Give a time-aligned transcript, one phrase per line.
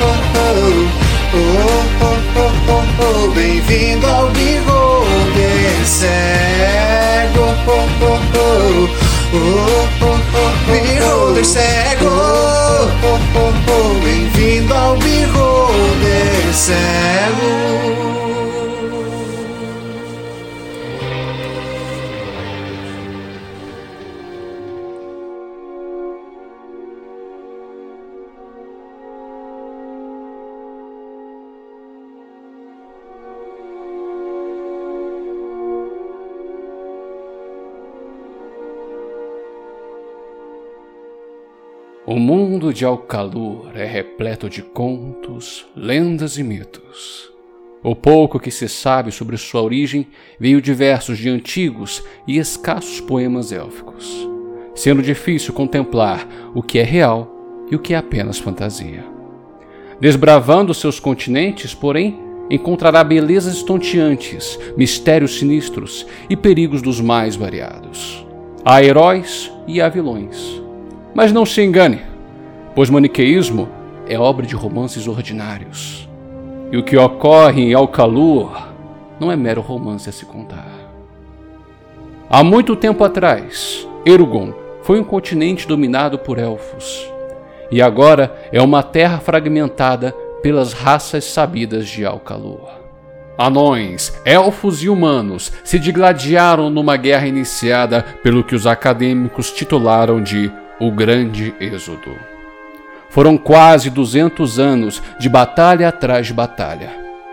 [0.00, 0.16] oh,
[2.02, 2.18] oh,
[2.68, 8.88] oh, oh, bem-vindo ao bigode cego, oh, oh, oh,
[9.32, 18.27] oh, oh, cego, oh, oh, oh, oh, oh bem-vindo ao bigode cego.
[42.10, 47.30] O mundo de Alcalur é repleto de contos, lendas e mitos.
[47.82, 50.06] O pouco que se sabe sobre sua origem
[50.40, 54.26] veio de versos de antigos e escassos poemas élficos,
[54.74, 57.30] sendo difícil contemplar o que é real
[57.70, 59.04] e o que é apenas fantasia.
[60.00, 68.26] Desbravando seus continentes, porém, encontrará belezas estonteantes, mistérios sinistros e perigos dos mais variados.
[68.64, 70.66] Há heróis e há vilões
[71.14, 72.02] mas não se engane,
[72.74, 73.68] pois maniqueísmo
[74.06, 76.08] é obra de romances ordinários.
[76.70, 78.68] E o que ocorre em Alcalur
[79.18, 80.68] não é mero romance a se contar.
[82.30, 84.52] Há muito tempo atrás, Erugon
[84.82, 87.10] foi um continente dominado por elfos,
[87.70, 92.68] e agora é uma terra fragmentada pelas raças sabidas de Alcalur.
[93.36, 100.50] Anões, elfos e humanos se digladiaram numa guerra iniciada pelo que os acadêmicos titularam de
[100.80, 102.14] o Grande Êxodo.
[103.10, 106.90] Foram quase 200 anos de batalha atrás de batalha.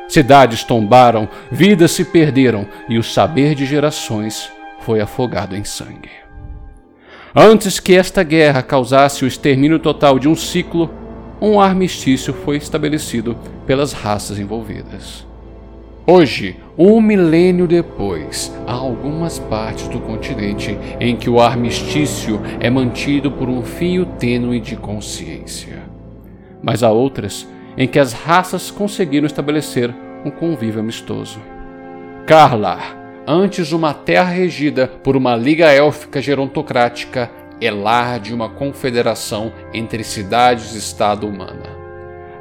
[0.07, 6.11] Cidades tombaram, vidas se perderam e o saber de gerações foi afogado em sangue.
[7.35, 10.89] Antes que esta guerra causasse o extermínio total de um ciclo,
[11.41, 15.25] um armistício foi estabelecido pelas raças envolvidas.
[16.07, 23.31] Hoje, um milênio depois, há algumas partes do continente em que o armistício é mantido
[23.31, 25.81] por um fio tênue de consciência.
[26.61, 29.91] Mas há outras em que as raças conseguiram estabelecer
[30.23, 31.39] um convívio amistoso.
[32.27, 39.51] Karlar, antes uma terra regida por uma liga élfica gerontocrática, é lar de uma confederação
[39.73, 41.75] entre cidades e Estado humana.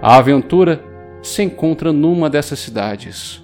[0.02, 0.84] A aventura
[1.22, 3.44] se encontra numa dessas cidades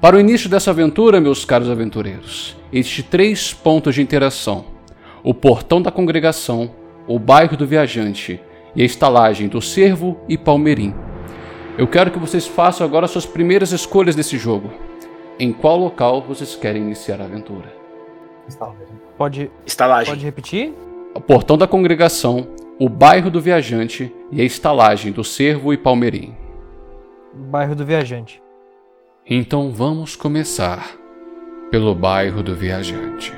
[0.00, 4.66] Para o início dessa aventura, meus caros aventureiros, existem três pontos de interação:
[5.24, 6.70] o portão da congregação,
[7.08, 8.40] o bairro do viajante
[8.76, 10.94] e a estalagem do Cervo e Palmeirim.
[11.76, 14.70] Eu quero que vocês façam agora suas primeiras escolhas desse jogo.
[15.36, 17.74] Em qual local vocês querem iniciar a aventura?
[19.18, 20.14] Pode, Estalagem.
[20.14, 20.72] pode repetir?
[21.16, 22.46] O portão da congregação,
[22.78, 26.41] o bairro do viajante e a estalagem do Cervo e Palmeirim.
[27.34, 28.42] Bairro do Viajante.
[29.26, 30.96] Então vamos começar
[31.70, 33.32] pelo bairro do viajante.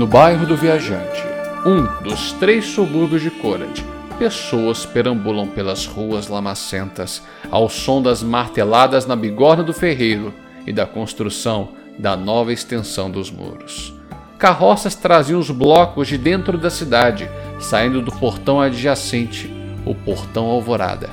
[0.00, 1.22] No bairro do Viajante,
[1.66, 3.84] um dos três subúrbios de Corad,
[4.18, 10.32] pessoas perambulam pelas ruas lamacentas ao som das marteladas na bigorna do ferreiro
[10.66, 13.92] e da construção da nova extensão dos muros.
[14.38, 17.30] Carroças traziam os blocos de dentro da cidade,
[17.60, 19.54] saindo do portão adjacente,
[19.84, 21.10] o Portão Alvorada.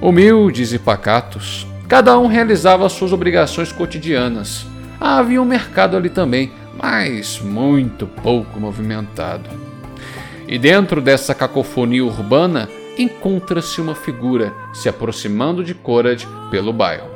[0.00, 4.64] Humildes e pacatos, cada um realizava suas obrigações cotidianas.
[5.00, 9.48] Havia um mercado ali também, mas muito pouco movimentado.
[10.48, 12.68] E dentro dessa cacofonia urbana
[12.98, 17.08] encontra-se uma figura se aproximando de Corad pelo bairro.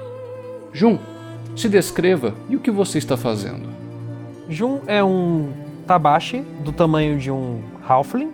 [0.72, 0.98] Jun,
[1.56, 3.68] se descreva e o que você está fazendo?
[4.48, 5.52] Jun é um
[5.86, 8.32] tabashi do tamanho de um halfling.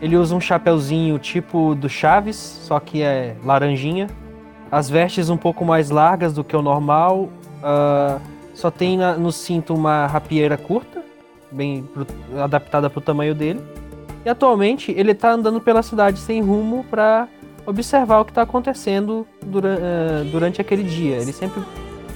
[0.00, 4.08] Ele usa um chapeuzinho tipo do Chaves, só que é laranjinha.
[4.70, 7.28] As vestes um pouco mais largas do que o normal.
[7.62, 8.18] ah,
[8.58, 11.00] só tem na- no cinto uma rapieira curta,
[11.52, 12.06] bem pro-
[12.42, 13.60] adaptada para o tamanho dele.
[14.24, 17.28] E atualmente ele tá andando pela cidade sem rumo para
[17.64, 21.16] observar o que está acontecendo dura- ah, durante aquele dia.
[21.16, 21.62] Ele sempre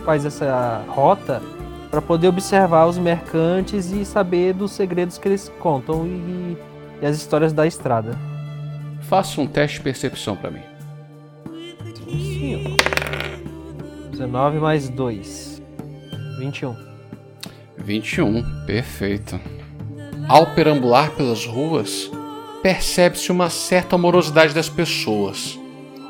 [0.05, 1.41] faz essa rota
[1.93, 6.57] para poder observar os mercantes e saber dos segredos que eles contam e,
[7.01, 8.19] e as histórias da estrada.
[9.03, 10.63] Faça um teste de percepção para mim.
[12.11, 14.11] Sim, ó.
[14.11, 15.52] 19 mais 2.
[16.43, 16.75] 21.
[17.79, 19.39] 21, perfeito.
[20.29, 22.11] Ao perambular pelas ruas,
[22.61, 25.57] percebe-se uma certa amorosidade das pessoas.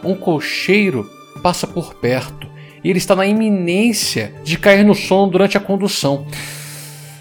[0.03, 1.07] Um cocheiro
[1.43, 2.47] passa por perto
[2.83, 6.27] e ele está na iminência de cair no sono durante a condução.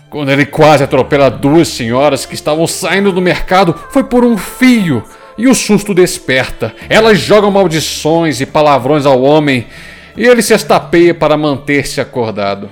[0.10, 5.04] Quando ele quase atropela duas senhoras que estavam saindo do mercado, foi por um fio.
[5.38, 6.74] E o susto desperta.
[6.88, 9.68] Elas jogam maldições e palavrões ao homem,
[10.16, 12.70] e ele se estapeia para manter-se acordado.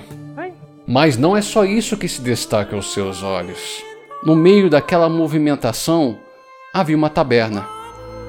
[0.92, 3.80] Mas não é só isso que se destaca aos seus olhos.
[4.24, 6.18] No meio daquela movimentação
[6.74, 7.64] havia uma taberna.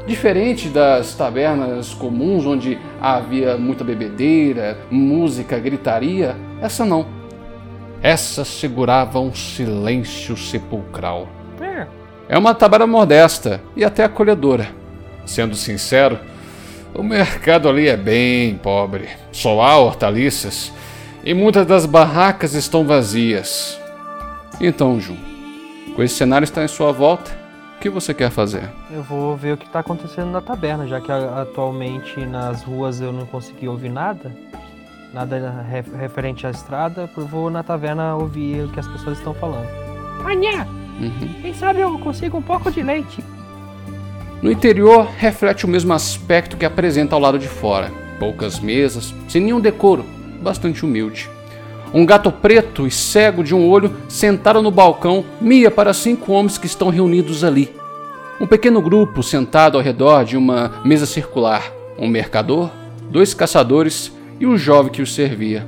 [0.06, 7.08] Diferente das tabernas comuns onde havia muita bebedeira, música, gritaria, essa não.
[8.00, 11.28] Essa segurava um silêncio sepulcral.
[12.30, 14.70] É uma taberna modesta e até acolhedora.
[15.26, 16.20] Sendo sincero,
[16.94, 19.10] o mercado ali é bem pobre.
[19.32, 20.72] Só há hortaliças
[21.24, 23.80] e muitas das barracas estão vazias.
[24.60, 25.16] Então, Ju,
[25.96, 27.32] com esse cenário está em sua volta,
[27.78, 28.70] o que você quer fazer?
[28.92, 33.12] eu vou ver o que tá acontecendo na taberna, já que atualmente nas ruas eu
[33.12, 34.32] não consegui ouvir nada.
[35.14, 39.34] Nada re- referente à estrada, eu vou na taverna ouvir o que as pessoas estão
[39.34, 39.68] falando.
[40.26, 40.68] Anha,
[41.00, 41.34] Uhum.
[41.42, 43.24] quem sabe eu consigo um pouco de leite?
[44.42, 47.92] No interior, reflete o mesmo aspecto que apresenta ao lado de fora.
[48.20, 50.06] Poucas mesas, sem nenhum decoro,
[50.42, 51.30] bastante humilde.
[51.94, 56.58] Um gato preto e cego de um olho, sentado no balcão, mia para cinco homens
[56.58, 57.74] que estão reunidos ali.
[58.40, 61.72] Um pequeno grupo sentado ao redor de uma mesa circular.
[62.00, 62.72] Um mercador,
[63.10, 65.68] dois caçadores e um jovem que os servia.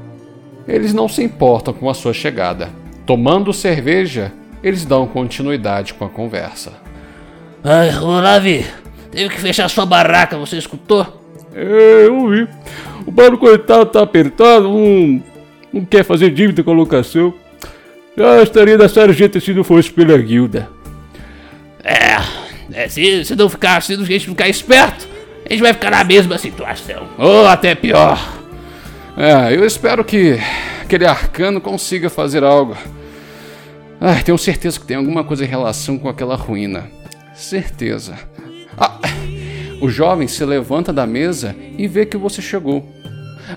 [0.68, 2.70] Eles não se importam com a sua chegada.
[3.06, 4.32] Tomando cerveja,
[4.63, 6.72] eles dão continuidade com a conversa.
[7.63, 8.65] Ai, ô Lavi,
[9.12, 11.22] teve que fechar sua barraca, você escutou?
[11.53, 12.48] É, eu vi.
[13.06, 15.24] O Paulo coitado tá apertado, não,
[15.72, 17.34] não quer fazer dívida com a locação.
[18.16, 20.70] Já estaria da sarjeta se não fosse pela guilda.
[21.84, 25.08] É, é se, se não ficar, se a gente ficar esperto,
[25.46, 27.08] a gente vai ficar na mesma situação.
[27.18, 28.20] Ou até pior.
[29.18, 30.40] É, eu espero que
[30.82, 32.78] aquele arcano consiga fazer algo.
[34.00, 36.90] Ai, tenho certeza que tem alguma coisa em relação com aquela ruína.
[37.36, 38.18] Certeza.
[38.78, 39.00] Ah,
[39.82, 42.93] o jovem se levanta da mesa e vê que você chegou.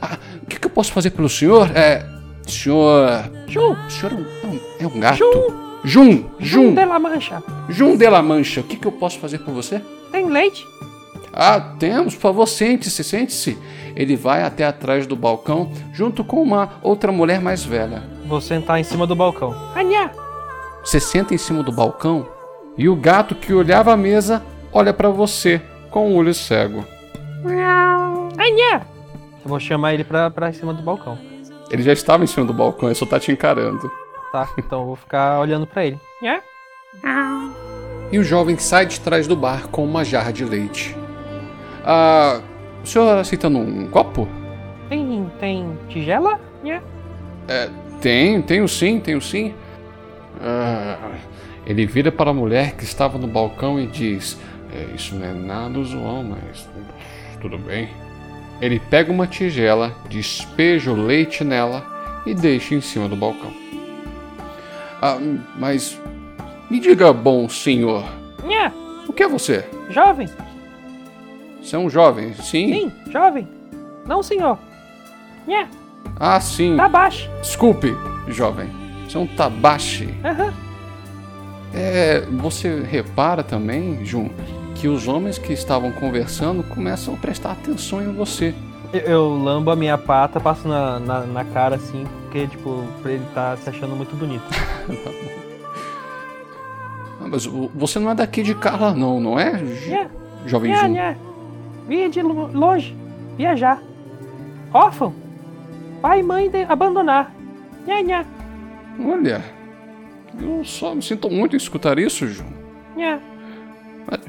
[0.01, 1.71] Ah, o que, que eu posso fazer pelo senhor?
[1.77, 2.05] É.
[2.47, 3.31] Senhor.
[3.49, 5.17] Jun, O senhor é um, é um- é um gato?
[5.19, 5.67] Jun.
[5.85, 6.25] Jun!
[6.41, 7.43] Jun de la Mancha.
[7.69, 9.81] Jun de la Mancha, o que, que eu posso fazer por você?
[10.11, 10.65] Tem leite?
[11.33, 13.57] Ah, temos, por favor, sente-se, sente-se.
[13.95, 18.03] Ele vai até atrás do balcão, junto com uma outra mulher mais velha.
[18.27, 19.55] Vou sentar em cima do balcão.
[19.77, 20.11] Anhá,
[20.83, 22.27] Você senta em cima do balcão
[22.79, 26.85] e o gato que olhava a mesa olha pra você com o olho cego.
[28.39, 28.83] anhá.
[29.47, 31.17] Eu vou chamar ele pra, pra cima do balcão.
[31.71, 33.89] Ele já estava em cima do balcão, ele só tá te encarando.
[34.33, 36.01] Tá, então eu vou ficar olhando pra ele.
[36.21, 36.41] Nhá.
[38.11, 40.97] E o jovem sai de trás do bar com uma jarra de leite.
[41.85, 42.41] Ah,
[42.83, 44.27] o senhor aceitando um copo?
[44.89, 46.41] Tem, tem tigela?
[46.65, 46.83] Nhá.
[48.01, 49.55] Tem, tenho sim, tenho sim.
[50.41, 51.13] Ah,
[51.65, 54.37] ele vira para a mulher que estava no balcão e diz:
[54.75, 56.69] "É, Isso não é nada usual, mas
[57.41, 57.89] tudo bem.
[58.61, 61.85] Ele pega uma tigela, despeja o leite nela
[62.25, 63.53] e deixa em cima do balcão.
[65.03, 65.19] Ah,
[65.59, 66.01] mas
[66.71, 68.05] me diga, bom senhor,
[68.45, 68.73] Nhá.
[69.07, 69.65] o que é você?
[69.91, 70.29] Jovem?
[71.61, 72.33] Você é um jovem?
[72.35, 72.73] Sim.
[72.73, 73.47] Sim, jovem.
[74.07, 74.59] Não, senhor.
[75.47, 75.69] Nhá.
[76.19, 76.77] Ah, sim.
[76.77, 77.29] Baixo.
[77.41, 77.95] Desculpe,
[78.29, 78.71] jovem.
[79.15, 80.09] É um tabache.
[80.25, 80.53] Aham.
[81.73, 84.29] É, você repara também, Jun,
[84.77, 88.55] que os homens que estavam conversando começam a prestar atenção em você.
[88.93, 93.23] Eu, eu lambo a minha pata, passo na, na, na cara assim, porque, tipo, ele
[93.35, 94.45] tá se achando muito bonito.
[97.19, 100.07] Ah, mas você não é daqui de Carla, não, não é, Nhá.
[100.45, 100.89] jovem Nhá, Jun?
[100.93, 101.17] nhá.
[101.89, 102.95] Vinha de lo- longe.
[103.37, 103.83] Viajar.
[104.73, 105.15] Órfão.
[106.03, 107.35] Pai e mãe abandonar.
[107.87, 108.25] Nhá, nhá.
[109.05, 109.43] Olha,
[110.41, 112.45] eu só me sinto muito em escutar isso, Jun.
[112.97, 113.19] Nhá.
[114.09, 114.21] Mas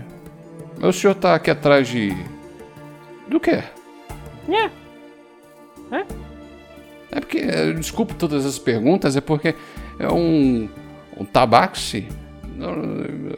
[0.82, 2.14] o senhor tá aqui atrás de.
[3.28, 3.64] do quê?
[4.48, 4.70] Nhá.
[7.10, 9.56] É porque, eh, desculpe todas as perguntas, é porque
[9.98, 10.68] é um,
[11.18, 12.08] um tabaxi.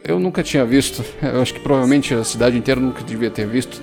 [0.03, 1.03] Eu- nunca tinha visto.
[1.21, 3.81] Eu acho que provavelmente a cidade inteira nunca devia ter visto.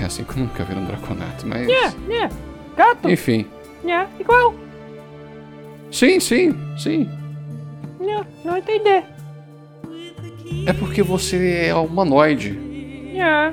[0.00, 1.66] É assim que eu nunca vi um draconato, mas.
[1.66, 2.28] Nhá, nhá.
[2.76, 3.08] Gato.
[3.08, 3.46] Enfim.
[3.82, 4.06] Nhá.
[4.20, 4.54] Igual.
[5.90, 7.08] Sim, sim, sim.
[7.98, 8.26] Nhá.
[8.44, 9.04] Não entender.
[10.66, 12.58] É porque você é humanoide.
[13.18, 13.52] Nhá.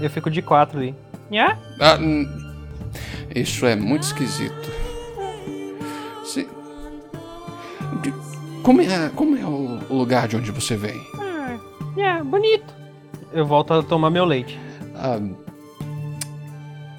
[0.00, 0.94] Eu fico de quatro ali.
[1.30, 1.58] Nhá.
[1.78, 2.26] Ah, hum,
[3.34, 4.70] isso é muito esquisito.
[6.24, 6.48] Se-
[8.62, 10.98] Como é, como é o lugar de onde você vem?
[11.20, 11.58] Ah,
[11.94, 12.24] nhá.
[12.24, 12.72] Bonito.
[13.32, 14.58] Eu volto a tomar meu leite.
[14.96, 15.18] Ah,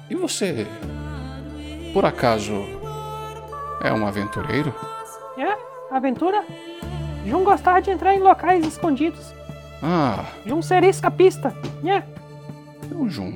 [0.08, 0.66] e você,
[1.92, 2.52] por acaso,
[3.82, 4.72] é um aventureiro?
[5.36, 5.56] Nhá.
[5.90, 6.44] Aventura.
[7.26, 9.32] Jun gostar de entrar em locais escondidos.
[9.82, 11.54] Ah, Jun ser escapista.
[11.82, 12.02] Nhá.
[12.90, 13.32] eu, Jun.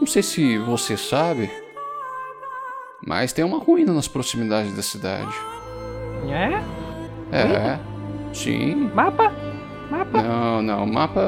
[0.00, 1.50] Não sei se você sabe,
[3.06, 5.32] mas tem uma ruína nas proximidades da cidade.
[6.26, 6.62] Nhá.
[7.32, 7.78] É,
[8.34, 8.90] sim.
[8.94, 9.32] Mapa.
[9.90, 10.22] Mapa.
[10.22, 11.20] Não, não, mapa.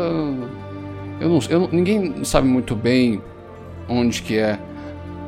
[1.20, 3.22] Eu não, eu não- ninguém sabe muito bem
[3.88, 4.58] onde que é.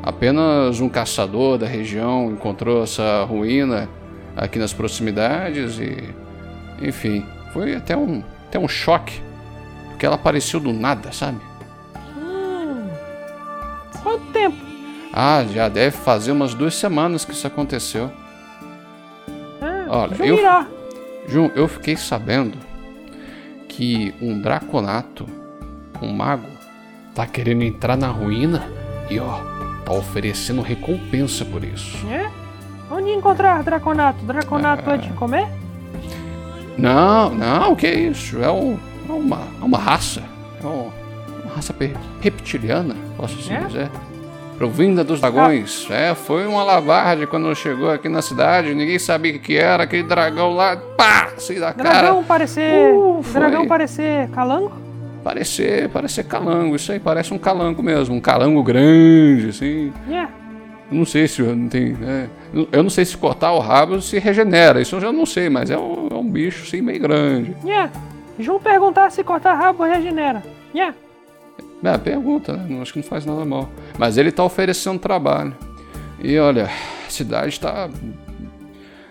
[0.03, 3.89] Apenas um caçador da região encontrou essa ruína
[4.37, 6.15] aqui nas proximidades e.
[6.81, 9.21] Enfim, foi até um, até um choque.
[9.91, 11.41] Porque ela apareceu do nada, sabe?
[12.17, 12.89] Hum.
[14.03, 14.57] Quanto tempo?
[15.13, 18.11] Ah, já deve fazer umas duas semanas que isso aconteceu.
[19.61, 20.39] Ah, Olha, eu-.
[21.29, 22.57] Jun, eu fiquei sabendo
[23.69, 25.27] que um draconato,
[26.01, 26.47] um mago,
[27.15, 28.67] tá querendo entrar na ruína
[29.11, 29.39] e ó,
[29.85, 32.07] tá oferecendo recompensa por isso.
[32.09, 32.31] É?
[32.91, 34.25] Onde encontrar Draconato?
[34.25, 34.95] Draconato Ah.
[34.95, 35.47] é de comer?
[36.79, 38.41] Não, não, que isso?
[38.43, 40.23] É, um, é uma, é uma raça.
[40.63, 40.91] É um-
[41.45, 41.75] uma raça
[42.21, 43.61] reptiliana, posso assim É?
[43.61, 43.91] dizer.
[44.57, 45.87] Provinda dos dragões.
[45.91, 48.75] É, foi uma lavagem quando chegou aqui na cidade.
[48.75, 49.85] Ninguém sabia o que era.
[49.85, 51.91] Aquele dragão lá, pá, assim da cara.
[52.01, 52.93] Dragão parecer.
[52.93, 54.73] Uh, dragão parecer calango?
[55.23, 59.93] Parecer, parecer calango, isso aí parece um calango mesmo, um calango grande, assim.
[60.09, 60.31] Yeah.
[60.91, 61.97] Não sei se não tem.
[62.03, 62.29] é,
[62.73, 65.71] eu não sei se cortar o rabo se regenera, isso eu já não sei, mas
[65.71, 67.55] é um, é um bicho assim meio grande.
[67.65, 67.93] Yeah.
[68.39, 70.43] Jun perguntar se cortar rabo regenera.
[70.75, 70.97] Yeah.
[71.83, 72.81] É, pergunta, né?
[72.81, 73.69] Acho que não faz nada mal.
[73.99, 75.55] Mas ele tá oferecendo trabalho.
[76.21, 76.65] E olha,
[77.07, 77.89] a cidade tá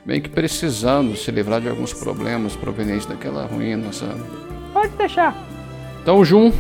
[0.05, 4.21] meio que precisando se livrar de alguns problemas provenientes daquela ruína, sabe?
[4.73, 5.35] Pode deixar.
[6.01, 6.51] Então o Jun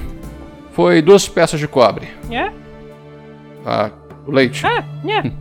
[0.73, 2.07] foi duas peças de cobre.
[2.29, 2.53] Yeah.
[3.65, 3.89] Ah,
[4.27, 4.65] o leite.
[4.65, 5.31] Ah, yeah.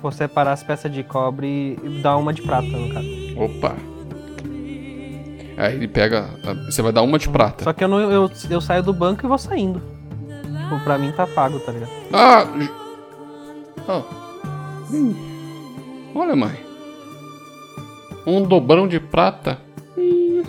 [0.00, 3.08] Vou separar as peças de cobre e dar uma de prata, no caso.
[3.36, 3.74] Opa.
[5.56, 6.28] Aí ele pega.
[6.66, 7.64] Você vai dar uma de prata.
[7.64, 9.82] Só que eu, não, eu, eu saio do banco e vou saindo.
[10.68, 11.90] Tipo, pra mim tá pago, tá ligado?
[12.12, 12.46] Ah!
[14.92, 15.14] Hum.
[16.14, 16.56] Olha, mãe.
[18.24, 19.58] Um dobrão de prata.
[19.96, 20.44] Hum.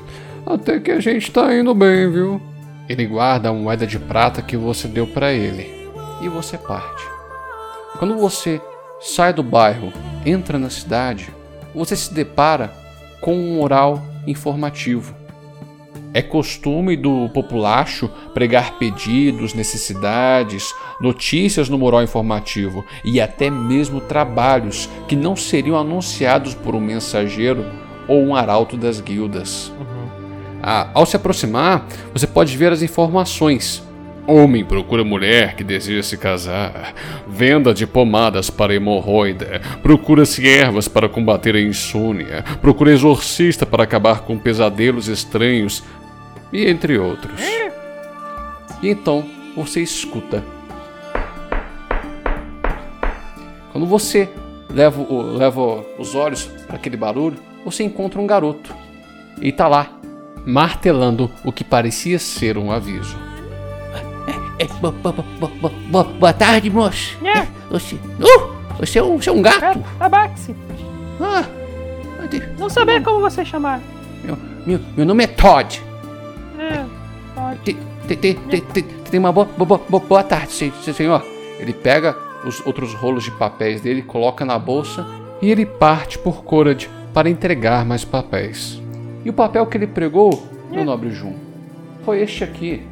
[0.45, 2.39] Até que a gente tá indo bem, viu?
[2.87, 5.89] Ele guarda a moeda de prata que você deu para ele.
[6.21, 7.08] E você parte.
[7.99, 8.61] Quando você
[9.01, 9.91] sai do bairro,
[10.25, 11.33] entra na cidade,
[11.75, 12.73] você se depara
[13.19, 15.13] com um oral informativo.
[16.13, 24.89] É costume do populacho pregar pedidos, necessidades, notícias no mural informativo e até mesmo trabalhos
[25.05, 27.65] que não seriam anunciados por um mensageiro
[28.07, 29.73] ou um arauto das guildas.
[29.77, 30.09] Uhum.
[30.63, 33.83] Ah, ao se aproximar, você pode ver as informações.
[34.31, 36.93] Homem procura mulher que deseja se casar.
[37.27, 39.59] Venda de pomadas para hemorroida.
[39.81, 42.43] Procura-se ervas para combater a insônia.
[42.61, 45.83] Procura exorcista para acabar com pesadelos estranhos.
[46.53, 47.41] E entre outros.
[48.83, 50.43] E então você escuta.
[53.71, 54.29] Quando você
[54.69, 58.75] leva, leva os olhos para aquele barulho, você encontra um garoto.
[59.41, 59.89] E está lá,
[60.45, 63.28] martelando o que parecia ser um aviso.
[64.59, 65.23] É, é, bo, bo,
[65.89, 67.17] bo, boa tarde, moço.
[67.25, 67.47] É.
[67.71, 69.79] Você, uh, você, é um, você é um gato?
[69.79, 70.55] É, Tabaxi.
[71.21, 71.45] Ah,
[72.57, 73.81] não saber como você chamar.
[74.23, 75.81] Meu, meu, meu nome é Todd.
[76.57, 76.85] É,
[77.33, 77.59] Todd.
[77.63, 81.25] Tem, tem, tem, tem, tem uma boa, boa, boa, boa tarde, senhor.
[81.57, 85.05] Ele pega os outros rolos de papéis dele, coloca na bolsa
[85.41, 88.81] e ele parte por Corad para entregar mais papéis.
[89.23, 91.35] E o papel que ele pregou, meu nobre Jun,
[92.03, 92.83] foi este aqui,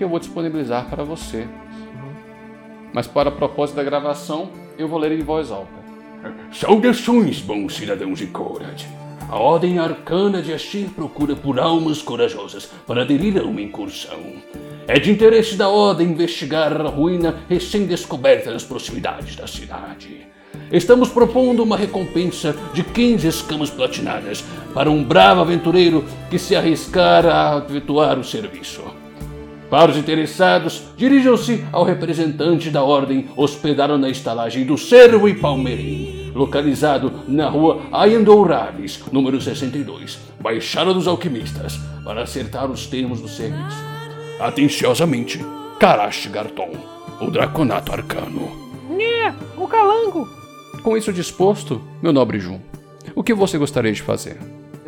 [0.00, 1.46] que eu vou disponibilizar para você.
[2.90, 5.68] Mas para propósito da gravação, eu vou ler em voz alta.
[6.50, 8.82] Saudações, bons cidadãos de Korad.
[9.28, 14.20] A Ordem Arcana de Ashir procura por almas corajosas para aderir a uma incursão.
[14.88, 20.26] É de interesse da Ordem investigar a ruína recém-descoberta nas proximidades da cidade.
[20.72, 27.26] Estamos propondo uma recompensa de 15 escamas platinadas para um bravo aventureiro que se arriscar
[27.26, 28.99] a efetuar o serviço.
[29.70, 36.32] Para os interessados, dirijam-se ao representante da ordem hospedado na estalagem do Cervo e Palmeirim,
[36.34, 43.78] localizado na rua Ayandouraves, número 62, Baixada dos Alquimistas, para acertar os termos do serviço.
[44.40, 45.38] Atenciosamente,
[45.78, 46.72] Karash Garton,
[47.20, 48.50] o Draconato Arcano.
[48.98, 50.28] É, o Calango!
[50.82, 52.58] Com isso disposto, meu nobre Jun,
[53.14, 54.36] o que você gostaria de fazer?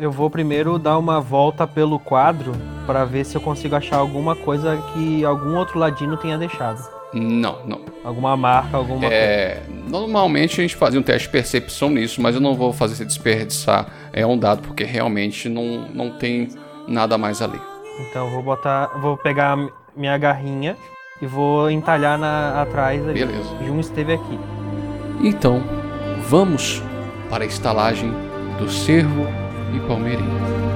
[0.03, 2.51] Eu vou primeiro dar uma volta pelo quadro
[2.85, 6.85] para ver se eu consigo achar alguma coisa que algum outro ladino tenha deixado.
[7.13, 7.85] Não, não.
[8.03, 9.89] Alguma marca, alguma é, coisa.
[9.89, 13.05] Normalmente a gente fazia um teste de percepção nisso, mas eu não vou fazer você
[13.05, 16.49] desperdiçar é, um dado, porque realmente não, não tem
[16.85, 17.61] nada mais ali.
[18.01, 18.87] Então vou botar.
[18.99, 19.57] Vou pegar
[19.95, 20.75] minha garrinha
[21.21, 23.25] e vou entalhar na, atrás ali.
[23.25, 23.55] Beleza.
[23.65, 24.37] Jun esteve aqui.
[25.23, 25.63] Então,
[26.27, 26.83] vamos
[27.29, 28.11] para a estalagem
[28.59, 29.42] do Cervo
[29.73, 30.73] e Palmeirinho.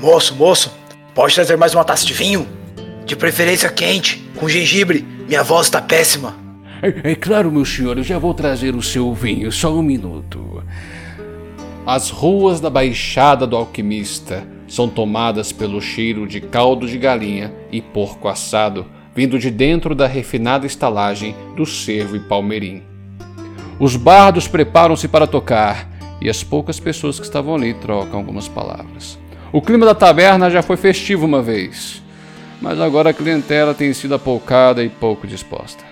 [0.00, 0.70] Moço, moço,
[1.14, 2.46] pode trazer mais uma taça de vinho?
[3.06, 5.06] De preferência quente, com gengibre.
[5.26, 6.36] Minha voz está péssima.
[6.82, 10.62] É, é, claro, meu senhor, eu já vou trazer o seu vinho, só um minuto.
[11.86, 17.82] As ruas da Baixada do Alquimista são tomadas pelo cheiro de caldo de galinha e
[17.82, 22.82] porco assado vindo de dentro da refinada estalagem do Cervo e Palmeirim.
[23.78, 25.86] Os bardos preparam-se para tocar
[26.22, 29.18] e as poucas pessoas que estavam ali trocam algumas palavras.
[29.52, 32.02] O clima da taberna já foi festivo uma vez,
[32.58, 35.84] mas agora a clientela tem sido apoucada e pouco disposta.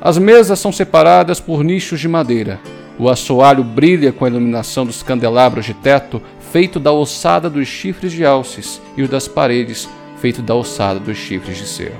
[0.00, 2.60] As mesas são separadas por nichos de madeira
[2.98, 6.22] o assoalho brilha com a iluminação dos candelabros de teto,
[6.54, 9.88] feito da ossada dos chifres de alces, e os das paredes,
[10.18, 11.98] feito da ossada dos chifres de cervo.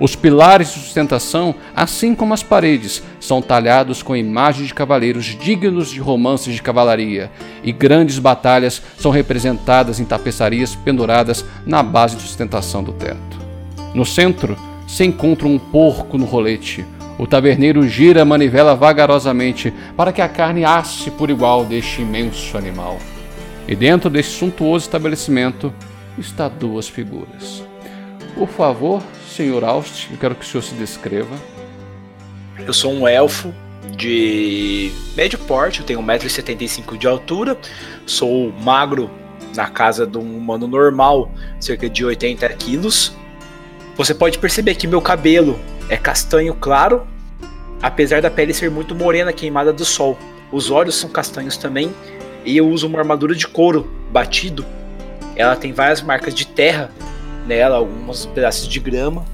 [0.00, 5.88] Os pilares de sustentação, assim como as paredes, são talhados com imagens de cavaleiros dignos
[5.88, 7.30] de romances de cavalaria,
[7.62, 13.38] e grandes batalhas são representadas em tapeçarias penduradas na base de sustentação do teto.
[13.94, 16.84] No centro se encontra um porco no rolete,
[17.16, 22.58] o taverneiro gira a manivela vagarosamente para que a carne asse por igual deste imenso
[22.58, 22.98] animal.
[23.70, 25.72] E dentro deste suntuoso estabelecimento
[26.18, 27.62] está duas figuras.
[28.34, 31.36] Por favor, senhor Aust, eu quero que o senhor se descreva.
[32.66, 33.54] Eu sou um elfo
[33.96, 37.56] de médio porte, eu tenho 1,75m de altura,
[38.04, 39.08] sou magro
[39.54, 41.30] na casa de um humano normal,
[41.60, 43.16] cerca de 80 quilos.
[43.96, 45.56] Você pode perceber que meu cabelo
[45.88, 47.06] é castanho claro,
[47.80, 50.18] apesar da pele ser muito morena queimada do sol.
[50.50, 51.94] Os olhos são castanhos também
[52.44, 54.64] E eu uso uma armadura de couro batido.
[55.36, 56.90] Ela tem várias marcas de terra
[57.46, 59.24] nela, alguns pedaços de grama.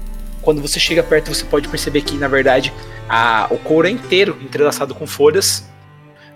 [0.41, 2.73] Quando você chega perto, você pode perceber que, na verdade,
[3.09, 5.67] a, o couro é inteiro entrelaçado com folhas.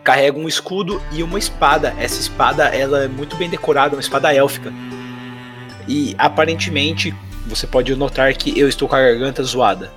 [0.03, 1.93] Carrega um escudo e uma espada.
[1.99, 4.73] Essa espada ela é muito bem decorada, uma espada élfica.
[5.87, 7.13] E aparentemente
[7.45, 9.91] você pode notar que eu estou com a garganta zoada.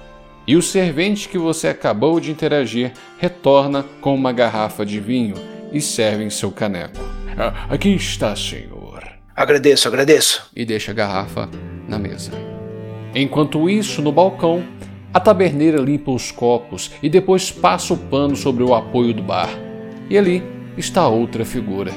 [0.46, 5.80] E o servente que você acabou de interagir retorna com uma garrafa de vinho e
[5.80, 7.00] serve em seu caneco.
[7.36, 9.02] Ah, aqui está, senhor.
[9.34, 10.48] Agradeço, agradeço.
[10.54, 11.50] E deixa a garrafa
[11.88, 12.30] na mesa.
[13.14, 14.64] Enquanto isso, no balcão,
[15.12, 19.50] a taberneira limpa os copos e depois passa o pano sobre o apoio do bar.
[20.08, 20.42] E ali
[20.78, 21.92] está outra figura.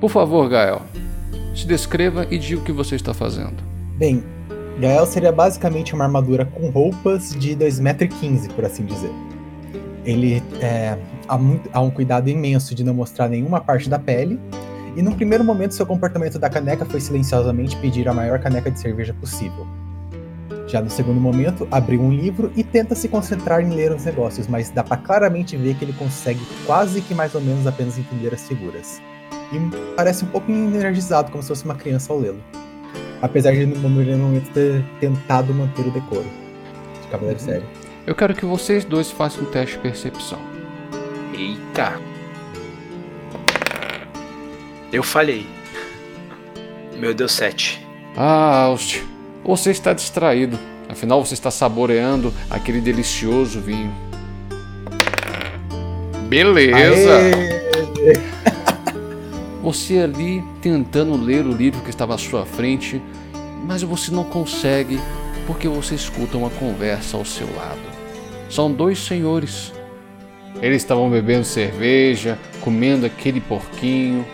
[0.00, 0.82] Por favor, Gael,
[1.54, 3.56] se descreva e diga o que você está fazendo.
[3.96, 4.22] Bem,
[4.78, 9.10] Gael seria basicamente uma armadura com roupas de 2,15m, por assim dizer.
[10.06, 10.96] Ele é,
[11.28, 14.40] há, muito, há um cuidado imenso de não mostrar nenhuma parte da pele,
[14.96, 18.80] e num primeiro momento seu comportamento da caneca foi silenciosamente pedir a maior caneca de
[18.80, 19.66] cerveja possível.
[20.68, 24.48] Já no segundo momento, abriu um livro e tenta se concentrar em ler os negócios,
[24.48, 28.34] mas dá para claramente ver que ele consegue quase que mais ou menos apenas entender
[28.34, 29.00] as figuras.
[29.52, 32.42] E parece um pouco energizado, como se fosse uma criança ao lê-lo.
[33.22, 36.26] Apesar de no momento ter tentado manter o decoro
[37.02, 37.46] de Cavaleiro Uhum.
[37.46, 37.66] Sério.
[38.06, 40.38] Eu quero que vocês dois façam um teste de percepção.
[41.36, 42.00] Eita.
[44.92, 45.44] Eu falhei.
[46.96, 47.84] Meu Deus, 7.
[48.16, 49.02] Ah, Aust,
[49.44, 50.56] você está distraído.
[50.88, 53.92] Afinal, você está saboreando aquele delicioso vinho.
[56.28, 57.10] Beleza!
[57.16, 58.36] Aê!
[59.64, 63.02] Você ali tentando ler o livro que estava à sua frente,
[63.64, 65.00] mas você não consegue
[65.44, 67.95] porque você escuta uma conversa ao seu lado.
[68.48, 69.72] São dois senhores.
[70.62, 74.24] Eles estavam bebendo cerveja, comendo aquele porquinho,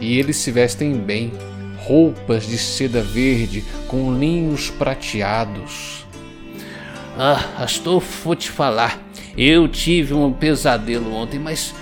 [0.00, 1.32] e eles se vestem bem,
[1.78, 6.06] roupas de seda verde com linhos prateados.
[7.18, 9.00] Ah, Astolfo, vou te falar.
[9.36, 11.74] Eu tive um pesadelo ontem, mas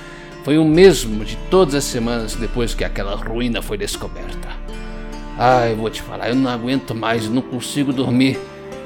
[0.42, 4.48] foi o mesmo de todas as semanas depois que aquela ruína foi descoberta.
[5.38, 8.38] Ah, eu vou te falar, eu não aguento mais, não consigo dormir.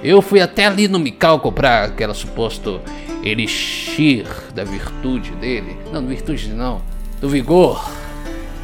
[0.02, 2.80] Eu fui até ali no Mical comprar aquela suposto
[3.22, 5.76] elixir da virtude dele.
[5.92, 6.82] Não, virtude não,
[7.20, 7.84] do vigor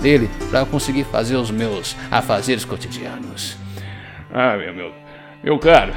[0.01, 3.57] dele, para conseguir fazer os meus afazeres cotidianos.
[4.33, 4.93] Ah, meu, meu,
[5.43, 5.93] meu caro.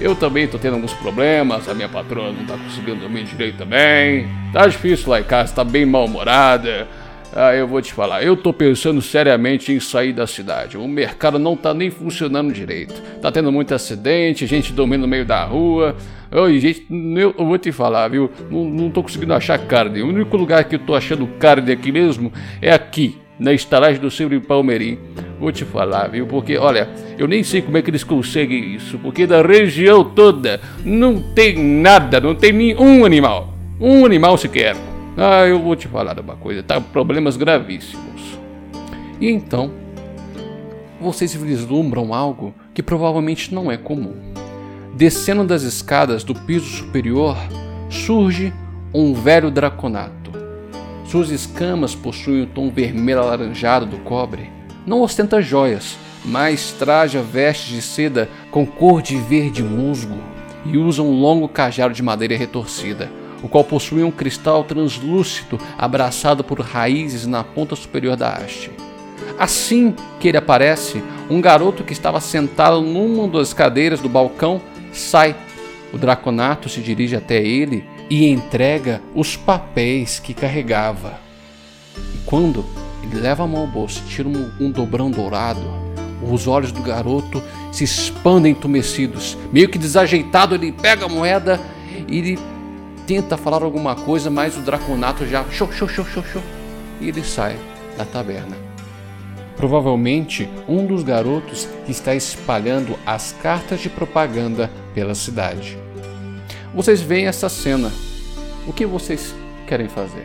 [0.00, 4.26] Eu também tô tendo alguns problemas, a minha patroa não tá conseguindo dormir direito também.
[4.52, 6.88] Tá difícil lá em casa, tá bem mal-humorada.
[7.34, 10.76] Ah, eu vou te falar, eu tô pensando seriamente em sair da cidade.
[10.76, 13.00] O mercado não tá nem funcionando direito.
[13.22, 15.94] Tá tendo muito acidente, gente dormindo no meio da rua.
[16.32, 18.30] Oi, gente, eu, vou te falar, viu?
[18.50, 20.02] Não, não tô conseguindo achar carne.
[20.02, 24.10] O único lugar que eu tô achando carne aqui mesmo é aqui, na estalagem do
[24.10, 24.98] Silvio Palmeirim.
[25.38, 26.26] Vou te falar, viu?
[26.26, 30.60] Porque, olha, eu nem sei como é que eles conseguem isso, porque da região toda
[30.84, 33.54] não tem nada, não tem nenhum animal.
[33.80, 34.76] Um animal sequer.
[35.16, 36.80] Ah, eu vou te falar uma coisa, tá?
[36.80, 38.38] Problemas gravíssimos.
[39.20, 39.70] E então,
[41.00, 44.14] vocês vislumbram algo que provavelmente não é comum.
[44.94, 47.36] Descendo das escadas do piso superior,
[47.88, 48.52] surge
[48.92, 50.30] um velho draconato.
[51.04, 54.50] Suas escamas possuem o tom vermelho alaranjado do cobre.
[54.86, 60.18] Não ostenta joias, mas traja vestes de seda com cor de verde musgo
[60.64, 63.10] e usa um longo cajado de madeira retorcida,
[63.42, 68.70] o qual possui um cristal translúcido abraçado por raízes na ponta superior da haste.
[69.38, 74.60] Assim que ele aparece, um garoto que estava sentado numa das cadeiras do balcão
[74.92, 75.34] sai.
[75.92, 81.18] O draconato se dirige até ele e entrega os papéis que carregava.
[81.96, 82.64] E quando
[83.02, 85.62] ele leva a mão ao bolso e tira um, um dobrão dourado,
[86.22, 89.38] os olhos do garoto se expandem entumecidos.
[89.52, 91.60] Meio que desajeitado, ele pega a moeda
[92.06, 92.38] e ele
[93.10, 96.40] tenta falar alguma coisa, mas o draconato já show, show, show, show, show,
[97.00, 97.56] e ele sai
[97.98, 98.56] da taberna.
[99.56, 105.76] Provavelmente um dos garotos que está espalhando as cartas de propaganda pela cidade.
[106.72, 107.90] Vocês veem essa cena.
[108.64, 109.34] O que vocês
[109.66, 110.24] querem fazer?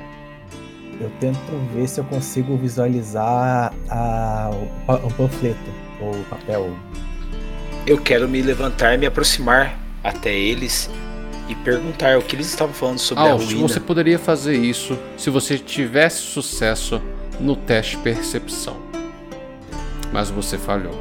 [1.01, 1.39] Eu tento
[1.73, 5.57] ver se eu consigo visualizar a- o, pa- o panfleto,
[5.99, 6.69] ou o papel.
[7.87, 10.87] Eu quero me levantar e me aproximar até eles
[11.47, 13.67] e perguntar o que eles estavam falando sobre a Alst, ruína.
[13.67, 17.01] você poderia fazer isso se você tivesse sucesso
[17.39, 18.77] no teste de percepção.
[20.11, 20.95] Mas você falhou.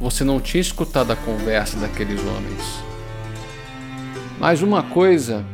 [0.00, 2.82] Você não tinha escutado a conversa daqueles homens.
[4.38, 5.44] Mas uma coisa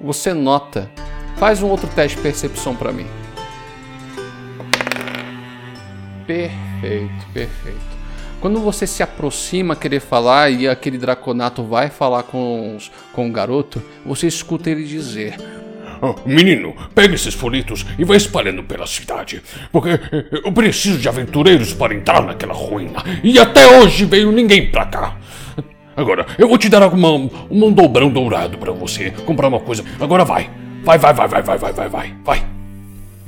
[0.00, 0.90] você nota.
[1.36, 3.06] Faz um outro teste de percepção para mim.
[6.26, 7.89] Perfeito, perfeito.
[8.40, 13.28] Quando você se aproxima a querer falar e aquele draconato vai falar com, os, com
[13.28, 15.36] o garoto, você escuta ele dizer:
[16.00, 19.42] Oh, menino, pega esses folhetos e vai espalhando pela cidade.
[19.70, 20.00] Porque
[20.44, 23.04] eu preciso de aventureiros para entrar naquela ruína.
[23.22, 25.16] E até hoje veio ninguém pra cá.
[25.94, 29.84] Agora, eu vou te dar uma, um dobrão dourado para você comprar uma coisa.
[30.00, 30.48] Agora vai.
[30.82, 32.46] Vai, vai, vai, vai, vai, vai, vai, vai, vai.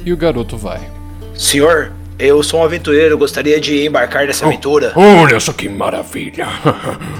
[0.07, 0.81] E o garoto vai.
[1.35, 4.93] Senhor, eu sou um aventureiro, gostaria de embarcar nessa aventura.
[4.95, 6.47] Olha só que maravilha.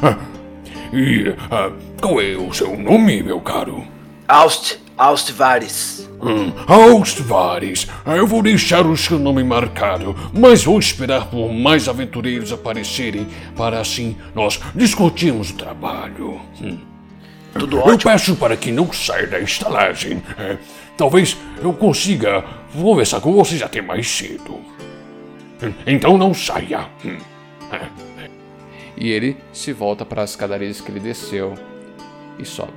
[0.93, 3.85] e uh, qual é o seu nome, meu caro?
[4.29, 6.09] Aust, Austvares.
[6.23, 12.53] Hum, Austvares, eu vou deixar o seu nome marcado, mas vou esperar por mais aventureiros
[12.53, 16.41] aparecerem para assim nós discutirmos o trabalho.
[16.63, 16.79] Hum.
[17.59, 18.13] Tudo Eu ótimo.
[18.13, 20.23] peço para que não saia da estalagem.
[20.39, 20.57] É,
[20.97, 24.61] talvez eu consiga conversar com vocês até mais cedo.
[25.87, 26.89] Então não saia.
[28.97, 31.55] E ele se volta para as escadarias que ele desceu
[32.39, 32.73] e sobe.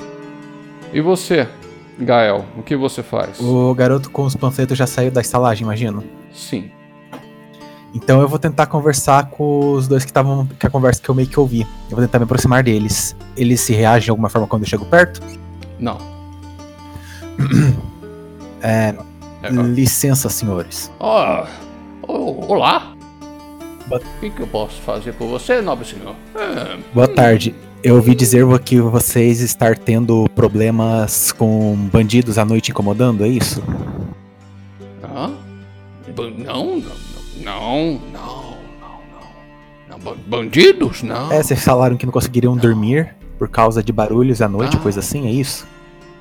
[0.94, 1.48] E você,
[2.00, 3.40] Gael, o que você faz?
[3.40, 6.04] O garoto com os panfletos já saiu da estalagem, imagino.
[6.34, 6.72] Sim.
[7.94, 10.46] Então eu vou tentar conversar com os dois que estavam.
[10.60, 11.62] com a conversa que eu meio que ouvi.
[11.90, 13.16] Eu vou tentar me aproximar deles.
[13.38, 15.22] Eles se reagem de alguma forma quando eu chego perto?
[15.80, 15.98] Não.
[18.62, 18.96] É.
[19.44, 20.92] É, Licença, senhores.
[21.00, 21.48] Ó, o-
[22.20, 22.96] olá.
[23.88, 26.16] Boa- O que, que eu posso fazer por você, nobre senhor?
[26.36, 27.54] É, Boa tarde.
[27.84, 33.62] Eu ouvi dizer que vocês estar tendo problemas com bandidos à noite incomodando, é isso?
[35.04, 35.32] hã?
[36.18, 36.82] Não, não, não,
[37.44, 38.54] não, não,
[39.12, 39.28] não.
[39.90, 40.00] não.
[40.00, 41.04] ba- Bandidos?
[41.04, 41.32] Não.
[41.32, 44.80] É, vocês falaram que não conseguiriam dormir por causa de barulhos à noite, Ah.
[44.80, 45.68] coisa assim, é isso?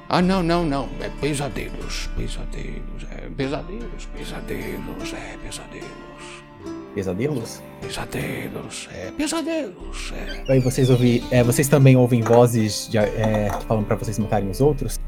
[0.08, 0.88] Ah, não, não, não.
[1.00, 6.44] É pesadelos, pesadelos, é pesadelos, pesadelos, é pesadelos.
[6.94, 7.62] Pesadelos?
[7.80, 10.52] Pesadelos, é pesadelos, é.
[10.52, 14.60] Aí vocês ouvi, é, vocês também ouvem vozes de, é, falando pra vocês matarem os
[14.60, 15.00] outros?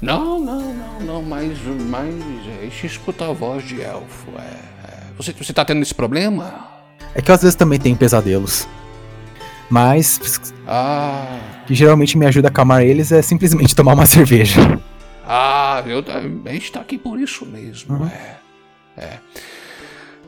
[0.00, 1.58] Não, não, não, não, mas,
[1.88, 4.74] mas é, deixa eu escutar a voz de elfo, é.
[5.16, 6.68] Você, você tá tendo esse problema?
[7.14, 8.66] É que eu, às vezes também tenho pesadelos.
[9.70, 14.80] Mas Ah, o que geralmente me ajuda a acalmar eles é simplesmente tomar uma cerveja.
[15.26, 16.04] Ah, eu,
[16.46, 18.06] a gente tá aqui por isso mesmo, Uhum.
[18.96, 19.18] é.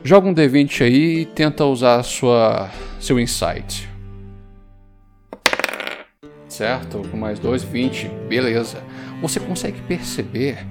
[0.03, 3.89] Joga um D20 aí e tenta usar sua, seu insight.
[6.47, 7.01] Certo?
[7.09, 8.07] Com mais dois, 20.
[8.29, 8.81] Beleza.
[9.21, 10.65] Você consegue perceber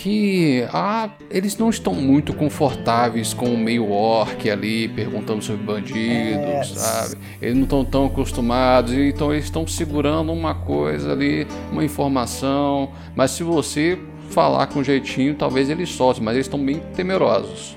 [0.00, 5.96] que ah, eles não estão muito confortáveis com o meio orc ali, perguntando sobre bandidos,
[6.44, 6.62] É.
[6.62, 7.16] sabe?
[7.42, 12.90] Eles não estão tão acostumados, então eles estão segurando uma coisa ali, uma informação.
[13.16, 13.98] Mas se você
[14.30, 17.76] falar com jeitinho, talvez eles soltem, mas eles estão bem temerosos.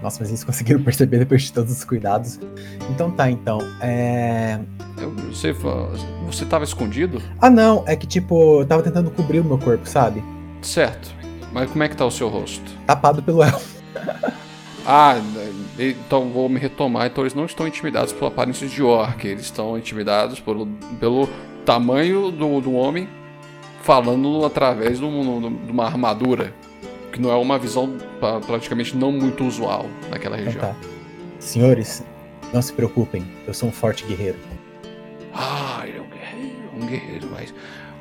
[0.00, 2.38] Nossa, mas eles conseguiram perceber depois de todos os cuidados.
[2.90, 3.58] Então tá, então.
[3.80, 4.60] É...
[5.02, 5.52] Eu- Você,
[6.24, 7.20] você tava escondido?
[7.40, 10.22] Ah não, é que tipo, eu tava tentando cobrir o meu corpo, sabe?
[10.62, 11.16] Certo.
[11.52, 12.70] Mas como é que tá o seu rosto?
[12.86, 13.76] Tapado pelo elfo.
[14.86, 15.14] Ah,
[15.78, 17.06] então vou me retomar.
[17.06, 19.24] Então eles não estão intimidados pela aparência de orc.
[19.26, 20.66] Eles estão intimidados pelo,
[21.00, 21.28] pelo
[21.64, 23.08] tamanho do, do homem
[23.82, 26.52] falando através de, um- de uma armadura.
[27.12, 30.74] Que não é uma visão pra- praticamente não muito usual naquela Então região.
[30.74, 30.76] tá.
[31.40, 32.04] Senhores,
[32.52, 34.36] não se preocupem, eu sou um forte guerreiro.
[35.32, 37.54] Ah, ele é um guerreiro, um guerreiro, mas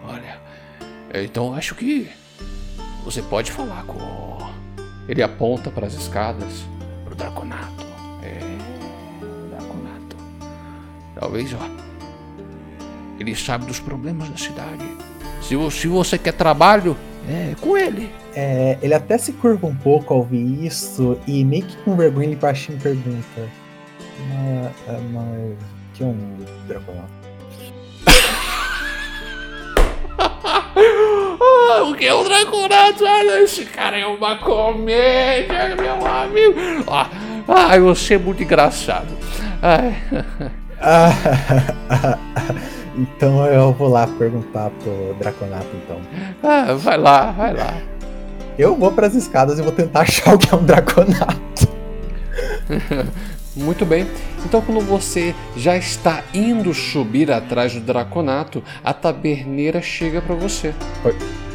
[0.07, 0.39] olha,
[1.13, 2.09] é, então acho que
[3.05, 3.97] você pode falar com
[5.07, 6.65] Ele aponta para as escadas.
[7.09, 7.85] o Draconato.
[8.23, 8.39] É,
[9.51, 10.17] Draconato.
[11.13, 11.69] Talvez, ó,
[13.19, 14.83] ele sabe dos problemas da cidade.
[15.41, 16.97] Se, se você quer trabalho,
[17.29, 18.11] é com ele.
[18.35, 22.27] É, ele até se curva um pouco ao ouvir isso e meio que com vergonha
[22.27, 23.49] ele baixinho pergunta.
[24.27, 25.57] Mas, mas
[25.93, 26.37] que é um
[26.67, 27.13] draconato?
[30.17, 33.03] Ah, o que é o Draconato?
[33.43, 36.59] Esse cara é uma comédia, meu amigo.
[36.87, 37.09] Ah,
[37.47, 39.07] ai, você é muito engraçado.
[39.61, 39.95] Ai,
[42.95, 45.99] então eu vou lá perguntar pro draconato então.
[46.43, 47.73] ah, vai lá, vai lá.
[48.57, 51.67] Eu vou pras escadas e vou tentar achar o que é um draconato.
[53.55, 54.05] Muito bem.
[54.45, 60.73] Então, quando você já está indo subir atrás do draconato, a taberneira chega para você.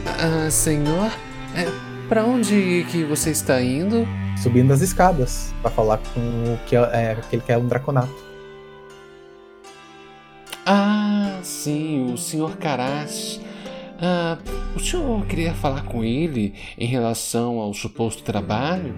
[0.06, 1.12] Ah, senhor,
[1.54, 1.66] é,
[2.08, 4.08] para onde que você está indo?
[4.42, 8.14] Subindo as escadas pra falar com o que é, é, aquele que é um draconato.
[10.64, 12.56] Ah, sim, o Sr.
[12.58, 13.40] Karas.
[14.02, 14.38] Ah,
[14.74, 18.94] o senhor queria falar com ele em relação ao suposto trabalho?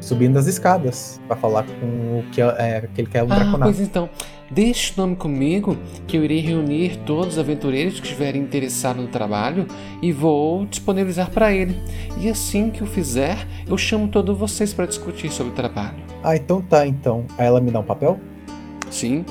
[0.00, 3.62] Subindo as escadas pra falar com o que é, é, que é o Ah, Draconato.
[3.64, 4.08] pois então,
[4.50, 9.08] deixe o nome comigo que eu irei reunir todos os aventureiros que estiverem interessados no
[9.10, 9.66] trabalho
[10.00, 11.76] e vou disponibilizar para ele.
[12.18, 15.96] E assim que eu fizer, eu chamo todos vocês para discutir sobre o trabalho.
[16.22, 17.26] Ah, então tá, então.
[17.36, 18.18] Aí ela me dá um papel?
[18.90, 19.24] Sim.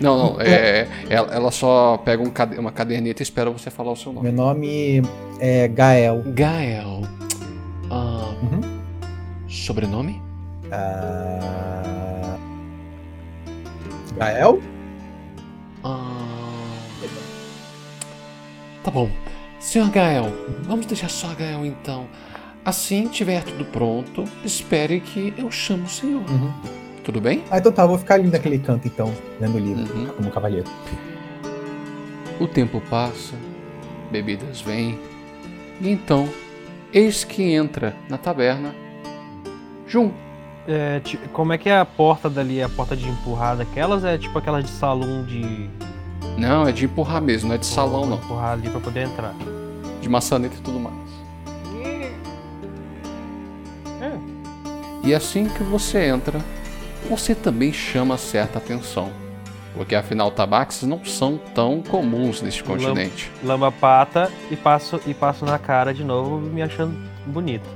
[0.00, 3.92] Não, não, é, ela, ela só pega um cade- uma caderneta e espera você falar
[3.92, 4.28] o seu nome.
[4.30, 5.02] Meu nome
[5.38, 6.22] é Gael.
[6.28, 7.02] Gael.
[7.90, 8.80] Ah, Uhum.
[9.48, 10.22] Sobrenome?
[10.72, 12.36] Ah,
[14.16, 14.60] Gael?
[15.84, 16.76] Ah,
[18.82, 19.10] tá bom.
[19.58, 20.32] Senhor Gael,
[20.62, 22.06] vamos deixar só Gael então.
[22.64, 26.22] Assim tiver tudo pronto, espere que eu chamo o senhor.
[26.30, 26.52] Uhum.
[27.04, 27.42] Tudo bem?
[27.50, 30.06] Ah, então tá, vou ficar ali naquele canto então, lendo o livro, Uhum.
[30.08, 30.68] como cavaleiro.
[32.38, 33.34] O tempo passa,
[34.10, 34.98] bebidas vêm,
[35.80, 36.28] e então,
[36.92, 38.74] eis que entra na taberna
[39.86, 40.10] Jun.
[40.68, 41.00] É,
[41.32, 42.62] como é que é a porta dali?
[42.62, 45.68] A porta de empurrar daquelas é tipo aquelas de salão de.
[46.38, 48.16] Não, é de empurrar mesmo, não é de salão não.
[48.18, 49.34] Empurrar ali pra poder entrar.
[50.00, 50.94] De maçaneta e tudo mais.
[54.00, 54.12] É.
[55.02, 56.38] E assim que você entra,
[57.10, 59.10] você também chama certa atenção.
[59.74, 63.30] Porque afinal tabaxes não são tão comuns neste continente.
[63.42, 66.96] Lama a pata e passo, e passo na cara de novo, me achando
[67.26, 67.68] bonito.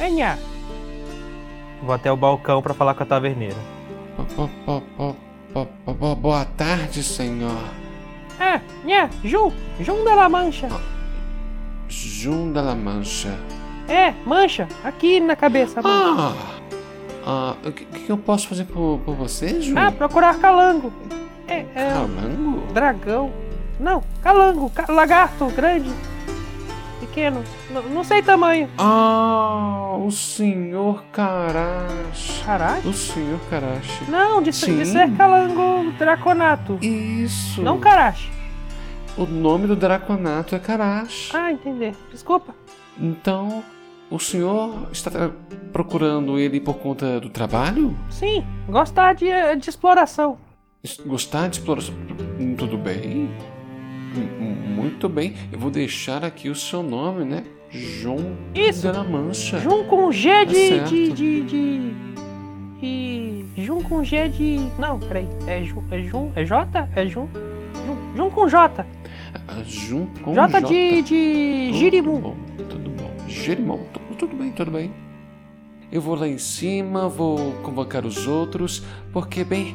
[0.00, 0.38] Enha!
[1.82, 3.56] Vou até o balcão pra falar com a taverneira.
[4.16, 5.16] Bo- bo- bo-
[5.52, 7.58] bo- bo- bo- Boa tarde, senhor.
[8.38, 10.68] Ah, nha, Jun, Jun da la Mancha.
[11.88, 13.36] Jun da la Mancha.
[13.88, 15.80] É, mancha, aqui na cabeça.
[15.84, 16.32] Ah!
[17.26, 19.74] Ah, o que, que eu posso fazer por, por você, Jun?
[19.78, 20.92] Ah, procurar calango.
[21.46, 22.62] É, é, Calango?
[22.72, 23.30] dragão.
[23.78, 25.90] Não, calango, ca- lagarto, grande,
[27.00, 28.68] pequeno, n- não sei tamanho.
[28.78, 32.42] Ah, o senhor Karash.
[32.46, 32.88] Caralho?
[32.88, 34.00] O senhor Karash.
[34.08, 36.78] Não, de, ser- de ser calango draconato.
[36.80, 37.60] Isso.
[37.62, 38.30] Não Karash.
[39.16, 41.30] O nome do Draconato é Karash.
[41.32, 41.94] Ah, entender.
[42.10, 42.52] Desculpa.
[42.98, 43.62] Então,
[44.14, 45.30] o senhor está
[45.72, 47.94] procurando ele por conta do trabalho?
[48.10, 49.26] Sim, gostar de,
[49.58, 50.38] de exploração.
[51.06, 51.94] Gostar de exploração?
[52.56, 53.30] Tudo bem.
[54.76, 55.34] Muito bem.
[55.50, 57.44] Eu vou deixar aqui o seu nome, né?
[57.70, 58.82] João Isso.
[58.82, 59.58] de la Mancha.
[59.58, 60.68] Jun com G Tá de.
[60.68, 60.90] certo.
[60.90, 61.12] de.
[61.12, 61.40] de.
[61.42, 61.94] de.
[62.80, 64.58] de- Jun com G de.
[64.78, 65.26] Não, peraí.
[65.46, 65.82] É Jun.
[65.90, 66.30] É Jun?
[66.36, 66.88] É J?
[66.94, 67.28] É Jun?
[67.86, 68.86] Jun, Jun com J.
[69.48, 71.02] Ah, Jun com J de.
[71.02, 71.66] de.
[71.70, 72.20] Tudo Girimum.
[72.20, 72.36] bom,
[72.68, 73.10] tudo bom.
[73.28, 73.80] Girimum,
[74.14, 74.92] tudo, tudo bem, tudo bem.
[75.92, 79.72] Eu vou lá em cima, vou convocar os outros, porque, bem,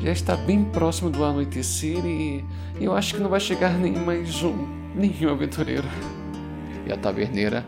[0.00, 2.44] já está bem próximo do anoitecer e
[2.80, 5.88] eu acho que não vai chegar nem mais um, nenhum aventureiro.
[6.86, 7.64] E a taverneira,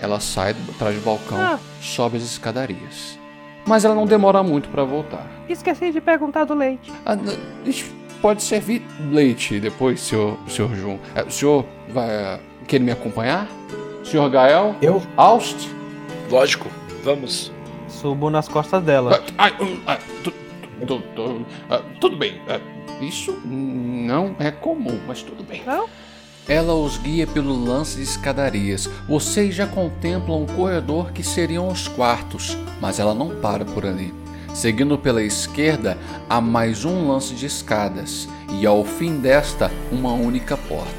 [0.00, 1.58] ela sai de trás do balcão, Ah.
[1.80, 3.18] sobe as escadarias.
[3.66, 5.26] Mas ela não demora muito para voltar.
[5.48, 6.92] Esqueci de perguntar do leite.
[7.04, 7.16] Ah,
[8.22, 10.98] pode servir leite depois, senhor, senhor Jun.
[11.14, 13.48] É, o senhor vai querer me acompanhar?
[14.04, 14.76] Senhor Gael?
[14.80, 15.02] Eu?
[15.16, 15.68] Aust?
[16.30, 16.68] Lógico,
[17.02, 17.52] vamos.
[17.88, 19.20] Subo nas costas dela.
[19.38, 20.32] Ah, ai, ah, tu-
[20.86, 22.40] tu- tu- ah, tudo bem.
[22.48, 22.60] ah,
[23.00, 25.62] isso não é comum, mas tudo bem.
[25.66, 25.86] Não?
[26.46, 28.86] Ela os guia pelo lance de escadarias.
[29.08, 34.12] Vocês já contemplam um corredor que seriam os quartos, mas ela não para por ali.
[34.52, 35.96] Seguindo pela esquerda,
[36.28, 38.28] há mais um lance de escadas,
[38.60, 40.92] e ao fim desta, uma única porta.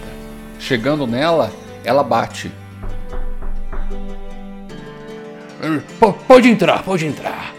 [0.60, 1.52] Chegando nela,
[1.84, 2.52] ela bate.
[6.28, 7.54] Pode entrar, pode entrar.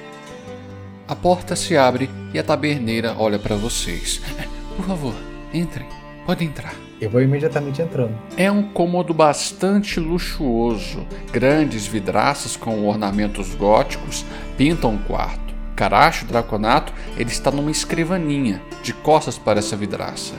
[1.08, 4.20] A porta se abre e a taberneira olha para vocês.
[4.76, 5.14] Por favor,
[5.52, 5.86] entrem.
[6.26, 6.74] Podem entrar.
[7.00, 8.16] Eu vou imediatamente entrando.
[8.36, 11.06] É um cômodo bastante luxuoso.
[11.30, 14.24] Grandes vidraças com ornamentos góticos
[14.56, 15.54] pintam o quarto.
[15.76, 20.34] Caracho Draconato, ele está numa escrivaninha, de costas para essa vidraça.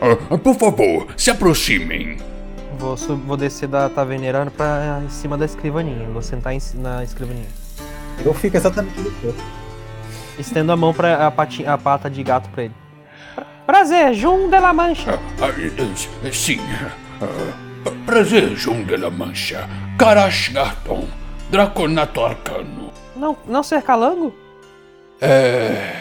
[0.00, 2.18] Ah, Por favor, se aproximem.
[2.78, 6.08] Vou, sub- vou descer da taverneira pra em cima da escrivaninha.
[6.08, 7.46] Vou sentar em na escrivaninha.
[8.24, 9.34] Eu fico exatamente no topo.
[10.38, 12.74] Estendo a mão pra a, pati- a pata de gato pra ele.
[13.34, 15.18] Pra- Prazer, Jun de la Mancha.
[15.40, 16.58] Ah, ah, Sim.
[17.22, 19.68] Ah, Prazer, João de la Mancha.
[19.98, 21.06] Karash Garton,
[21.50, 22.90] Draconato Arcano.
[23.16, 24.34] Não, não ser calango?
[25.20, 25.92] É.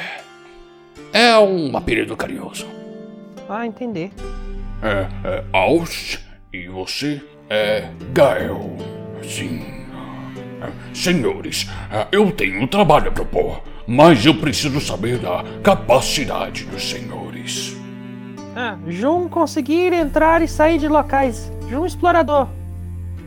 [1.14, 2.66] É um apelido carinhoso.
[3.48, 4.12] Ah, entender.
[4.82, 6.20] É, é Aust
[6.54, 8.78] e você é Gael.
[9.24, 9.74] Sim.
[10.94, 11.68] Senhores,
[12.12, 17.76] eu tenho um trabalho a propor, mas eu preciso saber da capacidade dos senhores.
[18.56, 21.52] Ah, Jun conseguir entrar e sair de locais.
[21.70, 22.48] Jun explorador.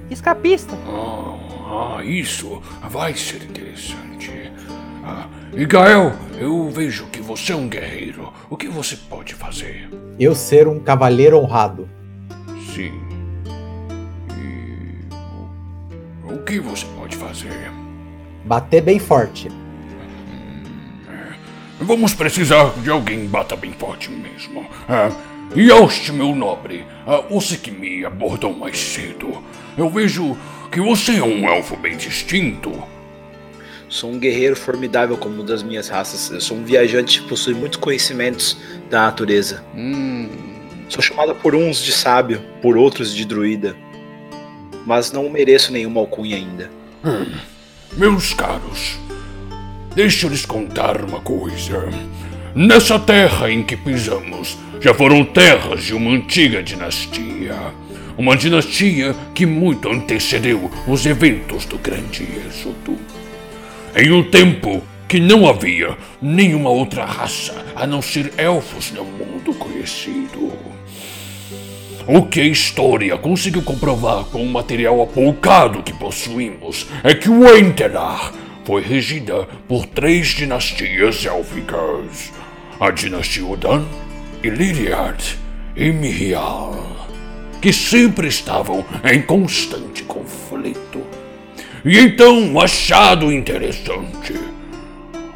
[0.08, 0.76] Escapista.
[0.86, 4.52] Ah, ah, isso vai ser interessante.
[5.04, 8.32] Ah, e Gael, eu vejo que você é um guerreiro.
[8.48, 9.90] O que você pode fazer?
[10.18, 11.88] Eu ser um cavaleiro honrado.
[12.72, 13.05] Sim.
[16.46, 17.72] Que você pode fazer?
[18.44, 19.48] Bater bem forte.
[21.80, 24.64] Vamos precisar de alguém que bata bem forte mesmo.
[24.88, 25.10] Ah,
[25.54, 29.42] e Yost, meu nobre, ah, você que me abordou mais cedo,
[29.76, 30.36] eu vejo
[30.70, 32.72] que você é um elfo bem distinto.
[33.88, 36.30] Sou um guerreiro formidável como das minhas raças.
[36.30, 38.56] Eu sou um viajante que possui muitos conhecimentos
[38.88, 39.64] da natureza.
[39.74, 40.28] Hum,
[40.88, 43.76] Sou chamado por uns de sábio, por outros de druida.
[44.86, 46.70] Mas não mereço nenhuma alcunha ainda.
[47.96, 48.96] meus caros,
[49.96, 51.88] deixa eu lhes contar uma coisa.
[52.54, 57.56] Nessa terra em que pisamos, já foram terras de uma antiga dinastia.
[58.16, 62.96] Uma dinastia que muito antecedeu os eventos do Grande Êxodo.
[63.94, 69.52] Em um tempo que não havia nenhuma outra raça a não ser elfos no mundo
[69.54, 70.65] conhecido.
[72.08, 77.44] O que a história conseguiu comprovar com o material apoucado que possuímos é que o
[77.56, 78.32] Enterar
[78.64, 82.32] foi regida por três dinastias élficas:
[82.78, 83.84] a dinastia Odan,
[84.40, 85.20] Illyriad
[85.74, 87.08] e Mirial,
[87.60, 91.02] que sempre estavam em constante conflito.
[91.84, 94.32] E então, um achado interessante.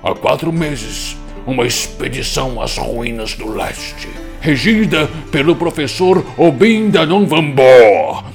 [0.04, 4.08] Há quatro meses, uma expedição às ruínas do leste,
[4.40, 7.26] regida pelo professor Obin Danon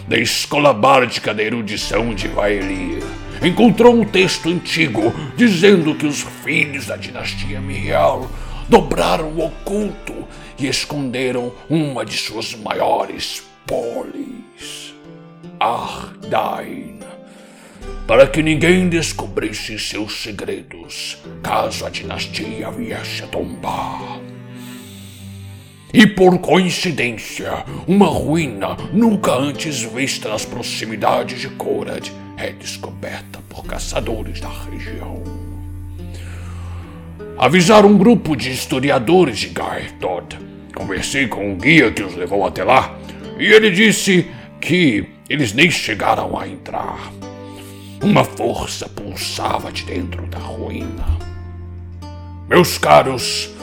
[0.08, 3.04] da Escola Bárdica da Erudição de Vaelir,
[3.44, 8.30] encontrou um texto antigo dizendo que os filhos da dinastia Mirial
[8.70, 10.14] dobraram o oculto
[10.58, 14.94] e esconderam uma de suas maiores polis,
[15.60, 16.96] Ardain
[18.08, 24.20] para que ninguém descobrisse seus segredos, caso a dinastia viesse a tombar.
[25.98, 33.64] E por coincidência, uma ruína nunca antes vista nas proximidades de Korad é descoberta por
[33.64, 35.24] caçadores da região.
[37.38, 40.38] Avisaram um grupo de historiadores de Gaertod.
[40.76, 42.94] Conversei com o guia que os levou até lá,
[43.40, 44.30] e ele disse
[44.60, 47.10] que eles nem chegaram a entrar.
[48.04, 51.06] Uma força pulsava de dentro da ruína.
[52.50, 53.55] Meus caros,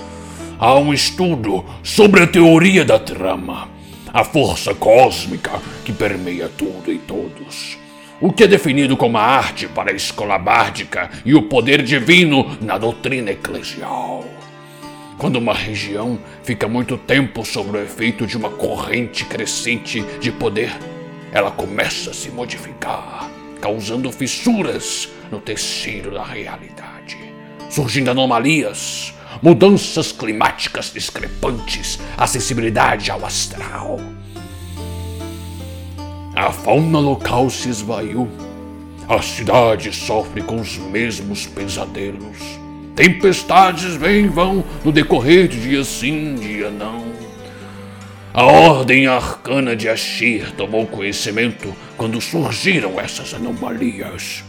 [0.62, 3.68] há um estudo sobre a teoria da trama,
[4.12, 7.76] a força cósmica que permeia tudo e todos.
[8.20, 12.56] O que é definido como a arte para a escola bárdica e o poder divino
[12.60, 14.24] na doutrina eclesial.
[15.18, 20.72] Quando uma região fica muito tempo sob o efeito de uma corrente crescente de poder,
[21.32, 23.28] ela começa a se modificar
[23.60, 27.16] causando fissuras no tecido da realidade,
[27.68, 29.12] surgindo anomalias,
[29.42, 34.00] mudanças climáticas discrepantes, acessibilidade ao astral.
[36.34, 38.28] A fauna local se esvaiu.
[39.08, 42.38] A cidade sofre com os mesmos pesadelos.
[42.94, 47.04] Tempestades vêm e vão no decorrer de dia sim, dia não.
[48.32, 54.44] A Ordem Arcana de Ashir tomou conhecimento quando surgiram essas anomalias.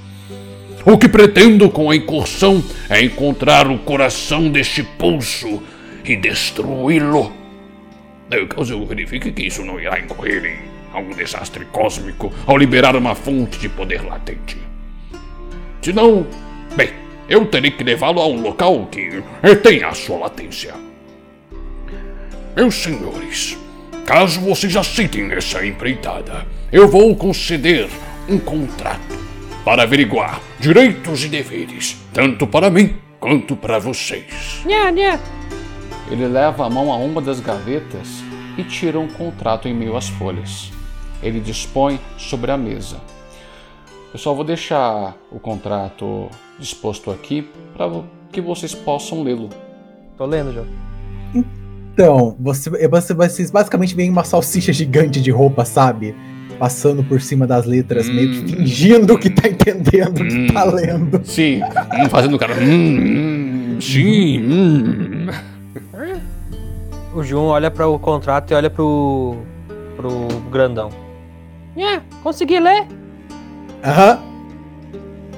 [0.86, 5.64] O que pretendo com a incursão é encontrar o coração deste pulso
[6.04, 7.32] e destruí-lo.
[8.50, 10.58] Caso eu verifique que isso não irá incorrer em
[10.96, 14.58] algum desastre cósmico ao liberar uma fonte de poder latente.
[15.82, 16.28] Senão,
[16.76, 16.90] bem,
[17.30, 19.24] eu terei que levá-lo a um local que
[19.62, 20.74] tenha a sua latência.
[22.56, 23.58] Meus senhores,
[24.06, 27.88] Caso vocês aceitem essa empreitada, eu vou conceder
[28.28, 29.23] um contrato
[29.64, 34.62] para averiguar direitos e deveres, tanto para mim quanto para vocês.
[34.66, 35.20] Nha, nha.
[36.12, 38.22] Ele leva a mão a uma das gavetas
[38.58, 40.72] e tira um contrato em meio às folhas.
[41.22, 42.98] Ele dispõe sobre a mesa.
[44.14, 47.90] Eu só vou deixar o contrato disposto aqui para
[48.32, 49.50] que vocês possam lê-lo.
[50.18, 50.68] Tô lendo, João.
[51.34, 56.16] Então, você, você, vocês basicamente veem uma salsicha gigante de roupa, sabe?
[56.60, 61.22] Passando por cima das letras, meio que fingindo que tá entendendo o que tá lendo.
[61.26, 62.54] Sim, hum, fazendo o cara.
[62.54, 64.40] hum, hum, sim.
[64.40, 65.28] hum.
[67.14, 69.38] O Jun olha para o contrato e olha pro
[69.96, 70.90] pro grandão.
[71.76, 72.88] Nha, consegui ler?
[73.84, 74.20] Aham.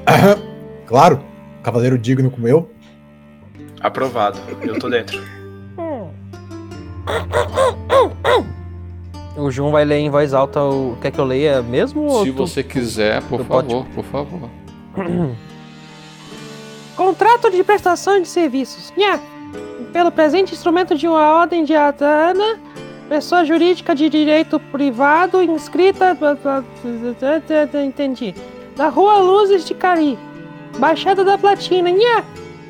[0.08, 0.38] Aham.
[0.86, 1.20] Claro,
[1.64, 2.70] cavaleiro digno como eu.
[3.82, 4.40] Aprovado.
[4.62, 5.20] Eu tô dentro.
[9.38, 10.98] O Jun vai ler em voz alta o.
[11.02, 12.24] Quer que eu leia mesmo?
[12.24, 14.50] Se tu- você quiser, por tu pode- favor, por favor.
[16.96, 18.94] Contrato de prestação de serviços.
[18.96, 19.20] Nha.
[19.92, 22.58] Pelo presente instrumento de uma ordem de Atana,
[23.10, 26.18] pessoa jurídica de direito privado inscrita.
[27.86, 28.34] Entendi.
[28.76, 30.18] Da Rua Luzes de Cari.
[30.80, 31.90] Baixada da Platina.
[31.92, 32.24] Nha.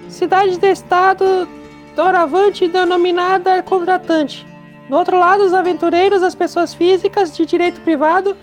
[0.09, 1.47] Cidade de Estado
[1.95, 4.45] Doravante denominada contratante.
[4.90, 8.38] Do outro lado, os aventureiros, as pessoas físicas de direito privado,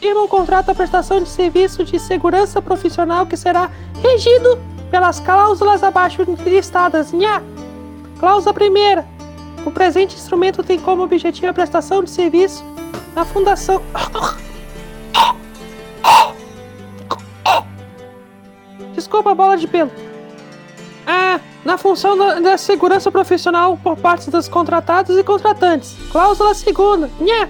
[0.00, 3.68] firmam um contrato à prestação de serviço de segurança profissional que será
[4.00, 4.58] regido
[4.90, 7.12] pelas cláusulas abaixo listadas.
[7.12, 7.42] Nha.
[8.20, 9.04] Cláusula primeira.
[9.66, 12.64] O presente instrumento tem como objetivo a prestação de serviço
[13.14, 13.82] na fundação.
[18.94, 19.90] Desculpa, bola de pelo.
[21.06, 25.96] Ah, na função da, segurança profissional por parte dos contratados e contratantes.
[26.10, 27.10] Cláusula segunda.
[27.20, 27.48] Nha.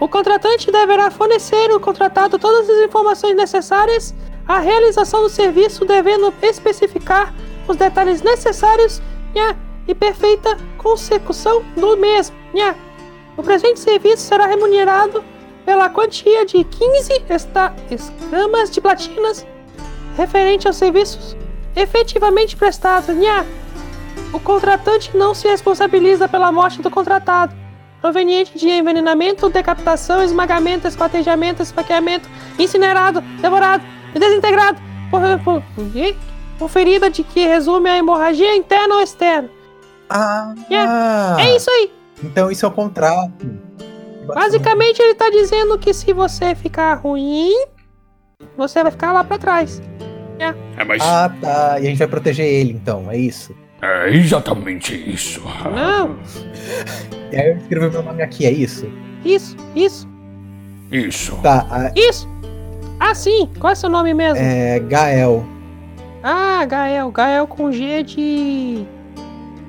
[0.00, 4.14] O contratante deverá fornecer ao contratado todas as informações necessárias
[4.46, 7.34] à realização do serviço, devendo especificar
[7.66, 9.02] os detalhes necessários
[9.34, 12.36] nha, e perfeita consecução do mesmo.
[12.54, 12.74] Nha.
[13.36, 15.22] O presente serviço será remunerado
[15.64, 19.46] pela quantia de 15 esta- escamas de platinas
[20.16, 21.36] referente aos serviços
[21.80, 23.14] efetivamente prestados.
[23.14, 23.44] Nha.
[24.32, 27.54] O contratante não se responsabiliza pela morte do contratado,
[28.00, 33.82] proveniente de envenenamento, decapitação, esmagamento, esquartejamento, esfaqueamento, incinerado, devorado
[34.14, 34.78] e desintegrado
[35.10, 35.62] por, por,
[36.58, 39.48] por, ferida de que resume a hemorragia interna ou externa.
[40.10, 40.54] Ah,
[41.40, 41.92] É isso aí.
[42.22, 43.32] Então isso é o contrato.
[44.26, 47.54] Basicamente ele tá dizendo que se você ficar ruim,
[48.56, 49.80] você vai ficar lá pra trás.
[50.38, 51.76] É, mas Ah, tá.
[51.80, 53.54] E a gente vai proteger ele, então, é isso.
[53.82, 55.42] é exatamente isso.
[55.74, 56.16] Não,
[57.32, 58.88] E aí eu escrevi meu nome aqui, é isso?
[59.24, 60.08] isso, isso,
[60.90, 61.36] Isso.
[61.42, 62.28] Tá, a- isso.
[63.00, 63.48] Ah, sim.
[63.60, 64.38] Qual é seu nome mesmo?
[64.42, 65.44] é Gael.
[66.22, 67.10] Ah, Gael.
[67.12, 68.84] Gael com G de.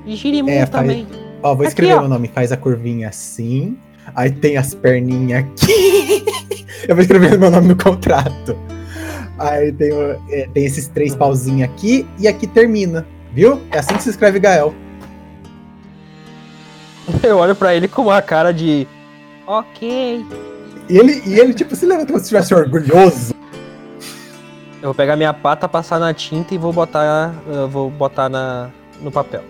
[0.04, 1.06] de Girimum É, faz- também.
[1.42, 2.00] Ó, vou Aqui, escrever ó.
[2.00, 2.28] meu nome.
[2.34, 3.76] Faz a curvinha assim.
[4.16, 6.24] Aí tem as perninhas aqui.
[6.88, 8.56] eu vou escrever meu nome no contrato.
[9.40, 9.90] Aí tem,
[10.28, 13.06] é, tem esses três pauzinhos aqui e aqui termina.
[13.32, 13.62] Viu?
[13.70, 14.74] É assim que se escreve Gael.
[17.24, 18.86] Eu olho pra ele com uma cara de.
[19.46, 20.22] Ok.
[20.90, 23.34] E ele, e ele tipo, se lembra como se estivesse orgulhoso.
[24.82, 27.34] Eu vou pegar minha pata, passar na tinta e vou botar.
[27.46, 28.68] Eu vou botar na,
[29.00, 29.42] no papel.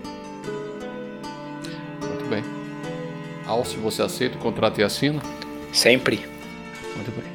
[2.01, 2.43] Muito bem.
[3.45, 5.21] Alce, você aceita o contrato e assina?
[5.73, 6.25] Sempre.
[6.95, 7.30] Muito bem.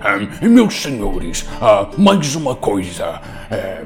[0.00, 3.20] Ah, meus senhores, ah, mais uma coisa.
[3.50, 3.82] É,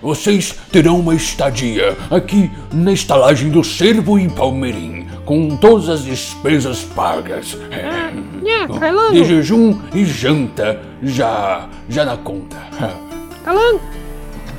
[0.00, 6.82] vocês terão uma estadia aqui na estalagem do Cervo e Palmeirim, com todas as despesas
[6.82, 7.58] pagas.
[7.70, 8.10] É,
[8.42, 9.12] Nha, Calango!
[9.12, 12.56] de jejum e janta já, já na conta.
[13.44, 13.80] Calango!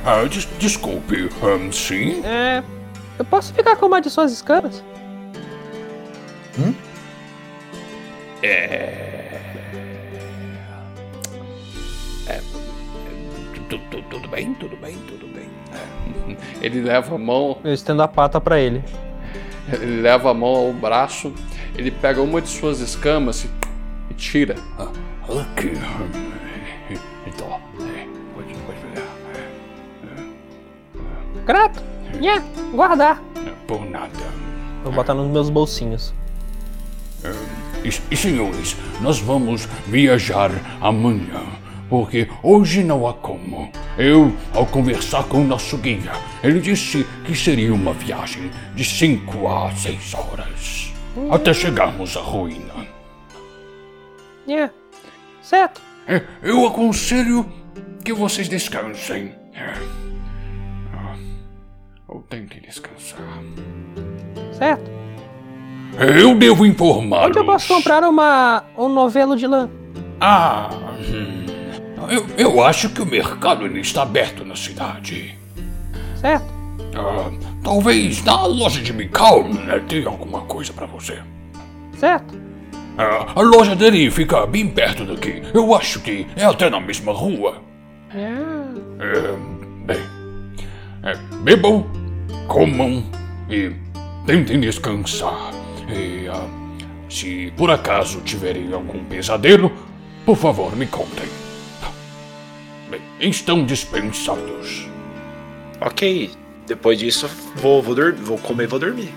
[0.04, 2.22] Ah, des- desculpe, ah, sim?
[2.24, 2.62] É.
[3.18, 4.82] Eu posso ficar com uma de suas escamas?
[8.40, 9.21] Tu- tu-
[13.78, 15.48] Tudo bem, tudo bem, tudo bem.
[16.60, 18.82] Ele leva a mão, Eu estendo a pata pra ele.
[19.72, 21.32] ele leva a mão ao braço,
[21.76, 23.50] ele pega uma de suas escamas e,
[24.10, 24.56] e tira.
[24.78, 24.90] Ah,
[25.40, 25.72] aqui.
[27.26, 29.08] Então, é, pode, pode olhar.
[31.46, 31.82] Grato!
[32.20, 32.42] Nha,
[32.72, 33.22] guardar.
[33.36, 34.10] É, Por nada.
[34.84, 36.12] Vou botar nos meus bolsinhos.
[37.84, 40.50] E, e, senhores, nós vamos viajar
[40.80, 41.40] amanhã,
[41.92, 43.70] porque hoje não há como.
[43.98, 46.12] Eu, ao conversar com o nosso guia,
[46.42, 50.90] ele disse que seria uma viagem de 5 a 6 horas,
[51.30, 52.86] até chegarmos à ruína.
[54.46, 54.70] Nha.
[55.42, 55.82] Certo.
[56.08, 57.46] É, Eu aconselho
[58.02, 59.34] que vocês descansem.
[59.52, 59.74] É.
[60.94, 61.14] Ah,
[62.08, 63.20] Ou tentem descansar.
[64.52, 64.90] Certo.
[66.16, 67.26] Eu devo informar.
[67.26, 69.68] Onde eu posso comprar uma, um novelo de lã?
[70.18, 71.42] Ah, hum.
[72.10, 75.38] Eu, eu acho que o mercado ainda está aberto na cidade.
[76.16, 76.52] Certo.
[76.94, 77.30] Ah,
[77.62, 81.18] talvez na loja de Mikau né, tenha alguma coisa para você.
[81.98, 82.38] Certo.
[82.98, 85.42] Ah, a loja dele fica bem perto daqui.
[85.54, 87.62] Eu acho que é até na mesma rua.
[88.10, 90.00] Ah, É, bem,
[91.02, 91.86] é, bebam,
[92.46, 93.02] comam
[93.48, 93.72] e
[94.26, 95.50] tentem descansar.
[95.88, 96.46] E ah,
[97.08, 99.72] se por acaso tiverem algum pesadelo,
[100.24, 101.26] por favor me contem.
[102.92, 104.86] Bem, estão dispensados.
[105.80, 106.30] Ok.
[106.66, 107.26] Depois disso,
[107.56, 109.10] vou, vou, vou comer e vou dormir.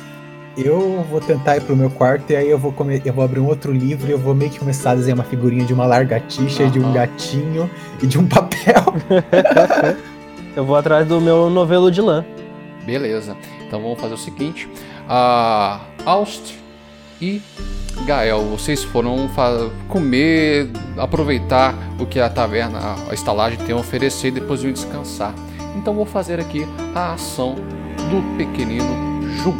[0.57, 3.01] Eu vou tentar ir pro meu quarto e aí eu vou, come...
[3.03, 5.26] eu vou abrir um outro livro e eu vou meio que começar a desenhar uma
[5.26, 7.69] figurinha de uma largatixa, de um gatinho
[8.01, 8.82] e de um papel.
[10.55, 12.23] Eu vou atrás do meu novelo de lã.
[12.86, 13.36] Beleza.
[13.67, 14.69] Então vamos fazer o seguinte.
[15.05, 16.55] A Aust
[17.21, 17.41] e
[18.06, 19.28] Gael, vocês foram
[19.89, 25.34] comer, aproveitar o que a taverna, a estalagem tem a oferecer e depois vão descansar.
[25.76, 28.86] Então vou fazer aqui a ação do pequenino
[29.43, 29.58] Jun.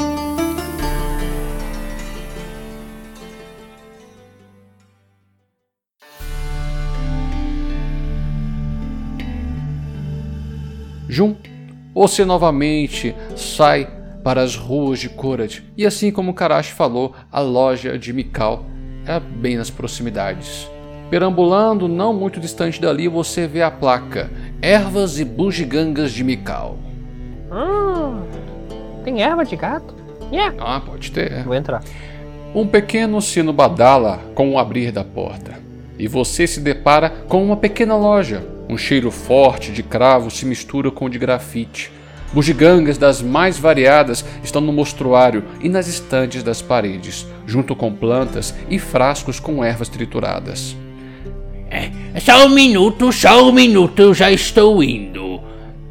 [11.10, 11.36] Jun,
[11.96, 13.95] você novamente sai
[14.26, 15.64] para as ruas de Korad.
[15.78, 18.66] E assim como Karashi falou, a loja de Mikal
[19.06, 20.68] é bem nas proximidades.
[21.12, 24.32] Perambulando não muito distante dali, você vê a placa
[24.64, 26.76] Ervas e Bugigangas de Mikal.
[27.52, 28.24] Hum,
[29.04, 29.94] tem erva de gato?
[30.32, 30.58] Yeah.
[30.60, 31.44] Ah, pode ter.
[31.44, 31.84] Vou entrar.
[32.56, 35.60] Um pequeno sino badala com o abrir da porta.
[36.00, 38.44] E você se depara com uma pequena loja.
[38.68, 41.92] Um cheiro forte de cravo se mistura com o de grafite.
[42.36, 48.54] Bugigangas das mais variadas estão no mostruário e nas estantes das paredes, junto com plantas
[48.70, 50.76] e frascos com ervas trituradas.
[51.72, 55.40] É, só um minuto, só um minuto, eu já estou indo.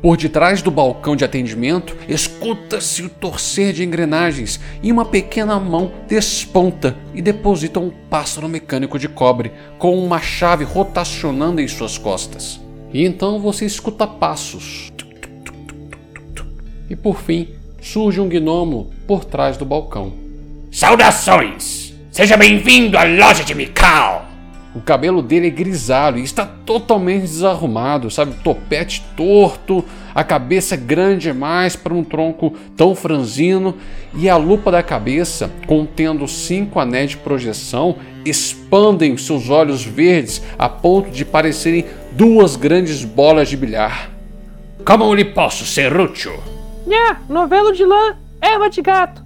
[0.03, 5.93] Por detrás do balcão de atendimento, escuta-se o torcer de engrenagens e uma pequena mão
[6.07, 12.61] desponta e deposita um pássaro mecânico de cobre com uma chave rotacionando em suas costas.
[12.93, 14.94] E então você escuta passos.
[16.89, 17.49] E por fim,
[17.81, 20.13] surge um gnomo por trás do balcão.
[20.71, 21.95] Saudações!
[22.11, 24.27] Seja bem-vindo à loja de Mikal!
[24.75, 28.35] O cabelo dele é grisalho e está totalmente desarrumado, sabe?
[28.43, 33.77] Topete torto, a cabeça grande demais para um tronco tão franzino
[34.17, 40.43] e a lupa da cabeça, contendo cinco anéis de projeção, expandem os seus olhos verdes
[40.59, 44.11] a ponto de parecerem duas grandes bolas de bilhar.
[44.85, 46.54] Como lhe posso ser útil?
[46.87, 49.25] Yeah, novelo de lã, erva de gato.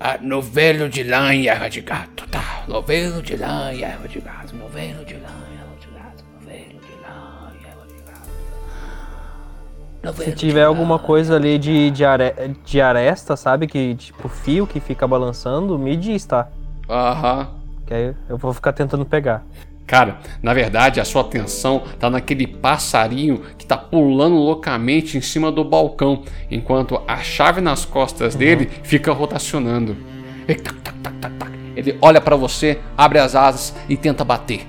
[0.00, 2.64] Ah, novelo de lã e erva de gato, tá?
[2.66, 6.80] Novelo de lã e erva de gato, novelo de lã e erva de gato, novelo
[6.80, 8.28] de lã e erva de gato.
[10.02, 10.66] Novelo Se tiver lã.
[10.68, 13.68] alguma coisa ali de, de, are- de aresta, sabe?
[13.68, 16.48] Que tipo fio que fica balançando, me diz, tá?
[16.88, 17.48] Aham.
[17.86, 19.44] Que aí eu vou ficar tentando pegar.
[19.86, 25.52] Cara, na verdade a sua atenção tá naquele passarinho que tá pulando loucamente em cima
[25.52, 29.96] do balcão, enquanto a chave nas costas dele fica rotacionando.
[30.48, 31.52] E tac, tac, tac, tac, tac.
[31.76, 34.66] Ele olha pra você, abre as asas e tenta bater.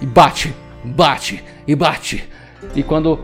[0.00, 0.54] E bate,
[0.84, 2.28] bate e bate.
[2.74, 3.18] E quando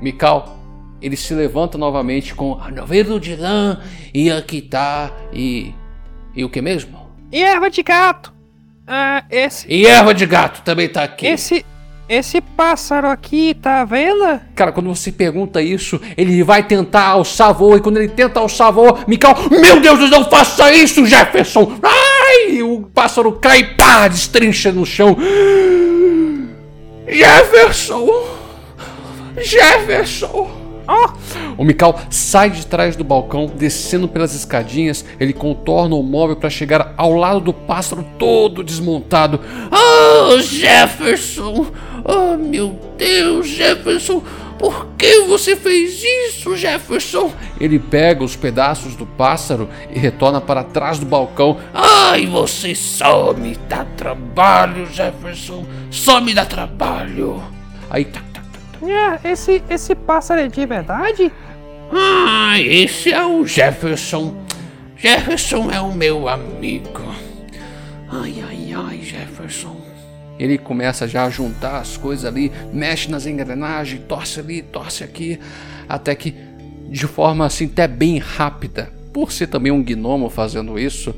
[0.00, 0.58] Mikal
[1.00, 3.80] ele se levanta novamente com Ah, Novelo de lã
[4.12, 5.74] e aqui tá e.
[6.34, 7.10] E o que mesmo?
[7.32, 8.39] E erva de gato?
[8.92, 9.66] Ah, esse.
[9.68, 11.24] E erva de gato também tá aqui.
[11.24, 11.64] Esse.
[12.08, 14.40] Esse pássaro aqui, tá vendo?
[14.56, 17.76] Cara, quando você pergunta isso, ele vai tentar alçar voo.
[17.76, 21.78] E quando ele tenta alçar voo, Mikal, meu Deus, não faça isso, Jefferson!
[21.80, 22.62] Ai!
[22.64, 25.16] O pássaro cai e pá, destrincha no chão.
[27.06, 28.08] Jefferson!
[29.40, 30.59] Jefferson!
[31.56, 35.04] O Mikal sai de trás do balcão, descendo pelas escadinhas.
[35.18, 39.40] Ele contorna o móvel para chegar ao lado do pássaro todo desmontado.
[39.70, 41.66] Oh, Jefferson!
[42.04, 44.22] Oh, meu Deus, Jefferson!
[44.58, 47.32] Por que você fez isso, Jefferson?
[47.58, 51.56] Ele pega os pedaços do pássaro e retorna para trás do balcão.
[51.72, 55.64] Ai, você só me dá trabalho, Jefferson!
[55.90, 57.42] Só me dá trabalho!
[57.88, 58.29] Aí tac.
[58.82, 61.30] É, esse, esse pássaro é de verdade?
[61.92, 64.34] Ah, esse é o Jefferson.
[64.96, 67.02] Jefferson é o meu amigo.
[68.08, 69.76] Ai, ai, ai, Jefferson.
[70.38, 75.38] Ele começa já a juntar as coisas ali, mexe nas engrenagens, torce ali, torce aqui,
[75.88, 76.34] até que
[76.88, 81.14] de forma assim até bem rápida, por ser também um gnomo fazendo isso,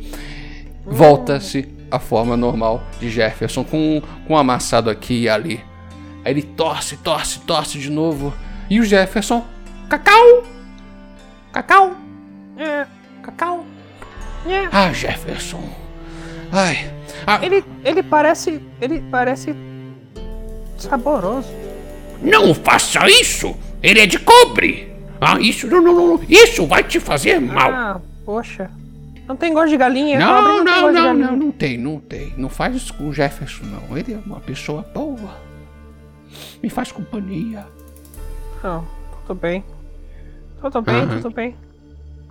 [0.85, 5.72] volta-se a forma normal de Jefferson com com um amassado aqui e ali.
[6.25, 8.33] Aí ele torce, torce, torce de novo
[8.71, 9.45] e o Jefferson,
[9.89, 10.45] cacau,
[11.53, 11.93] cacau,
[12.57, 12.87] É,
[13.23, 13.65] cacau.
[14.47, 14.69] é.
[14.73, 15.63] Ah, Jefferson.
[16.53, 16.91] Ai,
[17.27, 18.61] ah, Ele, ele parece.
[18.81, 19.55] Ele parece.
[20.79, 21.49] saboroso.
[22.21, 23.55] Não faça isso!
[23.83, 24.93] Ele é de cobre!
[25.21, 27.71] Ah, isso não, não, não, isso vai te fazer mal!
[27.73, 28.71] Ah, poxa.
[29.27, 31.27] Não tem gosto de galinha, Não, cobre não, não, galinha.
[31.31, 32.33] não, não tem, não tem.
[32.37, 33.97] Não faz isso com o Jefferson, não.
[33.97, 35.37] Ele é uma pessoa boa.
[36.63, 37.67] Me faz companhia.
[38.63, 38.87] Não,
[39.27, 39.65] tudo bem.
[40.61, 41.21] Tudo bem, Aham.
[41.21, 41.57] tudo bem.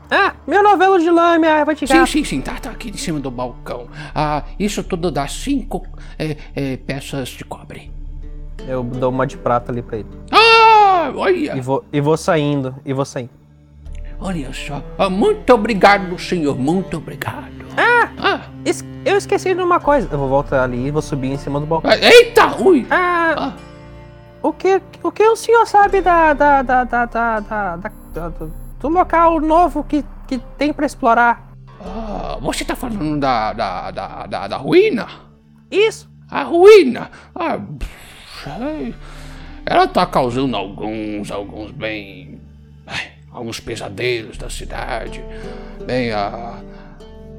[0.09, 2.97] Ah, meu novelo de lã, minha erva de Sim, sim, sim, tá, tá aqui em
[2.97, 3.87] cima do balcão.
[4.13, 5.85] Ah, isso tudo dá cinco
[6.19, 7.91] é, é, peças de cobre.
[8.67, 10.07] Eu dou uma de prata ali pra ele.
[10.31, 13.29] Ah, olha, E vou, e vou saindo, e vou saindo.
[14.19, 14.81] olha só.
[14.97, 17.49] Ah, muito obrigado, senhor, muito obrigado.
[17.77, 20.07] Ah, Es- eu esqueci de uma coisa.
[20.11, 21.89] Eu vou voltar ali e vou subir em cima do balcão.
[21.89, 22.85] ah, eita, ui.
[22.91, 23.53] Ah, Ah,
[24.41, 28.29] o que, o que o senhor sabe da, da, da, da, da, da- da- da-
[28.29, 31.51] do, local novo que, que tem pra explorar?
[31.83, 35.07] ah, você tá falando da, da, da, da, da ruína?
[35.69, 36.09] Isso.
[36.29, 37.09] A ruína?
[37.35, 37.59] Ah,
[38.43, 38.95] sei.
[39.65, 42.41] Ela tá causando alguns, alguns bem.
[42.87, 45.23] ai, alguns pesadelos da cidade.
[45.85, 46.55] Bem, a.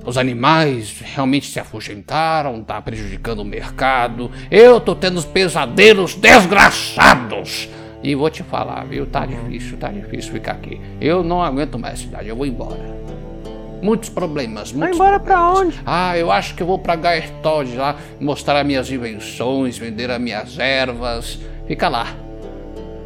[0.05, 4.31] Os animais realmente se afugentaram, tá prejudicando o mercado.
[4.51, 7.69] Eu tô tendo os pesadelos desgraçados.
[8.03, 9.07] E vou te falar, viu?
[9.07, 10.81] Tá difícil, tá difícil ficar aqui.
[11.01, 12.81] Eu não aguento mais a cidade, eu vou embora.
[13.81, 15.67] Muitos problemas, Vai muitos embora pra problemas.
[15.77, 15.81] onde?
[15.87, 20.59] Ah, eu acho que eu vou pra Gaertod lá, mostrar minhas invenções, vender as minhas
[20.59, 21.39] ervas.
[21.67, 22.09] Fica lá.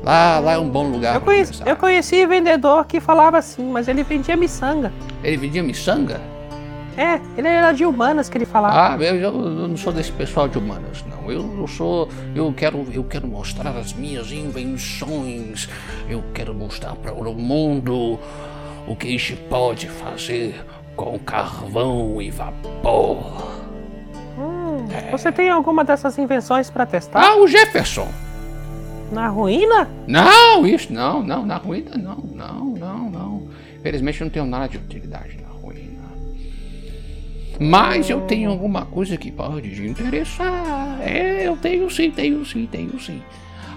[0.02, 1.14] Lá, lá é um bom lugar.
[1.14, 4.92] Eu pra conheci, eu conheci vendedor que falava assim, mas ele vendia miçanga.
[5.22, 6.20] Ele vendia miçanga?
[6.96, 8.94] É, ele era de humanas que ele falava.
[8.94, 9.32] Ah, eu, eu
[9.68, 11.30] não sou desse pessoal de humanas, não.
[11.30, 12.08] Eu, eu sou.
[12.34, 15.68] Eu quero, eu quero mostrar as minhas invenções.
[16.08, 18.18] Eu quero mostrar para o mundo
[18.86, 23.52] o que a gente pode fazer com carvão e vapor.
[24.38, 27.20] Hum, Você tem alguma dessas invenções pra testar?
[27.22, 28.08] Ah, o Jefferson!
[29.12, 29.88] Na ruína?
[30.06, 33.48] Não, isso não, não, na ruína não, não, não, não.
[33.78, 35.45] Infelizmente eu não tenho nada de utilidade ruína.
[37.58, 40.98] Mas eu tenho alguma coisa que pode te interessar.
[41.00, 43.22] É, eu tenho sim, tenho sim, tenho sim.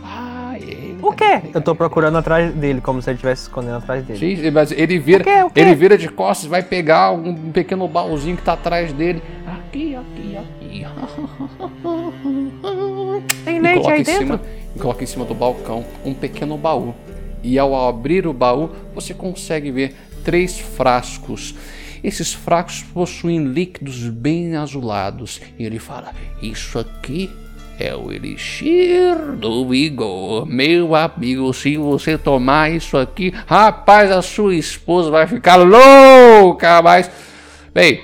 [0.03, 0.95] Ah, é.
[1.01, 1.41] O quê?
[1.53, 4.35] Eu tô procurando atrás dele, como se ele estivesse escondendo atrás dele.
[4.37, 5.43] Sim, mas ele vira, O quê?
[5.43, 5.59] O quê?
[5.61, 9.21] ele vira de costas, vai pegar um pequeno baúzinho que tá atrás dele.
[9.47, 10.85] Aqui, aqui, aqui.
[13.45, 14.21] Tem leite coloca aí em dentro?
[14.25, 14.41] cima,
[14.75, 16.93] e coloca em cima do balcão um pequeno baú.
[17.41, 21.55] E ao abrir o baú, você consegue ver três frascos.
[22.03, 25.41] Esses frascos possuem líquidos bem azulados.
[25.57, 27.29] E ele fala: Isso aqui
[27.79, 30.45] é o elixir do vigor.
[30.45, 36.81] Meu amigo, se você tomar isso aqui, rapaz, a sua esposa vai ficar louca.
[36.81, 37.09] Mas,
[37.73, 38.01] bem,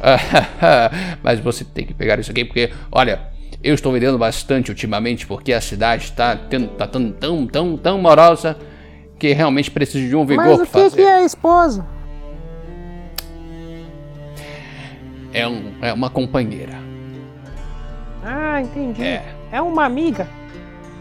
[1.22, 3.20] mas você tem que pegar isso aqui porque, olha,
[3.62, 8.56] eu estou vendendo bastante ultimamente porque a cidade está tá tão, tão, tão, tão morosa
[9.18, 10.96] que realmente precisa de um vigor Mas o que, fazer.
[10.96, 11.84] que é esposa?
[15.32, 16.74] É, um, é uma companheira.
[18.24, 19.02] Ah, entendi.
[19.02, 19.34] É.
[19.52, 20.26] É uma amiga.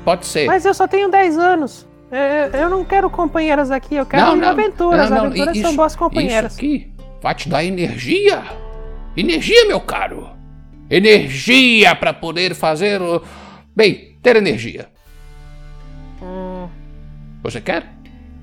[0.05, 0.45] Pode ser.
[0.47, 1.87] Mas eu só tenho 10 anos.
[2.11, 5.09] É, eu não quero companheiras aqui, eu quero aventuras.
[5.09, 6.53] não, não, aventuras isso- são boas companheiras.
[6.53, 8.43] Isso aqui vai te dar energia.
[9.17, 10.29] Energia, meu caro.
[10.89, 13.21] Energia para poder fazer o.
[13.75, 14.87] Bem, ter energia.
[16.21, 16.67] Hum,
[17.43, 17.83] Você quer?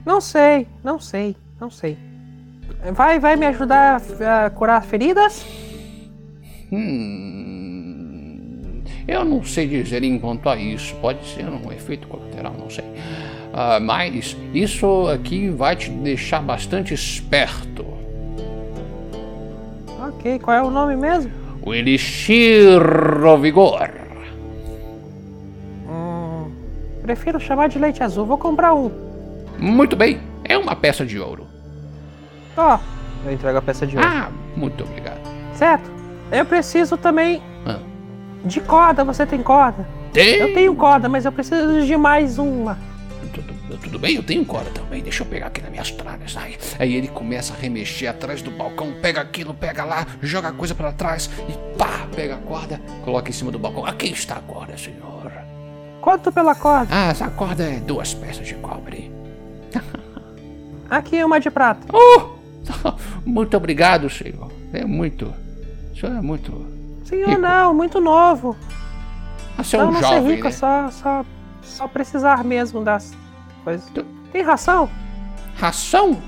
[0.05, 1.97] não sei, não sei, não sei.
[2.93, 4.01] Vai, vai me ajudar
[4.47, 5.47] a curar feridas?
[6.75, 8.43] Hum,
[9.07, 10.95] eu não sei dizer em quanto a isso.
[10.97, 12.85] Pode ser um efeito colateral, não sei.
[13.53, 17.87] Ah, mas isso aqui vai te deixar bastante esperto.
[20.01, 21.31] Ok, qual é o nome mesmo?
[21.63, 22.81] O Elixir
[23.41, 23.91] Vigor.
[25.89, 26.51] Hum,
[27.03, 28.91] prefiro chamar de leite azul, vou comprar um.
[29.59, 31.47] Muito bem, é uma peça de ouro.
[32.57, 32.79] Ó,
[33.25, 34.09] eu entrego a peça de ouro.
[34.09, 35.21] Ah, muito obrigado.
[35.55, 35.94] Certo?
[36.39, 37.79] Eu preciso também Ah,
[38.45, 39.87] de corda, você tem corda?
[40.13, 40.37] tem?
[40.37, 42.79] Eu tenho corda, mas eu preciso de mais uma.
[43.33, 45.03] Tudo, tudo bem, eu tenho corda também.
[45.03, 46.37] Deixa eu pegar aqui nas minhas tralhas.
[46.37, 46.57] Ai.
[46.79, 50.75] Aí ele começa a remexer atrás do balcão, pega aquilo, pega lá, joga a coisa
[50.75, 53.85] pra trás e pá, pega a corda, coloca em cima do balcão.
[53.87, 55.33] Aqui está a corda, senhor.
[56.01, 56.89] Quanto pela corda?
[56.91, 59.11] Ah, essa corda é duas peças de cobre.
[60.89, 61.87] Aqui uma de prata.
[61.93, 62.35] Oh!
[63.25, 64.53] Muito obrigado, senhor.
[64.73, 65.33] É muito.
[66.05, 66.67] O senhor é muito.
[67.05, 67.41] Senhor, Rico.
[67.41, 68.57] não, muito novo.
[69.59, 70.51] Você é não, um não jovem, ser rico, né?
[70.53, 71.25] só, só,
[71.63, 73.15] só precisar mesmo das
[73.63, 73.89] coisas.
[73.91, 74.89] Tu- Tem ração?
[75.57, 76.21] Ração?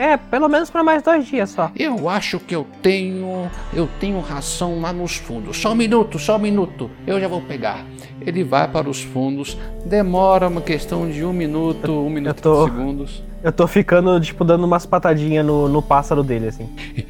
[0.00, 1.70] É, pelo menos para mais dois dias só.
[1.76, 3.50] Eu acho que eu tenho.
[3.70, 5.58] Eu tenho ração lá nos fundos.
[5.58, 6.90] Só um minuto, só um minuto.
[7.06, 7.84] Eu já vou pegar.
[8.18, 9.58] Ele vai para os fundos.
[9.84, 13.22] Demora uma questão de um minuto, um minuto e tô- segundos.
[13.42, 16.68] Eu tô ficando, tipo, dando umas patadinhas no, no pássaro dele, assim.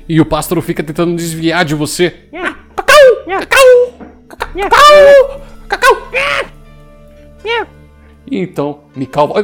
[0.09, 2.29] E o pássaro fica tentando desviar de você.
[2.33, 2.57] Nha,
[3.27, 3.41] nha,
[4.57, 4.69] nha,
[5.69, 6.11] Cacau!
[7.45, 7.67] nha.
[8.31, 9.35] Então, me calma.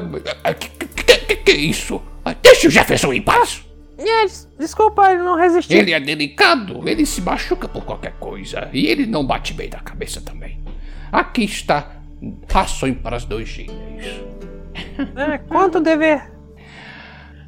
[0.59, 0.87] Que, que,
[1.19, 2.01] que, que é isso?
[2.29, 3.65] Ah, Deixa o Jefferson em paz!
[3.99, 5.79] É, des- desculpa, ele não resistiu.
[5.79, 8.69] Ele é delicado, ele se machuca por qualquer coisa.
[8.73, 10.61] E ele não bate bem da cabeça também.
[11.11, 11.93] Aqui está
[12.53, 13.71] rações para os dois dias.
[15.17, 16.31] É, quanto dever?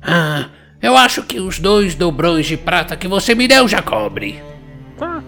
[0.03, 0.49] Ah,
[0.81, 4.43] eu acho que os dois dobrões de prata que você me deu já cobre.
[5.01, 5.20] Ah,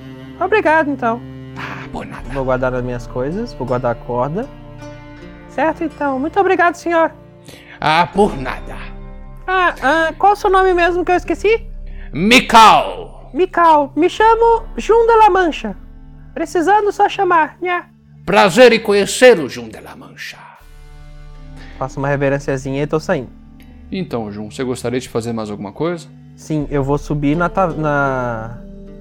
[0.43, 1.21] obrigado, então.
[1.57, 2.29] Ah, por nada.
[2.31, 4.49] Vou guardar as minhas coisas, vou guardar a corda.
[5.51, 6.19] Certo, então.
[6.19, 7.13] Muito obrigado, senhor.
[7.81, 8.77] Ah, por nada.
[9.53, 11.67] Ah, ah, qual é o seu nome mesmo que eu esqueci?
[12.13, 13.93] Mikal, Mikal.
[13.97, 15.77] Me chamo Jun de la Mancha.
[16.33, 17.87] Precisando só chamar, nha.
[18.25, 20.39] prazer em conhecê-lo, Jun de la Mancha.
[21.77, 23.31] Faço uma reverênciazinha e tô saindo.
[23.91, 26.09] Então, Jun, você gostaria de fazer mais alguma coisa?
[26.37, 28.59] Sim, eu vou subir na, ta- na...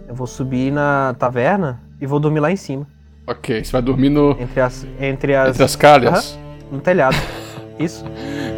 [0.07, 2.87] Eu vou subir na taverna e vou dormir lá em cima.
[3.27, 4.83] Ok, você vai dormir no, Entre as...
[4.99, 5.49] Entre as...
[5.49, 6.33] entre as calhas?
[6.33, 7.15] Aham, no telhado.
[7.77, 8.03] Isso.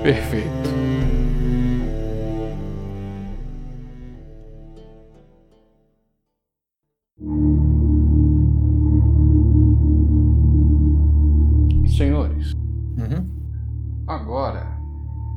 [0.02, 0.81] Perfeito.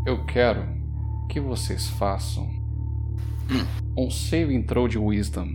[0.07, 0.63] Eu quero
[1.29, 2.49] que vocês façam
[3.97, 5.49] um save intro de Wisdom.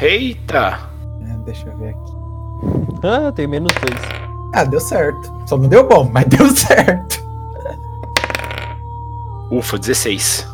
[0.00, 0.90] Eita!
[1.22, 2.12] É, deixa eu ver aqui.
[3.02, 4.00] Ah, eu tenho menos dois.
[4.54, 5.32] Ah, deu certo.
[5.46, 7.24] Só não deu bom, mas deu certo.
[9.50, 10.46] Ufa, 16.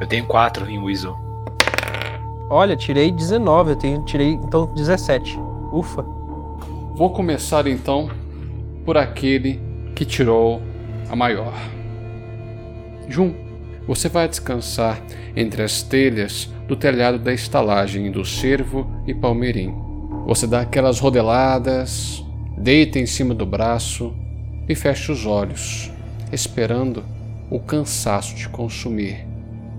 [0.00, 1.18] Eu tenho 4 em Weasel.
[2.50, 5.38] Olha, tirei 19, eu tenho, tirei então 17.
[5.72, 6.02] Ufa.
[6.94, 8.08] Vou começar então
[8.84, 9.60] por aquele
[9.94, 10.62] que tirou
[11.10, 11.52] a maior.
[13.08, 13.34] Jun,
[13.86, 15.00] você vai descansar
[15.34, 19.74] entre as telhas do telhado da estalagem do Cervo e Palmeirim.
[20.26, 22.22] Você dá aquelas rodeladas,
[22.56, 24.14] deita em cima do braço
[24.68, 25.90] e fecha os olhos,
[26.30, 27.02] esperando
[27.50, 29.26] o cansaço te consumir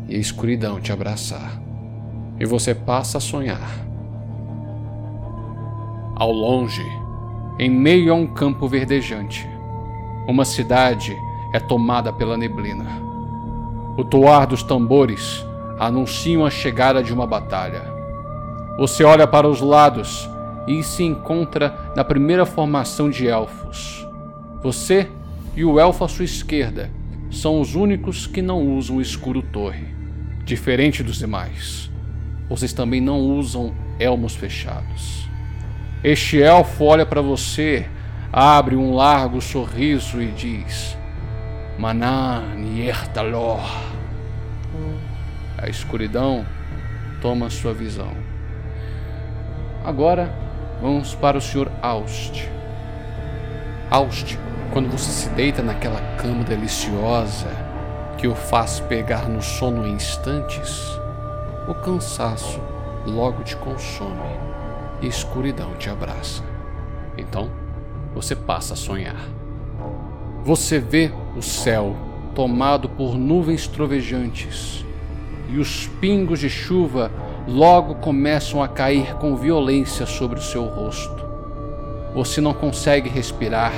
[0.08, 1.62] e a escuridão te abraçar.
[2.40, 3.86] E você passa a sonhar.
[6.16, 6.84] Ao longe,
[7.60, 9.48] em meio a um campo verdejante,
[10.28, 11.16] uma cidade
[11.54, 13.09] é tomada pela neblina.
[14.00, 15.46] O toar dos tambores
[15.78, 17.82] anunciam a chegada de uma batalha.
[18.78, 20.30] Você olha para os lados
[20.66, 24.08] e se encontra na primeira formação de elfos.
[24.64, 25.10] Você
[25.54, 26.90] e o elfo à sua esquerda
[27.30, 29.88] são os únicos que não usam o escuro torre,
[30.46, 31.92] diferente dos demais.
[32.48, 35.28] Vocês também não usam elmos fechados.
[36.02, 37.86] Este elfo olha para você,
[38.32, 40.98] abre um largo sorriso e diz:
[41.80, 42.44] Manan.
[45.58, 46.46] A escuridão
[47.22, 48.12] toma sua visão.
[49.86, 50.30] Agora
[50.82, 51.72] vamos para o Sr.
[51.82, 52.50] Aust.
[53.90, 54.38] Aust,
[54.74, 57.48] quando você se deita naquela cama deliciosa
[58.18, 60.84] que o faz pegar no sono em instantes,
[61.66, 62.60] o cansaço
[63.06, 64.38] logo te consome
[65.02, 66.44] e a escuridão te abraça.
[67.18, 67.50] Então,
[68.14, 69.24] você passa a sonhar.
[70.44, 71.96] Você vê o céu
[72.36, 74.84] tomado por nuvens trovejantes
[75.48, 77.10] e os pingos de chuva
[77.48, 81.26] logo começam a cair com violência sobre o seu rosto.
[82.14, 83.72] Você não consegue respirar,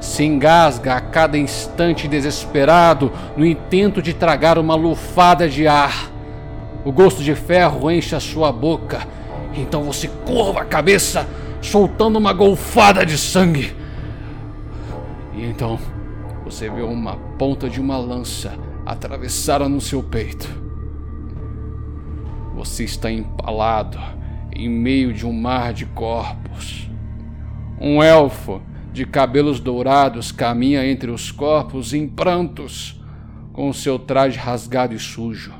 [0.00, 6.10] se engasga a cada instante desesperado no intento de tragar uma lufada de ar.
[6.82, 9.06] O gosto de ferro enche a sua boca,
[9.54, 11.28] então você curva a cabeça,
[11.60, 13.76] soltando uma golfada de sangue.
[15.34, 15.78] E então
[16.46, 20.48] você vê uma ponta de uma lança atravessar no seu peito.
[22.54, 23.98] Você está empalado
[24.54, 26.88] em meio de um mar de corpos.
[27.80, 33.02] Um elfo de cabelos dourados caminha entre os corpos em prantos,
[33.52, 35.52] com seu traje rasgado e sujo.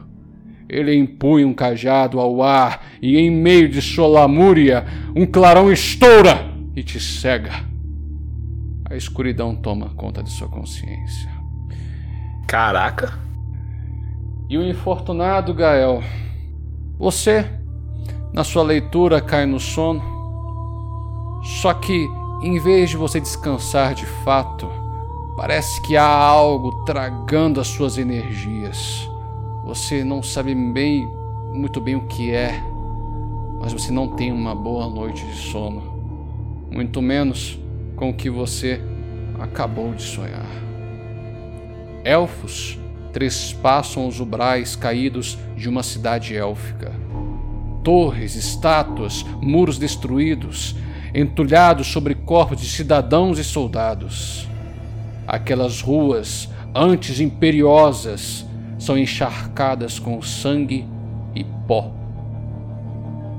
[0.69, 6.49] Ele empunha um cajado ao ar e, em meio de sua lamúria, um clarão estoura
[6.77, 7.76] e te cega.
[8.89, 11.29] A escuridão toma conta de sua consciência.
[12.47, 13.19] Caraca.
[14.49, 16.05] E o infortunado Gael.
[16.97, 17.45] Você,
[18.33, 20.01] na sua leitura, cai no sono.
[21.43, 22.07] Só que,
[22.41, 24.71] em vez de você descansar de fato,
[25.37, 29.11] parece que há algo tragando as suas energias.
[29.65, 31.11] Você não sabe bem,
[31.53, 32.63] muito bem o que é,
[33.61, 35.83] mas você não tem uma boa noite de sono.
[36.71, 37.59] Muito menos
[37.97, 38.81] com o que você
[39.41, 40.47] acabou de sonhar.
[42.05, 42.79] Elfos
[43.13, 46.93] trespassam os umbrais caídos de uma cidade élfica.
[47.83, 50.77] Torres, estátuas, muros destruídos,
[51.15, 54.47] entulhados sobre corpos de cidadãos e soldados.
[55.27, 58.45] Aquelas ruas, antes imperiosas,
[58.79, 60.87] são encharcadas com sangue
[61.35, 61.91] e pó.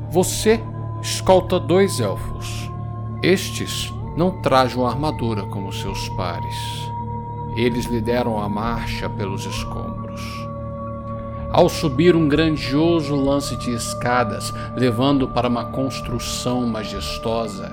[0.09, 0.59] Você
[1.01, 2.69] escolta dois elfos.
[3.21, 6.57] Estes não trajam armadura como seus pares.
[7.55, 10.21] Eles lideram a marcha pelos escombros.
[11.51, 17.71] Ao subir um grandioso lance de escadas, levando para uma construção majestosa,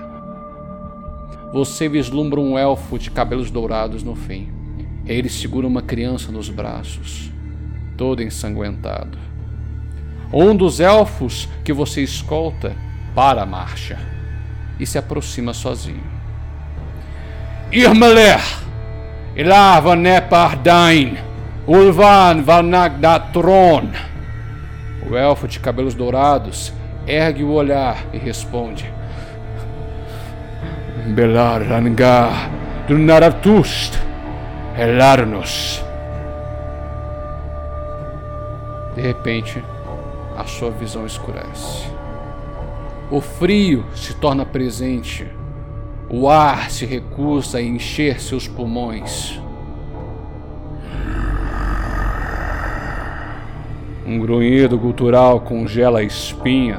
[1.51, 4.53] você vislumbra um elfo de cabelos dourados no fim.
[5.07, 7.31] Ele segura uma criança nos braços,
[7.97, 9.17] todo ensanguentado.
[10.31, 12.77] Um dos elfos que você escolta
[13.15, 13.99] para a marcha
[14.79, 16.14] e se aproxima sozinho.
[17.75, 18.41] Irmeler,
[19.35, 21.19] Ilar Nepardain,
[21.67, 23.91] Ulvan Vanagdatron.
[25.11, 26.73] O elfo de cabelos dourados
[27.05, 28.89] ergue o olhar e responde:
[31.17, 32.49] Belar Rangar
[32.87, 33.99] Dunaratust
[34.79, 35.83] Elarnos.
[38.95, 39.65] De repente,
[40.39, 41.89] a sua visão escurece.
[43.11, 45.29] O frio se torna presente.
[46.17, 49.37] O ar se recusa a encher seus pulmões.
[54.07, 56.79] Um grunhido cultural congela a espinha.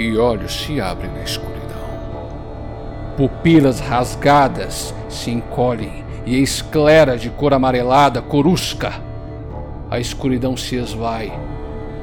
[0.00, 1.54] E olhos se abrem na escuridão.
[3.16, 8.94] Pupilas rasgadas se encolhem e a esclera de cor amarelada corusca.
[9.88, 11.32] A escuridão se esvai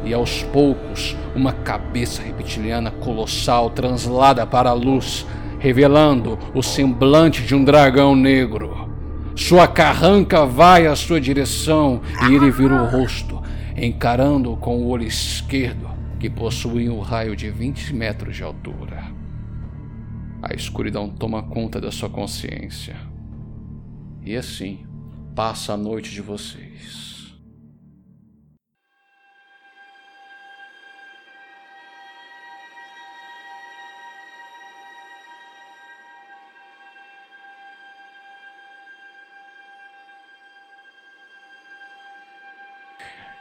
[0.05, 5.25] e aos poucos uma cabeça reptiliana colossal translada para a luz,
[5.59, 8.89] revelando o semblante de um dragão negro.
[9.35, 13.41] Sua carranca vai à sua direção e ele vira o rosto,
[13.75, 15.89] encarando com o olho esquerdo,
[16.19, 19.03] que possui um raio de 20 metros de altura.
[20.41, 22.95] A escuridão toma conta da sua consciência.
[24.25, 24.85] E assim
[25.33, 27.12] passa a noite de vocês.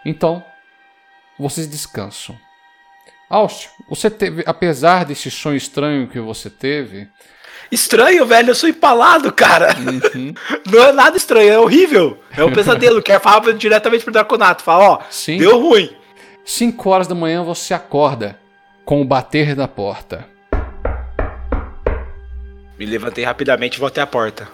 [0.05, 0.45] Então,
[1.39, 2.37] vocês descansam.
[3.29, 7.09] Austin, você teve, apesar desse sonho estranho que você teve.
[7.71, 9.75] Estranho, velho, eu sou empalado, cara.
[10.15, 10.35] Uhum.
[10.71, 12.23] Não é nada estranho, é horrível.
[12.37, 13.03] É um pesadelo.
[13.03, 14.63] Quer falar diretamente pro Draconato.
[14.63, 15.39] Fala, ó, Sim.
[15.39, 15.97] deu ruim.
[16.45, 18.39] 5 horas da manhã você acorda
[18.85, 20.27] com o bater da porta.
[22.79, 24.49] Me levantei rapidamente e vou até a porta.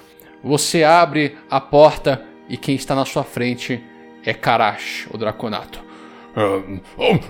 [0.45, 3.83] Você abre a porta e quem está na sua frente
[4.29, 5.81] é Karash, o Draconato.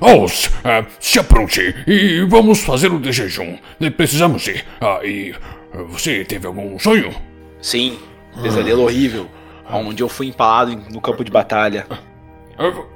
[0.00, 3.56] Aus, ah, se apronte e vamos fazer o de jejum.
[3.96, 4.64] Precisamos ir.
[4.80, 5.34] Ah, e
[5.72, 7.14] ah, você teve algum sonho?
[7.62, 7.98] Sim,
[8.42, 9.28] pesadelo horrível.
[9.70, 11.86] Onde eu fui empalado em- no campo de batalha.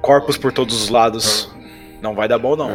[0.00, 1.55] Corpos por todos os lados.
[2.00, 2.70] Não vai dar bom, não.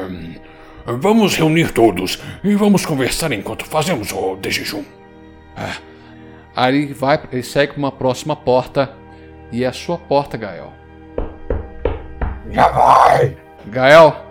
[0.85, 4.83] Vamos reunir todos e vamos conversar enquanto fazemos o de jejum.
[6.55, 8.95] Aí ele vai, ele segue para uma próxima porta
[9.51, 10.73] e é a sua porta, Gael.
[12.51, 13.37] Já vai!
[13.67, 14.25] Gael,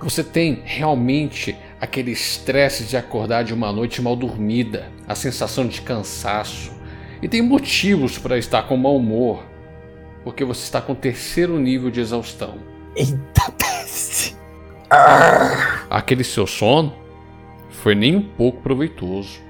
[0.00, 5.80] você tem realmente aquele estresse de acordar de uma noite mal dormida, a sensação de
[5.80, 6.72] cansaço.
[7.22, 9.44] E tem motivos para estar com mau humor,
[10.24, 12.58] porque você está com o terceiro nível de exaustão.
[12.96, 14.36] Eita peste!
[15.88, 16.94] Aquele seu sono
[17.70, 19.40] foi nem um pouco proveitoso.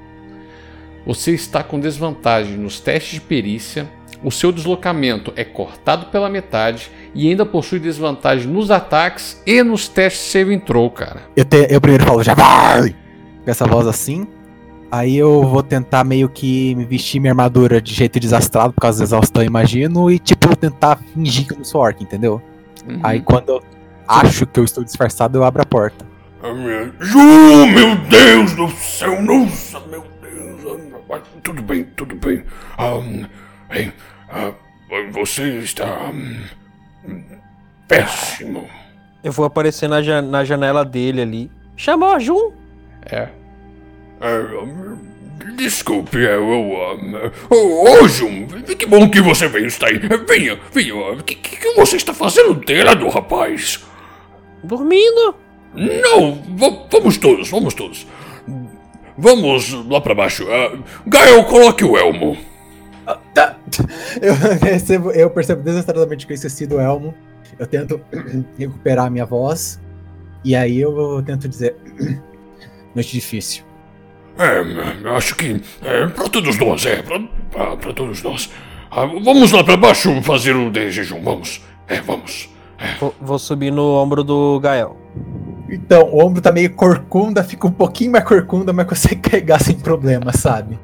[1.06, 3.88] Você está com desvantagem nos testes de perícia,
[4.22, 9.88] o seu deslocamento é cortado pela metade e ainda possui desvantagem nos ataques e nos
[9.88, 11.22] testes de save and throw, cara.
[11.36, 12.90] Eu, te- eu primeiro falo, já vai!
[13.44, 14.26] Com essa voz assim.
[14.92, 18.98] Aí eu vou tentar meio que me vestir minha armadura de jeito desastrado por causa
[18.98, 22.42] da exaustão, imagino, e tipo, tentar fingir que eu não sou orc, entendeu?
[22.88, 22.98] Uhum.
[23.02, 23.62] Aí quando eu
[24.08, 26.04] acho que eu estou disfarçado, eu abro a porta.
[26.42, 26.48] Ah,
[26.98, 27.18] Ju,
[27.68, 30.80] meu Deus do céu, nossa, meu Deus.
[31.12, 32.42] Ah, Tudo bem, tudo bem.
[32.76, 32.98] Ah,
[33.68, 33.92] bem,
[34.28, 34.50] ah,
[35.12, 36.40] você está hum,
[37.88, 38.68] péssimo.
[39.22, 41.50] Eu vou aparecer na, ja- na janela dele ali.
[41.76, 42.52] Chamou a Jun?
[43.06, 43.28] É.
[44.22, 44.96] Hum,
[45.56, 46.24] Desculpe, eu.
[46.24, 48.46] eu oh, oh, Jun,
[48.78, 49.98] que bom que você veio, está aí.
[50.26, 50.94] Venha, venha.
[50.94, 53.82] O que, que que você está fazendo telhado, rapaz?
[54.62, 55.34] Dormindo.
[55.74, 58.06] Não, va- vamos todos, vamos todos.
[59.16, 60.46] Vamos lá pra baixo.
[60.50, 62.36] Ah, Gael, coloque o elmo.
[63.34, 63.56] Tá.
[64.20, 67.14] Eu percebo, eu percebo desastradamente que eu esqueci do elmo.
[67.58, 68.00] Eu tento
[68.58, 69.80] recuperar a minha voz.
[70.44, 71.76] E aí eu tento dizer.
[72.94, 73.64] Noite difícil.
[74.38, 78.50] É, acho que é pra todos nós, é, pra, pra, pra todos nós.
[78.90, 81.62] Ah, vamos lá pra baixo fazer o de jejum, vamos.
[81.86, 82.48] É, vamos.
[82.98, 84.96] Vou, vou subir no ombro do Gael.
[85.68, 89.78] Então, o ombro tá meio corcunda, fica um pouquinho mais corcunda, mas consegue carregar sem
[89.78, 90.78] problema, sabe?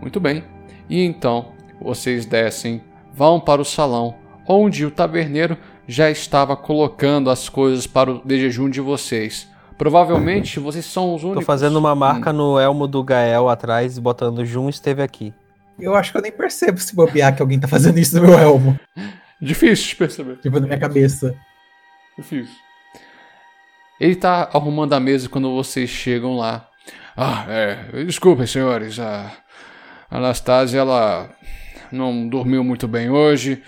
[0.00, 0.44] Muito bem.
[0.90, 2.82] E então, vocês descem,
[3.14, 8.40] vão para o salão, onde o taverneiro já estava colocando as coisas para o de
[8.40, 9.48] jejum de vocês.
[9.78, 11.44] Provavelmente vocês são os únicos.
[11.44, 15.32] Tô fazendo uma marca no elmo do Gael atrás, botando Jun esteve aqui.
[15.78, 18.36] Eu acho que eu nem percebo se bobear que alguém tá fazendo isso no meu
[18.36, 18.78] elmo.
[19.40, 20.36] Difícil de perceber.
[20.38, 21.36] Tipo, na minha cabeça.
[22.18, 22.54] Difícil.
[24.00, 26.68] Ele tá arrumando a mesa quando vocês chegam lá.
[27.16, 28.04] Ah, é.
[28.04, 28.98] Desculpem, senhores.
[30.10, 31.30] A Anastasia, ela
[31.92, 33.62] não dormiu muito bem hoje.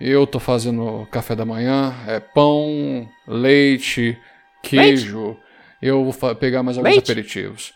[0.00, 1.94] Eu tô fazendo café da manhã.
[2.06, 4.18] É pão, leite,
[4.62, 5.36] queijo.
[5.80, 7.10] Eu vou pegar mais alguns Leite?
[7.12, 7.72] aperitivos.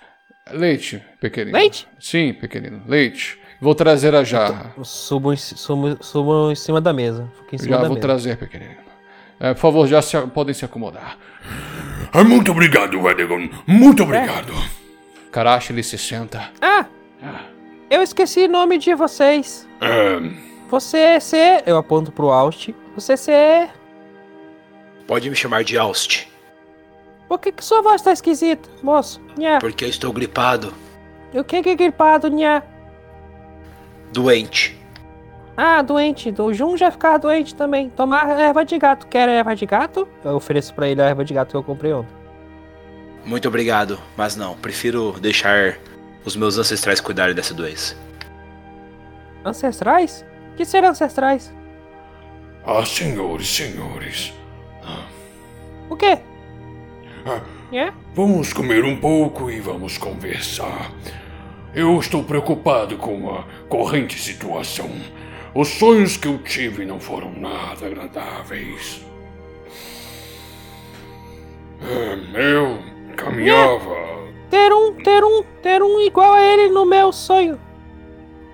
[0.50, 1.56] Leite, pequenino.
[1.56, 1.86] Leite?
[1.98, 2.82] Sim, pequenino.
[2.86, 3.38] Leite.
[3.60, 4.72] Vou trazer a jarra.
[4.76, 7.30] Eu Subo, subo, subo em cima da mesa.
[7.50, 8.00] Cima Já da vou mesa.
[8.00, 8.74] trazer, pequenino.
[9.38, 11.16] É, por favor, já se- podem se acomodar.
[12.12, 13.48] Ah, muito obrigado, Edegon.
[13.66, 14.52] Muito obrigado.
[15.30, 16.50] Karashi, ele se senta.
[16.60, 16.86] Ah!
[17.90, 19.68] Eu esqueci o nome de vocês.
[19.80, 20.20] É,
[20.68, 21.62] Você ser.
[21.66, 22.74] Eu aponto pro Aust.
[22.94, 23.70] Você ser.
[25.06, 26.28] Pode me chamar de Aust,
[27.28, 29.20] Por que, que sua voz tá esquisita, moço?
[29.36, 29.58] Nha.
[29.60, 30.72] porque eu estou gripado,
[31.34, 32.62] O que que é gripado, nha?
[34.12, 34.78] doente.
[35.56, 36.32] Ah, doente.
[36.38, 37.90] O Jun já ficava doente também.
[37.90, 39.06] Tomar erva de gato.
[39.08, 40.08] Quer erva de gato?
[40.24, 42.14] Eu ofereço pra ele a erva de gato que eu comprei ontem.
[43.24, 45.76] Muito obrigado, mas não, prefiro deixar
[46.24, 47.96] os meus ancestrais cuidarem dessa doença.
[49.44, 50.24] Ancestrais?
[50.56, 51.52] Que serão ancestrais?
[52.66, 54.32] ah, senhores, senhores.
[55.88, 56.18] O quê?
[57.26, 57.40] Ah.
[57.72, 57.94] Nha?
[58.14, 60.90] Vamos comer um pouco e vamos conversar.
[61.74, 64.90] Eu estou preocupado com a corrente situação.
[65.54, 69.04] Os sonhos que eu tive não foram nada agradáveis.
[71.82, 72.78] É, Eu
[73.16, 74.09] caminhava.
[74.50, 77.58] Ter um, ter um, ter um igual a ele no meu sonho.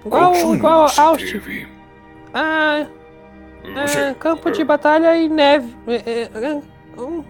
[0.05, 1.33] Igual, Qual igual a você Aust.
[1.33, 1.69] teve?
[2.33, 2.87] Ah,
[3.65, 5.75] é, campo de batalha e neve.
[5.87, 7.25] É, é, é, um,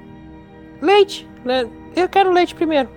[0.83, 1.29] leite.
[1.45, 1.67] né?
[1.95, 2.89] Eu quero leite primeiro.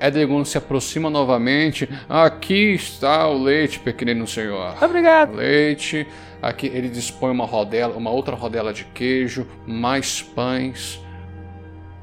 [0.00, 1.88] Edregon se aproxima novamente.
[2.08, 4.74] Aqui está o leite, pequenino senhor.
[4.82, 5.34] Obrigado.
[5.34, 6.06] Leite.
[6.40, 10.98] Aqui ele dispõe uma rodela, uma outra rodela de queijo, mais pães.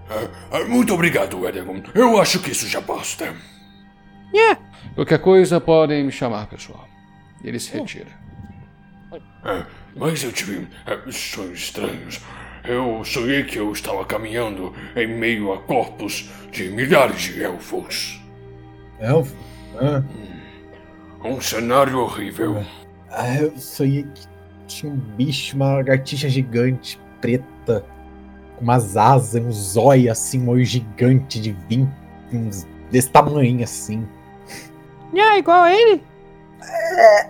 [0.09, 1.81] Ah, Muito obrigado, Edegon.
[1.93, 3.33] Eu acho que isso já basta.
[4.33, 4.57] Nha.
[4.95, 6.87] Qualquer coisa podem me chamar, pessoal.
[7.43, 8.09] Ele se retira.
[9.45, 12.21] É, mas eu tive é, sonhos estranhos.
[12.63, 18.21] Eu sonhei que eu estava caminhando em meio a corpos de milhares de elfos.
[18.99, 19.35] Elfo?
[19.79, 20.03] Ah,
[21.23, 22.65] Um cenário horrível.
[23.09, 24.27] ah, eu sonhei que
[24.67, 27.85] tinha um bicho, uma lagartixa gigante, preta,
[28.57, 31.89] com umas asas, um zóio assim, um olho gigante de 20,
[32.33, 34.05] uns desse tamanho assim.
[35.13, 36.03] Nha, igual a ele?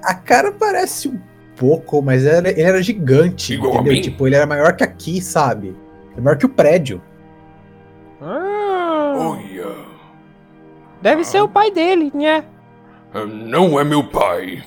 [0.03, 1.19] A cara parece um
[1.55, 3.93] pouco, mas era- ele era gigante, Igual a entendeu?
[3.93, 4.01] mim?
[4.01, 5.67] Tipo, ele era maior que aqui, sabe?
[6.11, 7.01] Ele é maior que o prédio.
[8.21, 9.75] Ah, Olha,
[11.01, 12.43] deve ser o pai dele, né?
[13.14, 14.64] é, não é meu pai.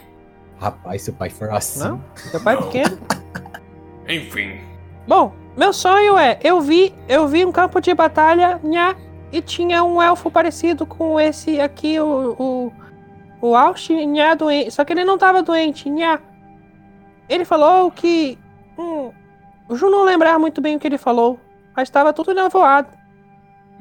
[0.61, 1.81] Rapaz, se o pai for assim.
[1.81, 2.05] Não?
[2.17, 2.67] Seu pai é Não.
[2.67, 2.99] pequeno.
[4.09, 4.61] Enfim,
[5.11, 8.95] Bom, meu sonho é, eu vi, eu vi um campo de batalha, nha,
[9.33, 12.73] e tinha um elfo parecido com esse aqui, o o,
[13.41, 14.71] o Aust, nha, doente.
[14.71, 16.21] Só que ele não tava doente, nha.
[17.29, 18.39] Ele falou que
[18.79, 19.11] hum,
[19.69, 21.41] o Ju não lembrava muito bem o que ele falou,
[21.75, 22.97] mas estava tudo nevoado.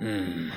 [0.02, 0.50] hum.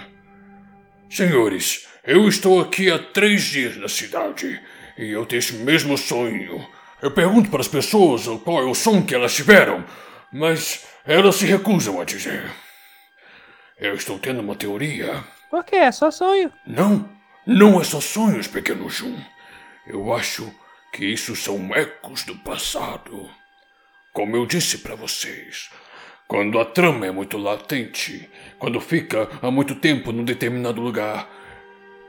[1.11, 4.59] senhores, eu estou aqui há três dias na cidade
[4.97, 6.67] e eu tenho esse mesmo sonho.
[7.03, 9.85] Eu pergunto para as pessoas qual é o som que elas tiveram,
[10.33, 12.51] mas elas se recusam a dizer.
[13.79, 15.23] Eu estou tendo uma teoria.
[15.51, 15.77] Por quê?
[15.77, 16.53] É só sonho.
[16.67, 17.09] Não,
[17.47, 19.17] não é só sonhos, pequeno Jun.
[19.87, 20.53] Eu acho
[20.93, 23.29] que isso são ecos do passado.
[24.13, 25.71] Como eu disse para vocês,
[26.29, 31.29] quando a trama é muito latente, quando fica há muito tempo num determinado lugar,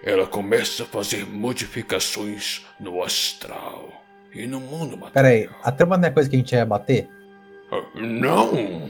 [0.03, 5.11] ela começa a fazer modificações no astral e no mundo material.
[5.11, 7.09] Pera aí, a trama não é coisa que a gente ia bater?
[7.95, 8.89] Não!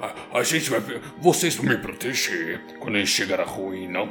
[0.00, 0.80] A, a gente vai.
[1.18, 4.08] Vocês vão me proteger quando a gente chegar à ruína.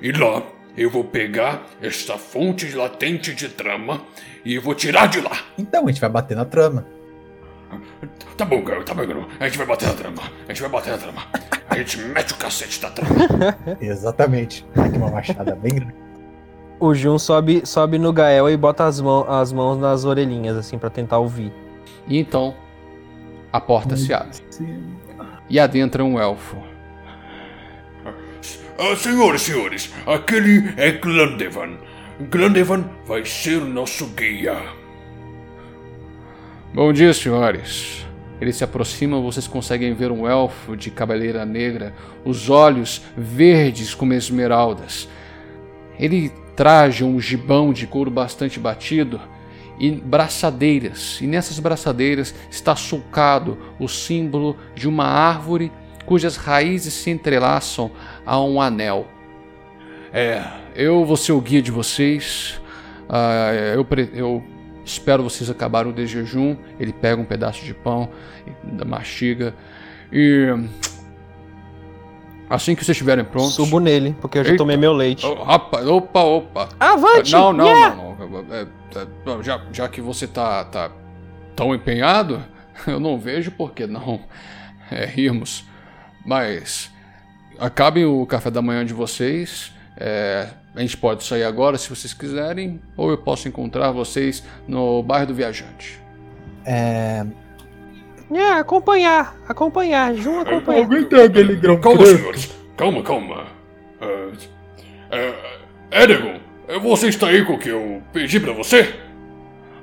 [0.00, 0.42] E lá
[0.76, 4.02] eu vou pegar esta fonte latente de trama
[4.44, 5.38] e eu vou tirar de lá.
[5.58, 6.86] Então, a gente vai bater na trama.
[8.36, 9.28] Tá bom, garoto, tá bom, garoto.
[9.40, 10.22] A gente vai bater na trama.
[10.46, 11.22] A gente vai bater na trama.
[11.68, 13.14] A gente mete o cacete da trama.
[13.80, 14.64] Exatamente.
[14.76, 15.94] Aqui uma machada bem grande.
[16.80, 20.78] O Jun sobe, sobe no Gael e bota as, mão, as mãos nas orelhinhas, assim,
[20.78, 21.52] pra tentar ouvir.
[22.06, 22.54] E então,
[23.52, 24.38] a porta se abre.
[25.48, 26.62] E adentra um elfo.
[28.78, 31.78] Ah, senhoras e senhores, aquele é Glandevan.
[32.30, 34.56] Glandevan vai ser nosso guia.
[36.72, 38.06] Bom dia, senhores.
[38.40, 41.92] Ele se aproxima, vocês conseguem ver um elfo de cabeleira negra,
[42.24, 45.08] os olhos verdes como esmeraldas.
[45.98, 49.20] Ele traja um gibão de couro bastante batido
[49.78, 55.70] e braçadeiras, e nessas braçadeiras está sulcado o símbolo de uma árvore
[56.04, 57.90] cujas raízes se entrelaçam
[58.24, 59.06] a um anel.
[60.12, 60.42] É,
[60.74, 62.58] eu vou ser o guia de vocês.
[63.08, 64.42] Ah, eu, eu
[64.84, 66.56] espero vocês acabarem o jejum.
[66.80, 68.08] Ele pega um pedaço de pão,
[68.86, 69.54] mastiga
[70.10, 70.48] e.
[72.50, 73.54] Assim que vocês estiverem prontos.
[73.54, 74.58] Subo nele, porque eu já Eita.
[74.58, 75.26] tomei meu leite.
[75.26, 76.68] Oh, rapaz, opa, opa.
[76.80, 77.32] Avante!
[77.32, 77.94] Não, não, Yeah!
[77.96, 78.54] não, não.
[78.54, 80.90] É, é, já, já que você tá, tá
[81.54, 82.42] tão empenhado,
[82.86, 84.20] eu não vejo por que não
[84.90, 85.64] é, rirmos.
[86.24, 86.90] Mas
[87.58, 89.72] acabem o café da manhã de vocês.
[89.96, 95.02] é, a gente pode sair agora se vocês quiserem, ou eu posso encontrar vocês no
[95.02, 95.98] bairro do Viajante.
[96.64, 97.26] É.
[98.30, 100.82] É, acompanhar, acompanhar, Jun acompanhar.
[100.82, 102.18] Alguém tem aquele grão Calma, branco?
[102.18, 102.50] senhores.
[102.76, 103.46] Calma, calma.
[104.00, 104.30] Ah,
[105.10, 106.38] é, Edegon,
[106.82, 108.94] você está aí com o que eu pedi pra você?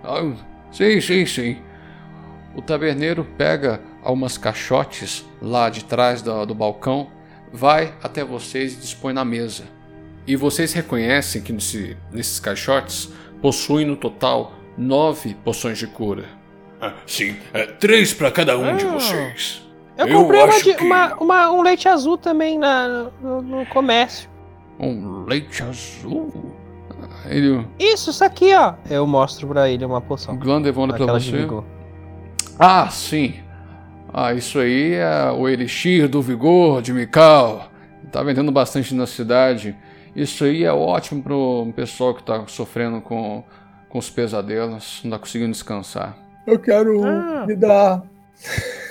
[0.04, 0.22] Ah,
[0.72, 1.58] sim, sim, sim.
[2.56, 7.10] O taberneiro pega algumas caixotes lá de trás do, do balcão,
[7.52, 9.64] vai até vocês e dispõe na mesa.
[10.28, 13.12] E vocês reconhecem que nesse- nesses caixotes
[13.42, 16.26] possuem no total nove poções de cura.
[16.88, 18.90] Ah, sim, é, três pra cada um de Ah.
[18.92, 19.62] vocês.
[19.98, 23.66] Eu Eu comprei uma de- que- uma- uma- um leite azul também na, no, no
[23.68, 24.30] comércio.
[24.80, 26.54] Um leite azul?
[27.02, 28.74] Ah, Ele, Isso, isso aqui, ó.
[28.90, 30.38] Eu mostro pra ele uma poção.
[30.38, 30.62] Glan
[30.96, 31.38] olha pra de você.
[31.38, 31.64] vigor.
[32.60, 33.36] Ah, sim.
[34.14, 37.70] Ah, isso aí é o Elixir do Vigor de Mikau.
[38.12, 39.76] Tá vendendo bastante na cidade.
[40.16, 43.44] Isso aí é ótimo pro pessoal que tá sofrendo com,
[43.90, 46.18] com os pesadelos, não tá conseguindo descansar.
[46.46, 47.46] Eu quero Ah.
[47.48, 48.04] me dar.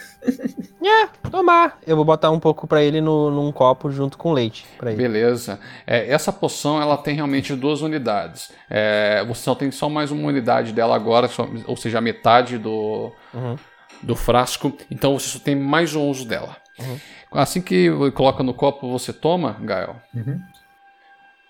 [0.87, 1.79] É, tomar.
[1.87, 4.67] Eu vou botar um pouco pra ele no, num copo junto com leite.
[4.79, 5.03] Pra ele.
[5.03, 5.59] Beleza.
[5.87, 8.53] É, essa poção ela tem realmente duas unidades.
[8.71, 12.59] É, você só tem só mais uma unidade dela agora, só- ou seja, a metade
[12.59, 13.57] do, Uhum.
[14.03, 14.73] do frasco.
[14.91, 16.57] Então você só tem mais um uso dela.
[16.79, 16.99] Uhum.
[17.33, 19.97] Assim que coloca no copo, você toma, Gael.
[20.15, 20.41] Uhum.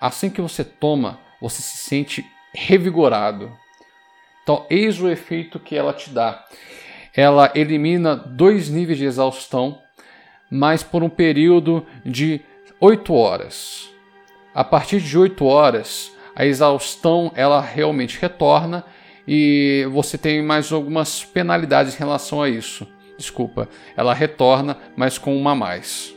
[0.00, 2.24] Assim que você toma, você se sente
[2.54, 3.52] revigorado.
[4.44, 6.44] Então, eis o efeito que ela te dá.
[7.16, 9.80] Ela elimina dois níveis de exaustão,
[10.50, 12.42] mas por um período de
[12.78, 13.88] 8 horas.
[14.54, 18.84] A partir de 8 horas, a exaustão ela realmente retorna
[19.26, 22.86] e você tem mais algumas penalidades em relação a isso.
[23.16, 26.14] Desculpa, ela retorna, mas com uma a mais.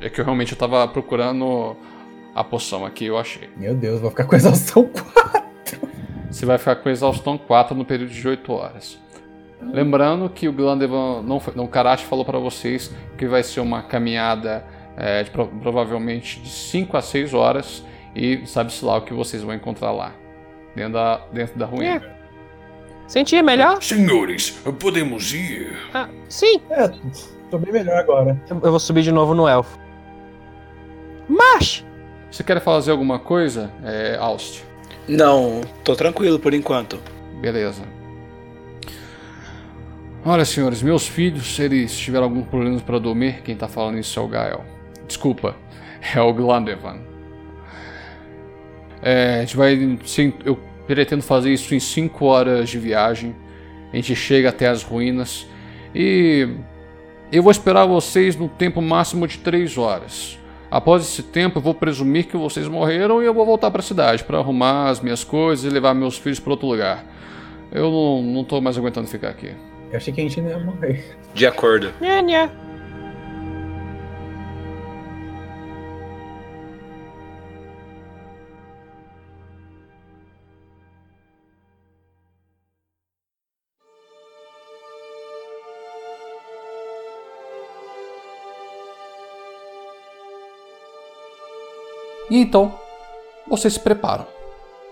[0.00, 1.76] É que eu realmente estava procurando
[2.34, 3.50] a poção aqui, eu achei.
[3.56, 5.43] Meu Deus, vou ficar com exaustão 4.
[6.34, 8.98] Você vai ficar com exaustão 4 no período de 8 horas.
[9.62, 14.64] Lembrando que o Glandevan, não, não Karashi falou para vocês que vai ser uma caminhada
[14.96, 17.84] é, de pro- provavelmente de 5 a 6 horas
[18.16, 20.12] e sabe-se lá o que vocês vão encontrar lá,
[20.74, 22.02] dentro da, dentro da ruína.
[23.06, 23.80] Sentir melhor?
[23.80, 24.50] Senhores,
[24.80, 25.78] podemos ir?
[25.94, 26.60] Ah, sim.
[26.68, 26.88] É,
[27.48, 28.42] tô bem melhor agora.
[28.50, 29.78] Eu, eu vou subir de novo no elfo.
[31.28, 31.84] Marche!
[32.28, 34.64] Você quer fazer alguma coisa, é, Aust?
[35.06, 36.98] Não, tô tranquilo por enquanto.
[37.40, 37.82] Beleza.
[40.24, 43.42] Olha, senhores, meus filhos, eles tiveram algum problema para dormir.
[43.42, 44.64] Quem tá falando isso é o Gael.
[45.06, 45.54] Desculpa,
[46.14, 47.00] é o Glandevan.
[49.02, 49.98] É, a gente vai.
[50.44, 53.36] Eu pretendo fazer isso em 5 horas de viagem.
[53.92, 55.46] A gente chega até as ruínas.
[55.94, 56.48] E
[57.30, 60.38] eu vou esperar vocês no tempo máximo de 3 horas.
[60.74, 63.84] Após esse tempo, eu vou presumir que vocês morreram e eu vou voltar para a
[63.84, 67.04] cidade para arrumar as minhas coisas e levar meus filhos para outro lugar.
[67.70, 69.52] Eu não, não tô mais aguentando ficar aqui.
[69.92, 71.16] Eu achei que a gente não ia morrer.
[71.32, 71.92] De acordo.
[72.00, 72.50] Nha, nha.
[92.34, 92.74] E então,
[93.46, 94.26] vocês se preparam.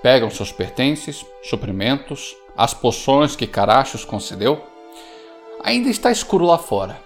[0.00, 4.64] Pegam seus pertences, suprimentos, as poções que Karachos concedeu.
[5.64, 7.00] Ainda está escuro lá fora,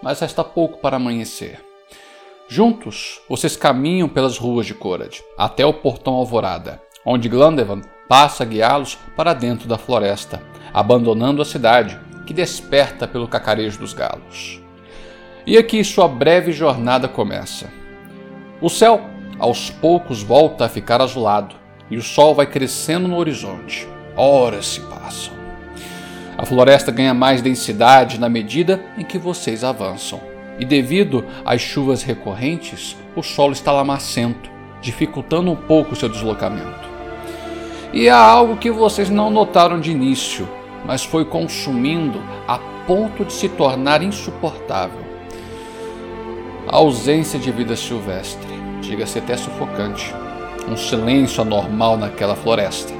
[0.00, 1.58] mas resta pouco para amanhecer.
[2.46, 8.46] Juntos, vocês caminham pelas ruas de Corad até o portão Alvorada, onde Glandevan passa a
[8.46, 10.40] guiá-los para dentro da floresta,
[10.72, 14.60] abandonando a cidade, que desperta pelo cacarejo dos galos.
[15.44, 17.68] E aqui sua breve jornada começa.
[18.60, 21.54] O céu, aos poucos, volta a ficar azulado
[21.90, 23.86] e o sol vai crescendo no horizonte.
[24.16, 25.34] Horas se passam.
[26.36, 30.20] A floresta ganha mais densidade na medida em que vocês avançam.
[30.58, 34.50] E devido às chuvas recorrentes, o solo está lamacento,
[34.80, 36.90] dificultando um pouco o seu deslocamento.
[37.92, 40.48] E há algo que vocês não notaram de início,
[40.84, 45.02] mas foi consumindo a ponto de se tornar insuportável.
[46.66, 50.14] A ausência de vida silvestre, chega-se até sufocante.
[50.68, 52.92] Um silêncio anormal naquela floresta.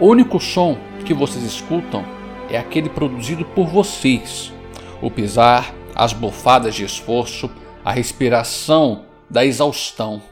[0.00, 2.04] O único som que vocês escutam
[2.50, 4.52] é aquele produzido por vocês.
[5.00, 7.50] O pisar, as bufadas de esforço,
[7.84, 10.22] a respiração da exaustão.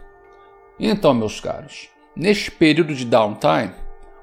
[0.79, 3.73] Então, meus caros, neste período de downtime,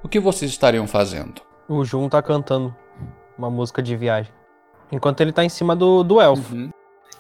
[0.04, 1.41] o que vocês estariam fazendo?
[1.68, 2.76] O Jun tá cantando
[3.38, 4.32] uma música de viagem.
[4.91, 6.54] Enquanto ele tá em cima do, do elfo.
[6.54, 6.70] Uhum.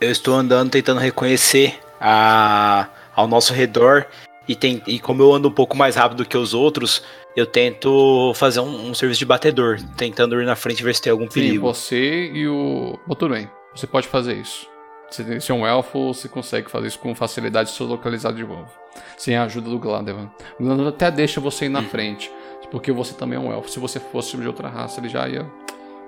[0.01, 4.07] Eu estou andando tentando reconhecer a, ao nosso redor
[4.49, 7.03] e, tem, e como eu ando um pouco mais rápido que os outros,
[7.35, 11.03] eu tento fazer um, um serviço de batedor, tentando ir na frente e ver se
[11.03, 11.67] tem algum Sim, perigo.
[11.67, 12.97] você e o.
[13.07, 13.47] Tudo bem.
[13.75, 14.67] Você pode fazer isso.
[15.11, 18.71] Se se é um elfo, você consegue fazer isso com facilidade se localizado de novo.
[19.15, 20.31] Sem a ajuda do Glandevan.
[20.59, 22.31] O Glandevan até deixa você ir na frente.
[22.71, 23.69] Porque você também é um elfo.
[23.69, 25.45] Se você fosse de outra raça, ele já ia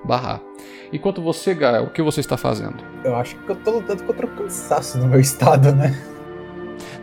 [0.03, 0.41] barrar.
[0.91, 2.77] Enquanto você, Gael, o que você está fazendo?
[3.03, 5.97] Eu acho que eu tô lutando contra o cansaço no meu estado, né?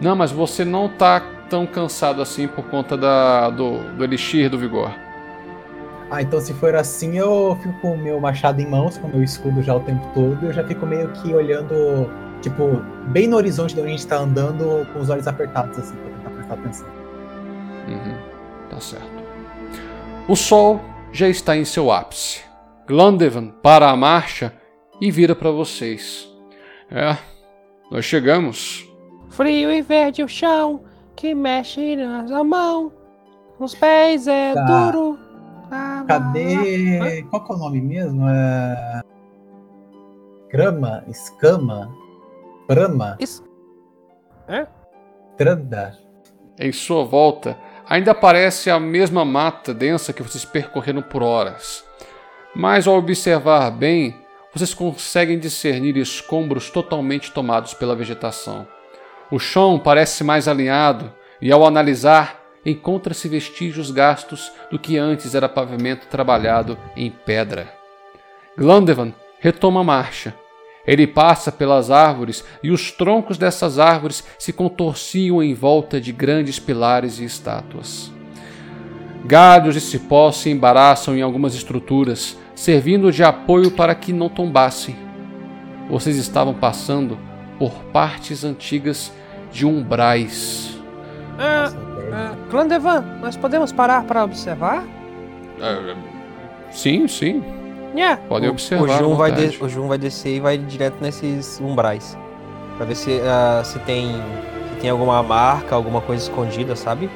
[0.00, 4.58] Não, mas você não tá tão cansado assim por conta da, do, do elixir do
[4.58, 4.92] vigor.
[6.10, 9.10] Ah, então se for assim, eu fico com o meu machado em mãos, com o
[9.10, 12.10] meu escudo já o tempo todo, eu já fico meio que olhando,
[12.40, 15.96] tipo, bem no horizonte de onde a gente tá andando, com os olhos apertados, assim,
[15.96, 16.88] pra tentar prestar atenção.
[17.88, 18.14] Uhum,
[18.70, 19.10] tá certo.
[20.26, 20.80] O sol
[21.12, 22.47] já está em seu ápice.
[22.89, 24.52] Glandevan para a marcha
[25.01, 26.27] e vira para vocês.
[26.90, 27.16] É,
[27.90, 28.89] nós chegamos.
[29.28, 30.82] Frio e verde o chão,
[31.15, 32.90] que mexe na mão.
[33.59, 34.65] Os pés é Tá.
[34.90, 35.19] duro.
[35.70, 37.23] Ah, Cadê.
[37.28, 38.27] Qual que é o nome mesmo?
[38.27, 39.01] É.
[40.51, 41.05] Grama?
[41.09, 41.94] Escama?
[42.66, 43.16] Brama?
[43.20, 43.44] Isso.
[44.48, 44.66] É?
[45.36, 45.98] Tranda?
[46.59, 47.56] Em sua volta,
[47.86, 51.85] ainda aparece a mesma mata densa que vocês percorreram por horas.
[52.59, 54.16] Mas ao observar bem,
[54.52, 58.66] vocês conseguem discernir escombros totalmente tomados pela vegetação.
[59.30, 65.48] O chão parece mais alinhado e, ao analisar, encontra-se vestígios gastos do que antes era
[65.48, 67.72] pavimento trabalhado em pedra.
[68.56, 70.35] Glandevan retoma a marcha.
[70.85, 76.59] Ele passa pelas árvores e os troncos dessas árvores se contorciam em volta de grandes
[76.59, 78.10] pilares e estátuas.
[79.24, 84.97] Galhos e cipós se embaraçam em algumas estruturas, servindo de apoio para que não tombassem.
[85.89, 87.16] Vocês estavam passando
[87.56, 89.12] por partes antigas
[89.52, 90.76] de umbrais.
[91.39, 92.14] Ah, velho.
[92.14, 94.85] ah, Clandevan, nós podemos parar para observar?
[95.60, 95.94] É,
[96.72, 97.44] sim, sim.
[97.94, 98.20] Yeah.
[98.28, 101.60] Podem o, observar O Jun, vai de- o Jun vai descer e vai direto nesses
[101.60, 102.18] umbrais.
[102.76, 104.10] Pra ver se, ah, se, tem,
[104.74, 107.09] se tem alguma marca, alguma coisa escondida, sabe?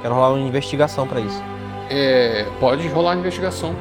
[0.00, 1.42] Quero rolar uma investigação pra isso.
[1.90, 3.74] É, pode rolar a investigação.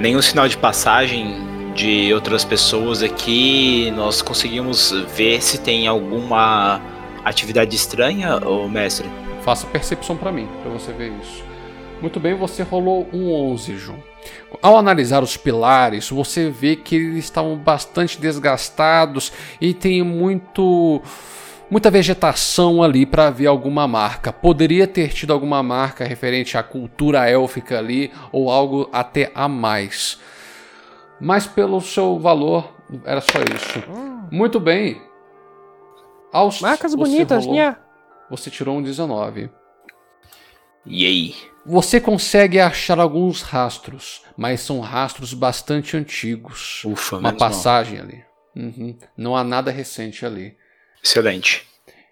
[0.00, 1.36] Nenhum sinal de passagem
[1.74, 3.90] de outras pessoas aqui.
[3.90, 6.80] Nós conseguimos ver se tem alguma
[7.22, 9.06] atividade estranha, ô mestre.
[9.42, 11.44] Faça percepção para mim, para você ver isso.
[12.00, 13.94] Muito bem, você rolou um 11, Ju.
[14.62, 21.02] Ao analisar os pilares, você vê que eles estavam bastante desgastados e tem muito
[21.70, 24.32] muita vegetação ali para ver alguma marca.
[24.32, 30.18] Poderia ter tido alguma marca referente à cultura élfica ali ou algo até a mais.
[31.20, 32.72] Mas pelo seu valor
[33.04, 33.82] era só isso.
[34.30, 35.00] Muito bem.
[36.32, 37.78] Aos, Marcas você bonitas, rolou- nha.
[38.30, 39.50] Você tirou um 19.
[40.86, 41.34] E aí?
[41.66, 46.82] Você consegue achar alguns rastros, mas são rastros bastante antigos.
[46.84, 48.24] Ufa, Uma passagem ali.
[48.56, 48.96] Uhum.
[49.16, 50.56] Não há nada recente ali.
[51.02, 51.66] Excelente.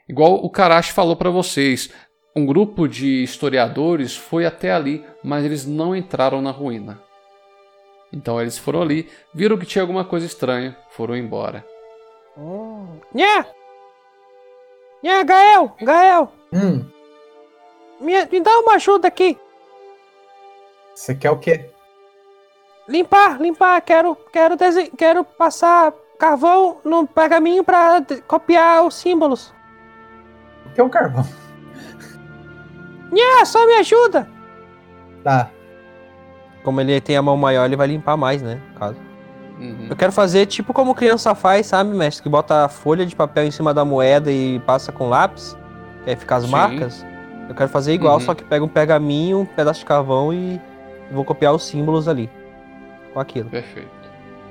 [0.08, 1.90] Igual o Karashi falou para vocês,
[2.34, 7.02] um grupo de historiadores foi até ali, mas eles não entraram na ruína.
[8.12, 11.64] Então eles foram ali, viram que tinha alguma coisa estranha, foram embora.
[13.14, 13.46] Nha!
[15.02, 15.76] Nha, Gael!
[15.82, 16.32] Gael!
[16.52, 16.84] Hum,
[18.00, 19.36] Me, me dá uma ajuda aqui!
[20.94, 21.70] você quer o quê?
[22.88, 24.56] Limpar, limpar, quero, quero,
[24.96, 29.52] quero passar carvão no pergaminho pra d- copiar os símbolos.
[30.66, 31.24] O que é um carvão?
[33.12, 34.28] Nha, só me ajuda!
[35.24, 35.48] Tá.
[36.62, 38.60] Como ele tem a mão maior, ele vai limpar mais, né?
[38.72, 38.96] no Caso.
[39.58, 39.86] Uhum.
[39.90, 42.22] Eu quero fazer tipo como criança faz, sabe, mestre?
[42.22, 45.56] Que bota a folha de papel em cima da moeda e passa com lápis,
[46.04, 46.50] que aí fica as Sim.
[46.50, 47.04] marcas.
[47.48, 48.20] Eu quero fazer igual, Uhum.
[48.20, 50.60] só que pega um pergaminho, um pedaço de carvão e
[51.10, 52.30] vou copiar os símbolos ali.
[53.14, 53.48] Com aquilo.
[53.50, 53.88] Perfeito.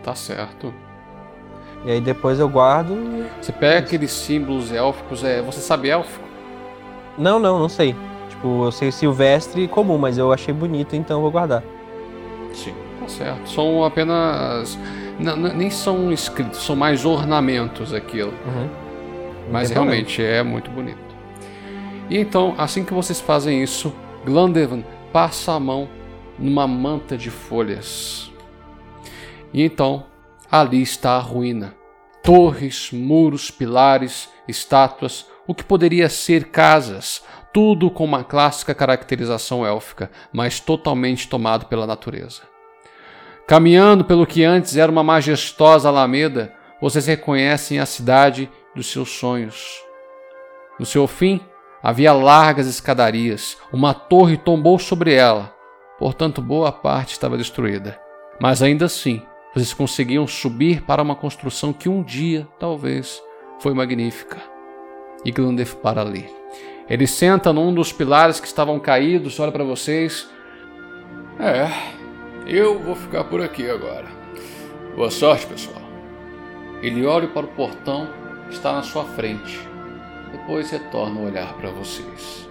[0.03, 0.73] Tá certo.
[1.85, 2.93] E aí depois eu guardo.
[2.93, 6.25] e- Você pega aqueles símbolos élficos, é, você sabe élfico?
[7.17, 7.95] Não, não, não sei.
[8.29, 11.63] Tipo, eu sei silvestre comum, mas eu achei bonito, então eu vou guardar.
[12.53, 12.73] Sim.
[12.99, 13.49] Tá certo.
[13.49, 14.77] São apenas.
[15.19, 18.33] n- n- nem são escritos, são mais ornamentos aquilo.
[18.45, 18.67] Uhum.
[19.51, 20.97] Mas realmente é muito bonito.
[22.09, 23.93] E então, assim que vocês fazem isso,
[24.25, 24.83] Glandevan
[25.13, 25.87] passa a mão
[26.37, 28.31] numa manta de folhas.
[29.53, 30.03] E então,
[30.51, 31.75] ali está a ruína.
[32.23, 40.11] Torres, muros, pilares, estátuas, o que poderia ser casas, tudo com uma clássica caracterização élfica,
[40.31, 42.41] mas totalmente tomado pela natureza.
[43.47, 49.81] Caminhando pelo que antes era uma majestosa alameda, vocês reconhecem a cidade dos seus sonhos.
[50.77, 51.39] No seu fim,
[51.81, 55.55] havia largas escadarias, uma torre tombou sobre ela,
[55.97, 57.97] portanto, boa parte estava destruída.
[58.39, 59.23] Mas ainda assim,
[59.57, 63.21] vocês conseguiam subir para uma construção que um dia, talvez,
[63.59, 64.37] foi magnífica.
[65.25, 66.29] E Glandef para ali.
[66.87, 70.29] Ele senta num dos pilares que estavam caídos, olha para vocês.
[71.39, 71.67] É,
[72.45, 74.05] eu vou ficar por aqui agora.
[74.95, 75.81] Boa sorte, pessoal.
[76.81, 78.07] Ele olha para o portão
[78.47, 79.59] que está na sua frente.
[80.31, 82.47] Depois retorna o olhar para vocês.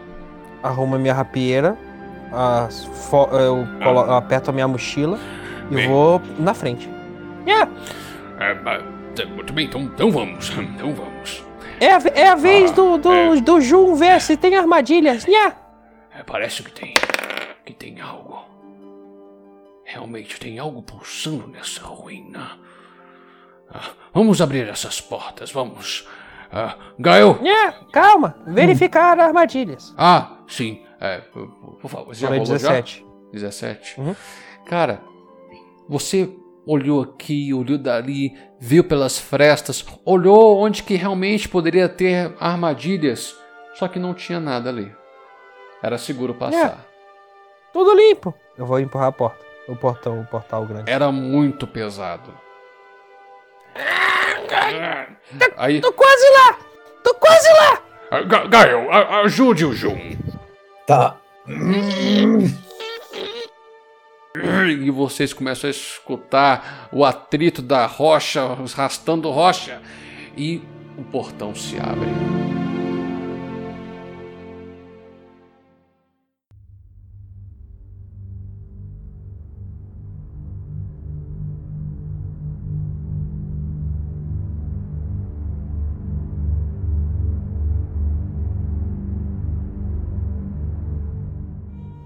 [0.62, 1.78] Arrumo a minha rapieira,
[2.32, 5.18] as fo- eu colo- eu aperto a minha mochila
[5.70, 5.88] e Bem.
[5.88, 6.95] vou na frente.
[7.46, 7.68] Nha,
[8.40, 8.82] É, mas,
[9.20, 10.50] é, muito bem, então, então vamos.
[10.58, 11.44] Então vamos.
[11.80, 13.40] é a, é a vez Ah, do, do, é.
[13.40, 15.24] do Jun ver se tem armadilhas.
[15.26, 15.56] Nha.
[16.18, 16.94] É, parece que tem.
[17.64, 18.44] que tem algo.
[19.84, 22.58] Realmente tem algo pulsando nessa ruína.
[23.70, 26.06] Ah, vamos abrir essas portas, vamos.
[26.52, 27.38] Ah, Gael!
[27.42, 29.94] Nha, calma, verificar armadilhas.
[29.96, 30.82] Ah, sim.
[31.00, 32.98] É, por, favor, você já Falei rolou 17.
[33.00, 33.30] já?
[33.32, 34.00] 17.
[34.00, 34.16] Uhum.
[34.66, 35.00] Cara,
[35.88, 36.30] você
[36.66, 43.36] olhou aqui, olhou dali, viu pelas frestas, olhou onde que realmente poderia ter armadilhas,
[43.74, 44.92] só que não tinha nada ali.
[45.82, 46.84] Era seguro passar.
[47.72, 48.34] Tudo limpo.
[48.58, 49.44] Eu vou empurrar a porta.
[49.68, 50.90] O portão, o portal grande.
[50.90, 52.32] Era muito pesado.
[55.56, 56.58] Aí, Tô quase lá!
[57.02, 57.82] Tô quase lá!
[58.10, 58.92] Ah, Ga- Gael,
[59.24, 59.96] ajude o Jun.
[60.86, 61.16] Tá.
[64.82, 69.80] e vocês começam a escutar o atrito da rocha, arrastando rocha,
[70.36, 70.62] e
[70.96, 72.08] o portão se abre.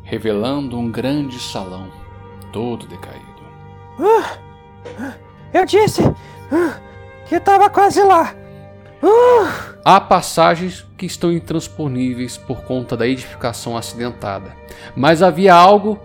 [0.02, 1.99] Revelando um grande salão,
[2.52, 3.26] todo decaído.
[5.52, 6.02] Eu disse
[6.52, 6.78] ah,
[7.26, 8.34] que tava quase lá.
[9.84, 14.54] Há passagens que estão intransponíveis por conta da edificação acidentada,
[14.94, 15.98] mas havia algo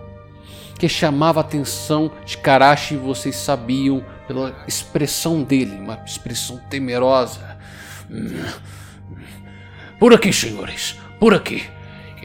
[0.78, 7.56] que chamava a atenção de Karashi e vocês sabiam pela expressão dele, uma expressão temerosa.
[9.98, 10.98] Por aqui, senhores.
[11.18, 11.64] Por aqui.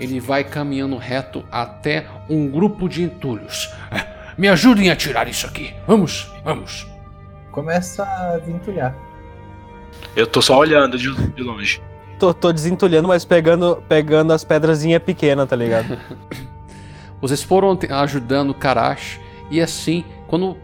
[0.02, 3.72] Ele vai caminhando reto até um grupo de entulhos.
[3.92, 4.04] É,
[4.36, 5.76] Me ajudem a tirar isso aqui.
[5.86, 6.88] Vamos, vamos.
[7.52, 8.96] Começa a desentulhar.
[10.16, 11.80] Eu tô só olhando de, de longe.
[12.18, 15.98] Tô, tô desentulhando, mas pegando, pegando as pedrazinhas pequenas, tá ligado?
[17.22, 19.20] Vocês foram ajudando Karash
[19.52, 20.58] e assim, quando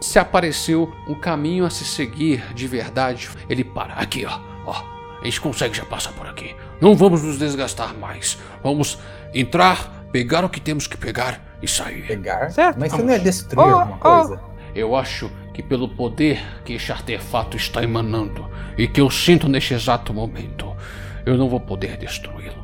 [0.00, 3.94] se apareceu um caminho a se seguir de verdade, Ele para.
[3.94, 4.38] Aqui, ó.
[4.66, 4.91] Ó.
[5.22, 6.54] A gente consegue já passar por aqui.
[6.80, 8.36] Não vamos nos desgastar mais.
[8.62, 8.98] Vamos
[9.32, 12.06] entrar, pegar o que temos que pegar e sair.
[12.06, 12.50] Pegar?
[12.50, 12.78] Certo.
[12.78, 14.00] Mas você não ia destruir Oh, alguma oh.
[14.00, 14.40] coisa?
[14.74, 19.74] Eu acho que pelo poder que este artefato está emanando e que eu sinto neste
[19.74, 20.74] exato momento,
[21.24, 22.62] eu não vou poder destruí-lo.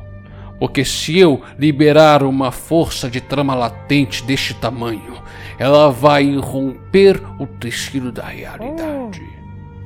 [0.59, 5.21] Porque se eu liberar uma força de trama latente deste tamanho,
[5.57, 9.21] ela vai irromper o tecido da realidade.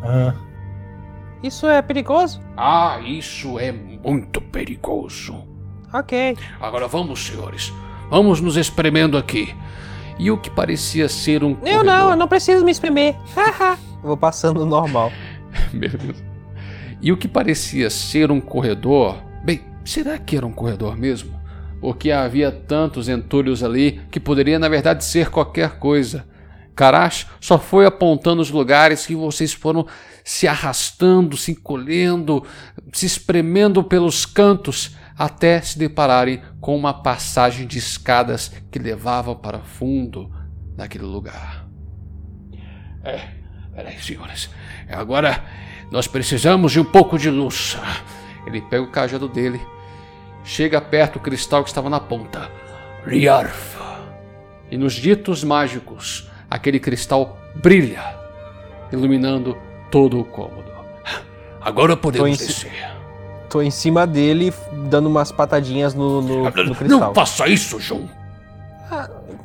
[0.02, 0.34] Ah,
[1.44, 2.42] Isso é perigoso?
[2.56, 5.46] Ah, isso é muito perigoso.
[5.94, 6.38] Ok.
[6.60, 7.72] Agora vamos, senhores.
[8.10, 9.54] Vamos nos espremendo aqui.
[10.18, 13.16] e o que parecia ser um Eu não, eu não preciso me espremer.
[13.36, 13.78] Haha.
[14.02, 15.12] vou passando normal.
[15.74, 16.24] Meu Deus.
[17.02, 21.38] E o que parecia ser um corredor, bem, será que era um corredor mesmo?
[21.82, 26.26] Porque havia tantos entulhos ali que poderia na verdade ser qualquer coisa.
[26.74, 29.86] Karash só foi apontando os lugares que vocês foram
[30.24, 32.46] se arrastando, se encolhendo,
[32.94, 39.60] se espremendo pelos cantos até se depararem com uma passagem de escadas que levavam para
[39.60, 40.32] fundo
[40.76, 41.68] naquele lugar.
[43.04, 43.20] É,
[43.76, 44.50] peraí, senhores.
[44.90, 45.44] Agora
[45.92, 47.78] nós precisamos de um pouco de luz.
[48.48, 49.62] Ele pega o cajado dele,
[50.44, 52.50] chega perto do cristal que estava na ponta.
[53.06, 53.78] Riarf.
[54.72, 58.04] E nos ditos mágicos, aquele cristal brilha,
[58.92, 59.58] iluminando
[59.94, 60.72] todo o cômodo.
[61.62, 62.72] Agora podemos Tô descer.
[63.48, 64.52] Tô em cima dele,
[64.90, 66.88] dando umas patadinhas no, no, no cristal.
[66.88, 68.10] Não faça isso, João.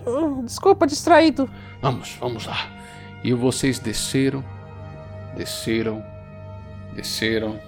[0.07, 1.51] Hum, Desculpa, distraído.
[1.83, 2.67] Vamos, vamos lá.
[3.23, 4.43] E vocês desceram,
[5.37, 6.03] desceram,
[6.95, 7.61] desceram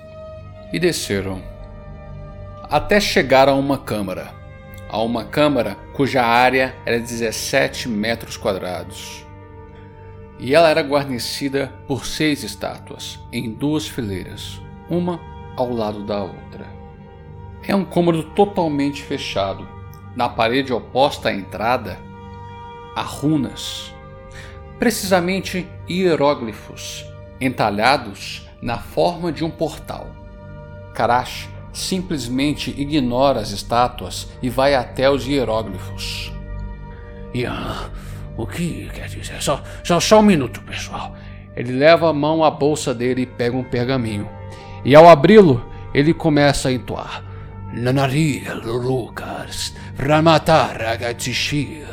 [0.72, 1.42] e desceram.
[2.62, 4.32] Até chegar a uma câmara.
[4.88, 9.26] A uma câmara cuja área era 17 metros quadrados.
[10.40, 15.20] E ela era guarnecida por seis estátuas, em duas fileiras, uma
[15.56, 16.66] ao lado da outra.
[17.66, 19.68] É um cômodo totalmente fechado.
[20.16, 21.98] Na parede oposta à entrada,
[22.96, 23.94] há runas
[24.80, 27.04] precisamente hieróglifos
[27.38, 30.08] entalhados na forma de um portal.
[30.94, 36.32] Karash simplesmente ignora as estátuas e vai até os hieróglifos.
[37.34, 37.90] Ian,
[38.36, 39.42] o que quer dizer?
[39.42, 41.14] Só, só, só um minuto, pessoal.
[41.54, 44.28] Ele leva a mão à bolsa dele e pega um pergaminho.
[44.84, 47.24] E ao abri-lo, ele começa a entoar.
[47.72, 51.86] Nanaria Lucas, Ramatar Agatishir.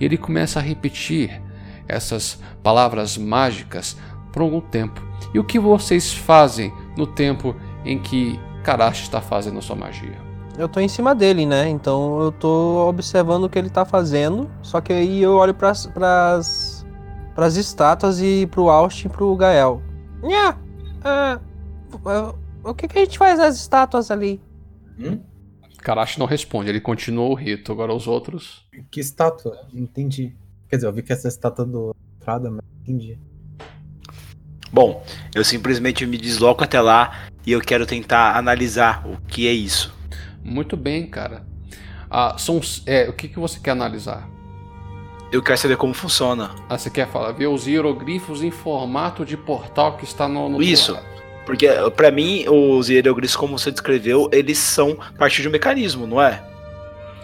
[0.00, 1.40] E ele começa a repetir
[1.86, 3.96] essas palavras mágicas
[4.32, 5.00] por algum tempo.
[5.34, 7.54] E o que vocês fazem no tempo
[7.84, 10.31] em que Karash está fazendo a sua magia?
[10.62, 11.68] Eu tô em cima dele, né?
[11.68, 14.48] Então eu tô observando o que ele tá fazendo.
[14.62, 16.86] Só que aí eu olho pras, pras,
[17.34, 19.82] pras estátuas e pro Austin e pro Gael.
[20.22, 20.56] Nha!
[21.02, 21.40] ah,
[22.62, 24.40] o que, que a gente faz nas estátuas ali?
[25.78, 27.72] Karash não responde, ele continua o rito.
[27.72, 28.64] Agora os outros.
[28.88, 29.66] Que estátua?
[29.74, 30.36] Entendi.
[30.68, 33.18] Quer dizer, eu vi que essa estátua do Prada, mas entendi.
[34.72, 39.52] Bom, eu simplesmente me desloco até lá e eu quero tentar analisar o que é
[39.52, 40.01] isso.
[40.44, 41.44] Muito bem, cara.
[42.10, 44.28] Ah, são, é, o que, que você quer analisar?
[45.32, 46.50] Eu quero saber como funciona.
[46.68, 50.48] Ah, você quer falar, ver os hieroglifos em formato de portal que está no.
[50.48, 50.98] no Isso.
[51.46, 51.66] Porque,
[51.96, 56.42] pra mim, os hieroglifos, como você descreveu, eles são parte de um mecanismo, não é?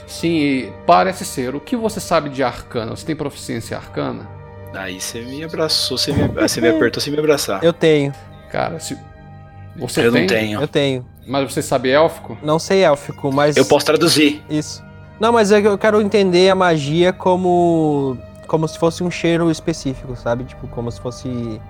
[0.06, 1.54] Sim, e parece ser.
[1.54, 2.96] O que você sabe de arcana?
[2.96, 4.26] Você tem proficiência em arcana?
[4.74, 7.62] Aí você me abraçou, você me, você me apertou sem me abraçar.
[7.62, 8.12] Eu tenho,
[8.50, 8.98] Cara, se.
[9.76, 10.60] Você Eu tem, não tenho.
[10.62, 11.06] eu tenho.
[11.28, 12.36] Mas você sabe élfico?
[12.42, 13.56] Não sei élfico, mas.
[13.56, 14.42] Eu posso traduzir.
[14.48, 14.82] Isso.
[15.20, 18.16] Não, mas é que eu quero entender a magia como.
[18.46, 20.44] Como se fosse um cheiro específico, sabe?
[20.44, 21.60] Tipo, como se fosse.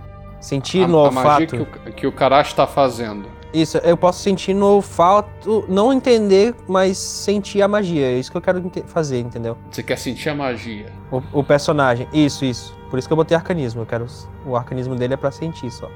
[0.40, 1.66] Sentir a, no a magia olfato.
[1.82, 3.28] que o, que o Karash está fazendo.
[3.52, 8.06] Isso, eu posso sentir no olfato, não entender, mas sentir a magia.
[8.06, 9.56] É isso que eu quero ente- fazer, entendeu?
[9.70, 10.92] Você quer sentir a magia.
[11.10, 12.06] O, o personagem.
[12.12, 12.76] Isso, isso.
[12.90, 13.82] Por isso que eu botei arcanismo.
[13.82, 14.06] Eu quero.
[14.46, 15.88] O arcanismo dele é pra sentir só.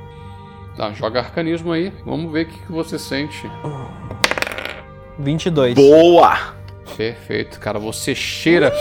[0.77, 1.93] Tá, joga arcanismo aí.
[2.05, 3.51] Vamos ver o que, que você sente.
[5.19, 5.75] 22.
[5.75, 6.55] Boa!
[6.97, 7.79] Perfeito, cara.
[7.79, 8.73] Você cheira.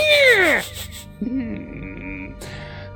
[1.21, 2.33] Hum.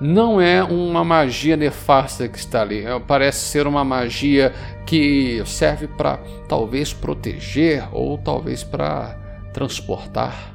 [0.02, 2.86] Não é uma magia nefasta que está ali.
[2.86, 4.54] É, Parece ser uma magia
[4.86, 9.18] que serve para talvez proteger ou talvez para
[9.54, 10.54] transportar.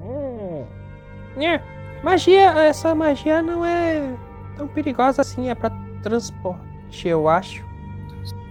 [0.00, 0.64] Hum.
[1.38, 1.60] É,
[2.02, 4.02] Magia, essa magia não é
[4.56, 5.48] tão perigosa assim.
[5.48, 5.70] É pra
[6.02, 7.64] transporte, eu acho.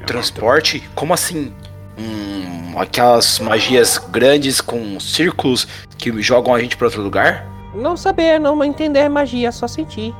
[0.05, 0.89] Transporte?
[0.95, 1.53] Como assim?
[1.97, 5.67] Hum, aquelas magias grandes com círculos
[5.97, 7.45] que jogam a gente pra outro lugar?
[7.73, 10.13] Não saber, não entender magia, só sentir.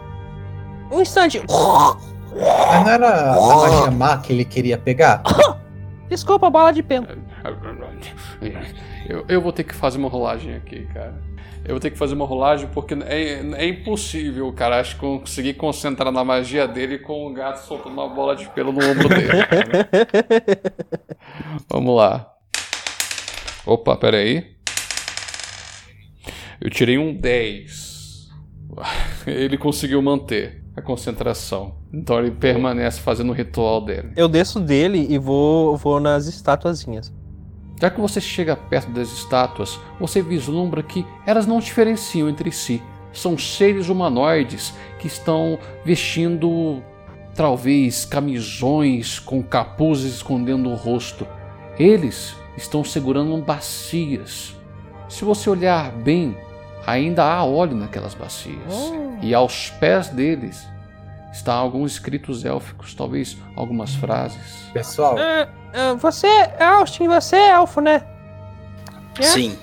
[0.91, 1.41] Um instante.
[1.48, 5.22] Mas não era a magia má que ele queria pegar?
[6.10, 7.08] Desculpa, bola de pena.
[9.08, 11.14] Eu, eu vou ter que fazer uma rolagem aqui, cara.
[11.64, 16.12] Eu vou ter que fazer uma rolagem porque é, é impossível cara acho, conseguir concentrar
[16.12, 19.32] na magia dele com o gato soltando uma bola de pelo no ombro dele.
[21.70, 22.34] Vamos lá.
[23.66, 24.56] Opa, pera aí.
[26.60, 28.30] Eu tirei um 10.
[29.28, 31.76] Ele conseguiu manter a concentração.
[31.94, 34.14] Então ele permanece fazendo o ritual dele.
[34.16, 37.14] Eu desço dele e vou, vou nas estatuazinhas.
[37.82, 42.80] Já que você chega perto das estátuas, você vislumbra que elas não diferenciam entre si.
[43.12, 46.84] São seres humanoides que estão vestindo
[47.34, 51.28] talvez camisões com capuzes escondendo o rosto.
[51.80, 54.56] Eles estão segurando bacias.
[55.10, 56.38] Se você olhar bem,
[56.86, 58.94] ainda há óleo naquelas bacias.
[59.24, 60.70] E aos pés deles
[61.32, 64.66] estão alguns escritos élficos, talvez algumas frases.
[64.74, 66.28] Pessoal, Ah, ah, você,
[66.60, 68.03] Austin, você é elfo, né?
[69.20, 69.24] É?
[69.24, 69.58] Sim.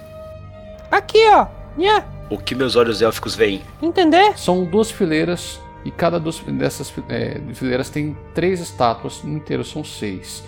[0.90, 1.46] Aqui, ó.
[1.76, 3.62] Nha, O que meus olhos élficos veem?
[3.80, 4.36] entender?
[4.38, 9.84] São duas fileiras e cada duas dessas é, fileiras tem três estátuas, no inteiro são
[9.84, 10.42] seis.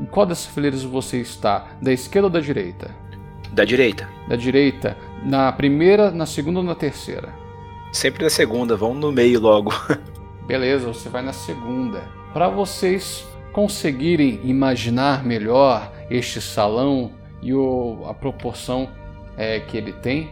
[0.00, 1.66] Em qual dessas fileiras você está?
[1.82, 2.90] Da esquerda ou da direita?
[3.52, 4.08] Da direita.
[4.28, 7.28] Da direita, na primeira, na segunda ou na terceira?
[7.92, 9.72] Sempre da segunda, vamos no meio logo.
[10.50, 12.02] Beleza, você vai na segunda.
[12.32, 18.88] Para vocês conseguirem imaginar melhor este salão e o- a proporção
[19.36, 20.28] é, que ele tem,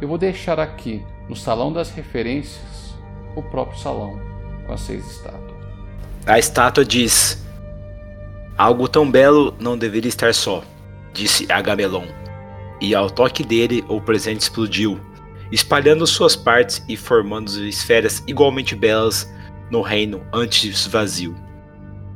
[0.00, 2.94] eu vou deixar aqui no salão das referências
[3.36, 4.18] o próprio salão
[4.66, 5.58] com as seis estátuas.
[6.26, 7.46] A estátua diz:
[8.56, 10.64] Algo tão belo não deveria estar só,
[11.12, 12.06] disse Agamemnon.
[12.80, 14.98] E ao toque dele, o presente explodiu,
[15.52, 19.30] espalhando suas partes e formando esferas igualmente belas
[19.70, 21.34] no reino antes vazio.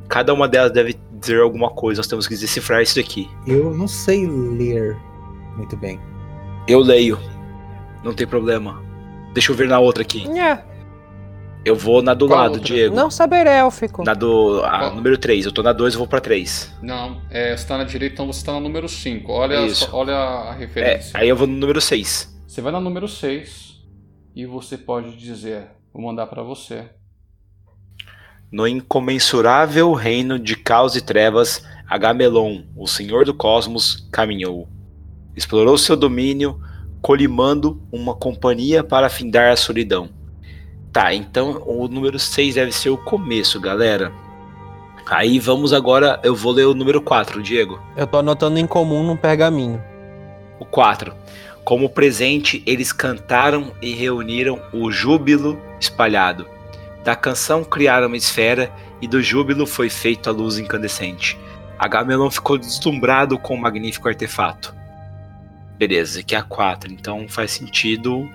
[0.07, 3.29] Cada uma delas deve dizer alguma coisa, nós temos que decifrar isso daqui.
[3.47, 4.95] eu não sei ler
[5.55, 5.99] muito bem.
[6.67, 7.17] Eu leio,
[8.03, 8.81] não tem problema.
[9.33, 10.27] Deixa eu ver na outra aqui.
[10.27, 10.63] Nha,
[11.65, 12.65] Eu vou na do Qual lado, outra?
[12.65, 12.93] Diego.
[12.95, 14.03] não saber élfico.
[14.03, 14.61] Na do.
[14.65, 14.95] A, Qual?
[14.95, 15.45] número 3.
[15.45, 16.77] Eu tô na 2, eu vou pra 3.
[16.81, 19.31] Não, é, você está na direita, então você está no número 5.
[19.31, 19.85] Olha, Isso.
[19.89, 21.11] só- olha a É, referência.
[21.17, 22.37] aí eu vou no número 6.
[22.45, 23.81] Você vai na número 6
[24.35, 26.83] e você pode dizer, vou mandar para você.
[28.53, 34.67] No incomensurável reino de caos e trevas, Agamelon, o senhor do cosmos, caminhou.
[35.35, 36.61] Explorou seu domínio,
[37.01, 40.07] colimando uma companhia para findar a solidão.
[40.91, 44.11] Tá, então o número 6 deve ser o começo, galera.
[45.07, 47.81] Aí vamos agora, eu vou ler o número 4, Diego.
[47.97, 49.81] Eu tô anotando em comum num pergaminho.
[50.59, 51.11] O 4.
[51.63, 56.45] Como presente, eles cantaram e reuniram o júbilo espalhado.
[57.03, 58.71] Da canção criaram uma esfera
[59.01, 61.37] e do júbilo foi feita a luz incandescente.
[61.77, 64.73] Agamemnon ficou deslumbrado com o magnífico artefato.
[65.77, 68.29] Beleza, aqui é a 4, então faz sentido.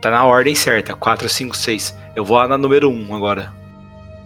[0.00, 1.98] Tá na ordem certa, 4, 5, 6.
[2.14, 3.52] Eu vou lá na número 1 agora.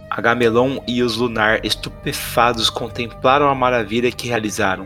[0.09, 4.85] Agamelon e os Lunar, estupefados, contemplaram a maravilha que realizaram.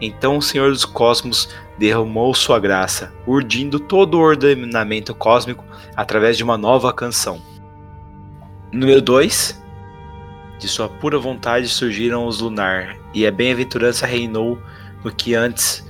[0.00, 1.48] Então o Senhor dos Cosmos
[1.78, 5.64] derramou sua graça, urdindo todo o ordenamento cósmico
[5.94, 7.49] através de uma nova canção.
[8.72, 9.60] Número 2.
[10.60, 14.58] De sua pura vontade surgiram os lunar, e a bem-aventurança reinou
[15.02, 15.84] no que antes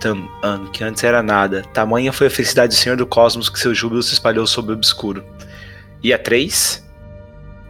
[0.00, 1.62] tam, ah, que antes era nada.
[1.72, 4.74] Tamanha foi a felicidade do Senhor do Cosmos que seu júbilo se espalhou sobre o
[4.74, 5.24] obscuro.
[6.02, 6.84] E a 3.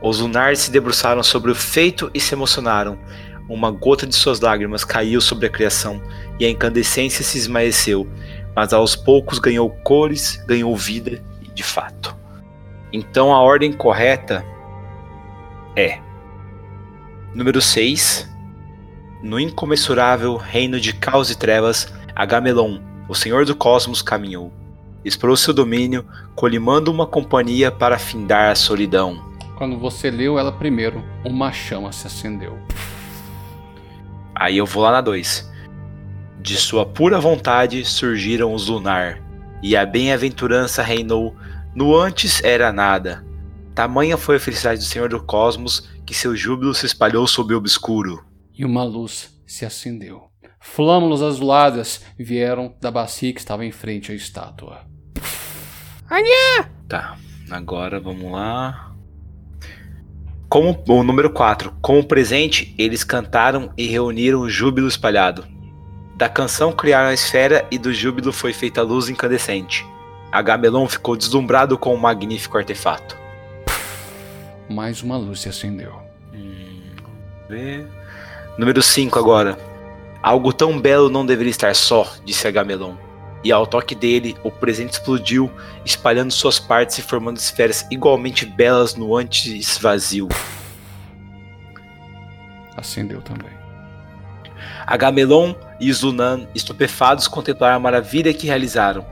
[0.00, 2.98] Os lunares se debruçaram sobre o feito e se emocionaram.
[3.46, 6.00] Uma gota de suas lágrimas caiu sobre a criação
[6.40, 8.08] e a incandescência se esmaeceu,
[8.56, 12.21] mas aos poucos ganhou cores, ganhou vida e de fato.
[12.92, 14.44] Então a ordem correta
[15.74, 15.98] é:
[17.34, 18.30] número 6.
[19.22, 24.52] No incomensurável reino de caos e trevas, Agamelon, o senhor do cosmos, caminhou.
[25.04, 26.04] Explorou seu domínio,
[26.34, 29.32] colimando uma companhia para findar a solidão.
[29.56, 32.58] Quando você leu ela primeiro, uma chama se acendeu.
[34.34, 35.50] Aí eu vou lá na 2.
[36.40, 39.22] De sua pura vontade surgiram os lunar,
[39.62, 41.36] e a bem-aventurança reinou,
[41.74, 43.24] no antes era nada.
[43.74, 47.56] Tamanha foi a felicidade do Senhor do Cosmos que seu júbilo se espalhou sob o
[47.56, 48.24] obscuro.
[48.56, 50.24] E uma luz se acendeu.
[50.60, 54.80] Flâmulas azuladas vieram da bacia que estava em frente à estátua.
[56.88, 57.16] Tá,
[57.50, 58.92] agora vamos lá.
[60.48, 65.46] Como o número 4, como presente, eles cantaram e reuniram o júbilo espalhado.
[66.14, 69.84] Da canção criaram a esfera e do júbilo foi feita a luz incandescente.
[70.32, 73.18] Agamelon ficou deslumbrado com o magnífico artefato.
[74.66, 76.00] Mais uma luz se acendeu.
[77.46, 77.86] ver.
[78.56, 79.58] Número 5 agora.
[80.22, 82.94] Algo tão belo não deveria estar só, disse Agamelon.
[83.44, 85.50] E ao toque dele, o presente explodiu,
[85.84, 90.28] espalhando suas partes e formando esferas igualmente belas no antes vazio.
[92.74, 93.50] Acendeu também.
[94.86, 99.04] Agamelon e os Lunan, estupefados, contemplaram a maravilha que realizaram.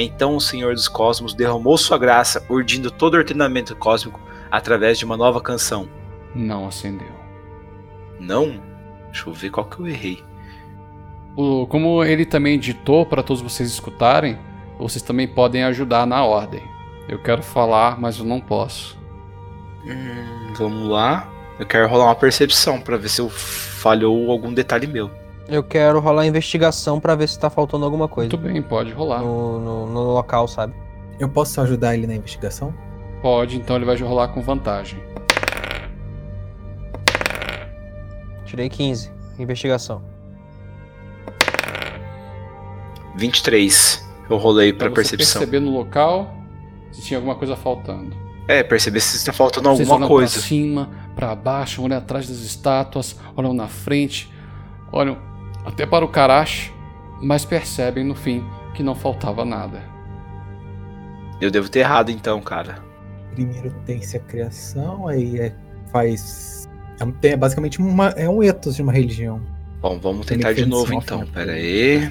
[0.00, 4.20] Então o Senhor dos Cosmos derramou sua graça, urdindo todo o ordenamento cósmico
[4.50, 5.88] através de uma nova canção.
[6.34, 7.10] Não acendeu.
[8.20, 8.60] Não?
[9.06, 10.22] Deixa eu ver qual que eu errei.
[11.36, 14.38] O- como ele também ditou para todos vocês escutarem,
[14.78, 16.62] vocês também podem ajudar na ordem.
[17.08, 18.96] Eu quero falar, mas eu não posso.
[19.84, 21.28] Hum, vamos lá.
[21.58, 25.10] Eu quero rolar uma percepção pra ver se eu falhou algum detalhe meu.
[25.48, 28.28] Eu quero rolar investigação pra ver se tá faltando alguma coisa.
[28.36, 29.20] Muito bem, pode rolar.
[29.22, 30.74] No, no, no local, sabe?
[31.18, 32.72] Eu posso ajudar ele na investigação?
[33.22, 35.00] Pode, então ele vai rolar com vantagem.
[38.44, 39.10] Tirei 15.
[39.38, 40.02] Investigação.
[43.16, 44.06] 23.
[44.30, 45.40] Eu rolei pra Pra você percepção.
[45.40, 46.34] perceber no local
[46.92, 48.14] se tinha alguma coisa faltando.
[48.46, 50.32] É, perceber se está faltando Vocês alguma olham coisa.
[50.34, 54.32] Pra cima, pra baixo, olham atrás das estátuas, olham na frente,
[54.92, 55.18] olham
[55.68, 56.72] até para o Karash,
[57.22, 59.82] mas percebem no fim que não faltava nada.
[61.40, 62.82] Eu devo ter errado então, cara.
[63.34, 65.54] Primeiro tem-se a criação, aí é,
[65.92, 66.68] faz.
[67.00, 69.40] É, tem- é basicamente uma, é um ethos de uma religião.
[69.80, 71.24] Bom, vamos tentar de novo então.
[71.26, 72.10] Pera aí.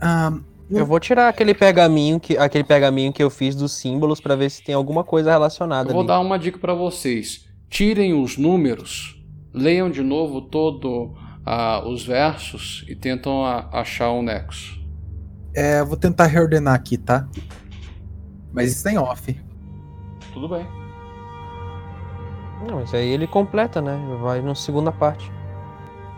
[0.00, 0.32] Ah,
[0.70, 4.50] Eu vou tirar aquele pergaminho que, aquele pergaminho que eu fiz dos símbolos pra ver
[4.50, 6.08] se tem alguma coisa relacionada Eu vou ali.
[6.08, 7.46] dar uma dica para vocês.
[7.68, 9.20] Tirem os números,
[9.52, 14.80] leiam de novo todo ah, os versos e tentam a- achar um nexo.
[15.54, 17.26] é, eu vou tentar reordenar aqui, tá?
[18.52, 19.38] Mas isso tem off.
[20.32, 20.66] Tudo bem.
[22.66, 23.98] Não, mas aí ele completa, né?
[24.20, 25.30] Vai na segunda parte.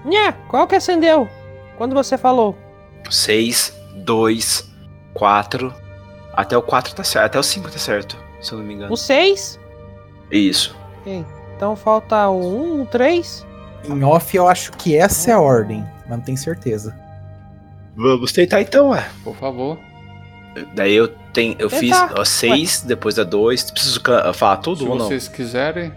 [0.05, 1.29] Nhé, qual que acendeu?
[1.79, 2.57] Quando você falou?
[3.11, 3.75] 6,
[4.05, 4.71] 2,
[5.15, 5.73] 4.
[6.33, 7.27] Até o 4 tá certo.
[7.27, 8.93] Até o 5 tá certo, se eu não me engano.
[8.93, 9.59] O 6?
[10.31, 10.77] Isso.
[11.01, 11.25] Ok.
[11.57, 13.47] Então falta o 1, o 3?
[13.89, 16.95] Em off eu acho que essa é a ordem, mas não tenho certeza.
[17.97, 19.07] Vamos tentar então, ué.
[19.23, 19.79] Por favor.
[20.75, 21.55] Daí eu tenho.
[21.59, 22.25] Eu fiz Tentar.
[22.25, 23.71] 6, depois a 2.
[23.71, 25.07] Preciso ca- falar tudo Se ou não?
[25.07, 25.93] vocês quiserem,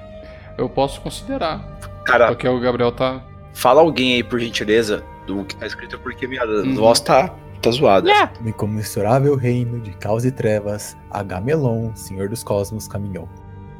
[0.58, 1.60] eu posso considerar.
[2.06, 3.22] Cara, Porque o Gabriel tá.
[3.54, 6.76] fala alguém aí, por gentileza, do que tá escrito, porque minha Uhum.
[6.76, 7.30] voz tá,
[7.62, 8.08] tá zoada.
[8.10, 8.30] Nhé!
[8.42, 13.28] No incomensurável reino de caos e trevas, Agamelon, senhor dos cosmos, caminhou.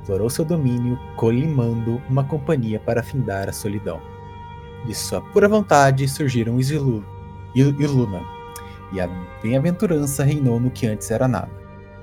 [0.08, 4.00] Explorou seu domínio, colimando uma companhia para findar a solidão.
[4.86, 7.04] De sua pura vontade surgiram Isilu
[7.54, 8.22] e e Luna,
[8.94, 9.08] e a
[9.44, 11.52] bem-aventurança reinou no que antes era nada.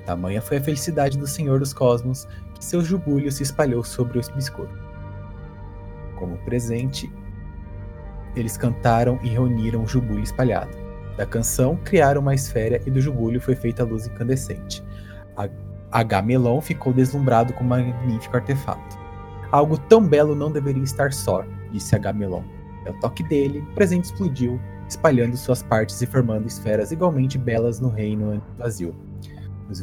[0.04, 4.20] Tamanha foi a felicidade do senhor dos cosmos que seu jubúlio se espalhou sobre o
[4.20, 4.68] obscuro.
[6.16, 7.10] Como presente,
[8.36, 10.76] eles cantaram e reuniram o jubúlio espalhado.
[11.16, 14.84] Da canção, criaram uma esfera e do jubúlio foi feita a luz incandescente.
[15.38, 15.48] A-
[15.94, 18.98] Agamelon ficou deslumbrado com o magnífico artefato.
[19.52, 22.42] Algo tão belo não deveria estar só, disse Agamelon.
[22.84, 27.88] Ao toque dele, o presente explodiu, espalhando suas partes e formando esferas igualmente belas no
[27.88, 28.94] reino vazio.
[29.70, 29.80] Os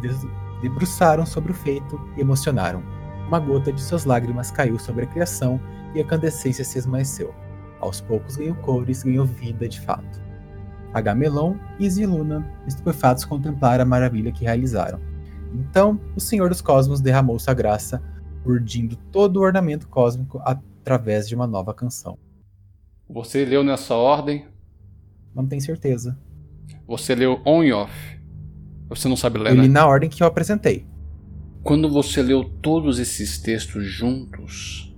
[0.00, 0.26] des-
[0.60, 2.82] debruçaram sobre o feito e emocionaram.
[3.26, 5.58] Uma gota de suas lágrimas caiu sobre a criação
[5.94, 7.34] e a candescência se esmaeceu.
[7.80, 10.27] Aos poucos ganhou cores, ganhou vida de fato.
[10.92, 15.00] Agamelon e Ziluna, estupefatos, contemplaram a maravilha que realizaram.
[15.54, 18.02] Então, o Senhor dos Cosmos derramou sua graça,
[18.44, 22.18] urdindo todo o ornamento cósmico através de uma nova canção.
[23.08, 24.46] Você leu nessa ordem?
[25.34, 26.18] Não tenho certeza.
[26.86, 28.18] Você leu on e off.
[28.88, 29.74] Você não sabe ler, Eu li né?
[29.74, 30.86] na ordem que eu apresentei.
[31.62, 34.96] Quando você leu todos esses textos juntos,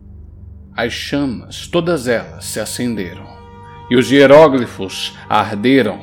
[0.77, 3.40] as chamas, todas elas, se acenderam.
[3.91, 6.01] E os hieróglifos arderam.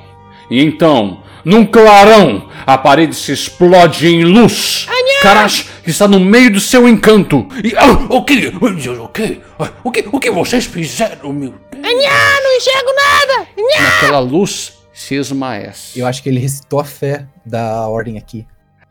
[0.49, 4.87] E então, num clarão, a parede se explode em luz.
[5.21, 7.47] Karash está no meio do seu encanto.
[7.63, 7.73] E.
[7.75, 8.47] Ah, o que?
[8.47, 9.41] O que?
[9.83, 10.09] O que?
[10.11, 11.81] O que vocês fizeram, meu Deus?
[11.81, 13.47] Não enxergo nada!
[13.81, 15.99] Naquela luz se esmaece.
[15.99, 18.45] Eu acho que ele recitou a fé da ordem aqui.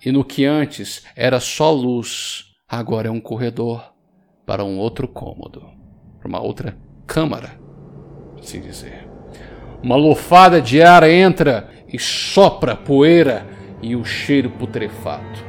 [0.05, 3.93] E no que antes era só luz, agora é um corredor
[4.47, 5.69] para um outro cômodo,
[6.19, 7.59] para uma outra câmara,
[8.47, 9.05] assim dizer.
[9.83, 13.45] Uma lufada de ar entra e sopra poeira
[13.83, 15.45] e o cheiro putrefato.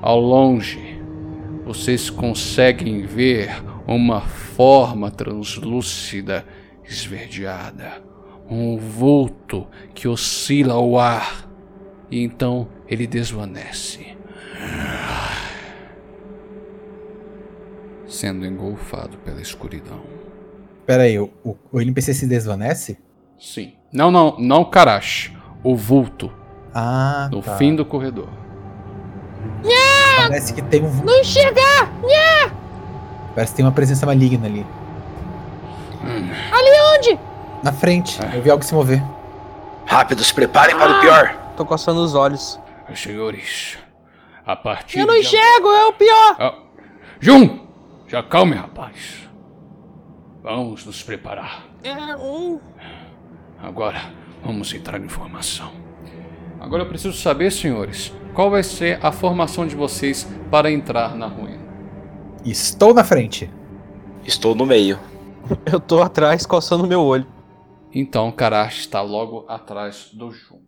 [0.00, 1.00] Ao longe,
[1.64, 3.50] vocês conseguem ver
[3.86, 6.46] uma forma translúcida
[6.84, 8.02] esverdeada,
[8.48, 11.50] um vulto que oscila ao ar
[12.10, 14.16] e então ele desvanece,
[18.06, 20.17] sendo engolfado pela escuridão.
[20.88, 22.98] Pera aí, o, o, o NPC se desvanece?
[23.38, 23.74] Sim.
[23.92, 25.30] Não, não, não Karash.
[25.62, 26.32] O vulto
[26.74, 27.58] Ah, no tá.
[27.58, 28.26] fim do corredor.
[30.16, 30.90] Parece que tem um.
[31.04, 31.92] Não enxergar!
[33.34, 34.64] Parece que tem uma presença maligna ali.
[36.96, 37.20] Onde?
[37.62, 39.02] Na frente, eu vi algo se mover.
[39.84, 41.36] Rápido, se preparem para o pior.
[41.54, 42.58] Tô coçando os olhos.
[42.94, 43.76] Senhores,
[44.46, 46.36] a partir Eu não de enxergo, é o pior!
[46.40, 46.54] Ah,
[47.20, 47.58] Jun!
[48.06, 49.27] Já calme, rapaz.
[50.42, 51.66] Vamos nos preparar.
[51.82, 52.60] É, um...
[53.60, 54.12] Agora,
[54.42, 55.72] vamos entrar em formação.
[56.60, 61.26] Agora eu preciso saber, senhores, qual vai ser a formação de vocês para entrar na
[61.26, 61.66] ruína?
[62.44, 63.50] Estou na frente.
[64.24, 64.98] Estou no meio.
[65.70, 67.26] Eu tô atrás coçando meu olho.
[67.92, 70.60] Então Karash está logo atrás do Jun.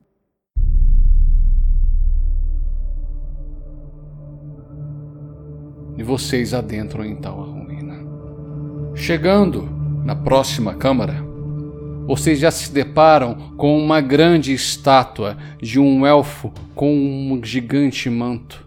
[5.98, 7.69] E vocês adentram então a ruína.
[9.00, 9.66] Chegando
[10.04, 11.24] na próxima câmara,
[12.06, 18.62] vocês já se deparam com uma grande estátua de um elfo com um gigante manto.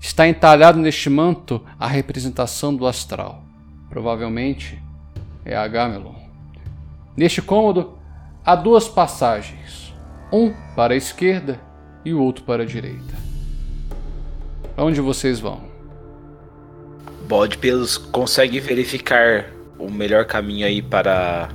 [0.00, 3.44] Está entalhado neste manto a representação do astral.
[3.90, 4.82] Provavelmente
[5.44, 6.14] é Agamelon.
[7.14, 7.98] Neste cômodo
[8.42, 9.94] há duas passagens,
[10.32, 11.60] um para a esquerda
[12.02, 13.14] e o outro para a direita.
[14.74, 15.69] Onde vocês vão?
[17.30, 21.48] Bode pelos consegue verificar o melhor caminho aí para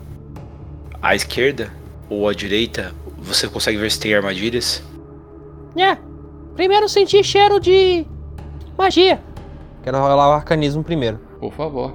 [1.02, 1.69] a esquerda
[2.10, 2.93] ou a direita?
[3.18, 4.81] Você consegue ver se tem armadilhas?
[5.76, 5.97] É.
[6.56, 8.06] Primeiro senti cheiro de
[8.77, 9.22] magia.
[9.84, 11.19] Quero rolar o arcanismo primeiro.
[11.41, 11.93] Por favor.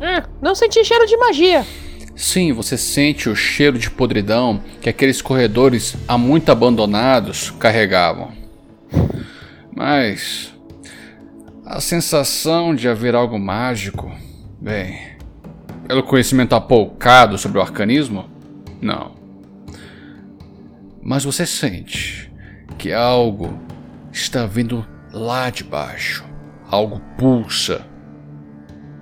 [0.00, 1.62] É, não senti cheiro de magia.
[2.18, 8.32] Sim, você sente o cheiro de podridão que aqueles corredores há muito abandonados carregavam.
[9.72, 10.52] Mas
[11.64, 14.10] a sensação de haver algo mágico,
[14.60, 15.16] bem,
[15.86, 18.28] pelo conhecimento apoucado sobre o arcanismo,
[18.82, 19.12] não.
[21.00, 22.32] Mas você sente
[22.76, 23.56] que algo
[24.10, 26.24] está vindo lá de baixo.
[26.68, 27.86] Algo pulsa.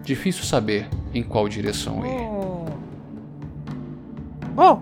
[0.05, 2.56] Difícil saber em qual direção ir.
[4.57, 4.81] Bom,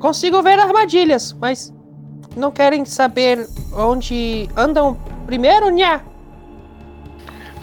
[0.00, 1.72] consigo ver armadilhas, mas
[2.36, 6.00] não querem saber onde andam primeiro, nha?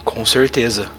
[0.02, 0.90] Com certeza.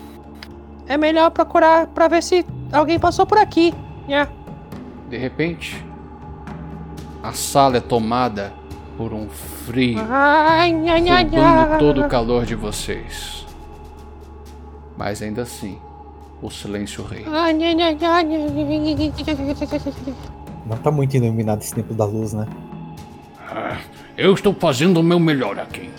[0.87, 3.73] É melhor procurar pra ver se alguém passou por aqui,
[4.07, 4.29] nha.
[5.09, 5.83] De repente,
[7.23, 8.53] a sala é tomada
[8.97, 11.77] por um frio, Ai, nha, nha, roubando nha.
[11.79, 13.47] todo o calor de vocês.
[14.95, 15.79] Mas ainda assim,
[16.39, 17.31] o silêncio reina.
[17.35, 20.40] Ai, nha, nha, nha, nha, nha.
[20.71, 22.47] Não tá muito iluminado esse tempo da luz, né?
[23.49, 23.77] Ah,
[24.17, 25.89] eu estou fazendo o meu melhor aqui.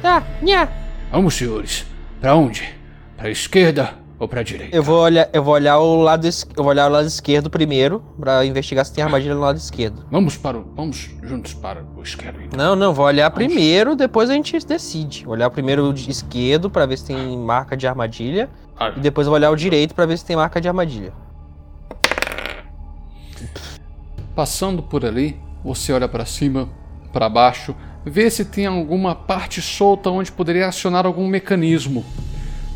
[0.00, 0.66] Tá, nha.
[1.10, 1.84] Vamos, senhores.
[2.18, 2.74] Para onde?
[3.18, 4.74] Para a esquerda ou para a direita?
[4.74, 7.50] Eu vou olhar, eu vou olhar o lado, es- eu vou olhar o lado esquerdo
[7.50, 10.06] primeiro pra investigar se tem armadilha no lado esquerdo.
[10.10, 12.40] Vamos para o, vamos juntos para o esquerdo.
[12.42, 12.58] Então.
[12.58, 15.28] Não, não, vou olhar primeiro, depois a gente decide.
[15.28, 19.26] Olhar primeiro o de esquerdo pra ver se tem marca de armadilha Ah, e depois
[19.26, 21.12] eu vou olhar o direito pra ver se tem marca de armadilha.
[24.34, 26.68] Passando por ali, você olha para cima,
[27.12, 32.04] para baixo, vê se tem alguma parte solta onde poderia acionar algum mecanismo.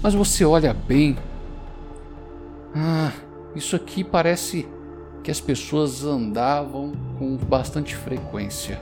[0.02, 1.16] Mas você olha bem.
[2.74, 3.12] Ah,
[3.54, 4.68] isso aqui parece
[5.22, 8.80] que as pessoas andavam com bastante frequência.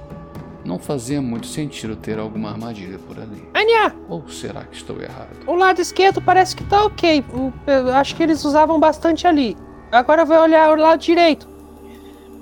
[0.64, 3.48] Não fazia muito sentido ter alguma armadilha por ali.
[3.55, 5.28] Anya, Ou será que estou errado?
[5.46, 7.22] o lado esquerdo parece que tá ok.
[7.66, 9.56] Eu acho que eles usavam bastante ali.
[9.92, 11.46] Agora eu vou olhar o lado direito.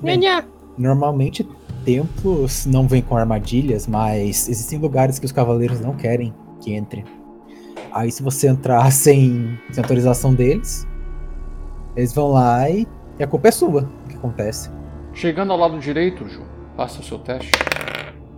[0.03, 0.19] Bem.
[0.19, 0.45] nha.
[0.77, 1.47] Normalmente
[1.85, 7.05] templos não vêm com armadilhas, mas existem lugares que os cavaleiros não querem que entre.
[7.93, 10.87] Aí se você entrar sem, sem autorização deles,
[11.97, 12.87] eles vão lá e,
[13.19, 13.89] e a culpa é sua.
[14.05, 14.71] O que acontece?
[15.13, 16.43] Chegando ao lado direito, Ju,
[16.77, 17.51] faça o seu teste.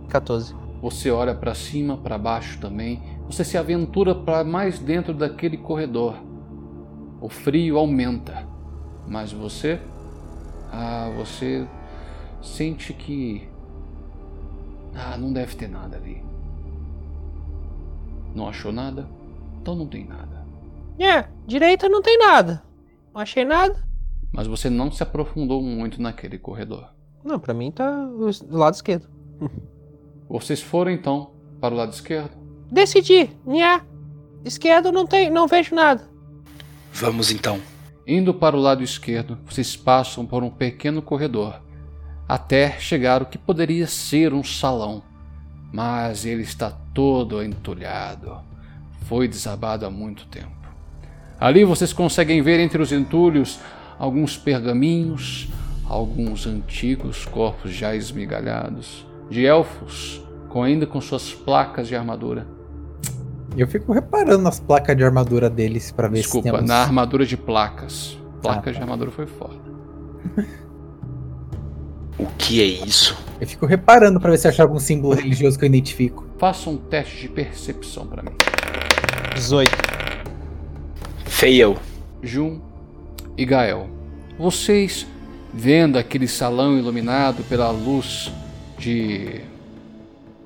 [0.09, 0.53] 14.
[0.81, 3.01] Você olha para cima, para baixo também.
[3.27, 6.15] Você se aventura para mais dentro daquele corredor.
[7.21, 8.45] O frio aumenta,
[9.07, 9.79] mas você,
[10.71, 11.67] ah, você
[12.41, 13.47] sente que
[14.93, 16.23] ah, não deve ter nada ali.
[18.33, 19.07] Não achou nada?
[19.61, 20.45] Então não tem nada.
[20.97, 22.63] Nha, direita não tem nada.
[23.13, 23.83] Não achei nada.
[24.31, 26.89] Mas você não se aprofundou muito naquele corredor.
[27.23, 29.07] Não, pra mim tá do lado esquerdo.
[30.29, 32.31] Vocês foram então para o lado esquerdo.
[32.71, 33.85] Decidi, nha.
[34.43, 36.07] Esquerdo não tem, não vejo nada.
[36.93, 37.59] Vamos então.
[38.07, 41.59] Indo para o lado esquerdo, vocês passam por um pequeno corredor,
[42.27, 45.01] até chegar ao que poderia ser um salão,
[45.73, 48.37] mas ele está todo entulhado.
[49.05, 50.51] Foi desabado há muito tempo.
[51.39, 53.59] Ali vocês conseguem ver entre os entulhos
[53.97, 55.47] alguns pergaminhos,
[55.83, 60.21] alguns antigos corpos já esmigalhados, de elfos,
[60.63, 62.54] ainda com suas placas de armadura.
[63.57, 66.67] Eu fico reparando nas placas de armadura deles pra ver se Desculpa, tem uns...
[66.67, 68.17] na armadura de placas.
[68.41, 68.83] Placas Ah, de tá.
[68.83, 69.55] armadura foi foda.
[72.17, 73.17] O que é isso?
[73.41, 76.25] Eu fico reparando pra ver se eu acho algum símbolo religioso que eu identifico.
[76.37, 78.31] Faça um teste de percepção para mim.
[79.33, 79.69] 18.
[81.25, 81.75] Fail.
[82.23, 82.61] Jun
[83.37, 83.89] e Gael,
[84.39, 85.05] vocês
[85.53, 88.31] vendo aquele salão iluminado pela luz
[88.79, 89.41] de.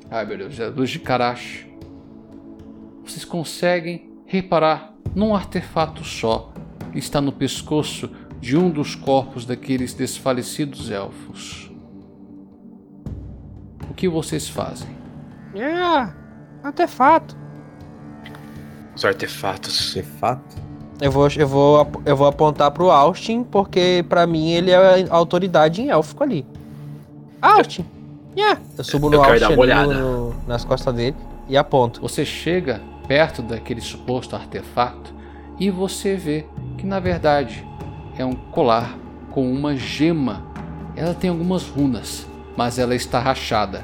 [0.09, 1.67] Ai meu Deus, a luz de Karash,
[3.09, 6.51] vocês conseguem reparar num artefato só
[6.91, 8.09] que está no pescoço
[8.39, 11.71] de um dos corpos daqueles desfalecidos elfos.
[13.89, 14.89] O que vocês fazem?
[15.59, 16.13] Ah,
[16.63, 17.35] artefato.
[18.95, 19.87] Os artefatos.
[19.97, 20.55] Artefato?
[21.01, 24.77] Eu vou, eu vou, ap- eu vou apontar pro Austin, porque pra mim ele é
[25.09, 26.45] a autoridade em élfico ali.
[27.41, 27.85] Austin!
[28.37, 28.59] Yeah.
[28.77, 29.93] Eu subo no Eu quero Austin dar uma ali olhada.
[30.01, 31.15] no- nas costas dele
[31.47, 32.01] e aponto.
[32.01, 35.11] Você chega perto daquele suposto artefato
[35.59, 36.45] e você vê
[36.77, 37.67] que na verdade
[38.15, 38.95] é um colar
[39.31, 40.45] com uma gema.
[40.95, 43.83] Ela tem algumas runas, mas ela está rachada.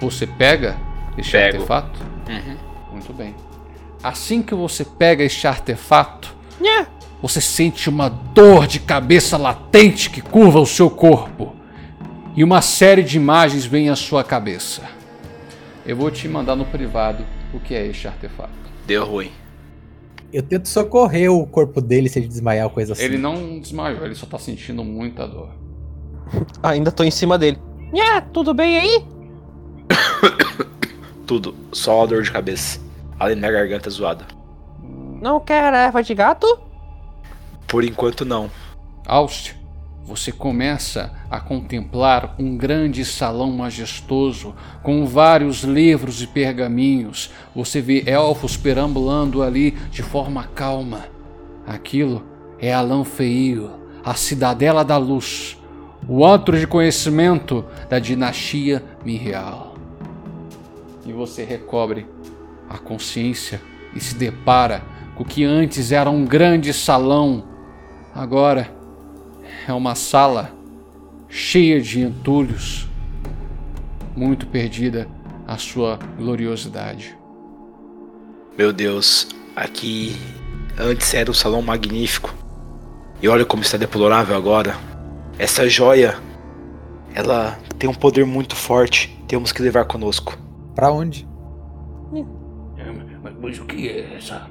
[0.00, 0.76] Você pega
[1.18, 1.56] este Pego.
[1.56, 2.00] artefato?
[2.28, 2.56] Uhum.
[2.92, 3.34] Muito bem.
[4.00, 6.88] Assim que você pega este artefato, Yeah.
[7.20, 11.56] você sente uma dor de cabeça latente que curva o seu corpo.
[12.36, 14.82] E uma série de imagens vem à sua cabeça.
[15.84, 17.24] Eu vou te mandar no privado
[17.54, 18.52] o que é este artefato.
[18.86, 19.30] Deu ruim.
[20.32, 23.04] Eu tento socorrer o corpo dele se ele desmaiar ou coisa assim.
[23.04, 25.50] Ele não desmaiou, ele só tá sentindo muita dor.
[26.62, 27.58] Ainda tô em cima dele.
[27.92, 29.04] Yeah, tudo bem aí?
[31.26, 31.54] Tudo.
[31.72, 32.80] Só a dor de cabeça.
[33.18, 34.26] Além da minha garganta zoada.
[35.22, 36.46] Não quer erva de gato?
[37.66, 38.50] Por enquanto, não.
[39.06, 39.54] Aust,
[40.06, 47.30] você começa a contemplar um grande salão majestoso com vários livros e pergaminhos.
[47.56, 51.06] Você vê elfos perambulando ali de forma calma.
[51.66, 52.22] Aquilo
[52.58, 53.70] é Alanfeil,
[54.04, 55.58] a cidadela da luz,
[56.06, 59.74] o antro de conhecimento da dinastia Mirial.
[61.06, 62.06] E você recobre
[62.68, 63.60] a consciência
[63.94, 64.82] e se depara
[65.14, 67.44] com o que antes era um grande salão.
[68.14, 68.83] Agora
[69.66, 70.52] é uma sala
[71.28, 72.88] cheia de entulhos,
[74.16, 75.08] muito perdida
[75.46, 77.16] a sua gloriosidade.
[78.56, 80.16] Meu Deus, aqui
[80.78, 82.32] antes era um salão magnífico.
[83.22, 84.76] E olha como está deplorável agora.
[85.38, 86.16] Essa joia,
[87.14, 89.18] ela tem um poder muito forte.
[89.26, 90.38] Temos que levar conosco.
[90.74, 91.26] Pra onde?
[92.76, 92.84] É,
[93.22, 94.46] Mas, mas o que é essa.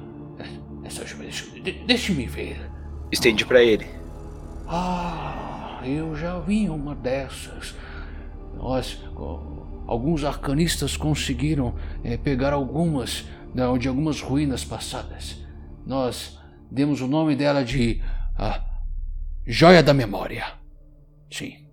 [0.82, 1.30] Essa joia?
[1.62, 2.60] De- Deixe-me ver.
[3.10, 3.86] Estende pra ele.
[4.66, 7.74] Ah, eu já vi uma dessas.
[8.54, 9.02] Nós,
[9.86, 15.40] alguns arcanistas conseguiram eh, pegar algumas de algumas ruínas passadas.
[15.86, 18.02] Nós demos o nome dela de
[18.36, 18.60] ah,
[19.46, 20.44] Joia da Memória.
[21.30, 21.64] Sim.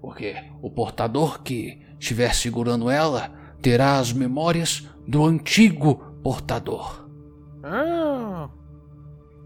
[0.00, 3.30] Porque o portador que estiver segurando ela
[3.62, 7.08] terá as memórias do antigo portador.
[7.62, 8.48] Ah.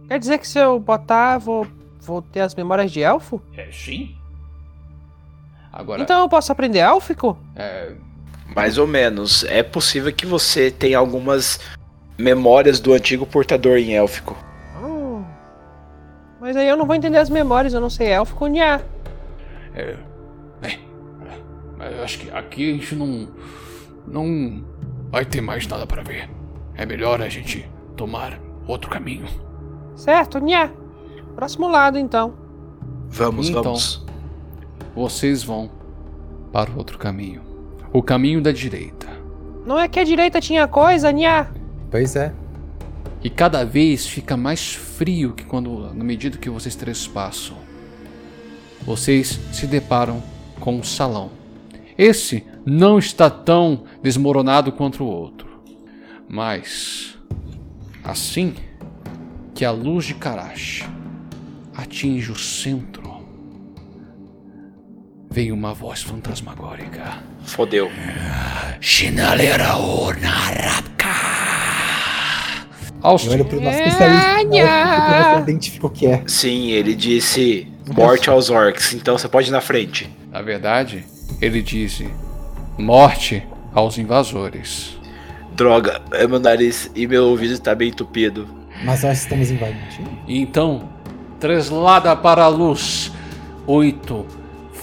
[0.09, 1.67] Quer dizer que se eu botar, vou,
[2.05, 3.41] vou ter as memórias de elfo?
[3.57, 4.15] É, sim?
[5.73, 7.37] Agora, Então eu posso aprender élfico?
[7.57, 7.93] é,
[8.55, 9.43] Mais ou menos.
[9.45, 11.59] É possível que você tenha algumas
[12.17, 14.37] memórias do antigo portador em élfico.
[14.81, 15.25] Hum.
[16.41, 18.81] Mas aí eu não vou entender as memórias, eu não sei élfico, nha.
[19.75, 19.97] É.
[20.61, 20.79] Bem,
[21.77, 23.29] mas eu acho que aqui a gente não.
[24.07, 24.63] Não
[25.11, 26.29] vai ter mais nada para ver.
[26.77, 29.27] É melhor a gente tomar outro caminho.
[29.97, 30.71] Certo, nha.
[31.35, 32.35] Próximo lado, então.
[33.09, 33.63] Vamos, Então.
[33.63, 34.05] vamos.
[34.95, 35.71] vocês vão
[36.53, 37.43] para o outro caminho.
[37.93, 39.09] O caminho da direita.
[39.67, 41.49] Não é que a direita tinha coisa, nha.
[41.91, 42.33] Pois é.
[43.23, 47.57] E cada vez fica mais frio que quando, na medida que vocês trespassam.
[48.83, 50.23] Vocês se deparam
[50.61, 51.31] com um salão.
[51.97, 55.49] Esse não está tão desmoronado quanto o outro.
[56.29, 57.17] Mas,
[58.03, 58.55] assim
[59.55, 60.85] que a luz de Karash
[61.77, 63.25] atinge o centro,
[65.31, 67.23] vem uma voz fantasmagórica.
[67.45, 67.91] Fodeu.
[68.81, 71.09] Chinalera Onarapka.
[73.03, 74.35] Eu Austin, olho pro nosso especialista
[75.35, 76.23] eu identifico o que é.
[76.27, 80.09] Sim, ele disse morte aos orcs, então você pode ir na frente.
[80.31, 81.05] na verdade,
[81.41, 82.09] ele disse
[82.79, 83.43] morte
[83.75, 84.99] aos invasores.
[85.53, 88.49] Droga, é meu nariz e meu ouvido está bem entupido.
[88.83, 90.11] Mas nós estamos invadindo.
[90.27, 90.89] Então,
[91.45, 93.13] traslada para a luz
[93.67, 94.27] oito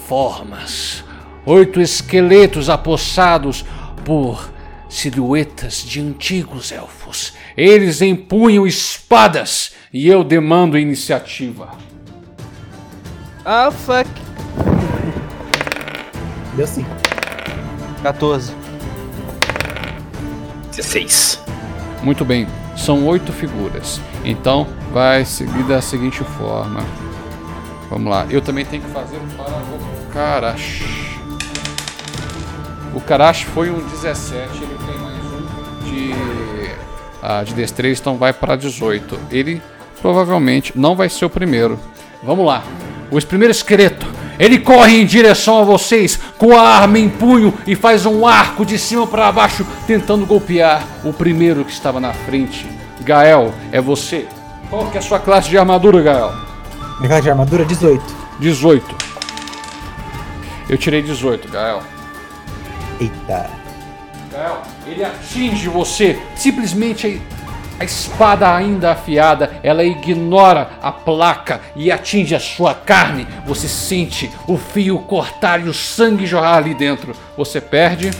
[0.07, 1.03] formas,
[1.43, 3.65] oito esqueletos apossados
[4.05, 4.47] por
[4.87, 7.33] silhuetas de antigos elfos.
[7.57, 11.69] Eles empunham espadas e eu demando iniciativa.
[13.43, 14.07] Ah, fuck.
[16.55, 16.85] Deu sim.
[18.03, 18.53] 14.
[20.69, 21.43] 16.
[22.03, 22.45] Muito bem,
[22.77, 23.99] são oito figuras.
[24.23, 26.81] Então, vai seguir da seguinte forma:
[27.91, 28.25] Vamos lá.
[28.29, 30.81] Eu também tenho que fazer para o Karash.
[32.93, 36.13] O Karash foi um 17, ele tem mais um de,
[37.21, 39.19] ah, de destreza, então vai para 18.
[39.29, 39.61] Ele
[40.01, 41.77] provavelmente não vai ser o primeiro.
[42.23, 42.63] Vamos lá.
[43.11, 44.07] O primeiro esqueleto.
[44.39, 48.65] Ele corre em direção a vocês com a arma em punho e faz um arco
[48.65, 52.80] de cima para baixo, tentando golpear o primeiro que estava na frente.
[53.03, 54.27] Gael, é você.
[54.69, 56.33] Qual que é a sua classe de armadura, Gael?
[56.97, 58.03] Minha classe de armadura 18.
[58.39, 58.95] 18.
[60.69, 61.81] Eu tirei 18, Gael.
[62.99, 63.49] Eita.
[64.31, 66.17] Gael, ele atinge você.
[66.35, 67.21] Simplesmente
[67.79, 73.27] a espada ainda afiada, ela ignora a placa e atinge a sua carne.
[73.45, 77.15] Você sente o fio cortar e o sangue jorrar ali dentro.
[77.35, 78.11] Você perde.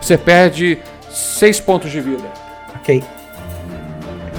[0.00, 0.78] Você perde
[1.08, 2.41] 6 pontos de vida.
[2.82, 3.00] Ok.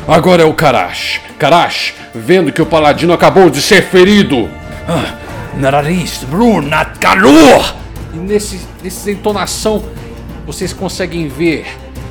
[0.05, 1.21] Agora é o Karash.
[1.39, 4.49] Karash, vendo que o paladino acabou de ser ferido.
[4.85, 5.15] Ah,
[5.55, 7.73] nariz, brunat calor!
[8.13, 9.81] E nesse, nessa entonação,
[10.45, 11.65] vocês conseguem ver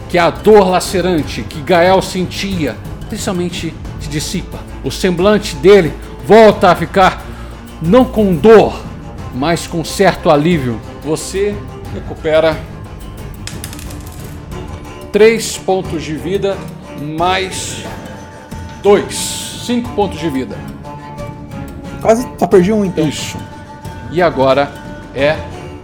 [0.08, 2.78] que a dor lacerante que Gael sentia,
[3.10, 4.58] principalmente se dissipa.
[4.82, 5.92] O semblante dele
[6.26, 7.22] volta a ficar
[7.82, 8.80] não com dor,
[9.34, 10.80] mas com certo alívio.
[11.04, 11.54] Você
[11.92, 12.58] recupera
[15.12, 16.56] 3 pontos de vida
[17.18, 17.84] mais
[18.82, 19.62] 2.
[19.66, 20.56] 5 pontos de vida.
[22.00, 23.06] Quase só perdi um então.
[23.06, 23.36] Isso.
[24.10, 24.72] E agora
[25.14, 25.36] é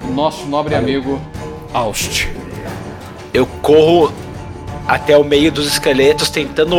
[0.09, 1.21] o nosso nobre amigo
[1.73, 2.29] Aust.
[3.33, 4.13] Eu corro
[4.87, 6.77] até o meio dos esqueletos, tentando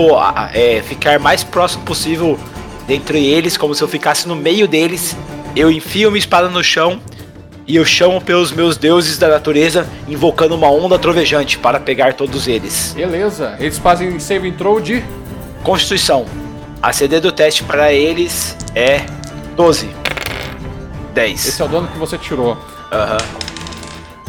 [0.51, 2.37] é, ficar mais próximo possível
[2.87, 5.15] dentre eles, como se eu ficasse no meio deles.
[5.55, 6.99] Eu enfio minha espada no chão
[7.69, 12.47] e eu chamo pelos meus deuses da natureza, invocando uma onda trovejante para pegar todos
[12.47, 12.93] eles.
[12.97, 15.03] Beleza, eles fazem save throw de
[15.63, 16.25] Constituição.
[16.81, 19.05] A CD do teste para eles é
[19.55, 19.87] 12.
[21.13, 21.47] 10.
[21.47, 22.57] Esse é o dano que você tirou.
[22.91, 23.17] Aham.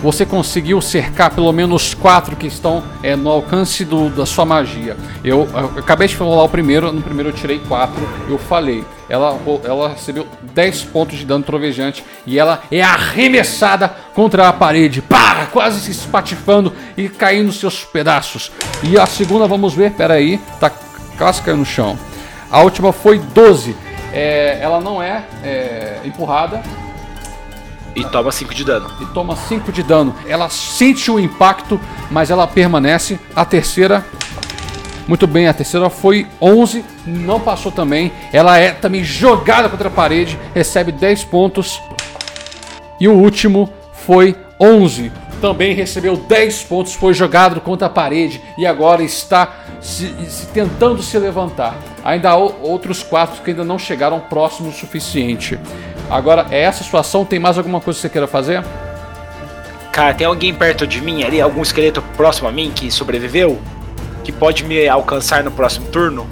[0.02, 4.96] Você conseguiu cercar pelo menos quatro que estão é, no alcance do, da sua magia.
[5.22, 8.82] Eu, eu acabei de rolar o primeiro, no primeiro eu tirei quatro, eu falei.
[9.10, 15.02] Ela, ela recebeu 10 pontos de dano trovejante e ela é arremessada contra a parede,
[15.02, 18.50] pá, quase se espatifando e caindo nos seus pedaços.
[18.82, 20.70] E a segunda, vamos ver, peraí, tá
[21.18, 21.98] caindo no chão.
[22.50, 23.76] A última foi 12.
[24.12, 26.62] É, ela não é, é empurrada,
[27.94, 28.90] E toma 5 de dano.
[29.00, 30.14] e toma 5 de dano.
[30.26, 31.80] Ela sente o impacto,
[32.10, 33.18] mas ela permanece.
[33.34, 34.04] A terceira.
[35.08, 38.12] Muito bem, a terceira foi 11, não passou também.
[38.32, 41.82] Ela é também jogada contra a parede, recebe 10 pontos.
[43.00, 45.10] E o último foi 11,
[45.40, 49.50] também recebeu 10 pontos, foi jogado contra a parede e agora está
[49.80, 51.76] se, se tentando se levantar.
[52.04, 55.58] Ainda há outros quatro que ainda não chegaram próximo o suficiente.
[56.10, 57.24] Agora, é essa a situação?
[57.24, 58.62] Tem mais alguma coisa que você queira fazer?
[59.92, 63.58] Cara, tem alguém perto de mim ali, algum esqueleto próximo a mim que sobreviveu?
[64.24, 66.26] Que pode me alcançar no próximo turno?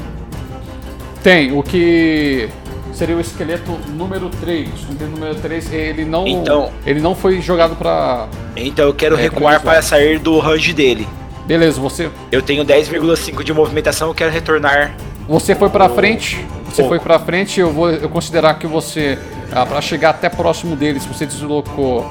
[1.23, 2.49] Tem, o que
[2.93, 4.69] seria o esqueleto número 3.
[4.69, 8.29] O esqueleto número 3, ele não, Então- ele não foi jogado pra.
[8.57, 11.09] Então eu quero É, recuar para sair do range dele.
[11.47, 14.95] Beleza, você Eu tenho 10,5 de movimentação, eu quero retornar.
[15.29, 16.45] Você foi pra frente.
[16.67, 16.89] Você Pouco.
[16.91, 17.59] foi pra frente.
[17.61, 19.19] Eu vou eu considerar que você,
[19.53, 22.07] ah, para chegar até próximo deles, você deslocou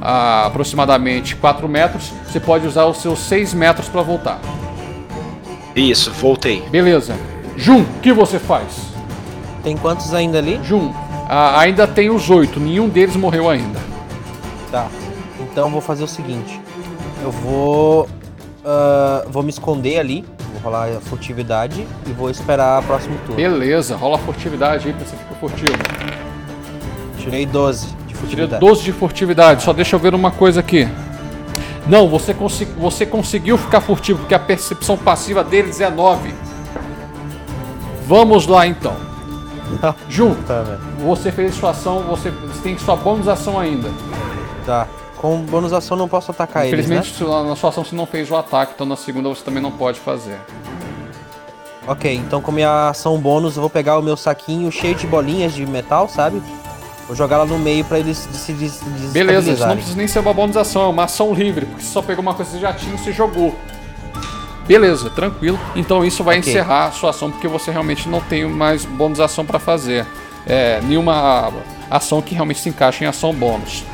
[0.00, 2.12] ah, aproximadamente 4 metros.
[2.26, 4.40] Você pode usar os seus 6 metros pra voltar.
[5.74, 6.62] Isso, voltei.
[6.68, 7.16] Beleza.
[7.56, 8.92] Jun, o que você faz?
[9.62, 10.60] Tem quantos ainda ali?
[10.64, 10.92] Jun,
[11.28, 12.58] ah, ainda tem os 8.
[12.60, 13.80] Nenhum deles morreu ainda.
[14.70, 14.88] Tá.
[15.40, 16.60] Então eu vou fazer o seguinte.
[17.22, 18.08] Eu vou.
[18.64, 20.24] ah, vou me esconder ali.
[20.52, 23.36] Vou rolar a furtividade e vou esperar o próximo turno.
[23.36, 26.21] Beleza, rola furtividade aí pra você ficar furtivo.
[27.24, 28.60] Tirei 12 de Tirei furtividade.
[28.60, 29.62] 12 de furtividade.
[29.62, 30.88] Só deixa eu ver uma coisa aqui.
[31.86, 36.32] Não, você, consi você conseguiu ficar furtivo, porque a percepção passiva deles é 9.
[38.06, 38.94] Vamos lá então.
[40.08, 42.30] Jun, Tá, você fez sua ação, você,
[42.62, 43.90] tem sua bônus ação ainda.
[44.66, 44.86] Tá.
[45.16, 46.96] Com bônus ação não posso atacar eles, né?
[46.96, 49.62] Infelizmente, se- na sua ação você não fez o ataque, então na segunda você também
[49.62, 50.38] não pode fazer.
[51.86, 55.52] Ok, então com minha ação bônus eu vou pegar o meu saquinho cheio de bolinhas
[55.52, 56.40] de metal, sabe?
[57.06, 58.80] Vou jogar lá no meio pra eles se des
[59.12, 61.90] Beleza, isso não precisa nem ser uma bônus ação, é uma ação livre, porque você
[61.90, 63.54] só pegou uma coisa que você já tinha e você jogou.
[64.66, 65.58] Beleza, tranquilo.
[65.74, 66.50] Então isso vai Ok.
[66.50, 70.06] encerrar a sua ação, porque você realmente não tem mais bônus ação pra fazer.
[70.46, 71.52] É, nenhuma
[71.90, 73.84] ação que realmente se encaixe em ação bônus.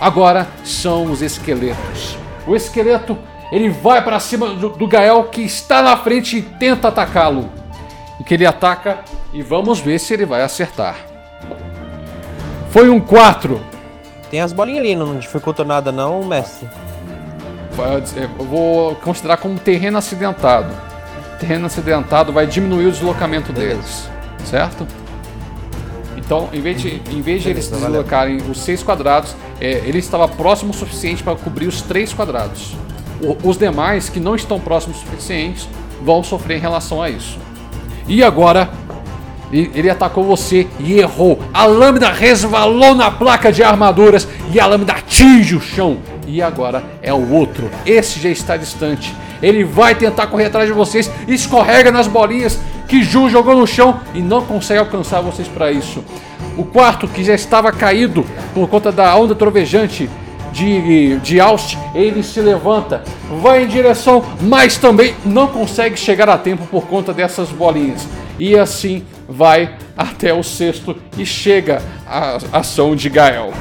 [0.00, 2.16] Agora são os esqueletos.
[2.46, 3.18] O esqueleto,
[3.50, 7.50] ele vai pra cima do, do Gael que está na frente e tenta atacá-lo.
[8.18, 9.00] E que ele ataca
[9.32, 11.09] e vamos ver se ele vai acertar.
[12.70, 13.60] Foi um 4.
[14.30, 16.68] Tem as bolinhas ali, não dificulta nada não, mestre.
[18.38, 20.68] Eu vou considerar como terreno acidentado.
[21.38, 24.08] Terreno acidentado vai diminuir o deslocamento deles,
[24.44, 24.86] certo?
[26.16, 28.02] Então, em vez de, em vez de eles Beleza, valeu.
[28.02, 32.76] deslocarem os seis quadrados, é, ele estava próximo o suficiente para cobrir os três quadrados.
[33.22, 35.66] O- os demais, que não estão próximos o suficientes,
[36.02, 37.38] vão sofrer em relação a isso.
[38.06, 38.68] E agora,
[39.52, 41.38] e- ele atacou você e errou.
[41.52, 45.98] A lâmina resvalou na placa de armaduras e a lâmina atinge o chão.
[46.26, 47.70] E agora é o outro.
[47.84, 49.14] Esse já está distante.
[49.42, 54.00] Ele vai tentar correr atrás de vocês, escorrega nas bolinhas que Ju jogou no chão
[54.14, 56.04] e não consegue alcançar vocês para isso.
[56.58, 60.10] O quarto, que já estava caído por conta da onda trovejante
[60.52, 63.02] de, de Aust, ele se levanta,
[63.40, 68.06] vai em direção, mas também não consegue chegar a tempo por conta dessas bolinhas.
[68.40, 73.52] E assim vai até o sexto e chega a ação de Gael.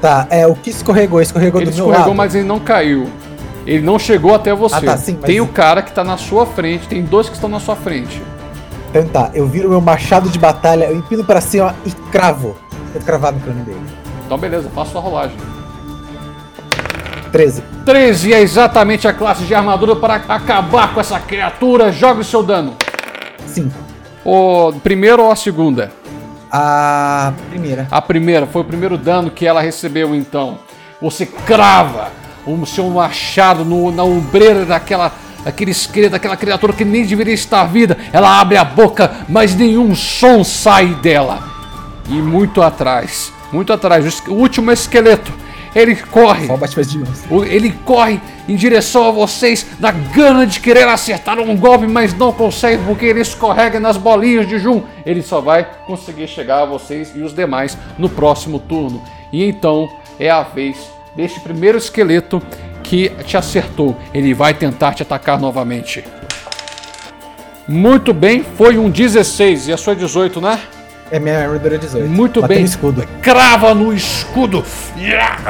[0.00, 1.20] Tá, é o que escorregou?
[1.20, 2.16] Escorregou Ele do meu escorregou, lado.
[2.16, 3.08] mas ele não caiu.
[3.66, 4.76] Ele não chegou até você.
[4.76, 7.34] Ah, tá, sim, mas- Tem o cara que tá na sua frente, tem dois que
[7.34, 8.20] estão na sua frente.
[8.90, 12.56] Então tá, eu viro meu machado de batalha, eu empino pra cima e cravo.
[12.94, 13.80] Eu cravado no crânio dele.
[14.24, 15.36] Então beleza, faça sua rolagem.
[17.32, 17.62] 13.
[17.84, 21.90] 13 é exatamente a classe de armadura para acabar com essa criatura.
[21.90, 22.74] Joga o seu dano.
[23.46, 23.83] 5.
[24.24, 25.92] O primeiro ou a segunda?
[26.50, 27.86] A primeira.
[27.90, 30.58] A primeira foi o primeiro dano que ela recebeu então.
[31.02, 32.10] Você crava
[32.46, 35.12] o seu machado no- na ombreira daquela
[35.44, 37.98] daquele esqueleto, daquela criatura que nem deveria estar vida.
[38.14, 41.42] Ela abre a boca, mas nenhum som sai dela.
[42.08, 45.30] E muito atrás, muito atrás, o último esqueleto,
[45.74, 46.46] ele corre.
[47.30, 52.12] O- Ele corre em direção a vocês na gana de querer acertar um golpe, mas
[52.14, 54.82] não consegue porque ele escorrega nas bolinhas de Jun.
[55.04, 59.02] Ele só vai conseguir chegar a vocês e os demais no próximo turno.
[59.32, 59.88] E então
[60.20, 60.76] é a vez
[61.16, 62.40] deste primeiro esqueleto
[62.82, 63.96] que te acertou.
[64.12, 66.04] Ele vai tentar te atacar novamente.
[67.66, 70.60] Muito bem, foi um 16 e a sua 18, né?
[71.14, 72.08] É minha armadura 18.
[72.10, 72.58] Muito bem.
[72.58, 73.06] no escudo.
[73.22, 74.64] Crava no escudo.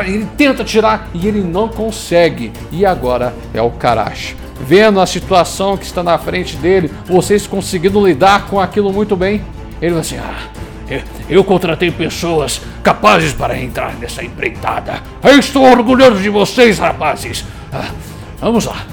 [0.07, 2.53] Ele tenta tirar e ele não consegue.
[2.70, 4.36] E agora é o Karash.
[4.61, 9.43] Vendo a situação que está na frente dele, vocês conseguindo lidar com aquilo muito bem,
[9.81, 10.51] ele vai assim: ah,
[11.31, 15.01] Eu, contratei pessoas capazes para entrar nessa empreitada.
[15.23, 17.43] Eu estou orgulhoso de vocês, rapazes.
[17.73, 17.89] Ah,
[18.39, 18.85] vamos lá.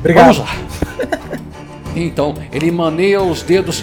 [0.00, 0.24] Obrigado.
[0.24, 0.48] Vamos lá.
[1.96, 3.82] Então ele maneia os dedos!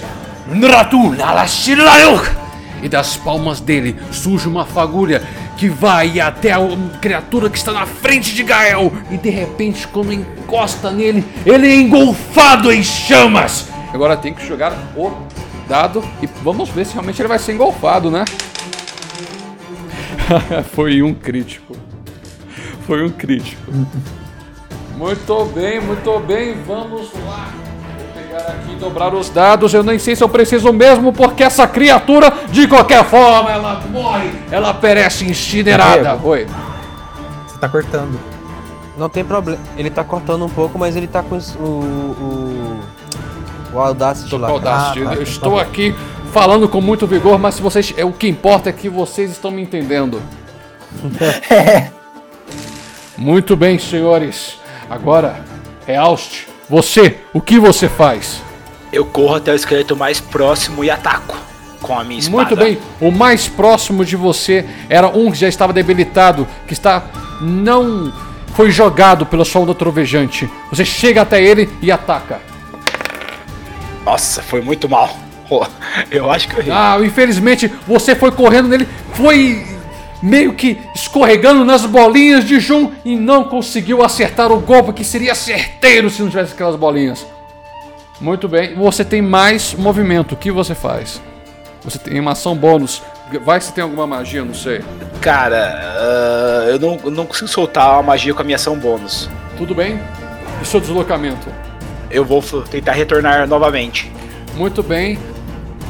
[2.82, 5.24] E das palmas dele surge uma fagulha
[5.58, 6.60] que vai até a
[7.02, 11.76] criatura que está na frente de Gael e de repente quando encosta nele ele é
[11.76, 13.68] engolfado em chamas.
[13.94, 15.12] Agora tem que jogar o
[15.68, 18.26] dado e vamos ver se realmente ele vai ser engolfado, né?
[20.76, 21.76] Foi um crítico.
[22.86, 23.72] Foi um crítico.
[24.96, 27.65] Muito bem, muito bem, vamos lá.
[28.36, 29.74] Pegar aqui e dobrar os dados.
[29.74, 34.30] Eu nem sei se eu preciso mesmo, porque essa criatura, de qualquer forma, ela morre.
[34.52, 36.10] Ela perece incinerada.
[36.10, 36.28] Diego.
[36.28, 36.48] Oi.
[37.48, 38.20] Você tá cortando.
[38.98, 39.60] Não tem problema.
[39.78, 41.40] Ele tá cortando um pouco, mas ele tá com o.
[41.62, 42.80] O,
[43.74, 44.50] o Audacity Tô lá.
[44.50, 45.02] Audacity.
[45.04, 45.96] Ah, tá, Eu tá estou aqui
[46.34, 49.50] falando com muito vigor, mas se vocês, é, o que importa é que vocês estão
[49.50, 50.22] me entendendo.
[53.18, 54.60] Muito bem, senhores.
[54.90, 55.40] Agora
[55.88, 56.55] é Aust.
[56.70, 58.42] Você, o que você faz?
[58.92, 61.38] Eu corro até o esqueleto mais próximo e ataco
[61.82, 62.38] com a minha espada.
[62.38, 67.04] Muito bem, o mais próximo de você era um que já estava debilitado, que está
[67.42, 68.12] não
[68.56, 70.50] foi jogado pela sua onda trovejante.
[70.72, 72.40] Você chega até ele e ataca.
[74.04, 75.16] Nossa, foi muito mal.
[76.10, 76.74] Eu acho que eu errei.
[76.74, 79.75] Ah, infelizmente você foi correndo nele, foi
[80.26, 85.36] meio que escorregando nas bolinhas de Jun e não conseguiu acertar o golpe que seria
[85.36, 87.26] certeiro se não tivesse aquelas bolinhas.
[88.20, 90.34] Muito bem, você tem mais movimento.
[90.34, 91.22] O que você faz?
[91.84, 93.04] Você tem uma ação bônus.
[93.44, 94.82] Vai você tem alguma magia, não sei.
[95.22, 99.30] Cara, ah, eu, não, não consigo soltar a magia com a minha ação bônus.
[99.58, 100.00] Tudo bem?
[100.62, 101.48] E seu deslocamento?
[102.10, 104.12] Eu vou tentar retornar novamente.
[104.56, 105.20] Muito bem.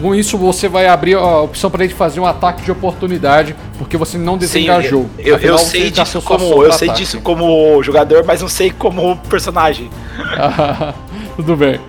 [0.01, 3.95] Com isso você vai abrir a opção para ele fazer um ataque de oportunidade, porque
[3.95, 5.09] você não desengajou.
[5.17, 7.01] eu, eu, eu você sei disso como eu sei ataque.
[7.01, 9.89] disso como jogador, mas não sei como personagem.
[11.37, 11.79] Tudo bem.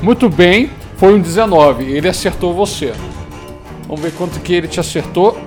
[0.00, 1.84] Muito bem, foi um 19.
[1.84, 2.92] Ele acertou você.
[3.86, 5.38] Vamos ver quanto que ele te acertou.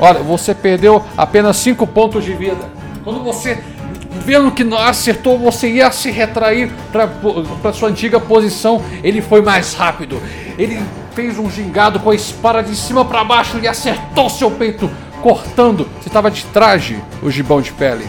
[0.00, 2.70] Olha, você perdeu apenas 5 pontos de vida.
[3.04, 3.58] Quando você,
[4.22, 8.82] vendo que não acertou, você ia se retrair para sua antiga posição.
[9.02, 10.20] Ele foi mais rápido.
[10.58, 10.80] Ele
[11.14, 14.90] fez um gingado com a espada de cima para baixo e acertou seu peito,
[15.20, 15.88] cortando.
[16.00, 18.06] Você estava de traje, o gibão de pele.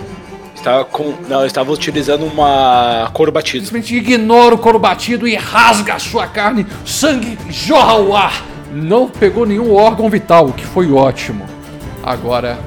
[0.56, 1.14] Estava com.
[1.28, 3.66] Não, estava utilizando uma couro batido.
[3.66, 8.46] Simplesmente ignora o couro batido e rasga a sua carne, sangue jorra ao ar.
[8.72, 11.46] Não pegou nenhum órgão vital, o que foi ótimo.
[12.02, 12.58] Agora,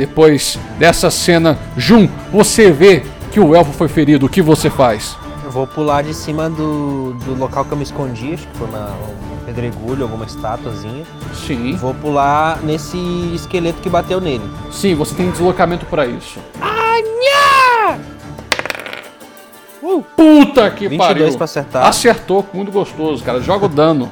[0.00, 4.24] depois dessa cena, Jun, você vê que o elfo foi ferido.
[4.24, 5.14] O que você faz?
[5.44, 8.66] Eu vou pular de cima do, do local que eu me escondi, acho que foi
[8.66, 11.04] uma, um pedregulho, alguma estátuazinha.
[11.34, 11.76] Sim.
[11.76, 12.96] Vou pular nesse
[13.34, 14.50] esqueleto que bateu nele.
[14.72, 16.40] Sim, você tem deslocamento para isso.
[19.82, 20.02] Uh!
[20.16, 21.36] Puta que 22 pariu!
[21.36, 21.86] pra acertar.
[21.86, 23.42] Acertou, muito gostoso, cara.
[23.42, 24.10] Joga o dano.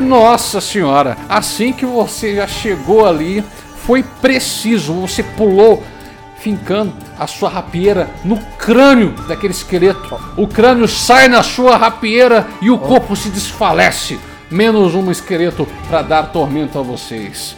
[0.00, 3.42] Nossa senhora, assim que você já chegou ali,
[3.86, 4.92] foi preciso.
[4.94, 5.82] Você pulou,
[6.38, 10.18] fincando a sua rapieira no crânio daquele esqueleto.
[10.36, 14.18] O crânio sai na sua rapieira e o corpo se desfalece.
[14.50, 17.56] Menos um esqueleto para dar tormento a vocês.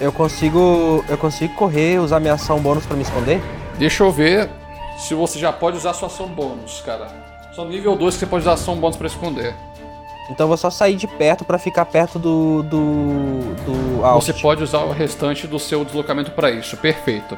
[0.00, 1.04] Eu consigo.
[1.08, 3.42] Eu consigo correr, usar minha ação bônus pra me esconder?
[3.78, 4.50] Deixa eu ver
[4.98, 7.08] se você já pode usar sua ação bônus, cara.
[7.54, 9.54] Só nível 2 que você pode usar ação bônus pra esconder.
[10.30, 12.62] Então eu vou só sair de perto pra ficar perto do.
[12.62, 13.54] do.
[13.64, 14.26] do Alst.
[14.26, 16.76] Você pode usar o restante do seu deslocamento para isso.
[16.76, 17.36] Perfeito.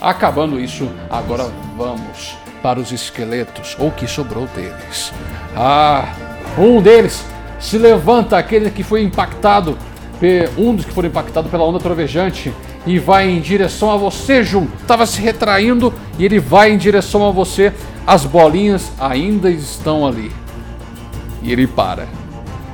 [0.00, 5.12] Acabando isso, agora vamos para os esqueletos, ou o que sobrou deles.
[5.56, 6.12] Ah,
[6.58, 7.24] um deles
[7.60, 9.78] se levanta, aquele que foi impactado,
[10.56, 12.52] um dos que foram impactados pela onda trovejante,
[12.86, 14.66] e vai em direção a você, Jun.
[14.86, 17.72] Tava se retraindo e ele vai em direção a você.
[18.04, 20.32] As bolinhas ainda estão ali.
[21.42, 22.08] E ele para.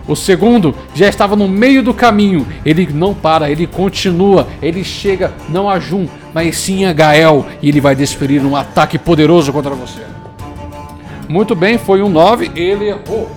[0.09, 2.47] O segundo já estava no meio do caminho.
[2.65, 4.49] Ele não para, ele continua.
[4.63, 7.47] Ele chega não a Jun, mas sim a Gael.
[7.61, 10.01] E ele vai desferir um ataque poderoso contra você.
[11.29, 12.51] Muito bem, foi um 9.
[12.57, 13.31] Ele errou.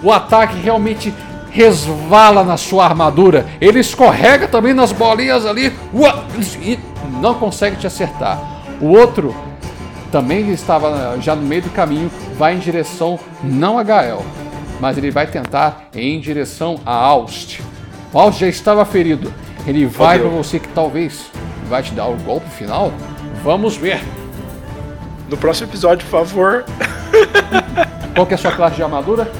[0.00, 1.12] O ataque realmente
[1.50, 3.46] resvala na sua armadura.
[3.60, 5.72] Ele escorrega também nas bolinhas ali.
[6.62, 6.78] E
[7.20, 8.40] não consegue te acertar.
[8.80, 9.34] O outro
[10.12, 14.24] também estava já no meio do caminho, vai em direção não a Gael,
[14.80, 17.60] mas ele vai tentar em direção a Aust.
[18.12, 19.32] O Aust já estava ferido.
[19.66, 21.26] Ele vai para você que talvez
[21.68, 22.92] vai te dar o golpe final.
[23.42, 24.02] Vamos ver.
[25.28, 26.64] No próximo episódio, por favor.
[28.14, 29.30] Qual que é a sua classe de armadura?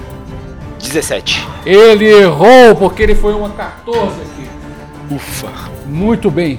[0.78, 1.46] 17.
[1.64, 5.14] Ele errou porque ele foi uma 14 aqui.
[5.14, 5.48] Ufa.
[5.86, 6.58] Muito bem.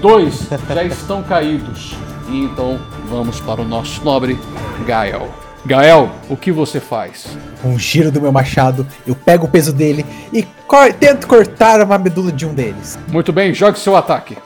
[0.00, 1.94] Dois já estão caídos.
[2.28, 4.38] E então vamos para o nosso nobre
[4.86, 5.41] Gael.
[5.64, 7.26] Gael, o que você faz?
[7.62, 11.80] Com o giro do meu machado, eu pego o peso dele e cor- tento cortar
[11.80, 12.98] uma medula de um deles.
[13.08, 14.36] Muito bem, jogue seu ataque.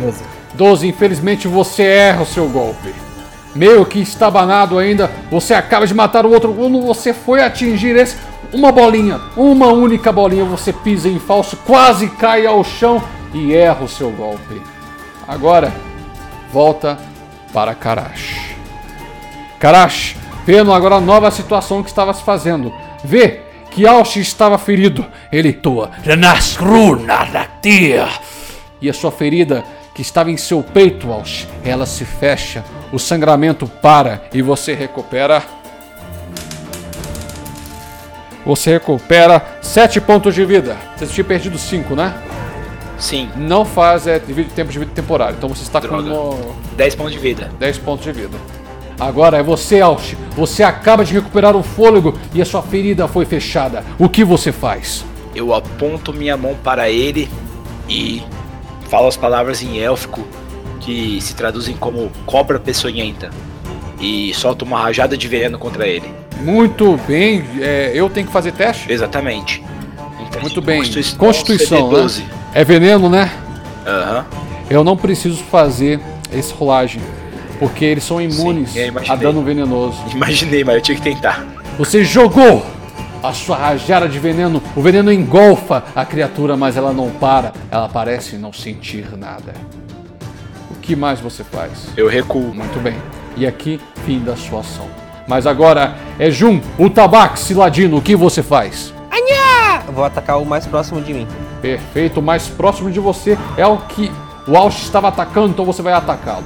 [0.00, 0.24] 12.
[0.54, 2.92] 12, infelizmente você erra o seu golpe.
[3.54, 6.52] Meio que estabanado ainda, você acaba de matar o outro.
[6.52, 8.16] Quando você foi atingir esse,
[8.52, 13.00] uma bolinha, uma única bolinha, você pisa em falso, quase cai ao chão
[13.32, 14.60] e erra o seu golpe.
[15.28, 15.72] Agora,
[16.52, 16.98] volta
[17.52, 18.41] para Karash.
[19.62, 22.74] Karash, vendo agora a nova situação que estava se fazendo,
[23.04, 25.06] vê que Alsh estava ferido.
[25.30, 25.92] Ele toa.
[28.80, 29.62] E a sua ferida
[29.94, 35.40] que estava em seu peito, Alsh, ela se fecha, o sangramento para e você recupera.
[38.44, 40.76] Você recupera 7 pontos de vida.
[40.96, 42.12] Você tinha perdido 5, né?
[42.98, 45.36] Sim, Não faz é, tempo de vida temporário.
[45.36, 46.10] Então você está Droga.
[46.10, 47.48] com 10 pontos de vida.
[47.60, 48.36] 10 pontos de vida.
[49.02, 50.16] Agora é você, Alsh.
[50.36, 53.84] Você acaba de recuperar o fôlego e a sua ferida foi fechada.
[53.98, 55.04] O que você faz?
[55.34, 57.28] Eu aponto minha mão para ele
[57.88, 58.22] e
[58.88, 60.24] falo as palavras em élfico
[60.78, 63.30] que se traduzem como cobra peçonhenta.
[64.00, 66.08] E solto uma rajada de veneno contra ele.
[66.40, 67.44] Muito bem.
[67.60, 68.90] é, eu tenho que fazer teste?
[68.92, 69.64] Exatamente.
[70.28, 70.78] Então, Muito bem.
[70.78, 71.98] Constituição, Constituição, né?
[71.98, 72.22] CD12.
[72.54, 73.32] É veneno, né?
[73.84, 74.26] Aham.
[74.70, 76.00] Eu não preciso fazer
[76.32, 77.02] esse rolagem.
[77.62, 79.96] Porque eles são imunes Sim, eu a dano venenoso.
[80.12, 81.46] Imaginei, mas eu tinha que tentar.
[81.78, 82.66] Você jogou
[83.22, 84.60] a sua rajada de veneno.
[84.74, 87.52] O veneno engolfa a criatura, mas ela não para.
[87.70, 89.54] Ela parece não sentir nada.
[90.72, 91.86] O que mais você faz?
[91.96, 92.52] Eu recuo.
[92.52, 92.96] Muito bem.
[93.36, 94.88] E aqui, fim da sua ação.
[95.28, 97.98] Mas agora é Jun, o tabaxi ladino.
[97.98, 98.92] O que você faz?
[99.86, 101.28] Eu vou atacar o mais próximo de mim.
[101.60, 102.18] Perfeito.
[102.18, 104.10] O mais próximo de você é o que
[104.48, 106.42] o Alsh estava atacando, então você vai atacá-lo.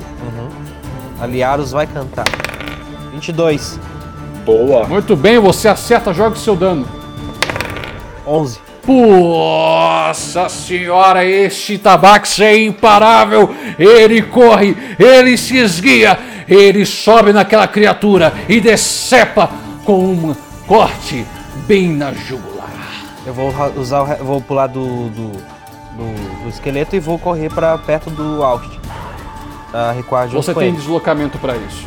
[1.21, 2.27] Aliaros vai cantar.
[3.13, 3.79] 22.
[4.45, 4.87] Boa.
[4.87, 6.87] Muito bem, você acerta, joga o seu dano.
[8.27, 8.61] 11.
[8.87, 13.53] Nossa senhora, este tabaxi é imparável.
[13.79, 16.17] Ele corre, ele se esguia,
[16.49, 19.51] ele sobe naquela criatura e decepa
[19.85, 20.37] com uma
[20.69, 21.27] corte
[21.67, 22.71] bem na jugular.
[23.27, 28.09] Eu vou usar, vou pular do, do, do, do esqueleto e vou correr pra perto
[28.09, 28.86] do Aust.
[29.95, 30.79] Recuar junto Você com tem ele.
[30.79, 31.87] deslocamento para isso.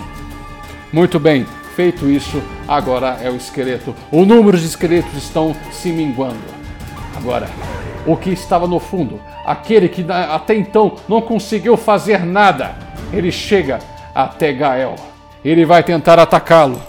[0.91, 1.45] Muito bem,
[1.75, 3.95] feito isso, agora é o esqueleto.
[4.11, 6.39] O número de esqueletos estão se minguando.
[7.15, 7.47] Agora,
[8.05, 12.75] o que estava no fundo, aquele que até então não conseguiu fazer nada,
[13.13, 13.79] ele chega
[14.13, 14.95] até Gael.
[15.43, 16.81] Ele vai tentar atacá-lo.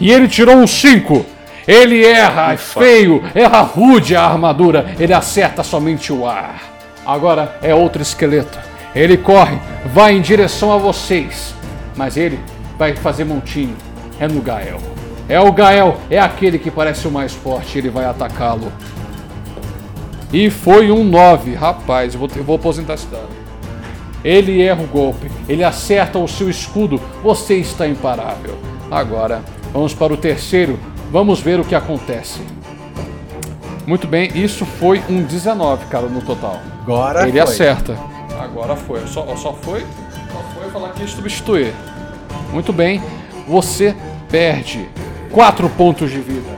[0.00, 1.26] E ele tirou um 5.
[1.66, 6.60] Ele erra, é feio, erra rude a armadura, ele acerta somente o ar.
[7.06, 8.58] Agora é outro esqueleto.
[8.94, 11.54] Ele corre, vai em direção a vocês,
[11.96, 12.38] mas ele
[12.78, 13.76] vai fazer montinho.
[14.20, 14.78] É no Gael.
[15.28, 18.70] É o Gael, é aquele que parece o mais forte, ele vai atacá-lo.
[20.32, 23.28] E foi um 9, rapaz, eu vou, eu vou aposentar esse dado.
[24.24, 28.56] Ele erra o golpe, ele acerta o seu escudo, você está imparável.
[28.90, 29.42] Agora,
[29.72, 30.78] vamos para o terceiro,
[31.10, 32.40] vamos ver o que acontece.
[33.86, 36.60] Muito bem, isso foi um 19, cara, no total.
[36.82, 37.40] Agora ele foi.
[37.40, 37.96] acerta.
[38.42, 41.72] Agora foi, só, só foi, só foi falar que ia substituir.
[42.52, 43.00] Muito bem,
[43.46, 43.94] você
[44.28, 44.88] perde
[45.30, 46.50] 4 pontos de vida.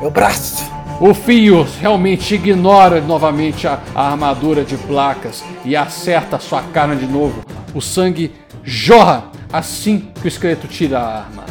[0.00, 0.70] Meu braço!
[0.98, 7.06] O fio realmente ignora novamente a, a armadura de placas e acerta sua carne de
[7.06, 7.42] novo.
[7.74, 8.32] O sangue
[8.62, 11.44] jorra assim que o esqueleto tira a arma.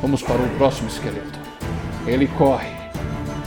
[0.00, 1.38] Vamos para o próximo esqueleto.
[2.06, 2.70] Ele corre.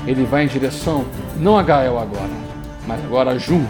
[0.07, 1.05] Ele vai em direção
[1.37, 2.29] não a Gael agora,
[2.87, 3.65] mas agora a Jun,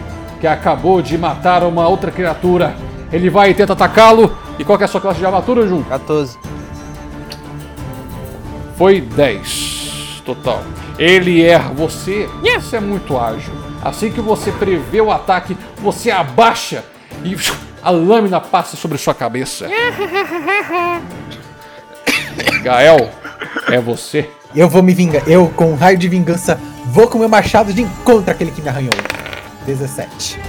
[0.46, 2.76] que acabou de matar uma outra criatura.
[3.12, 4.38] Ele vai e tenta atacá-lo.
[4.60, 5.82] E qual que é a sua classe de armadura, Jun?
[5.82, 6.38] 14.
[8.78, 10.62] Foi 10 total.
[11.00, 12.30] Ele erra você.
[12.44, 13.56] Você é muito ágil.
[13.84, 16.86] Assim que você prevê o ataque, você abaixa
[17.24, 17.36] e
[17.82, 19.68] a lâmina passa sobre sua cabeça.
[22.62, 23.10] Gael,
[23.68, 24.30] é você.
[24.56, 25.28] Eu vou me vingar.
[25.28, 28.70] Eu, com um raio de vingança, vou com meu machado de encontro àquele que me
[28.70, 28.94] arranhou.
[29.66, 30.40] 17.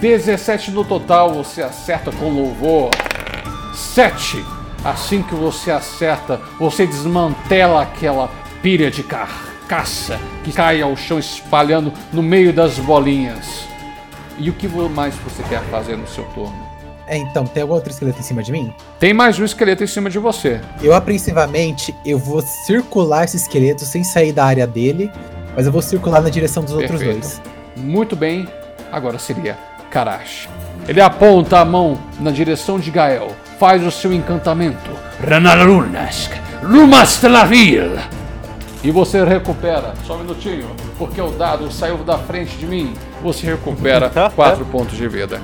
[0.00, 2.90] 17 no total, você acerta com louvor.
[3.74, 4.44] 7.
[4.84, 8.30] Assim que você acerta, você desmantela aquela
[8.62, 13.66] pilha de carcaça que cai ao chão espalhando no meio das bolinhas.
[14.38, 16.66] E o que mais você quer fazer no seu turno?
[17.08, 18.74] É, então, tem algum outro esqueleto em cima de mim?
[18.98, 20.60] Tem mais um esqueleto em cima de você.
[20.82, 25.10] Eu, apreensivamente, eu vou circular esse esqueleto sem sair da área dele,
[25.54, 27.20] mas eu vou circular na direção dos outros Perfeito.
[27.20, 27.55] dois.
[27.76, 28.48] Muito bem,
[28.90, 29.56] agora seria
[29.90, 30.48] Karash.
[30.88, 34.90] Ele aponta a mão na direção de Gael, faz o seu encantamento.
[35.26, 36.32] Ranalunask,
[36.62, 37.98] Lumastelavil.
[38.84, 42.94] E você recupera, só um minutinho, porque o dado saiu da frente de mim.
[43.22, 45.40] Você recupera 4 pontos de vida.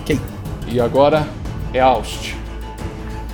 [0.00, 0.20] Ok.
[0.68, 1.26] E agora
[1.72, 2.36] é Aust.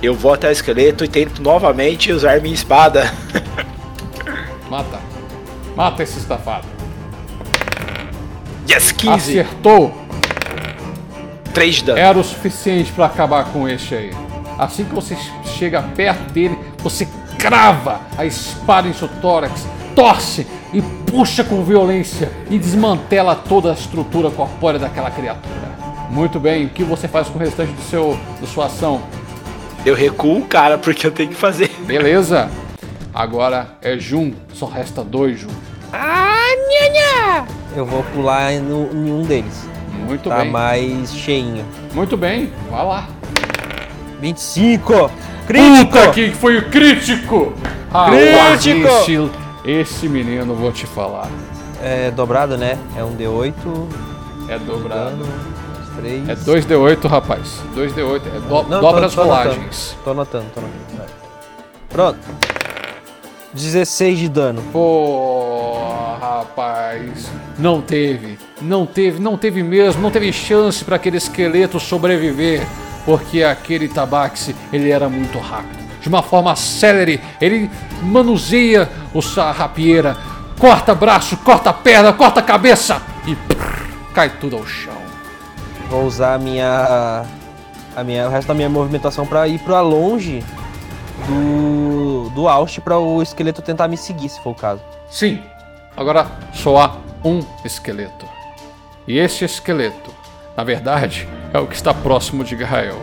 [0.01, 3.13] Eu vou até o esqueleto e tento novamente usar minha espada.
[4.69, 4.99] Mata.
[5.75, 6.72] Mata esse estafado.
[8.69, 9.13] Yes, 15.
[9.13, 9.93] Acertou.
[11.53, 11.99] 3 de dano.
[11.99, 14.11] Era o suficiente para acabar com este aí.
[14.57, 15.15] Assim que você
[15.45, 17.07] chega perto dele, você
[17.37, 23.73] crava a espada em seu tórax, torce e puxa com violência e desmantela toda a
[23.73, 25.73] estrutura corpórea daquela criatura.
[26.09, 29.01] Muito bem, o que você faz com o restante do seu, da sua ação?
[29.85, 31.69] Eu recuo, cara, porque eu tenho que fazer.
[31.85, 32.49] Beleza?
[33.13, 35.49] Agora é Jun, só resta dois Jun.
[37.75, 39.67] Eu vou pular no, em um deles.
[40.05, 40.51] Muito tá bem.
[40.51, 41.65] mais cheinho.
[41.93, 43.07] Muito bem, vai lá.
[44.19, 45.11] 25!
[45.47, 45.91] Crítico!
[45.91, 47.53] Puta que foi o crítico!
[48.09, 48.87] Crítico!
[48.87, 49.29] Esse,
[49.65, 51.29] esse menino, vou te falar.
[51.81, 52.77] É dobrado, né?
[52.97, 53.53] É um D8.
[54.49, 55.17] É dobrado.
[55.17, 55.27] Dano,
[55.97, 56.29] 3.
[56.29, 57.61] É 2D8, rapaz.
[57.75, 58.21] 2D8.
[58.27, 59.97] É do, Não, dobra tô- as tô rolagens.
[60.03, 60.97] Tô anotando, tô anotando.
[60.97, 61.07] Vai.
[61.89, 62.19] Pronto.
[63.53, 64.63] 16 de dano.
[64.71, 65.52] Pô,
[66.15, 67.29] rapaz.
[67.57, 68.37] Não teve.
[68.61, 70.01] Não teve, não teve mesmo.
[70.01, 72.65] Não teve chance para aquele esqueleto sobreviver.
[73.05, 75.83] Porque aquele tabaxi, ele era muito rápido.
[76.01, 77.69] De uma forma célere, ele
[78.01, 80.17] manuseia o sua rapieira.
[80.59, 83.01] Corta braço, corta perna, corta cabeça.
[83.25, 84.93] E prrr, cai tudo ao chão.
[85.89, 87.25] Vou usar a minha.
[87.95, 90.43] A minha, o resto da minha movimentação pra ir pra longe
[91.27, 92.29] do.
[92.33, 94.81] do Aust pra o esqueleto tentar me seguir, se for o caso.
[95.09, 95.41] Sim,
[95.95, 98.25] agora só há um esqueleto.
[99.07, 100.13] E esse esqueleto,
[100.55, 103.01] na verdade, é o que está próximo de Gael.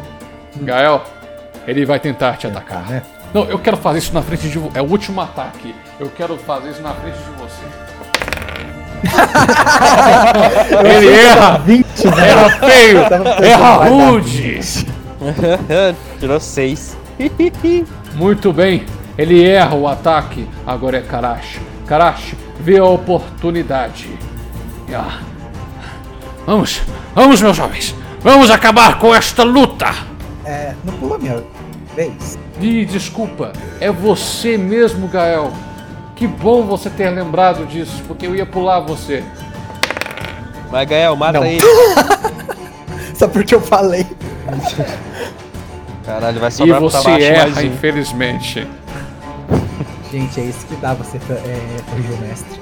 [0.57, 1.03] Gael,
[1.67, 2.89] ele vai tentar te atacar.
[2.89, 3.03] né?
[3.33, 4.79] Não, eu quero fazer isso na frente de você.
[4.79, 5.75] É o último ataque.
[5.99, 7.62] Eu quero fazer isso na frente de você.
[10.85, 11.59] ele erra!
[11.59, 12.31] 20, né?
[12.31, 13.01] Erra feio!
[13.45, 14.61] Erra rude!
[16.19, 16.97] Tirou 6.
[18.15, 18.85] Muito bem.
[19.17, 20.49] Ele erra o ataque.
[20.67, 21.61] Agora é Karash.
[21.91, 24.17] Karash vê a oportunidade.
[24.95, 25.19] Ah.
[26.47, 26.83] Vamos,
[27.17, 27.97] vamos, meus jovens.
[28.21, 29.93] Vamos acabar com esta luta.
[30.45, 31.43] É, não pulou minha
[31.97, 32.39] vez.
[32.61, 35.53] E desculpa, é você mesmo, Gael.
[36.15, 39.25] Que bom você ter lembrado disso, porque eu ia pular você.
[40.71, 41.45] Vai, Gael, mata Não.
[41.47, 41.61] ele.
[43.17, 44.07] Só porque eu falei.
[46.07, 48.69] Caralho, vai E sobrar pro você erra, infelizmente.
[50.11, 52.61] Gente, é isso que dá você é, corrigir o mestre.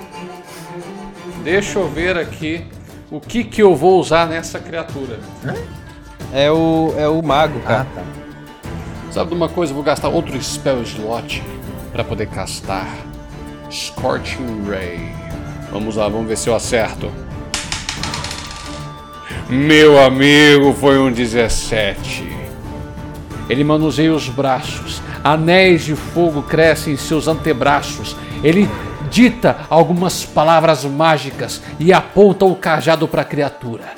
[1.43, 2.67] Deixa eu ver aqui
[3.11, 5.19] o que, que eu vou usar nessa criatura.
[6.33, 7.87] É o, é o mago, Ah, cara.
[7.95, 8.03] tá.
[9.11, 9.73] Sabe de uma coisa?
[9.73, 11.43] Eu vou gastar outro spell slot
[11.91, 12.87] para poder castar
[13.71, 15.11] Scorching Ray.
[15.73, 17.11] Vamos lá, vamos ver se eu acerto.
[19.49, 22.29] Meu amigo, foi um 17.
[23.49, 25.01] Ele manuseia os braços.
[25.29, 28.17] Anéis de fogo crescem em seus antebraços.
[28.43, 28.67] Ele
[29.11, 33.93] dita algumas palavras mágicas e aponta o cajado para a criatura.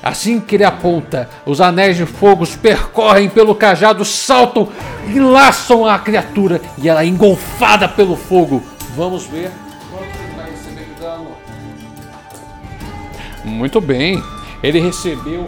[0.00, 4.68] Assim que ele aponta, os anéis de fogo percorrem pelo cajado, saltam
[5.12, 8.62] e laçam a criatura e ela é engolfada pelo fogo.
[8.94, 9.50] Vamos ver
[9.90, 11.30] quanto vai receber de dano.
[13.44, 14.22] Muito bem,
[14.62, 15.44] ele recebeu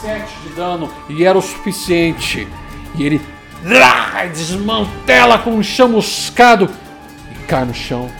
[0.00, 2.48] 7 de dano e era o suficiente.
[2.96, 3.20] E ele
[4.32, 6.68] desmantela com um chamuscado
[7.30, 8.10] e cai no chão.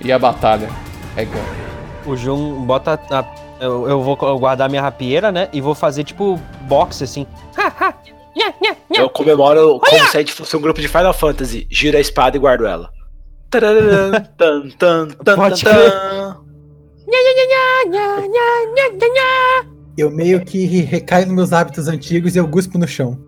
[0.00, 0.68] E a batalha
[1.16, 1.70] é ganha.
[2.06, 2.98] O Jun bota.
[3.10, 3.24] a-
[3.60, 5.48] eu, eu vou guardar minha rapieira, né?
[5.52, 7.26] E vou fazer tipo boxe assim.
[8.90, 11.66] Eu comemoro como se a gente fosse um grupo de Final Fantasy.
[11.70, 12.90] Gira a espada e guardo ela.
[13.50, 16.36] Tan, tan, tan, Pode tan.
[19.98, 23.18] Eu meio que recaio nos meus hábitos antigos e eu guspo no chão.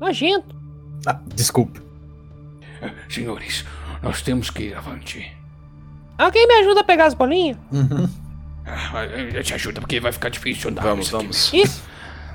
[0.00, 0.54] Nojento.
[1.06, 1.80] Ah, desculpa.
[3.08, 3.64] Senhores,
[4.02, 5.30] nós temos que ir avante.
[6.16, 7.56] Alguém me ajuda a pegar as bolinhas?
[7.72, 8.08] Uhum.
[8.66, 10.82] Ah, Eu te ajuda porque vai ficar difícil andar.
[10.82, 11.24] Vamos, nisso aqui.
[11.24, 11.52] vamos.
[11.54, 11.82] Isso.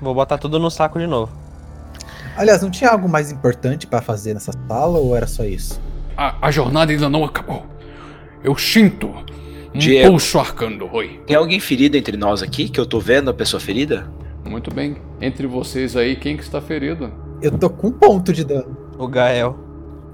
[0.02, 1.32] Vou botar tudo no saco de novo.
[2.36, 5.80] Aliás, não tinha algo mais importante pra fazer nessa sala ou era só isso?
[6.18, 7.66] A, a jornada ainda não acabou.
[8.44, 9.08] Eu sinto
[9.74, 10.10] um Diego.
[10.12, 10.90] pulso arcando.
[10.92, 11.22] Oi.
[11.28, 12.68] Tem alguém ferido entre nós aqui?
[12.70, 14.10] Que eu tô vendo a pessoa ferida?
[14.44, 14.98] Muito bem.
[15.22, 17.14] Entre vocês aí, quem que está ferido?
[17.44, 18.78] Eu tô com um ponto de dano.
[18.98, 19.58] O Gael.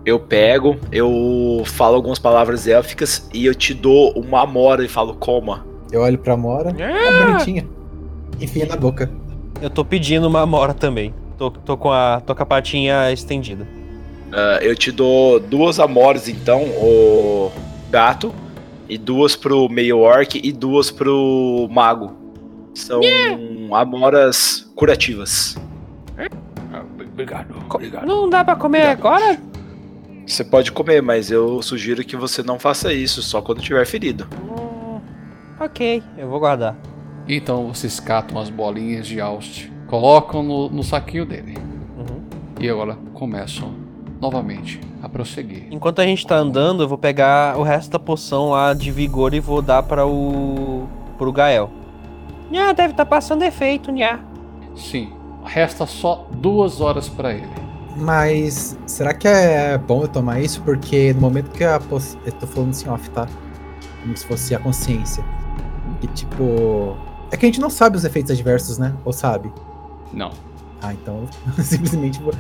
[0.04, 5.14] Eu pego, eu falo algumas palavras élficas e eu te dou uma amora e falo
[5.14, 5.64] coma.
[5.92, 7.68] Eu olho pra Mora, é bonitinha.
[8.42, 9.12] Enfia na boca.
[9.62, 11.14] Eu tô pedindo uma amora também.
[11.38, 13.68] Tô, tô, com a, tô com a patinha estendida.
[14.32, 17.52] Ah, eu te dou duas amoras então, o
[17.92, 18.34] gato,
[18.88, 22.12] e duas pro meio orc e duas pro mago.
[22.74, 23.02] São
[23.72, 25.56] amoras curativas.
[27.20, 28.06] Obrigado, obrigado.
[28.06, 29.38] Não dá pra comer agora?
[30.26, 34.26] Você pode comer, mas eu sugiro que você não faça isso só quando tiver ferido.
[34.42, 35.02] Hum,
[35.60, 36.78] ok, eu vou guardar.
[37.28, 41.58] Então vocês catam as bolinhas de Aust, colocam no, no saquinho dele.
[41.98, 42.24] Uhum.
[42.58, 43.74] E agora começam
[44.22, 45.68] novamente a prosseguir.
[45.72, 49.34] Enquanto a gente tá andando, eu vou pegar o resto da poção lá de vigor
[49.34, 50.88] e vou dar para o.
[51.18, 51.70] pro Gael.
[52.50, 54.22] Nha, deve estar passando efeito, nha.
[54.74, 55.12] Sim,
[55.44, 57.50] resta só duas horas pra ele.
[57.96, 60.62] Mas será que é bom eu tomar isso?
[60.62, 62.18] Porque no momento que a poss...
[62.26, 63.28] Eu tô falando assim off, tá?
[64.02, 65.24] Como se fosse a consciência.
[66.02, 66.98] E tipo.
[67.32, 68.94] É que a gente não sabe os efeitos adversos, né?
[69.04, 69.52] Ou sabe?
[70.14, 70.32] Não.
[70.82, 72.34] Ah, então eu simplesmente vou.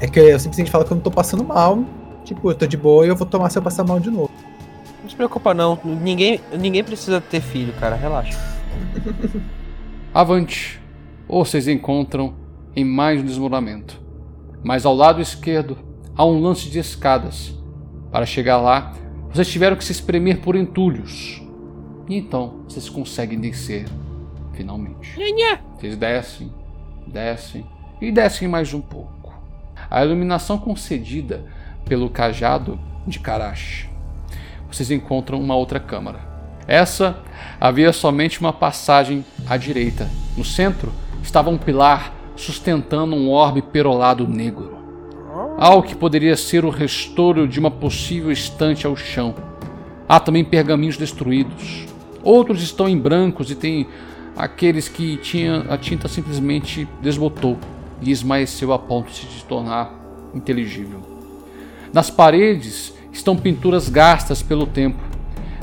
[0.00, 1.84] É que eu simplesmente falo que eu não tô passando mal.
[2.24, 4.30] Tipo, eu tô de boa e eu vou tomar se eu passar mal de novo.
[5.02, 8.38] Não se preocupa não, ninguém, ninguém precisa ter filho, cara, relaxa.
[10.14, 10.83] Avante!
[11.26, 12.34] Ou vocês encontram
[12.76, 14.00] em mais um desmoronamento.
[14.62, 15.78] Mas ao lado esquerdo
[16.16, 17.54] há um lance de escadas.
[18.10, 18.92] Para chegar lá,
[19.30, 21.42] vocês tiveram que se espremer por entulhos.
[22.08, 23.86] E então vocês conseguem descer,
[24.52, 25.18] finalmente.
[25.76, 26.52] Vocês descem,
[27.06, 27.66] descem
[28.00, 29.34] e descem mais um pouco.
[29.90, 31.44] A iluminação concedida
[31.84, 33.88] pelo cajado de Karash.
[34.70, 36.20] Vocês encontram uma outra câmara.
[36.66, 37.22] Essa
[37.60, 40.08] havia somente uma passagem à direita.
[40.36, 40.92] No centro
[41.24, 44.78] estava um pilar sustentando um orbe perolado negro.
[45.58, 49.34] Algo que poderia ser o restauro de uma possível estante ao chão.
[50.08, 51.86] Há também pergaminhos destruídos.
[52.22, 53.86] Outros estão em brancos e tem
[54.36, 57.56] aqueles que tinha, a tinta simplesmente desbotou
[58.02, 59.92] e esmaeceu a ponto de se tornar
[60.34, 61.00] inteligível.
[61.92, 64.98] Nas paredes estão pinturas gastas pelo tempo.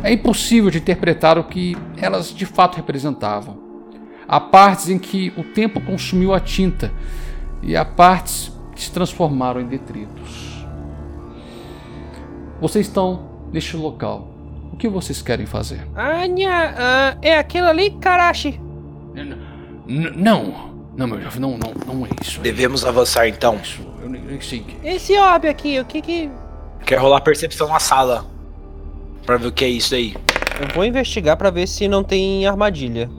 [0.01, 3.60] É impossível de interpretar o que elas de fato representavam.
[4.32, 6.90] Há partes em que o tempo consumiu a tinta
[7.62, 10.66] e há partes que se transformaram em detritos.
[12.60, 14.28] Vocês estão neste local.
[14.72, 15.86] O que vocês querem fazer?
[15.95, 18.60] Anya, ah, é aquilo ali, Karashi.
[19.14, 19.36] N-
[20.16, 22.40] não, não, meu jovem, não, não, não é isso.
[22.40, 23.58] é Devemos avançar então.
[23.62, 23.82] isso.
[24.02, 24.78] Eu nem, nem sei que.
[24.88, 26.30] Esse orbe aqui, o que que.
[26.86, 28.26] Quer rolar percepção na sala.
[29.26, 30.16] Pra ver o que é isso aí.
[30.60, 33.10] Eu vou investigar pra ver se não tem armadilha.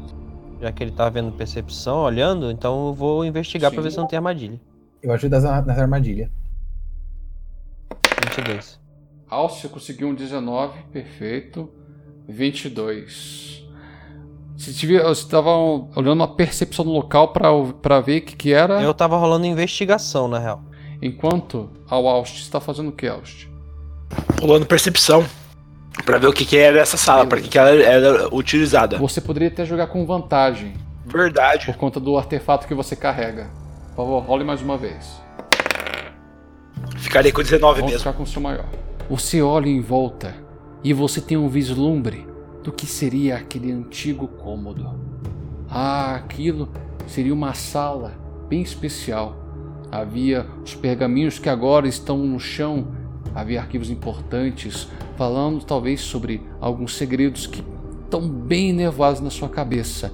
[0.63, 3.89] Já que ele tá vendo percepção, olhando, então eu vou investigar pra Sim.
[3.89, 4.61] ver se não tem armadilha.
[5.03, 6.31] Eu ajudo nas, nas armadilhas.
[8.37, 8.81] 22.
[9.29, 11.69] Alcia conseguiu um 19, perfeito.
[12.29, 13.67] 22.
[14.57, 18.81] Você devia- você estava olhando uma percepção no local para ver o que, que era.
[18.81, 20.63] Eu tava rolando investigação, na real.
[21.03, 23.51] Enquanto ao Aust está fazendo o que, Aust?
[24.41, 25.25] Rolando percepção.
[26.05, 28.99] Pra ver o que, que era essa sala, pra que, que ela era utilizada.
[28.99, 30.75] Você poderia até jogar com vantagem
[31.07, 31.67] Verdade.
[31.67, 33.51] por conta do artefato que você carrega.
[33.91, 35.21] Por favor, role mais uma vez.
[36.97, 37.99] Ficarei com 19 Vamos mesmo.
[37.99, 38.65] ficar com o seu maior.
[39.11, 40.35] Você olha em volta
[40.83, 42.27] e você tem um vislumbre
[42.63, 44.99] do que seria aquele antigo cômodo.
[45.69, 46.69] Ah, aquilo
[47.07, 48.13] seria uma sala
[48.49, 49.37] bem especial.
[49.91, 52.87] Havia os pergaminhos que agora estão no chão.
[53.35, 57.65] Havia arquivos importantes falando talvez sobre alguns segredos que
[58.05, 60.13] estão bem nevados na sua cabeça.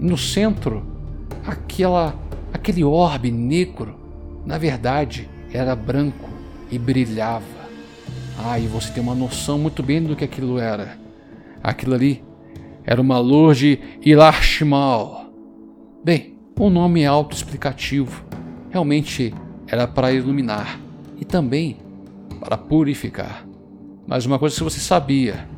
[0.00, 0.84] E no centro,
[1.46, 2.14] aquela
[2.52, 3.98] aquele orbe negro,
[4.46, 6.30] na verdade, era branco
[6.70, 7.44] e brilhava.
[8.38, 10.98] Ah, e você tem uma noção muito bem do que aquilo era.
[11.62, 12.24] Aquilo ali
[12.84, 15.30] era uma luz de Ilashmal.
[16.02, 18.24] Bem, o nome é autoexplicativo.
[18.70, 19.34] Realmente
[19.66, 20.80] era para iluminar
[21.20, 21.78] e também
[22.44, 23.44] para purificar.
[24.06, 25.48] Mas uma coisa que você sabia: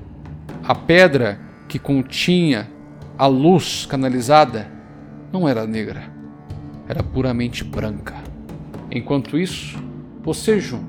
[0.65, 1.39] a pedra
[1.69, 2.71] que continha
[3.19, 4.71] a luz canalizada
[5.33, 6.05] não era negra,
[6.89, 8.15] era puramente branca.
[8.91, 9.77] Enquanto isso,
[10.23, 10.85] você, Jun,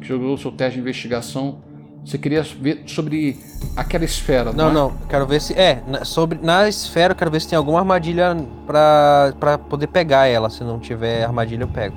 [0.00, 1.62] que jogou o seu teste de investigação,
[2.04, 3.36] você queria ver sobre
[3.76, 4.74] aquela esfera, não, Não, é?
[4.74, 5.52] não, quero ver se.
[5.54, 9.88] É, na, sobre, na esfera, eu quero ver se tem alguma armadilha pra, pra poder
[9.88, 10.48] pegar ela.
[10.48, 11.96] Se não tiver armadilha, eu pego.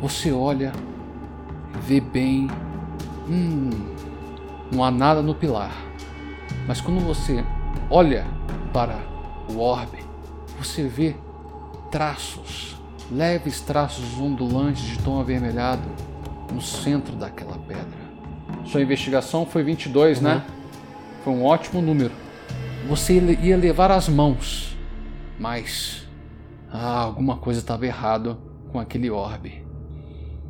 [0.00, 0.72] Você olha,
[1.82, 2.48] vê bem.
[3.28, 3.70] Hum,
[4.72, 5.72] não há nada no pilar.
[6.66, 7.44] Mas quando você
[7.90, 8.26] olha
[8.72, 8.98] para
[9.48, 9.98] o orbe,
[10.58, 11.16] você vê
[11.90, 12.76] traços,
[13.10, 15.88] leves traços ondulantes de tom avermelhado
[16.52, 18.06] no centro daquela pedra.
[18.64, 20.44] Sua investigação foi 22, né?
[21.24, 22.12] Foi um ótimo número.
[22.88, 24.76] Você ia levar as mãos,
[25.38, 26.06] mas
[26.70, 28.38] ah, alguma coisa estava errado
[28.70, 29.65] com aquele orbe.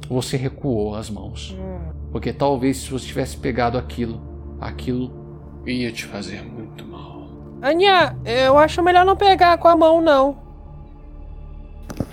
[0.08, 1.56] Você recuou as mãos.
[2.12, 4.20] Porque talvez se você tivesse pegado aquilo,
[4.60, 7.26] aquilo ia te fazer muito mal.
[7.62, 10.38] Anya, eu acho melhor não pegar com a mão, não.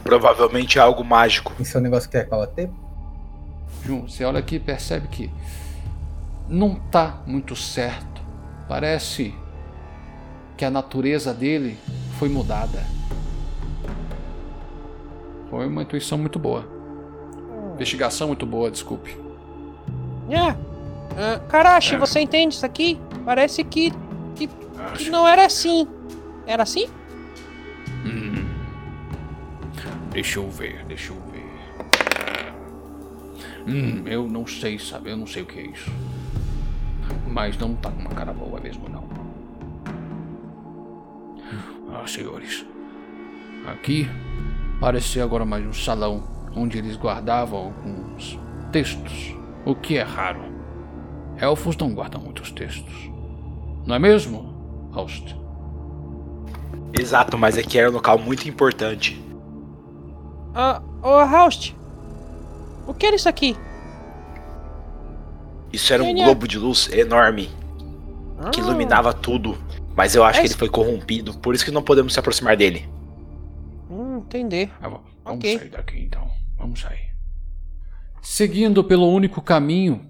[0.04, 1.54] Provavelmente é algo mágico.
[1.60, 2.70] Isso é um negócio que é bater?
[3.86, 5.32] Jun, você olha aqui e percebe que
[6.48, 8.22] não tá muito certo.
[8.68, 9.34] Parece
[10.58, 11.78] que a natureza dele
[12.18, 12.84] foi mudada.
[15.50, 16.73] Foi uma intuição muito boa.
[17.84, 19.18] Investigação muito boa, desculpe.
[20.30, 20.56] É.
[21.18, 22.98] Ah, Karashi, você entende isso aqui?
[23.26, 23.92] Parece que,
[24.38, 24.48] que,
[24.96, 25.86] que não era assim.
[26.48, 26.88] Era assim?
[28.06, 28.46] Hum.
[30.12, 31.44] Deixa eu ver, deixa eu ver.
[33.68, 35.12] Hum, eu não sei, sabe?
[35.12, 35.92] Eu não sei o que é isso.
[37.28, 39.04] Mas não tá com uma cara boa mesmo, não.
[41.94, 42.66] Ah, senhores.
[43.68, 44.08] Aqui
[44.80, 48.40] parece ser agora mais um salão onde eles guardavam alguns
[48.72, 49.36] textos.
[49.66, 50.42] O que é raro.
[51.38, 53.10] Elfos não guardam muitos textos.
[53.86, 55.36] Não é mesmo, Host?
[56.94, 59.22] Exato, mas aqui era um local muito importante.
[60.54, 61.76] Ah, ô Host.
[62.88, 63.58] O que era isso aqui?
[65.72, 67.50] Isso era um globo de luz enorme
[68.52, 69.58] que Ah, iluminava tudo.
[69.96, 72.56] Mas eu acho que Mas- ele foi corrompido, por isso que não podemos se aproximar
[72.58, 72.88] dele.
[73.90, 74.72] Hum, entender.
[74.82, 75.58] Ah, vamos Ok.
[75.58, 76.28] sair daqui então.
[76.64, 77.14] Vamos sair.
[78.22, 80.06] Seguindo pelo único caminho,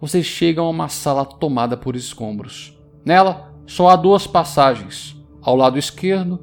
[0.00, 2.78] vocês chegam a uma sala tomada por escombros.
[3.04, 6.38] Nela, só há duas passagens, ao lado esquerdo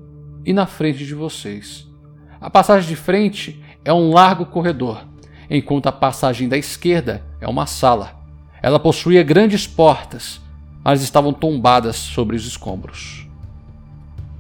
[0.46, 1.88] e na frente de vocês.
[2.42, 5.08] A passagem de frente é um largo corredor,
[5.50, 8.14] enquanto a passagem da esquerda é uma sala.
[8.62, 10.42] Ela possuía grandes portas,
[10.84, 13.26] mas estavam tombadas sobre os escombros.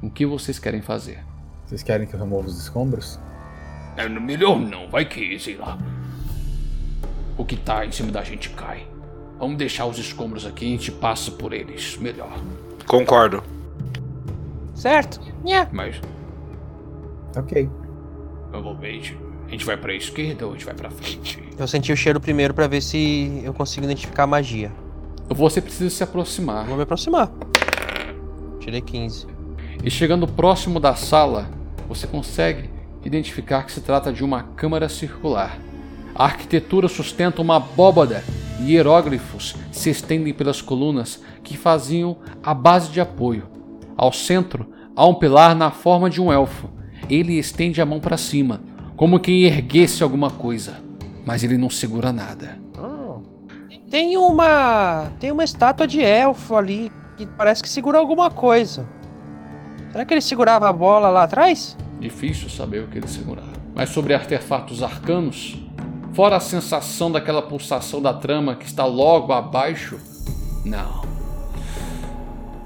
[0.03, 1.23] O que vocês querem fazer?
[1.65, 3.17] Vocês querem que eu remova os escombros?
[3.97, 5.77] É, melhor não, vai que, sei lá.
[7.37, 8.87] O que tá em cima da gente cai.
[9.39, 11.97] Vamos deixar os escombros aqui e a gente passa por eles.
[11.97, 12.31] Melhor.
[12.87, 13.43] Concordo.
[14.73, 15.19] Certo?
[15.71, 15.99] Mas,
[17.35, 17.69] Ok.
[18.53, 19.17] eu vou ver.
[19.47, 21.41] A gente vai pra esquerda ou a gente vai pra frente?
[21.57, 24.71] Eu senti o cheiro primeiro pra ver se eu consigo identificar a magia.
[25.29, 26.65] Você precisa se aproximar.
[26.65, 27.31] Vou me aproximar.
[28.59, 29.27] Tirei 15.
[29.83, 31.49] E chegando próximo da sala,
[31.87, 32.69] você consegue
[33.05, 35.57] identificar que se trata de uma câmara circular.
[36.13, 38.23] A arquitetura sustenta uma abóbada
[38.59, 43.47] e hieróglifos se estendem pelas colunas que faziam a base de apoio.
[43.95, 46.69] Ao centro há um pilar na forma de um elfo.
[47.09, 48.61] Ele estende a mão para cima,
[48.97, 50.81] como quem erguesse alguma coisa,
[51.25, 52.65] mas ele não segura nada.
[53.89, 55.11] Tem uma.
[55.19, 58.85] Tem uma estátua de elfo ali que parece que segura alguma coisa.
[59.91, 61.77] Será que ele segurava a bola lá atrás?
[62.09, 63.47] Difícil saber o que ele segurava.
[63.73, 65.57] Mas sobre artefatos arcanos,
[66.13, 69.97] fora a sensação daquela pulsação da trama que está logo abaixo,
[70.63, 71.03] não.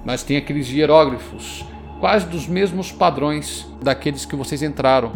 [0.04, 1.64] Mas tem aqueles hieróglifos,
[2.02, 5.12] quase dos mesmos padrões daqueles que vocês entraram.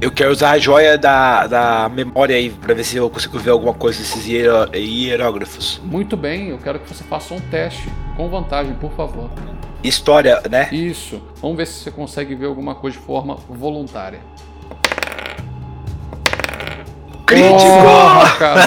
[0.00, 3.50] Eu quero usar a joia da, da memória aí pra ver se eu consigo ver
[3.50, 5.80] alguma coisa desses hieró- hierógrafos.
[5.84, 9.30] Muito bem, eu quero que você faça um teste, com vantagem, por favor.
[9.84, 10.68] História, né?
[10.72, 11.20] Isso.
[11.42, 14.20] Vamos ver se você consegue ver alguma coisa de forma voluntária.
[17.26, 17.52] Crítico!
[17.58, 18.66] Porra, cara.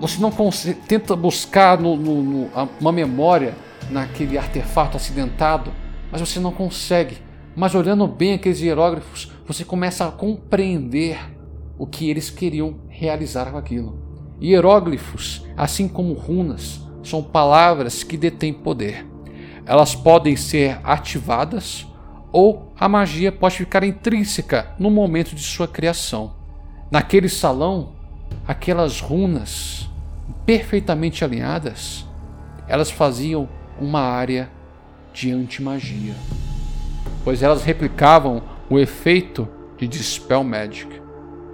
[0.00, 0.80] Você não consegue.
[0.86, 2.50] Tenta buscar no, no- no-
[2.80, 3.54] uma memória
[3.90, 5.72] naquele artefato acidentado,
[6.12, 7.18] mas você não consegue.
[7.56, 11.18] Mas olhando bem aqueles hierógrafos, você começa a compreender
[11.78, 13.98] o que eles queriam realizar com aquilo.
[14.40, 19.04] Hieróglifos, assim como runas, são palavras que detêm poder.
[19.68, 21.86] Elas podem ser ativadas
[22.32, 26.32] ou a magia pode ficar intrínseca no momento de sua criação.
[26.90, 27.90] Naquele salão,
[28.46, 29.86] aquelas runas
[30.46, 32.06] perfeitamente alinhadas,
[32.66, 33.46] elas faziam
[33.78, 34.50] uma área
[35.12, 36.14] de antimagia,
[37.22, 40.98] pois elas replicavam o efeito de Dispel Magic.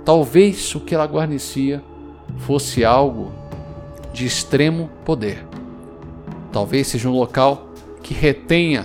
[0.04, 1.82] Talvez o que ela guarnecia
[2.38, 3.32] fosse algo
[4.12, 5.44] de extremo poder.
[6.52, 7.73] Talvez seja um local
[8.04, 8.84] que retenha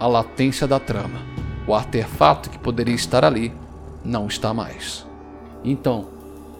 [0.00, 1.20] a latência da trama.
[1.68, 3.52] O artefato que poderia estar ali
[4.02, 5.06] não está mais.
[5.62, 6.06] Então,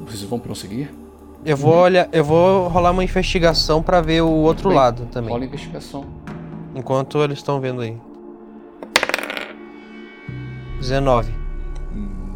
[0.01, 0.93] vocês vão prosseguir?
[1.45, 5.31] Eu vou olhar, eu vou rolar uma investigação pra ver o outro Bem, lado também.
[5.31, 6.05] Rola a investigação.
[6.75, 7.97] Enquanto eles estão vendo aí.
[10.79, 11.33] 19.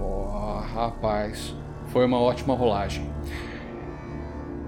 [0.01, 1.55] Oh, rapaz,
[1.89, 3.07] foi uma ótima rolagem.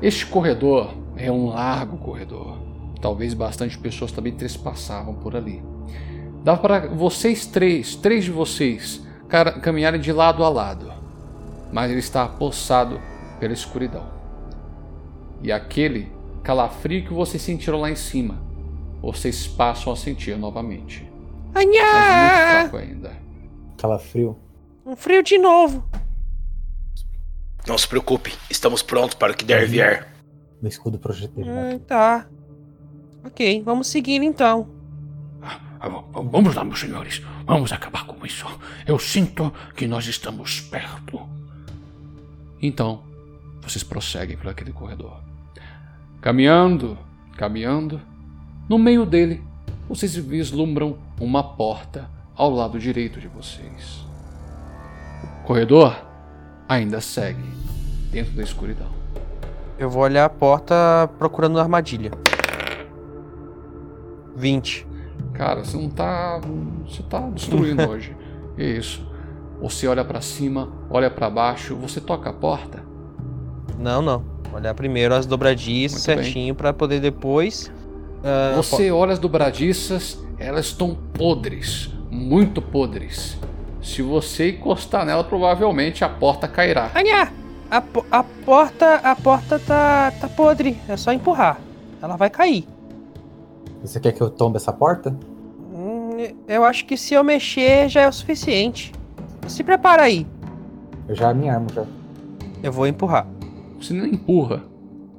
[0.02, 2.59] Este corredor é um largo corredor.
[3.00, 5.62] Talvez bastante pessoas também trespassavam por ali.
[6.44, 9.02] Dá para vocês três, três de vocês,
[9.62, 10.92] caminharem de lado a lado.
[11.72, 13.00] Mas ele está apossado
[13.38, 14.06] pela escuridão.
[15.42, 16.12] E aquele
[16.42, 18.42] calafrio que vocês sentiram lá em cima,
[19.00, 21.10] vocês passam a sentir novamente.
[21.52, 22.60] Mas muito Anhá!
[22.60, 23.12] fraco ainda.
[23.76, 24.36] Calafrio.
[24.84, 25.88] Um frio de novo.
[27.66, 30.08] Não se preocupe, estamos prontos para o que der vier.
[30.60, 31.44] Meu escudo protetor.
[31.46, 32.26] Hum, tá.
[33.24, 34.68] Ok, vamos seguir então.
[35.42, 37.23] Ah, Vamos lá, meus senhores.
[37.47, 38.47] Vamos acabar com isso.
[38.86, 41.20] Eu sinto que nós estamos perto.
[42.60, 43.02] Então,
[43.62, 45.16] vocês prosseguem por aquele corredor.
[46.20, 46.99] Caminhando,
[47.36, 48.00] caminhando,
[48.68, 49.42] no meio dele,
[49.89, 54.05] vocês vislumbram uma porta ao lado direito de vocês.
[55.42, 55.97] O corredor
[56.68, 57.42] ainda segue
[58.10, 58.90] dentro da escuridão.
[59.78, 62.10] Eu vou olhar a porta procurando armadilha.
[64.40, 64.86] 20.
[65.34, 66.40] Cara, você não tá.
[66.86, 68.16] Você tá destruindo hoje.
[68.58, 69.06] É isso.
[69.60, 72.82] Você olha pra cima, olha pra baixo, você toca a porta.
[73.78, 74.24] Não, não.
[74.52, 77.70] Olhar primeiro as dobradiças Muito certinho pra poder depois.
[78.24, 83.38] ah, Você olha as dobradiças, elas estão podres, muito podres.
[83.82, 86.90] Se você encostar nela, provavelmente a porta cairá.
[86.94, 87.30] Anhá!
[87.70, 88.96] A, po- a porta.
[88.96, 90.10] A porta tá.
[90.20, 90.76] tá podre.
[90.88, 91.58] É só empurrar.
[92.02, 92.66] Ela vai cair.
[93.83, 95.17] Você quer que eu tombe essa porta?
[95.73, 98.92] Hum, eu acho que se eu mexer já é o suficiente.
[99.49, 100.26] Se prepara aí.
[101.09, 101.84] Eu já me armo já.
[102.62, 103.26] Eu vou empurrar.
[103.81, 104.62] Você não empurra,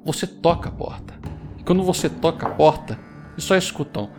[0.06, 1.16] você toca a porta.
[1.58, 3.00] E quando você toca a porta,
[3.32, 4.10] vocês só escutam.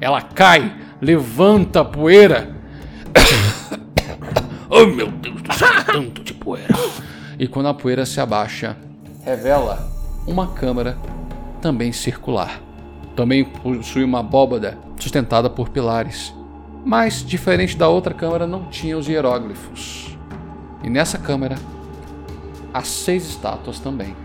[0.00, 2.56] Ela cai, levanta a poeira.
[4.70, 6.74] Oh, meu Deus do céu, tanto de poeira.
[7.38, 8.76] E quando a poeira se abaixa,
[9.24, 9.90] revela
[10.26, 10.94] uma câmara
[11.58, 12.60] também circular.
[13.14, 16.34] Também possui uma abóbada sustentada por pilares.
[16.84, 20.16] Mas, diferente da outra câmara, não tinha os hieróglifos.
[20.82, 21.56] E nessa câmara,
[22.72, 24.16] há seis estátuas também.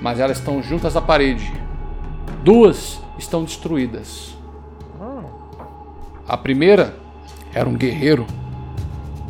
[0.00, 1.52] Mas elas estão juntas à parede.
[2.42, 4.34] Duas estão destruídas.
[6.26, 6.96] A primeira
[7.52, 8.26] era um guerreiro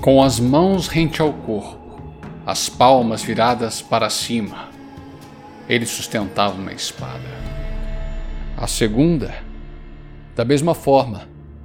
[0.01, 2.01] com as mãos rente ao corpo,
[2.47, 4.69] as palmas viradas para cima.
[5.69, 7.40] ele sustentava uma espada.
[8.61, 9.35] A segunda,
[10.37, 11.23] da mesma forma,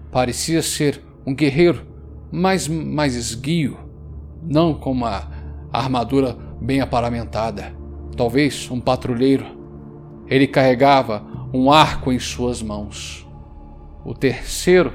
[0.10, 1.86] parecia ser um guerreiro
[2.32, 3.78] mais, mais esguio,
[4.42, 5.30] não com uma
[5.74, 7.76] armadura bem aparamentada,
[8.16, 9.46] talvez um patrulheiro.
[10.28, 11.22] Ele carregava
[11.54, 13.28] um arco em suas mãos.
[14.06, 14.94] O terceiro,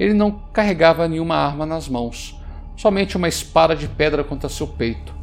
[0.00, 2.36] ele não carregava nenhuma arma nas mãos,
[2.76, 5.14] somente uma espada de pedra contra seu peito,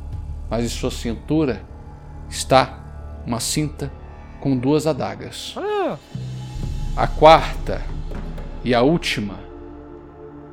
[0.50, 1.64] mas em sua cintura
[2.30, 3.92] está uma cinta
[4.46, 5.56] com duas adagas.
[6.96, 7.82] A quarta
[8.64, 9.40] e a última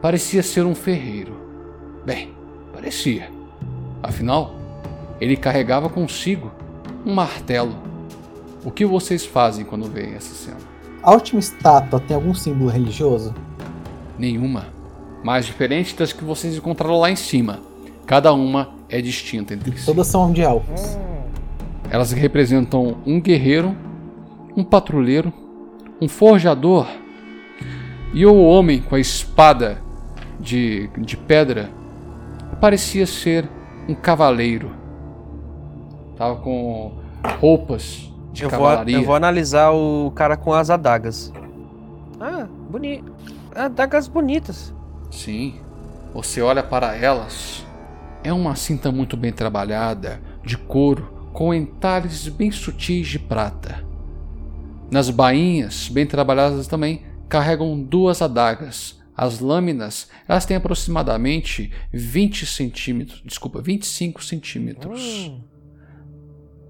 [0.00, 1.36] parecia ser um ferreiro.
[2.02, 2.32] Bem,
[2.72, 3.30] parecia.
[4.02, 4.54] Afinal,
[5.20, 6.50] ele carregava consigo
[7.04, 7.76] um martelo.
[8.64, 10.56] O que vocês fazem quando veem essa cena?
[11.02, 13.34] A última estátua tem algum símbolo religioso?
[14.18, 14.68] Nenhuma.
[15.22, 17.60] Mais diferente das que vocês encontraram lá em cima.
[18.06, 19.84] Cada uma é distinta entre si.
[19.84, 20.96] Todas são de elfos.
[21.92, 23.76] Elas representam um guerreiro,
[24.56, 25.30] um patrulheiro,
[26.00, 26.86] um forjador
[28.14, 29.76] e o homem com a espada
[30.40, 31.68] de, de pedra
[32.58, 33.46] parecia ser
[33.86, 34.70] um cavaleiro.
[36.16, 36.96] Tava com
[37.38, 38.96] roupas de Eu vou, cavalaria.
[38.96, 41.30] eu vou analisar o cara com as adagas.
[42.18, 43.12] Ah, bonito.
[43.54, 44.74] Adagas bonitas.
[45.10, 45.56] Sim,
[46.14, 47.66] você olha para elas.
[48.24, 53.84] É uma cinta muito bem trabalhada, de couro, com entalhes bem sutis de prata.
[54.90, 59.00] Nas bainhas, bem trabalhadas também, carregam duas adagas.
[59.16, 65.32] As lâminas, elas têm aproximadamente 20 centímetros, desculpa, 25 centímetros.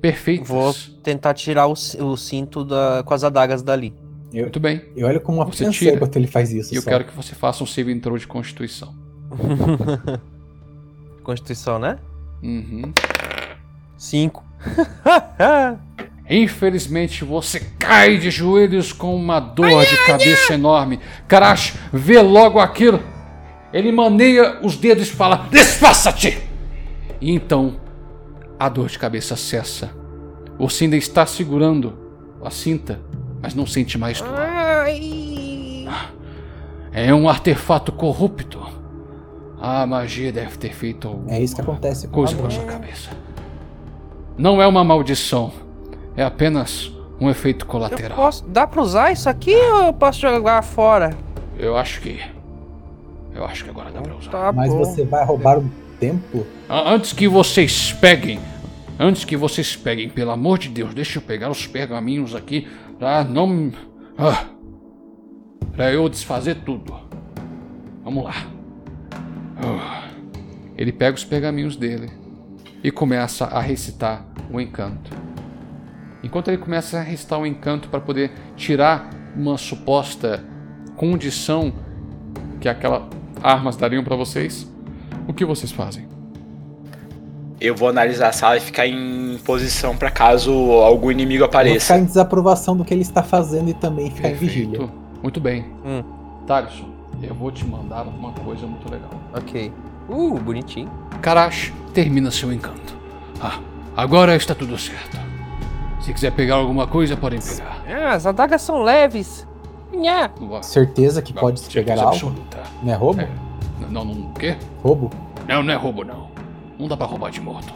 [0.01, 0.49] Perfeitas.
[0.49, 3.95] Vou tentar tirar o, o cinto da, com as adagas dali.
[4.33, 4.83] Eu, Muito bem.
[4.97, 5.95] eu olho como uma Você tira.
[5.95, 6.73] enquanto ele faz isso.
[6.73, 6.91] E eu só.
[6.91, 8.95] quero que você faça um save intro de constituição.
[11.23, 11.99] Constituição, né?
[12.43, 12.93] Uhum.
[13.97, 14.45] Cinco.
[16.29, 21.01] Infelizmente você cai de joelhos com uma dor de cabeça enorme.
[21.29, 23.03] Karash vê logo aquilo.
[23.73, 26.43] Ele maneia os dedos e fala: Desfaça-te!
[27.21, 27.81] E então
[28.59, 29.91] a dor de cabeça cessa.
[30.59, 31.99] Você ainda está segurando
[32.45, 33.01] a cinta,
[33.41, 34.31] mas não sente mais dor.
[36.93, 38.61] É um artefato corrupto.
[39.61, 42.51] A magia deve ter feito alguma É isso que acontece com coisa a com a
[42.51, 43.11] sua cabeça.
[44.37, 45.53] Não é uma maldição.
[46.17, 48.17] É apenas um efeito Eu colateral.
[48.17, 48.45] posso.
[48.47, 51.17] Dá pra usar isso aqui ou eu posso jogar fora?
[51.59, 52.21] Eu acho que.
[53.35, 54.31] Eu acho que agora dá pra usar.
[54.31, 56.47] Tá Mas você vai roubar o templo?
[56.69, 58.41] Antes que vocês peguem.
[58.99, 62.69] Antes que vocês peguem, pelo amor de Deus, deixa eu pegar os pergaminhos aqui.
[62.99, 63.73] Pra não.
[64.19, 64.45] Ah,
[65.73, 66.95] pra eu desfazer tudo.
[68.05, 68.35] Vamos lá.
[69.65, 70.09] Ah.
[70.77, 72.11] Ele pega os pergaminhos dele
[72.83, 75.11] e começa a recitar o encanto.
[76.23, 80.45] Enquanto ele começa a recitar o encanto para poder tirar uma suposta
[80.97, 81.73] condição
[82.61, 83.03] que aquelas
[83.43, 84.71] armas dariam para vocês,
[85.27, 86.07] o que vocês fazem?
[87.61, 91.47] Eu vou analisar a sala e ficar em posição pra caso algum inimigo Eu vou
[91.47, 91.87] apareça.
[91.95, 94.79] ficar em desaprovação do que ele está fazendo e também ficar em vigília.
[94.81, 95.03] Perfeito.
[95.23, 95.65] Muito bem.
[95.85, 96.03] Hum.
[96.47, 96.89] Thaleson,
[97.23, 99.11] eu vou te mandar uma coisa muito legal.
[99.33, 99.73] Ok.
[100.13, 100.91] Uh, bonitinho.
[101.23, 102.95] Karash termina seu encanto.
[103.41, 103.59] Ah,
[103.97, 105.19] agora está tudo certo.
[106.01, 107.83] Se quiser pegar alguma coisa, podem pegar.
[107.89, 109.47] Ah, as adagas são leves.
[109.93, 110.31] Nha.
[110.63, 112.09] Certeza que Não, pode se pegar algo?
[112.09, 112.63] absoluta.
[112.83, 113.21] Não é roubo?
[113.21, 113.29] É.
[113.91, 114.57] Não, não, o quê?
[114.83, 115.11] Roubo?
[115.47, 116.29] Não, não é roubo, não.
[116.79, 117.73] Não dá pra roubar de morto.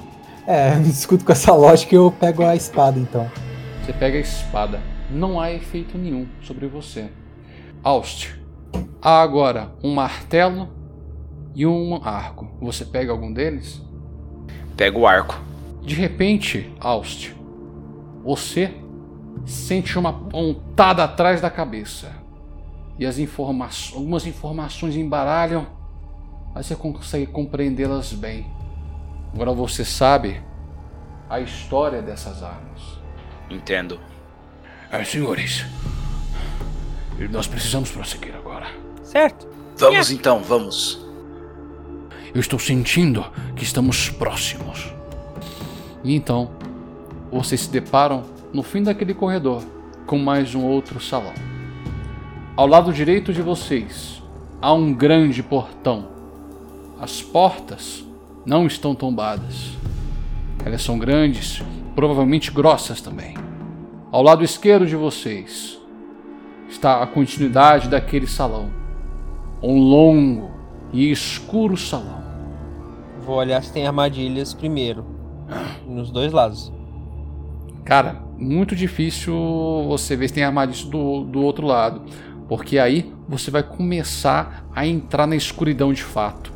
[0.47, 3.31] É, discuto com essa lógica e eu pego a espada então.
[3.85, 4.81] Você pega a espada.
[5.11, 7.11] Não há efeito nenhum sobre você.
[7.83, 8.35] Aust,
[9.01, 10.69] há agora um martelo
[11.57, 12.47] e um arco.
[12.61, 13.81] Você pega algum deles?
[14.77, 15.41] Pega o arco.
[15.81, 17.35] De repente, Aust,
[18.23, 18.75] você
[19.47, 22.13] sente uma pontada atrás da cabeça.
[22.99, 25.67] E as informações, algumas informações embaralham,
[26.55, 28.47] mas você consegue compreendê-las bem.
[29.33, 30.43] Agora você sabe
[31.31, 32.99] a história dessas armas.
[33.49, 33.99] Entendo.
[34.91, 35.65] É, senhores,
[37.31, 38.67] nós precisamos prosseguir agora.
[39.03, 39.49] Certo.
[39.79, 41.06] Vamos então, vamos.
[42.37, 43.25] Eu estou sentindo
[43.57, 44.93] que estamos próximos.
[46.05, 46.51] E então,
[47.33, 49.65] vocês se deparam no fim daquele corredor
[50.07, 51.33] com mais um outro salão.
[52.55, 54.23] Ao lado direito de vocês
[54.61, 56.09] há um grande portão.
[57.01, 58.05] As portas
[58.45, 59.71] não estão tombadas.
[60.63, 61.63] Elas são grandes,
[61.95, 63.35] provavelmente grossas também.
[64.13, 65.81] Ao lado esquerdo de vocês
[66.69, 68.69] está a continuidade daquele salão.
[69.63, 70.51] Um longo
[70.93, 72.26] e escuro salão.
[73.27, 75.05] Vou olhar se tem armadilhas primeiro.
[75.85, 76.73] Nos dois lados.
[77.85, 79.35] Cara, muito difícil
[79.89, 82.03] você ver se tem armadilha do, do outro lado.
[82.49, 86.53] Porque aí você vai começar a entrar na escuridão de fato.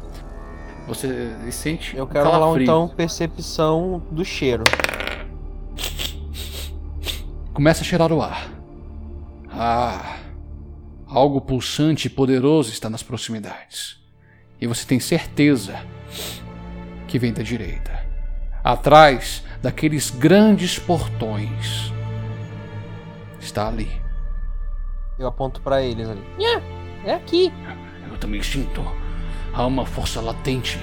[0.86, 4.62] Você sente Eu quero rolar então percepção do cheiro.
[7.52, 8.48] Começa a cheirar o ar.
[9.50, 10.16] Ah,
[11.06, 13.98] algo pulsante e poderoso está nas proximidades.
[14.60, 15.74] E você tem certeza
[17.10, 17.90] que vem da direita.
[18.62, 21.92] Atrás daqueles grandes portões.
[23.40, 23.90] Está ali.
[25.18, 26.22] Eu aponto pra eles ali.
[26.38, 26.62] Nha,
[27.04, 27.52] É aqui.
[28.08, 28.80] Eu também sinto.
[29.52, 30.78] Há uma força latente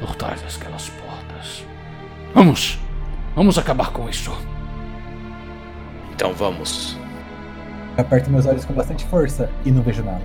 [0.00, 1.64] por trás daquelas portas.
[2.34, 2.78] Vamos!
[3.36, 4.32] Vamos acabar com isso.
[6.12, 6.98] Então vamos.
[7.96, 10.22] Eu aperto meus olhos com bastante força e não vejo nada.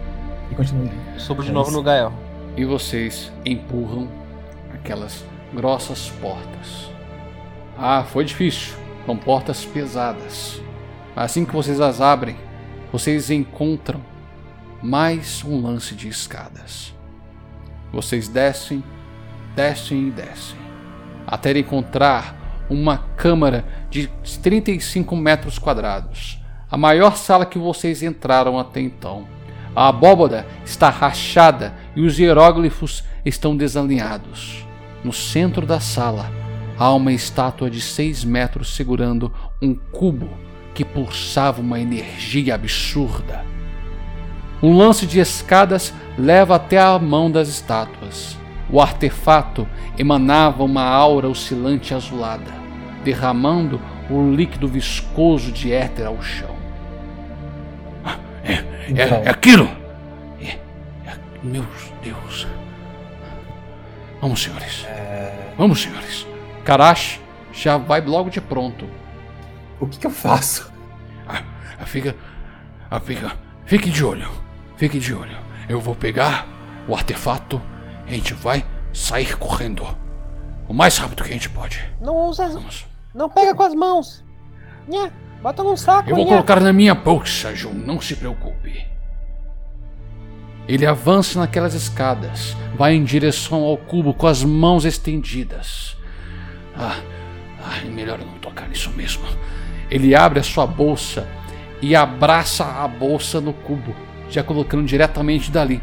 [0.51, 1.19] E continuo indo.
[1.19, 2.11] Subo de novo no Gael.
[2.55, 4.09] E vocês empurram
[4.79, 5.23] aquelas
[5.53, 6.89] grossas portas.
[7.77, 8.75] Ah, foi difícil.
[9.05, 10.61] São portas pesadas.
[11.15, 12.35] Assim que vocês as abrem,
[12.91, 14.01] vocês encontram
[14.81, 16.93] mais um lance de escadas.
[17.91, 18.83] Vocês descem,
[19.55, 20.57] descem e descem,
[21.25, 24.07] até encontrar uma câmara de
[24.43, 26.39] 35 metros quadrados,
[26.69, 29.27] a maior sala que vocês entraram até então.
[29.73, 34.66] A abóbada está rachada e os hieróglifos estão desalinhados.
[35.07, 36.29] No centro da sala
[36.77, 40.29] há uma estátua de 6 metros segurando um cubo
[40.73, 43.45] que pulsava uma energia absurda.
[44.61, 48.37] Um lance de escadas leva até a mão das estátuas.
[48.69, 49.65] O artefato
[49.97, 52.51] emanava uma aura oscilante azulada,
[53.05, 53.79] derramando
[54.09, 56.53] o líquido viscoso de éter ao chão.
[58.43, 59.21] É, Então.
[59.23, 59.69] é aquilo!
[60.41, 60.57] É,
[61.05, 61.63] é- meu
[62.03, 62.45] Deus.
[64.21, 64.85] Vamos, senhores.
[65.57, 66.25] Vamos, senhores.
[66.63, 67.19] Karash
[67.53, 68.87] já vai logo de pronto.
[69.79, 70.71] O que, que eu faço?
[71.27, 72.15] Ah, Fica.
[72.89, 73.31] ah, Fica.
[73.65, 74.29] Fique de olho.
[74.75, 75.37] Fique de olho.
[75.69, 76.47] Eu vou pegar
[76.87, 77.61] o artefato
[78.07, 79.85] e a gente vai sair correndo.
[80.67, 81.83] O mais rápido que a gente pode.
[82.01, 82.47] Não usa.
[82.49, 82.85] Vamos.
[83.13, 84.23] Não pega com as mãos.
[84.87, 86.09] Nha, bota num saco.
[86.09, 86.31] Eu vou nha.
[86.31, 87.73] colocar na minha bolsa, Jun.
[87.73, 88.86] Não se preocupe.
[90.67, 95.95] Ele avança naquelas escadas, vai em direção ao cubo com as mãos estendidas.
[96.75, 96.99] Ah,
[97.63, 99.23] ah, melhor não tocar nisso mesmo.
[99.89, 101.25] Ele abre a sua bolsa
[101.81, 103.95] e abraça a bolsa no cubo,
[104.29, 105.81] já colocando diretamente dali.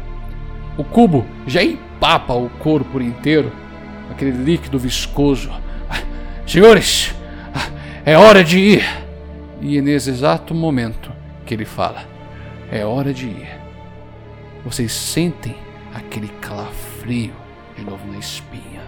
[0.77, 3.51] O cubo já empapa o couro por inteiro,
[4.11, 5.49] aquele líquido viscoso.
[5.89, 6.01] Ah,
[6.45, 7.15] Senhores,
[7.53, 7.69] ah,
[8.05, 8.85] é hora de ir.
[9.61, 11.11] E é nesse exato momento
[11.45, 12.03] que ele fala:
[12.71, 13.64] É hora de ir.
[14.65, 15.55] Vocês sentem
[15.93, 17.35] aquele calafrio
[17.77, 18.81] de novo na espinha.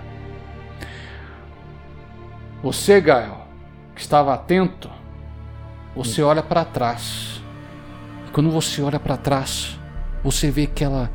[2.63, 3.47] Você, Gael,
[3.93, 4.89] que estava atento,
[5.95, 7.43] você olha para trás.
[8.27, 9.79] E quando você olha para trás,
[10.23, 11.11] você vê aquela,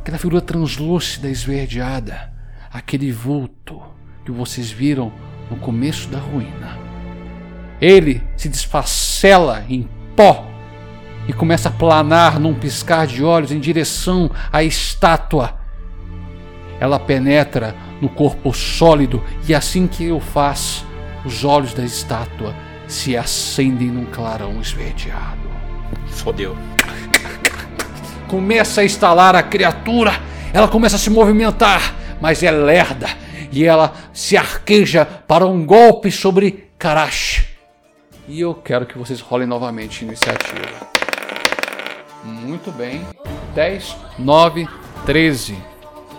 [0.00, 2.32] aquela figura translúcida, esverdeada,
[2.72, 3.82] aquele vulto
[4.24, 5.12] que vocês viram
[5.50, 6.78] no começo da ruína.
[7.80, 9.86] Ele se desfacela em
[10.16, 10.55] pó
[11.28, 15.58] e começa a planar num piscar de olhos em direção à estátua.
[16.78, 20.84] Ela penetra no corpo sólido e assim que o faz,
[21.24, 22.54] os olhos da estátua
[22.86, 25.48] se acendem num clarão esverdeado.
[26.08, 26.56] Fodeu.
[28.28, 30.12] Começa a estalar a criatura,
[30.52, 33.08] ela começa a se movimentar, mas é lerda
[33.50, 37.46] e ela se arqueja para um golpe sobre Karash.
[38.28, 40.96] E eu quero que vocês rolem novamente iniciativa.
[42.26, 43.06] Muito bem.
[43.54, 44.68] 10, 9,
[45.04, 45.56] 13.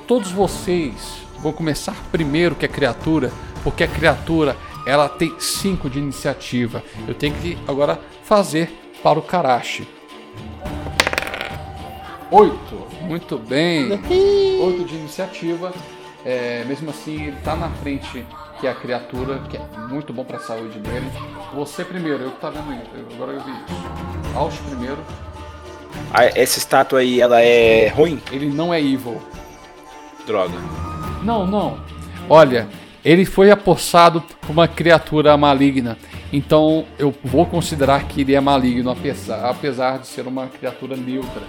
[0.07, 3.31] Todos vocês vão começar primeiro que a criatura,
[3.63, 4.55] porque a criatura
[4.85, 6.81] ela tem 5 de iniciativa.
[7.07, 8.71] Eu tenho que agora fazer
[9.03, 9.87] para o Karashi.
[12.31, 12.87] 8.
[13.01, 13.91] Muito bem.
[13.91, 15.73] 8 de iniciativa.
[16.25, 18.25] É, mesmo assim, ele tá na frente
[18.59, 21.09] que a criatura, que é muito bom pra saúde dele.
[21.53, 23.13] Você primeiro, eu que tá vendo isso.
[23.13, 24.37] Agora eu vi isso.
[24.37, 24.97] Alt primeiro.
[26.35, 28.21] Essa estátua aí, ela é ruim?
[28.31, 29.21] Ele não é evil.
[30.25, 30.57] Droga.
[31.23, 31.79] Não, não.
[32.29, 32.67] Olha,
[33.03, 35.97] ele foi apossado por uma criatura maligna.
[36.31, 41.43] Então eu vou considerar que ele é maligno, apesar, apesar de ser uma criatura neutra.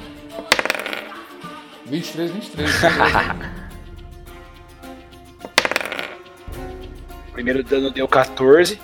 [1.87, 2.81] 23, 23.
[2.81, 3.69] beleza.
[7.33, 8.81] Primeiro dano deu 14.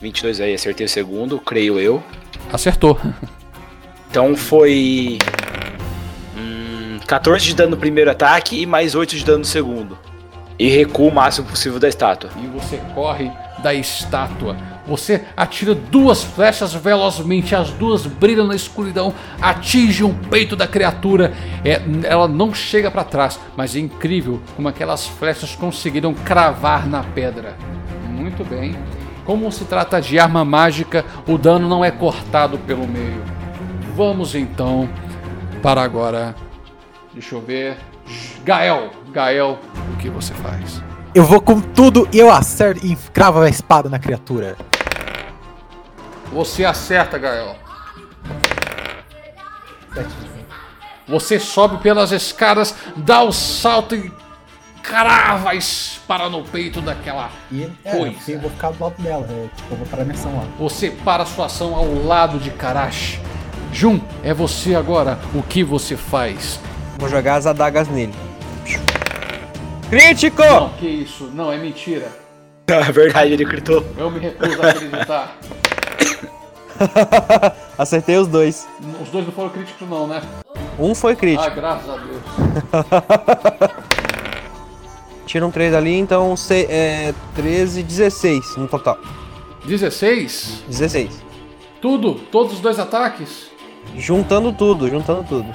[0.00, 2.02] 22 aí, acertei o segundo, creio eu.
[2.52, 2.98] Acertou.
[4.16, 5.18] Então foi.
[6.34, 9.98] hum, 14 de dano no primeiro ataque e mais 8 de dano no segundo.
[10.58, 12.30] E recuo o máximo possível da estátua.
[12.42, 13.30] E você corre,
[13.62, 14.56] da estátua.
[14.86, 21.34] Você atira duas flechas velozmente, as duas brilham na escuridão, atingem o peito da criatura.
[21.62, 27.04] É, ela não chega para trás, mas é incrível como aquelas flechas conseguiram cravar na
[27.04, 27.54] pedra.
[28.08, 28.74] Muito bem.
[29.26, 33.35] Como se trata de arma mágica, o dano não é cortado pelo meio.
[33.96, 34.86] Vamos então
[35.62, 36.34] para agora.
[37.14, 37.78] Deixa eu ver.
[38.44, 39.58] Gael, Gael,
[39.94, 40.82] o que você faz?
[41.14, 44.54] Eu vou com tudo e eu acerto e cravo a espada na criatura.
[46.30, 47.56] Você acerta, Gael.
[51.08, 54.12] Você sobe pelas escadas, dá o salto e
[54.82, 58.30] crava a espada no peito daquela E é, coisa.
[58.30, 59.26] eu vou ficar do lado dela.
[59.30, 60.44] é, tipo, eu vou parar minha ação lá.
[60.58, 63.18] Você para a sua ação ao lado de Karash.
[63.76, 65.18] Jun, é você agora.
[65.34, 66.58] O que você faz?
[66.98, 68.14] Vou jogar as adagas nele.
[69.90, 70.42] Crítico!
[70.42, 71.24] Não, que isso?
[71.34, 72.08] Não, é mentira.
[72.66, 73.84] É verdade, ele gritou.
[73.98, 75.36] Eu me recuso a acreditar.
[77.78, 78.66] Acertei os dois.
[79.00, 80.20] Os dois não foram críticos, não, né?
[80.78, 81.54] Um foi Ah, crítico.
[81.54, 82.22] graças a Deus.
[85.26, 88.98] Tiram três ali, então se, é, 13, 16 no total.
[89.66, 90.64] 16?
[90.66, 91.22] 16.
[91.80, 92.14] Tudo?
[92.14, 93.50] Todos os dois ataques?
[93.96, 95.46] Juntando tudo, juntando tudo.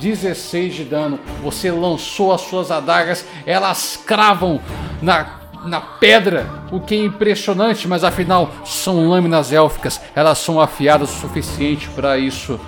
[0.00, 1.20] 16 de dano.
[1.42, 4.60] Você lançou as suas adagas, elas cravam
[5.02, 11.10] na, na pedra, o que é impressionante, mas afinal são lâminas élficas, elas são afiadas
[11.10, 12.58] o suficiente para isso.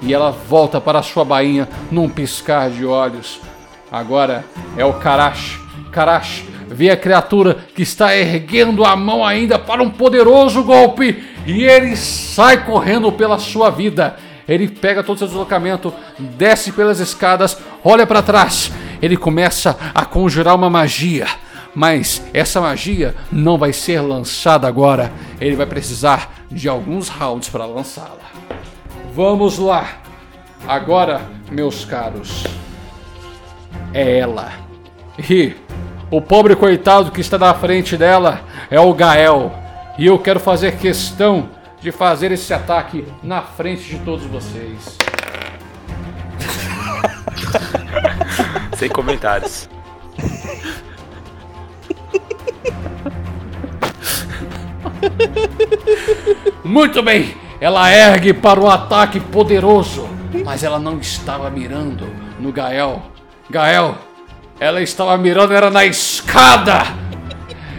[0.00, 3.40] E ela volta para sua bainha num piscar de olhos.
[3.90, 4.44] Agora
[4.76, 5.58] é o Karash.
[5.90, 11.64] Karash vê a criatura que está erguendo a mão ainda para um poderoso golpe e
[11.64, 14.16] ele sai correndo pela sua vida.
[14.48, 18.70] Ele pega todo o seu deslocamento, desce pelas escadas, olha para trás.
[19.02, 21.26] Ele começa a conjurar uma magia,
[21.74, 25.12] mas essa magia não vai ser lançada agora.
[25.40, 28.26] Ele vai precisar de alguns rounds para lançá-la.
[29.14, 29.88] Vamos lá.
[30.66, 32.44] Agora, meus caros,
[33.92, 34.52] é ela.
[35.30, 35.54] E
[36.10, 39.52] o pobre coitado que está na frente dela é o Gael.
[39.98, 41.48] E eu quero fazer questão
[41.86, 44.98] de fazer esse ataque na frente de todos vocês.
[48.76, 49.68] Sem comentários.
[56.64, 60.08] Muito bem, ela ergue para o ataque poderoso,
[60.44, 62.08] mas ela não estava mirando
[62.40, 63.00] no Gael.
[63.48, 63.96] Gael,
[64.58, 67.05] ela estava mirando era na escada.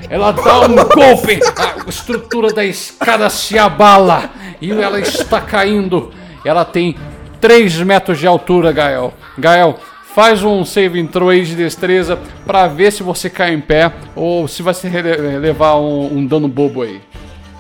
[0.09, 1.39] Ela dá um golpe,
[1.85, 4.29] a estrutura da escada se abala
[4.61, 6.11] e ela está caindo.
[6.45, 6.95] Ela tem
[7.41, 9.13] 3 metros de altura, Gael.
[9.37, 9.77] Gael,
[10.15, 14.47] faz um save throw aí de destreza para ver se você cai em pé ou
[14.47, 17.01] se vai se levar um, um dano bobo aí.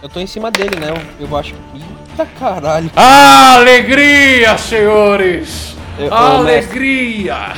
[0.01, 0.93] Eu tô em cima dele, né?
[1.19, 1.53] Eu, eu acho.
[1.75, 2.89] Eita caralho.
[2.95, 5.75] Alegria, senhores!
[5.99, 7.53] Eu- ô, Alegria!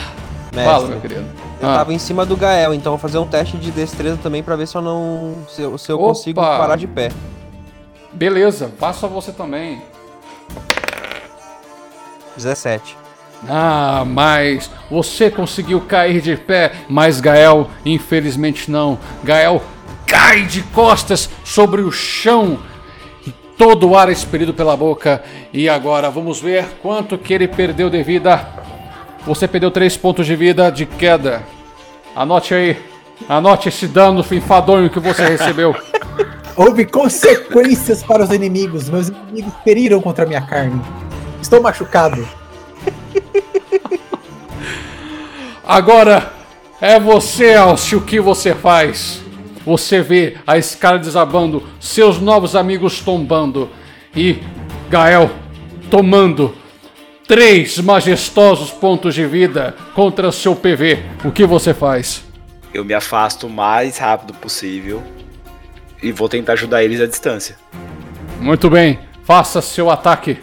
[0.53, 1.25] Mestre, Fala, meu querido.
[1.61, 1.75] Eu Ah.
[1.77, 4.67] tava em cima do Gael, então vou fazer um teste de destreza também pra ver
[4.67, 5.35] se eu não.
[5.49, 7.11] se eu, se eu consigo parar de pé.
[8.13, 9.81] Beleza, faça você também.
[12.35, 12.97] 17.
[13.47, 18.97] Ah, mas você conseguiu cair de pé, mas Gael, infelizmente não.
[19.23, 19.61] Gael
[20.05, 22.59] cai de costas sobre o chão.
[23.25, 25.21] e Todo o ar é expelido pela boca.
[25.53, 28.45] E agora vamos ver quanto que ele perdeu de vida.
[29.25, 31.43] Você perdeu 3 pontos de vida de queda.
[32.15, 32.77] Anote aí.
[33.27, 35.75] Anote esse dano enfadonho que você recebeu.
[36.55, 38.89] Houve consequências para os inimigos.
[38.89, 40.81] Meus inimigos feriram contra a minha carne.
[41.41, 42.27] Estou machucado.
[45.65, 46.33] Agora
[46.81, 49.21] é você, Alcio, o que você faz?
[49.65, 53.69] Você vê a escada desabando, seus novos amigos tombando
[54.15, 54.39] e
[54.89, 55.29] Gael
[55.91, 56.55] tomando
[57.29, 60.97] três majestosos pontos de vida contra seu PV.
[61.23, 62.23] O que você faz?
[62.73, 65.03] Eu me afasto o mais rápido possível
[66.01, 67.55] e vou tentar ajudar eles à distância.
[68.39, 70.39] Muito bem, faça seu ataque.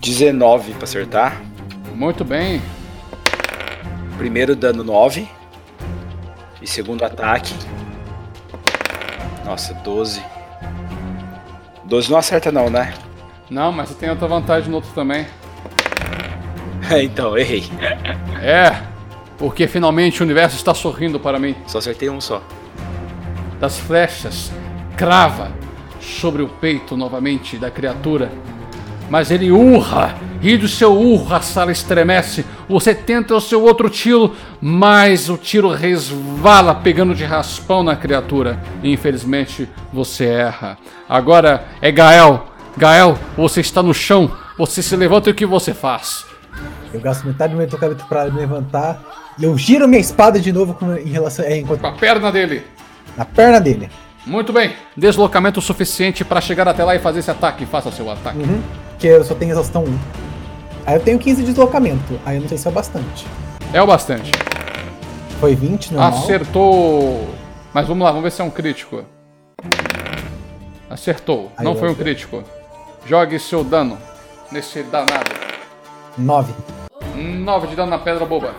[0.00, 1.42] 19 pra acertar.
[1.92, 2.62] Muito bem.
[4.16, 5.28] Primeiro dano 9.
[6.60, 7.52] E segundo ataque.
[9.44, 10.22] Nossa, 12.
[11.84, 12.94] 12 não acerta não, né?
[13.52, 15.26] Não, mas você tem outra vantagem no outro também.
[17.04, 17.64] então, errei.
[18.40, 18.74] É,
[19.36, 21.54] porque finalmente o universo está sorrindo para mim.
[21.66, 22.42] Só acertei um só.
[23.60, 24.50] das flechas
[24.96, 25.52] crava
[26.00, 28.32] sobre o peito novamente da criatura,
[29.10, 32.46] mas ele urra, e do seu urro a sala estremece.
[32.66, 38.58] Você tenta o seu outro tiro, mas o tiro resvala, pegando de raspão na criatura.
[38.82, 40.78] E infelizmente você erra.
[41.06, 42.51] Agora é Gael.
[42.76, 44.30] Gael, você está no chão.
[44.58, 46.24] Você se levanta e o que você faz?
[46.92, 49.00] Eu gasto metade do meu tocamento pra me levantar.
[49.38, 51.44] E eu giro minha espada de novo com- em relação.
[51.44, 52.62] É, enquanto, Com a perna dele.
[53.16, 53.90] na perna dele.
[54.26, 54.74] Muito bem.
[54.96, 57.66] Deslocamento suficiente para chegar até lá e fazer esse ataque.
[57.66, 58.38] Faça seu ataque.
[58.38, 58.62] Uhum.
[58.98, 59.98] Que eu só tenho exaustão 1.
[60.86, 62.20] Aí eu tenho 15 de deslocamento.
[62.24, 63.26] Aí eu não sei se é bastante.
[63.72, 64.30] É o bastante.
[65.40, 66.20] Foi 20 normal.
[66.22, 67.28] Acertou.
[67.72, 69.04] Mas vamos lá, vamos ver se é um crítico.
[70.88, 71.50] Acertou.
[71.56, 72.44] Aí Não foi um crítico.
[73.04, 73.98] Jogue seu dano
[74.50, 75.30] nesse danado.
[76.16, 76.52] 9.
[77.16, 78.54] 9 de dano na pedra boba.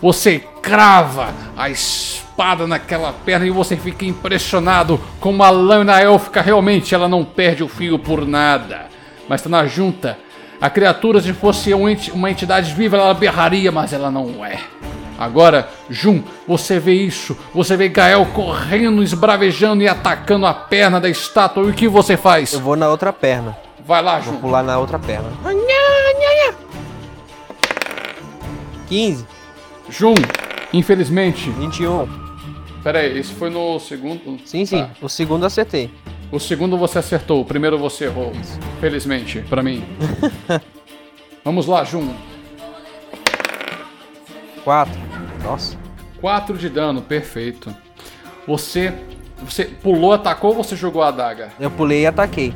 [0.00, 6.94] Você crava a espada naquela perna e você fica impressionado como a lâmina élfica realmente
[6.94, 8.86] ela não perde o fio por nada.
[9.28, 10.18] Mas tá na junta.
[10.60, 11.84] A criatura, se fosse um
[12.14, 14.58] uma entidade viva, ela berraria, mas ela não é.
[15.18, 17.36] Agora, Jun, você vê isso.
[17.54, 21.64] Você vê Gael correndo, esbravejando e atacando a perna da estátua.
[21.64, 22.52] E o que você faz?
[22.52, 23.65] Eu vou na outra perna.
[23.86, 25.30] Vai lá, Vou pular na outra perna.
[28.88, 29.26] 15,
[29.88, 30.14] Jun,
[30.72, 31.50] infelizmente.
[31.50, 32.08] 21.
[32.82, 34.38] Pera aí, esse foi no segundo?
[34.44, 34.82] Sim, sim.
[34.82, 34.90] Tá.
[35.00, 35.90] O segundo acertei.
[36.32, 38.32] O segundo você acertou, o primeiro você errou.
[38.80, 39.84] Felizmente, pra mim.
[41.44, 42.12] Vamos lá, Jun.
[44.64, 44.92] 4.
[45.44, 45.78] Nossa.
[46.20, 47.74] 4 de dano, perfeito.
[48.48, 48.92] Você.
[49.44, 51.52] Você pulou, atacou ou você jogou a adaga?
[51.60, 52.52] Eu pulei e ataquei.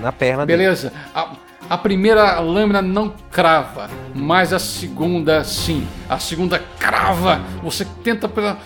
[0.00, 0.62] Na perna dele.
[0.62, 0.92] Beleza.
[1.14, 1.28] A,
[1.70, 5.86] a primeira lâmina não crava, mas a segunda sim.
[6.08, 7.40] A segunda crava.
[7.62, 8.58] Você tenta pela-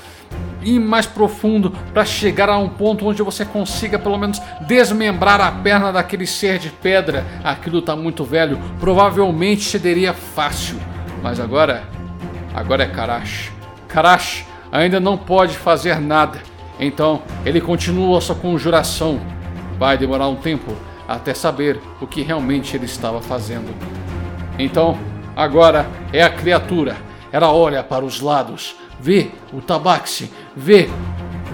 [0.63, 5.51] ir mais profundo para chegar a um ponto onde você consiga pelo menos desmembrar a
[5.53, 7.25] perna daquele ser de pedra.
[7.45, 8.59] Aquilo tá muito velho.
[8.81, 10.77] Provavelmente cederia fácil.
[11.23, 11.85] Mas agora.
[12.55, 13.53] Agora é Karash.
[13.87, 16.41] Karash ainda não pode fazer nada.
[16.81, 19.21] Então ele continua sua conjuração.
[19.79, 20.75] Vai demorar um tempo
[21.09, 23.75] até saber o que realmente ele estava fazendo.
[24.59, 24.99] Então,
[25.35, 26.97] agora é a criatura.
[27.33, 30.89] Ela olha para os lados, vê o tabaxi, vê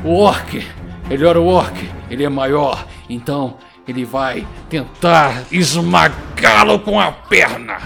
[0.04, 0.66] o orc.
[1.08, 7.78] Ele olha o orc, ele é maior, então ele vai tentar esmagá-lo com a perna.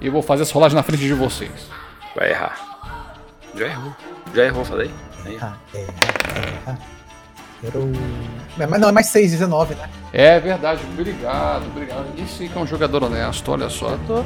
[0.00, 1.70] E eu vou fazer essa rolagem na frente de vocês.
[2.14, 2.56] Vai errar.
[3.54, 3.96] Já errou.
[4.34, 4.90] Já errou, falei.
[5.24, 5.38] Aí.
[5.40, 6.76] Ah, é,
[7.62, 7.68] é, é.
[7.68, 7.90] Errou.
[8.58, 9.88] É, Mas não, é mais 6, 19, né?
[10.12, 12.06] É verdade, obrigado, obrigado.
[12.18, 13.98] Isso aí que é um jogador honesto, olha só.
[14.06, 14.24] Tô.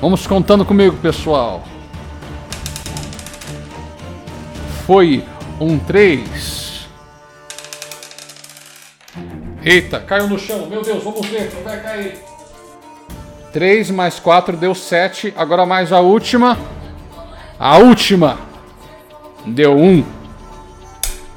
[0.00, 1.62] Vamos contando comigo, pessoal.
[4.86, 5.24] Foi
[5.60, 6.88] um 3.
[9.64, 10.66] Eita, caiu no chão.
[10.66, 12.18] Meu Deus, vamos ver quem vai cair.
[13.52, 15.32] 3 mais 4 deu 7.
[15.36, 16.58] Agora mais a última.
[17.58, 18.38] A última.
[19.46, 20.21] Deu 1.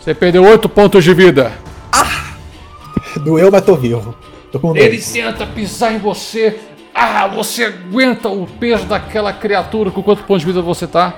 [0.06, 1.52] Você perdeu 8 pontos de vida.
[3.24, 4.14] Doeu, mas tô vivo.
[4.52, 5.12] Tô com Ele dois.
[5.12, 6.60] tenta pisar em você.
[6.94, 9.90] Ah, você aguenta o peso daquela criatura.
[9.90, 11.16] Com quanto ponto de vida você tá?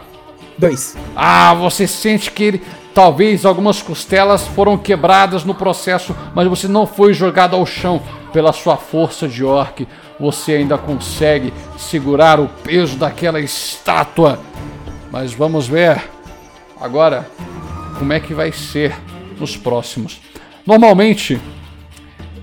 [0.57, 0.95] Dois.
[1.13, 2.61] Ah, você sente que ele.
[2.93, 8.01] Talvez algumas costelas foram quebradas no processo, mas você não foi jogado ao chão
[8.31, 9.85] pela sua força de orc.
[10.17, 14.39] Você ainda consegue segurar o peso daquela estátua.
[15.11, 16.01] Mas vamos ver
[16.79, 17.29] agora
[17.97, 18.95] como é que vai ser
[19.39, 20.21] nos próximos.
[20.65, 21.39] Normalmente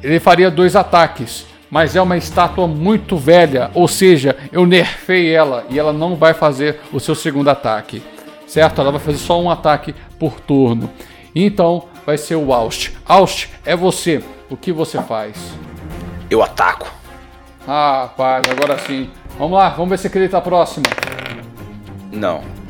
[0.02, 5.65] ele faria dois ataques, mas é uma estátua muito velha, ou seja, eu nerfei ela
[5.70, 8.02] e ela não vai fazer o seu segundo ataque,
[8.47, 8.81] certo?
[8.81, 10.91] Ela vai fazer só um ataque por turno.
[11.34, 12.92] Então vai ser o Aust.
[13.07, 14.23] Aust, é você.
[14.50, 15.36] O que você faz?
[16.31, 16.86] Eu ataco.
[17.66, 19.10] Ah, rapaz, agora sim.
[19.39, 20.86] Vamos lá, vamos ver se acredita a próxima.
[22.12, 22.63] Não.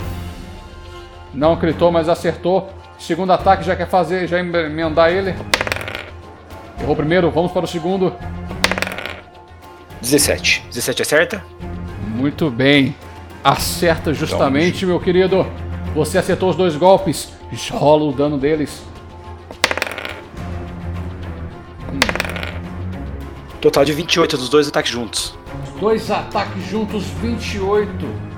[1.35, 2.71] Não acreditou, mas acertou.
[2.99, 5.35] Segundo ataque, já quer fazer, já emendar ele.
[6.81, 8.15] Errou primeiro, vamos para o segundo.
[10.01, 10.65] 17.
[10.69, 11.45] 17 acerta?
[12.09, 12.95] Muito bem.
[13.43, 15.47] Acerta justamente, meu querido.
[15.95, 17.33] Você acertou os dois golpes.
[17.71, 18.83] Rola o dano deles.
[23.61, 25.35] Total de 28 dos dois ataques juntos.
[25.81, 28.34] Dois ataques juntos, 28.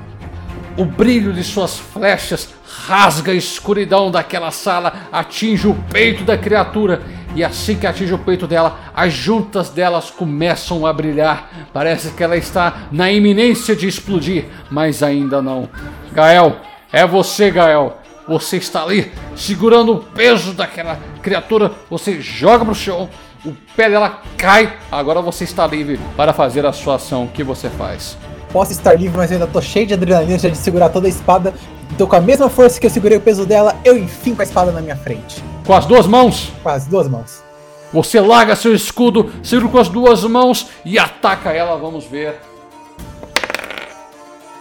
[0.76, 2.50] O brilho de suas flechas
[2.86, 7.00] rasga a escuridão daquela sala, atinge o peito da criatura.
[7.34, 11.68] E assim que atinge o peito dela, as juntas delas começam a brilhar.
[11.72, 15.68] Parece que ela está na iminência de explodir, mas ainda não.
[16.12, 16.56] Gael,
[16.92, 17.98] é você, Gael.
[18.28, 21.72] Você está ali segurando o peso daquela criatura.
[21.88, 23.08] Você joga pro chão,
[23.44, 24.76] o pé dela cai.
[24.90, 27.24] Agora você está livre para fazer a sua ação.
[27.24, 28.18] O que você faz?
[28.56, 31.10] Posso estar livre, mas eu ainda tô cheio de adrenalina já de segurar toda a
[31.10, 31.52] espada.
[31.92, 34.44] Então, com a mesma força que eu segurei o peso dela, eu enfim com a
[34.44, 35.44] espada na minha frente.
[35.66, 37.44] Com as duas mãos, Com as duas mãos.
[37.92, 41.76] você larga seu escudo, segura com as duas mãos e ataca ela.
[41.76, 42.40] Vamos ver.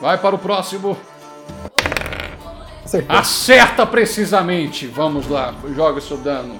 [0.01, 0.97] Vai para o próximo.
[2.83, 3.15] Acertou.
[3.15, 4.87] Acerta precisamente.
[4.87, 6.59] Vamos lá, joga seu dano.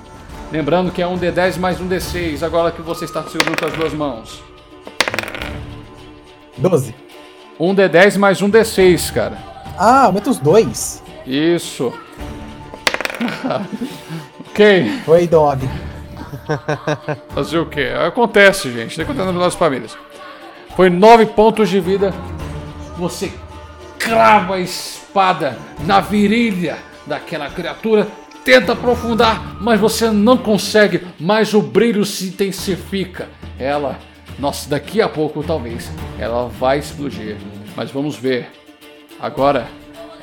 [0.53, 3.73] Lembrando que é um D10 mais um D6, agora que você está segurando com as
[3.73, 4.41] duas mãos.
[6.57, 7.04] 12.
[7.59, 9.37] Um D10 mais um D6, cara.
[9.77, 11.01] Ah, aumenta os dois.
[11.25, 11.93] Isso.
[14.49, 15.69] ok, Oi, Dog.
[17.29, 17.91] fazer o quê?
[18.05, 19.01] Acontece, gente.
[19.01, 19.97] Acontece nas nossas famílias.
[20.75, 22.13] Foi nove pontos de vida.
[22.97, 23.31] Você
[23.97, 26.77] crava a espada na virilha
[27.07, 28.07] daquela criatura.
[28.43, 31.07] Tenta aprofundar, mas você não consegue.
[31.19, 33.27] Mas o brilho se intensifica.
[33.57, 33.97] Ela,
[34.39, 35.89] nossa, daqui a pouco talvez
[36.19, 37.37] ela vai explodir.
[37.75, 38.47] Mas vamos ver.
[39.19, 39.67] Agora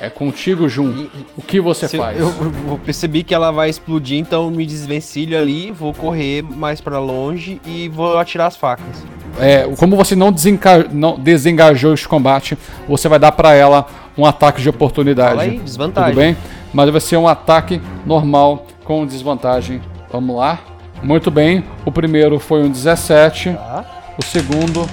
[0.00, 1.06] é contigo, Jun.
[1.36, 2.18] O que você Se faz?
[2.18, 2.28] Eu,
[2.68, 7.60] eu percebi que ela vai explodir, então me desvencilho ali, vou correr mais pra longe
[7.64, 9.04] e vou atirar as facas.
[9.38, 14.26] É, como você não, desenca- não desengajou este combate, você vai dar pra ela um
[14.26, 15.30] ataque de oportunidade.
[15.30, 16.10] Fala aí, desvantagem.
[16.12, 16.36] Tudo bem?
[16.72, 19.80] Mas vai ser um ataque normal com desvantagem.
[20.10, 20.58] Vamos lá.
[21.02, 21.64] Muito bem.
[21.86, 23.52] O primeiro foi um 17.
[23.54, 24.01] Tá?
[24.18, 24.88] O segundo,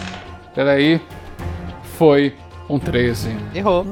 [0.55, 1.01] peraí,
[1.97, 2.35] foi
[2.69, 3.35] um 13.
[3.53, 3.85] Errou.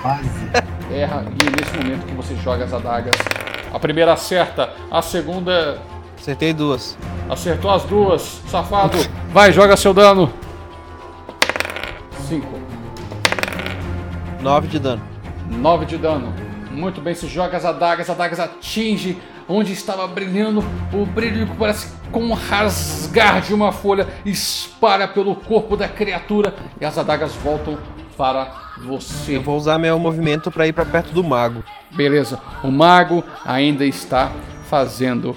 [0.00, 0.28] Quase.
[0.92, 3.14] Erra e é nesse momento que você joga as adagas.
[3.72, 5.80] A primeira acerta, a segunda
[6.18, 6.96] Acertei duas.
[7.28, 8.22] acertou as duas.
[8.48, 8.96] Safado,
[9.30, 10.32] vai, joga seu dano.
[12.28, 12.46] 5.
[14.40, 15.02] Nove de dano.
[15.50, 16.32] 9 de dano.
[16.70, 19.18] Muito bem, se joga as adagas, as adagas atinge
[19.48, 20.64] onde estava brilhando.
[20.92, 26.54] O brilho que parece com um rasgar de uma folha espalha pelo corpo da criatura
[26.80, 27.78] e as adagas voltam
[28.16, 29.36] para você.
[29.36, 31.64] Eu vou usar meu movimento pra ir pra perto do mago.
[31.90, 34.32] Beleza, o mago ainda está
[34.68, 35.36] fazendo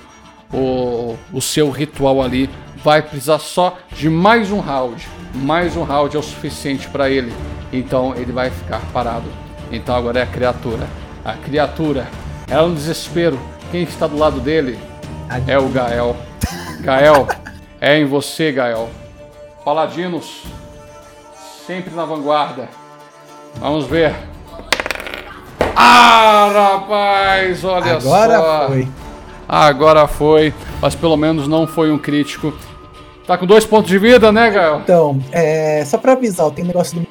[0.54, 2.50] o, o seu ritual ali.
[2.84, 5.08] Vai precisar só de mais um round.
[5.34, 7.34] Mais um round é o suficiente para ele.
[7.72, 9.26] Então ele vai ficar parado.
[9.72, 10.88] Então agora é a criatura.
[11.26, 12.08] A criatura,
[12.50, 13.38] ela no desespero.
[13.72, 14.80] Quem está do lado dele
[15.48, 16.16] é o Gael.
[16.82, 17.28] Gael,
[17.82, 18.90] é em você, Gael.
[19.66, 20.44] Paladinos,
[21.66, 22.70] sempre na vanguarda.
[23.56, 24.16] Vamos ver.
[25.76, 28.68] Ah, rapaz, olha Agora só.
[28.68, 28.88] foi.
[29.48, 32.54] Agora foi, mas pelo menos não foi um crítico.
[33.26, 34.80] Tá com dois pontos de vida, né, Gael?
[34.80, 37.08] Então, é, só pra avisar, tem um negócio do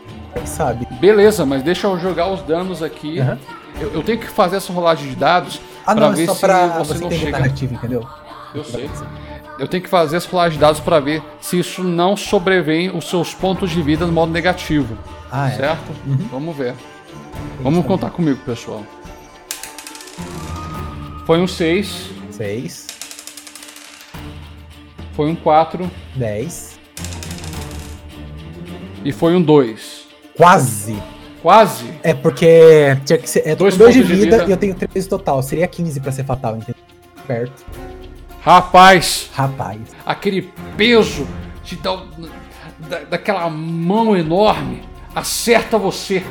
[0.46, 0.86] sabe?
[1.00, 3.18] Beleza, mas deixa eu jogar os danos aqui.
[3.20, 3.38] Aham.
[3.78, 6.34] Eu, eu tenho que fazer essa rolagem de dados Ah, pra não, é ver só
[6.34, 7.30] se pra você, você não chega.
[7.30, 8.06] narrativa, entendeu?
[8.54, 8.90] Eu sei.
[9.58, 13.08] Eu tenho que fazer essa rolagem de dados pra ver se isso não sobrevém os
[13.08, 14.98] seus pontos de vida no modo negativo.
[15.30, 15.52] Ah, é.
[15.56, 15.92] Certo?
[16.30, 16.74] Vamos ver.
[17.60, 18.84] Vamos contar comigo, pessoal.
[21.24, 22.86] Foi um 6, 6,
[25.14, 26.78] foi um 4 10.
[29.04, 30.06] e foi um 2.
[30.36, 31.02] Quase!
[31.46, 31.84] Quase.
[32.02, 33.44] É porque tinha que ser.
[33.46, 34.48] É Dois 2 de pontos de vida, vida.
[34.48, 35.40] e eu tenho 13 total.
[35.44, 36.74] Seria 15 pra ser fatal, entendeu?
[37.24, 37.64] Perto.
[38.40, 39.78] Rapaz, Rapaz.
[40.04, 41.24] aquele peso
[41.62, 42.02] de da,
[42.88, 44.82] da- daquela mão enorme
[45.14, 46.24] acerta você.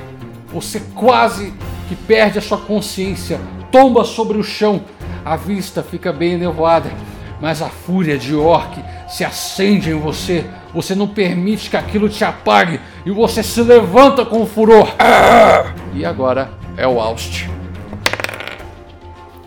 [0.51, 1.53] Você quase
[1.87, 3.39] que perde a sua consciência,
[3.71, 4.81] tomba sobre o chão,
[5.23, 6.91] a vista fica bem nevoada,
[7.39, 10.45] mas a fúria de Orc se acende em você.
[10.73, 14.93] Você não permite que aquilo te apague e você se levanta com furor.
[15.93, 17.49] E agora é o Aust.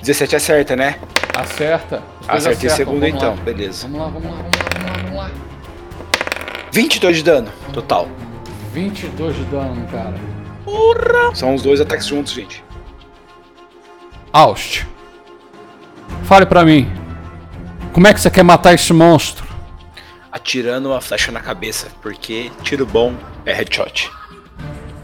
[0.00, 0.96] 17 acerta, né?
[1.36, 2.02] Acerta.
[2.26, 3.30] Acertei segundo vamos lá.
[3.30, 3.86] então, beleza.
[3.88, 5.30] Vamos lá, vamos lá, vamos lá, vamos lá, vamos lá.
[6.72, 8.08] 22 de dano, total.
[8.72, 10.14] 22 de dano, cara.
[11.34, 12.62] São os dois ataques juntos, gente.
[14.32, 14.86] Aust.
[16.24, 16.90] Fale pra mim.
[17.92, 19.46] Como é que você quer matar esse monstro?
[20.30, 23.14] Atirando uma flecha na cabeça, porque tiro bom
[23.46, 24.10] é headshot.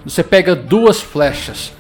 [0.05, 1.73] Você pega duas flechas,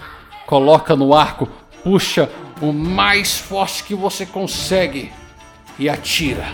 [0.46, 1.48] coloca no arco,
[1.84, 2.28] puxa
[2.60, 5.12] o mais forte que você consegue
[5.78, 6.46] e atira.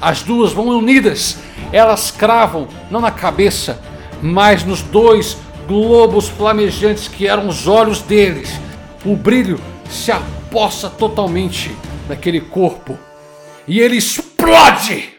[0.00, 1.38] As duas vão unidas.
[1.72, 3.80] Elas cravam não na cabeça,
[4.20, 8.58] mas nos dois globos flamejantes que eram os olhos deles.
[9.04, 11.74] O brilho se apossa totalmente
[12.08, 12.98] naquele corpo
[13.66, 15.10] e ele explode.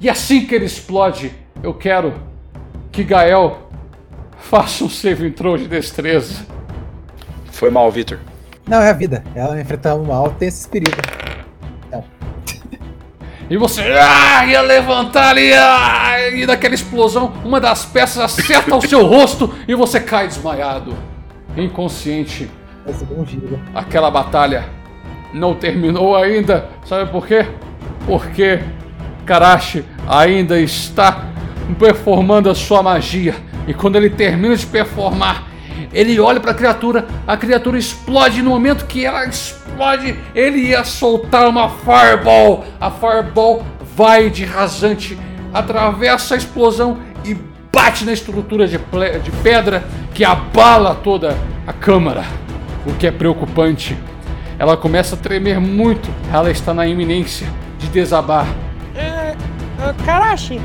[0.00, 2.14] E assim que ele explode, eu quero
[2.92, 3.70] que Gael
[4.38, 6.46] faça um save throw de destreza.
[7.50, 8.20] Foi mal, Victor.
[8.66, 9.24] Não, é a vida.
[9.34, 10.96] Ela enfrentar o mal tem esse perigo.
[11.90, 12.04] Não.
[13.50, 18.86] E você ah, ia levantar ali ah, e daquela explosão, uma das peças acerta o
[18.86, 20.94] seu rosto e você cai desmaiado,
[21.56, 22.48] inconsciente.
[23.74, 24.77] Aquela batalha
[25.32, 26.68] não terminou ainda.
[26.84, 27.46] Sabe por quê?
[28.06, 28.60] Porque
[29.24, 31.26] Karashi ainda está
[31.78, 33.34] performando a sua magia.
[33.66, 35.46] E quando ele termina de performar,
[35.92, 38.42] ele olha para a criatura, a criatura explode.
[38.42, 42.64] No momento que ela explode, ele ia soltar uma Fireball.
[42.80, 45.18] A Fireball vai de rasante,
[45.52, 47.36] atravessa a explosão e
[47.72, 49.84] bate na estrutura de, de pedra
[50.14, 52.24] que abala toda a câmara.
[52.86, 53.96] O que é preocupante.
[54.58, 56.10] Ela começa a tremer muito.
[56.32, 57.46] Ela está na iminência
[57.78, 58.46] de desabar.
[58.96, 59.34] É,
[59.80, 60.60] ah, Karashi,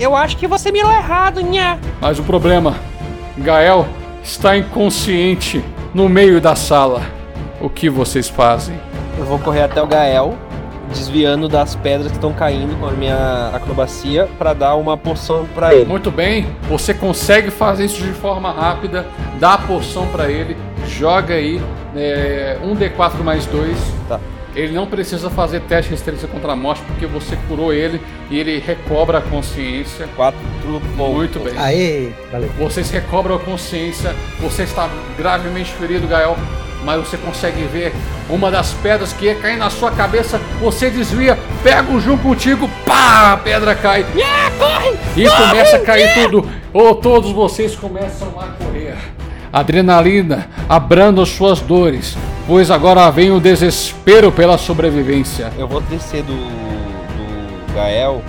[0.00, 1.78] eu acho que você mirou errado, nha.
[2.00, 2.74] Mas o problema,
[3.38, 3.86] Gael
[4.22, 7.02] está inconsciente no meio da sala.
[7.60, 8.78] O que vocês fazem?
[9.16, 10.34] Eu vou correr até o Gael,
[10.88, 15.74] desviando das pedras que estão caindo com a minha acrobacia pra dar uma poção pra
[15.74, 15.86] ele.
[15.86, 19.06] Muito bem, você consegue fazer isso de forma rápida,
[19.40, 21.60] dá a poção pra ele, joga aí
[21.94, 23.76] é, um D4 mais 2.
[24.08, 24.20] Tá.
[24.54, 28.00] Ele não precisa fazer teste de resistência contra a morte porque você curou ele
[28.30, 30.08] e ele recobra a consciência.
[30.16, 30.40] Quatro
[30.96, 31.14] pontos.
[31.14, 31.52] Muito bem.
[31.58, 32.48] Aê, valeu.
[32.58, 36.38] Vocês recobram a consciência, você está gravemente ferido, Gael,
[36.86, 37.92] mas você consegue ver
[38.30, 42.70] uma das pedras que ia cair na sua cabeça, você desvia, pega o Jun contigo,
[42.86, 44.06] pá, a pedra cai.
[45.16, 46.48] E começa a cair tudo.
[46.72, 49.15] Ou todos vocês começam a correr.
[49.56, 52.14] Adrenalina abrando as suas dores,
[52.46, 55.50] pois agora vem o desespero pela sobrevivência.
[55.56, 58.22] Eu vou descer do, do Gael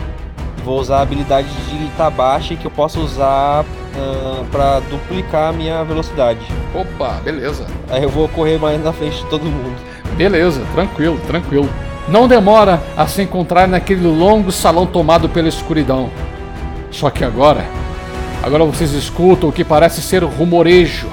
[0.57, 5.51] e vou usar a habilidade de Itabashi que eu posso usar ah, pra duplicar a
[5.51, 6.39] minha velocidade.
[6.73, 7.67] Opa, beleza.
[7.89, 9.75] Aí eu vou correr mais na frente de todo mundo.
[10.15, 11.69] Beleza, tranquilo, tranquilo.
[12.07, 16.09] Não demora a se encontrar naquele longo salão tomado pela escuridão.
[16.89, 17.65] Só que agora,
[18.43, 21.07] agora vocês escutam o que parece ser rumorejo,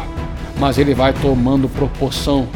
[0.59, 2.49] mas ele vai tomando proporção.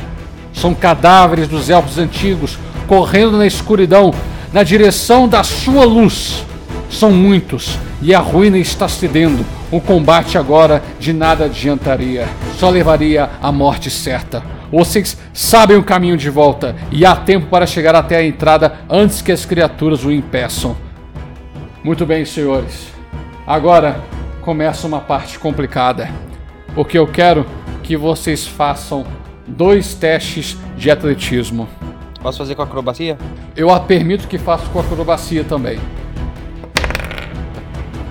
[0.52, 4.12] São cadáveres dos elfos antigos correndo na escuridão
[4.52, 6.44] na direção da sua luz.
[6.90, 9.44] São muitos e a ruína está cedendo.
[9.70, 14.42] O combate agora de nada adiantaria, só levaria à morte certa.
[14.72, 19.20] Vocês sabem o caminho de volta e há tempo para chegar até a entrada antes
[19.20, 20.76] que as criaturas o impeçam.
[21.84, 22.88] Muito bem, senhores.
[23.46, 24.02] Agora
[24.40, 26.10] começa uma parte complicada.
[26.74, 27.46] Porque eu quero
[27.82, 29.06] que vocês façam
[29.46, 31.68] dois testes de atletismo.
[32.20, 33.16] Posso fazer com acrobacia?
[33.56, 35.78] Eu a permito que faça com acrobacia também.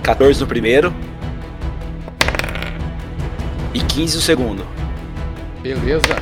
[0.02, 0.94] 14 no primeiro.
[3.74, 4.66] E 15 no segundo.
[5.62, 6.16] Beleza?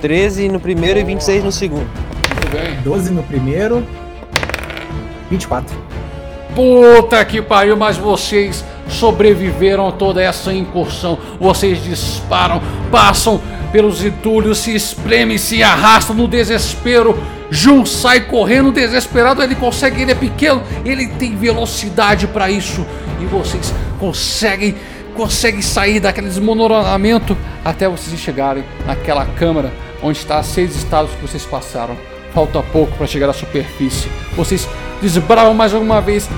[0.00, 1.86] 13 no primeiro e 26 no segundo.
[1.86, 2.80] Muito bem.
[2.82, 3.86] 12 no primeiro.
[5.30, 5.83] 24.
[6.54, 11.18] Puta que pariu, mas vocês sobreviveram a toda essa incursão.
[11.40, 13.40] Vocês disparam, passam
[13.72, 17.18] pelos entulhos, se espremem, se arrastam no desespero.
[17.50, 22.86] Jun sai correndo desesperado, ele consegue, ele é pequeno, ele tem velocidade para isso.
[23.20, 24.76] E vocês conseguem,
[25.16, 31.44] conseguem sair daquele desmoronamento até vocês chegarem naquela câmara onde está seis estados que vocês
[31.44, 31.96] passaram.
[32.32, 34.08] Falta pouco para chegar à superfície.
[34.36, 34.68] Vocês
[35.04, 36.28] desbravam mais alguma vez,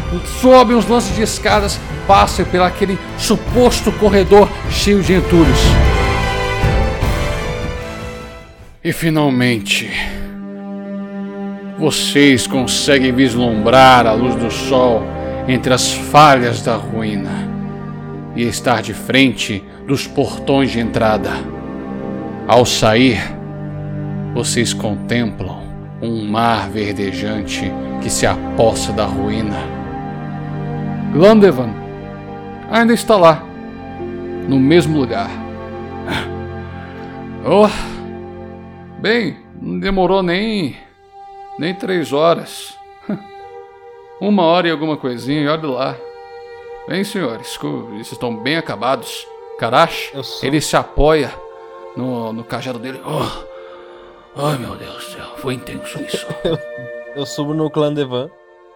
[0.40, 5.58] sobem os lances de escadas, passam pelo aquele suposto corredor cheio de entulhos.
[8.82, 9.90] E finalmente,
[11.78, 15.02] vocês conseguem vislumbrar a luz do sol
[15.46, 17.48] entre as falhas da ruína
[18.34, 21.30] e estar de frente dos portões de entrada.
[22.48, 23.20] Ao sair,
[24.34, 25.62] vocês contemplam
[26.02, 27.72] um mar verdejante
[28.02, 29.57] que se apossa da ruína.
[31.12, 31.70] Glandevan
[32.70, 33.42] ainda está lá,
[34.49, 35.31] no mesmo lugar.
[37.49, 37.68] Oh,
[38.99, 40.76] bem, não demorou nem
[41.60, 42.76] nem três horas.
[44.20, 45.97] Uma hora e alguma coisinha, e olha lá.
[46.89, 47.57] Bem, senhores,
[47.92, 49.25] eles estão bem acabados.
[49.60, 51.33] Karash, sou- ele se apoia
[51.97, 53.00] no, no cajado dele.
[53.07, 56.26] Oh, ai, meu Deus do céu, foi intenso isso.
[57.16, 58.30] Eu subo no clã Devan.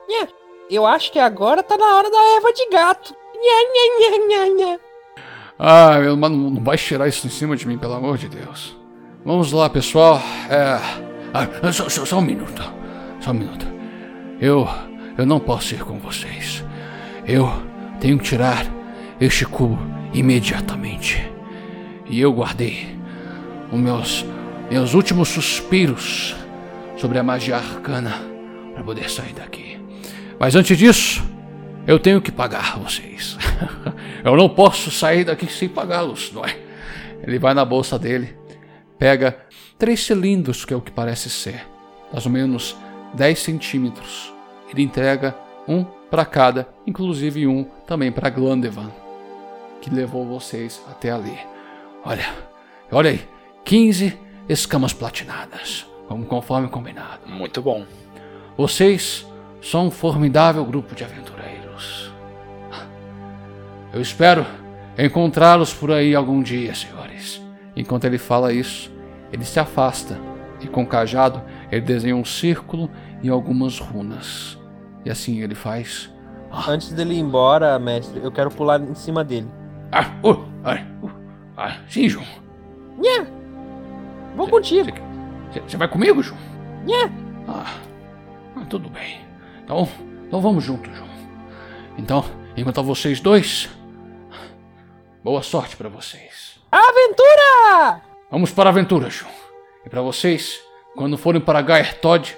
[0.08, 0.28] Nha,
[0.70, 3.14] eu acho que agora tá na hora da erva de gato.
[3.34, 4.78] Nha, nha, nha, nha, nha.
[5.58, 8.76] Ah, meu, mas não, vai tirar isso em cima de mim, pelo amor de Deus.
[9.24, 10.20] Vamos lá, pessoal.
[10.48, 10.80] É.
[11.34, 12.62] Ah, só, só- só um minuto.
[13.20, 13.66] Só um minuto.
[14.40, 14.66] Eu.
[15.18, 16.64] Eu não posso ir com vocês.
[17.26, 17.46] Eu
[18.00, 18.64] tenho que tirar
[19.20, 19.78] este cubo
[20.14, 21.30] imediatamente.
[22.06, 22.88] E eu guardei
[23.70, 24.24] os meus.
[24.70, 26.34] meus últimos suspiros
[26.96, 28.14] sobre a magia arcana
[28.90, 29.78] poder sair daqui.
[30.36, 31.22] Mas antes disso,
[31.86, 33.38] eu tenho que pagar vocês.
[34.24, 36.58] eu não posso sair daqui sem pagá-los, não é?
[37.22, 38.36] Ele vai na bolsa dele,
[38.98, 39.38] pega
[39.78, 41.64] três cilindros, que é o que parece ser,
[42.12, 42.76] mais ou menos
[43.14, 44.34] 10 centímetros.
[44.72, 45.36] Ele entrega
[45.68, 48.90] um para cada, inclusive um também para Glandevan,
[49.80, 51.38] que levou vocês até ali.
[52.04, 52.28] Olha,
[52.90, 53.20] olha aí,
[53.64, 57.28] 15 escamas platinadas, como conforme combinado.
[57.28, 57.86] Muito bom.
[58.60, 59.26] Vocês
[59.62, 62.12] são um formidável grupo de aventureiros.
[63.90, 64.44] Eu espero
[64.98, 67.40] encontrá-los por aí algum dia, senhores.
[67.74, 68.92] Enquanto ele fala isso,
[69.32, 70.20] ele se afasta
[70.60, 71.40] e com o cajado
[71.72, 72.90] ele desenha um círculo
[73.22, 74.58] e algumas runas.
[75.06, 76.12] E assim ele faz.
[76.68, 79.48] Antes dele ir embora, mestre, eu quero pular em cima dele.
[79.90, 81.10] Ah, uh, ah, uh,
[81.56, 82.26] ah, sim, João.
[82.98, 83.26] Nha!
[84.36, 84.90] Vou contigo.
[85.66, 86.39] Você vai comigo, João?
[86.84, 87.10] Nha!
[87.48, 87.89] Ah,
[88.56, 89.20] ah, tudo bem.
[89.64, 89.88] Então,
[90.26, 91.08] então vamos juntos, João.
[91.96, 92.24] Então,
[92.56, 93.68] enquanto vocês dois,
[95.22, 96.58] boa sorte para vocês.
[96.70, 98.02] Aventura!
[98.30, 99.32] Vamos para a aventura, João.
[99.84, 100.60] E para vocês,
[100.94, 102.36] quando forem para Gaer Todd,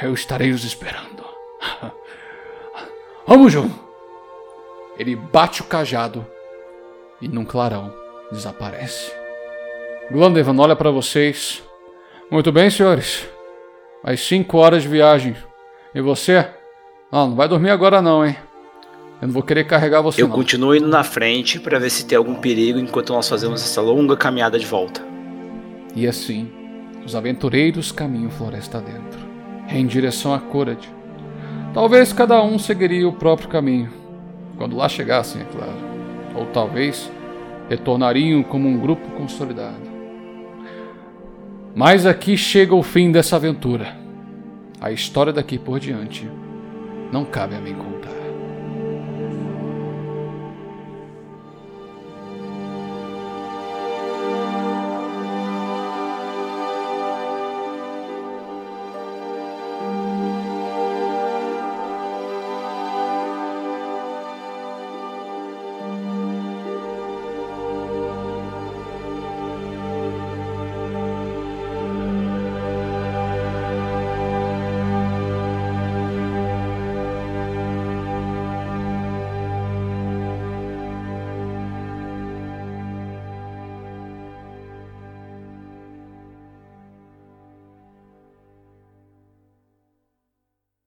[0.00, 1.24] eu estarei os esperando.
[3.26, 3.70] Vamos, João!
[4.98, 6.26] Ele bate o cajado
[7.20, 7.92] e num clarão
[8.30, 9.12] desaparece.
[10.10, 11.62] Glandevan olha para vocês.
[12.30, 13.28] Muito bem, senhores.
[14.06, 15.34] Mais cinco horas de viagem.
[15.92, 16.36] E você?
[17.10, 18.36] Ah, não vai dormir agora não, hein?
[19.20, 20.36] Eu não vou querer carregar você Eu não.
[20.36, 24.16] continuo indo na frente para ver se tem algum perigo enquanto nós fazemos essa longa
[24.16, 25.02] caminhada de volta.
[25.94, 26.52] E assim,
[27.04, 29.18] os aventureiros caminham floresta dentro,
[29.70, 30.78] em direção a Korad.
[31.74, 33.90] Talvez cada um seguiria o próprio caminho,
[34.56, 35.72] quando lá chegassem, é claro.
[36.34, 37.10] Ou talvez
[37.68, 39.85] retornariam como um grupo consolidado.
[41.78, 43.94] Mas aqui chega o fim dessa aventura.
[44.80, 46.26] A história daqui por diante
[47.12, 47.95] não cabe a mim contar.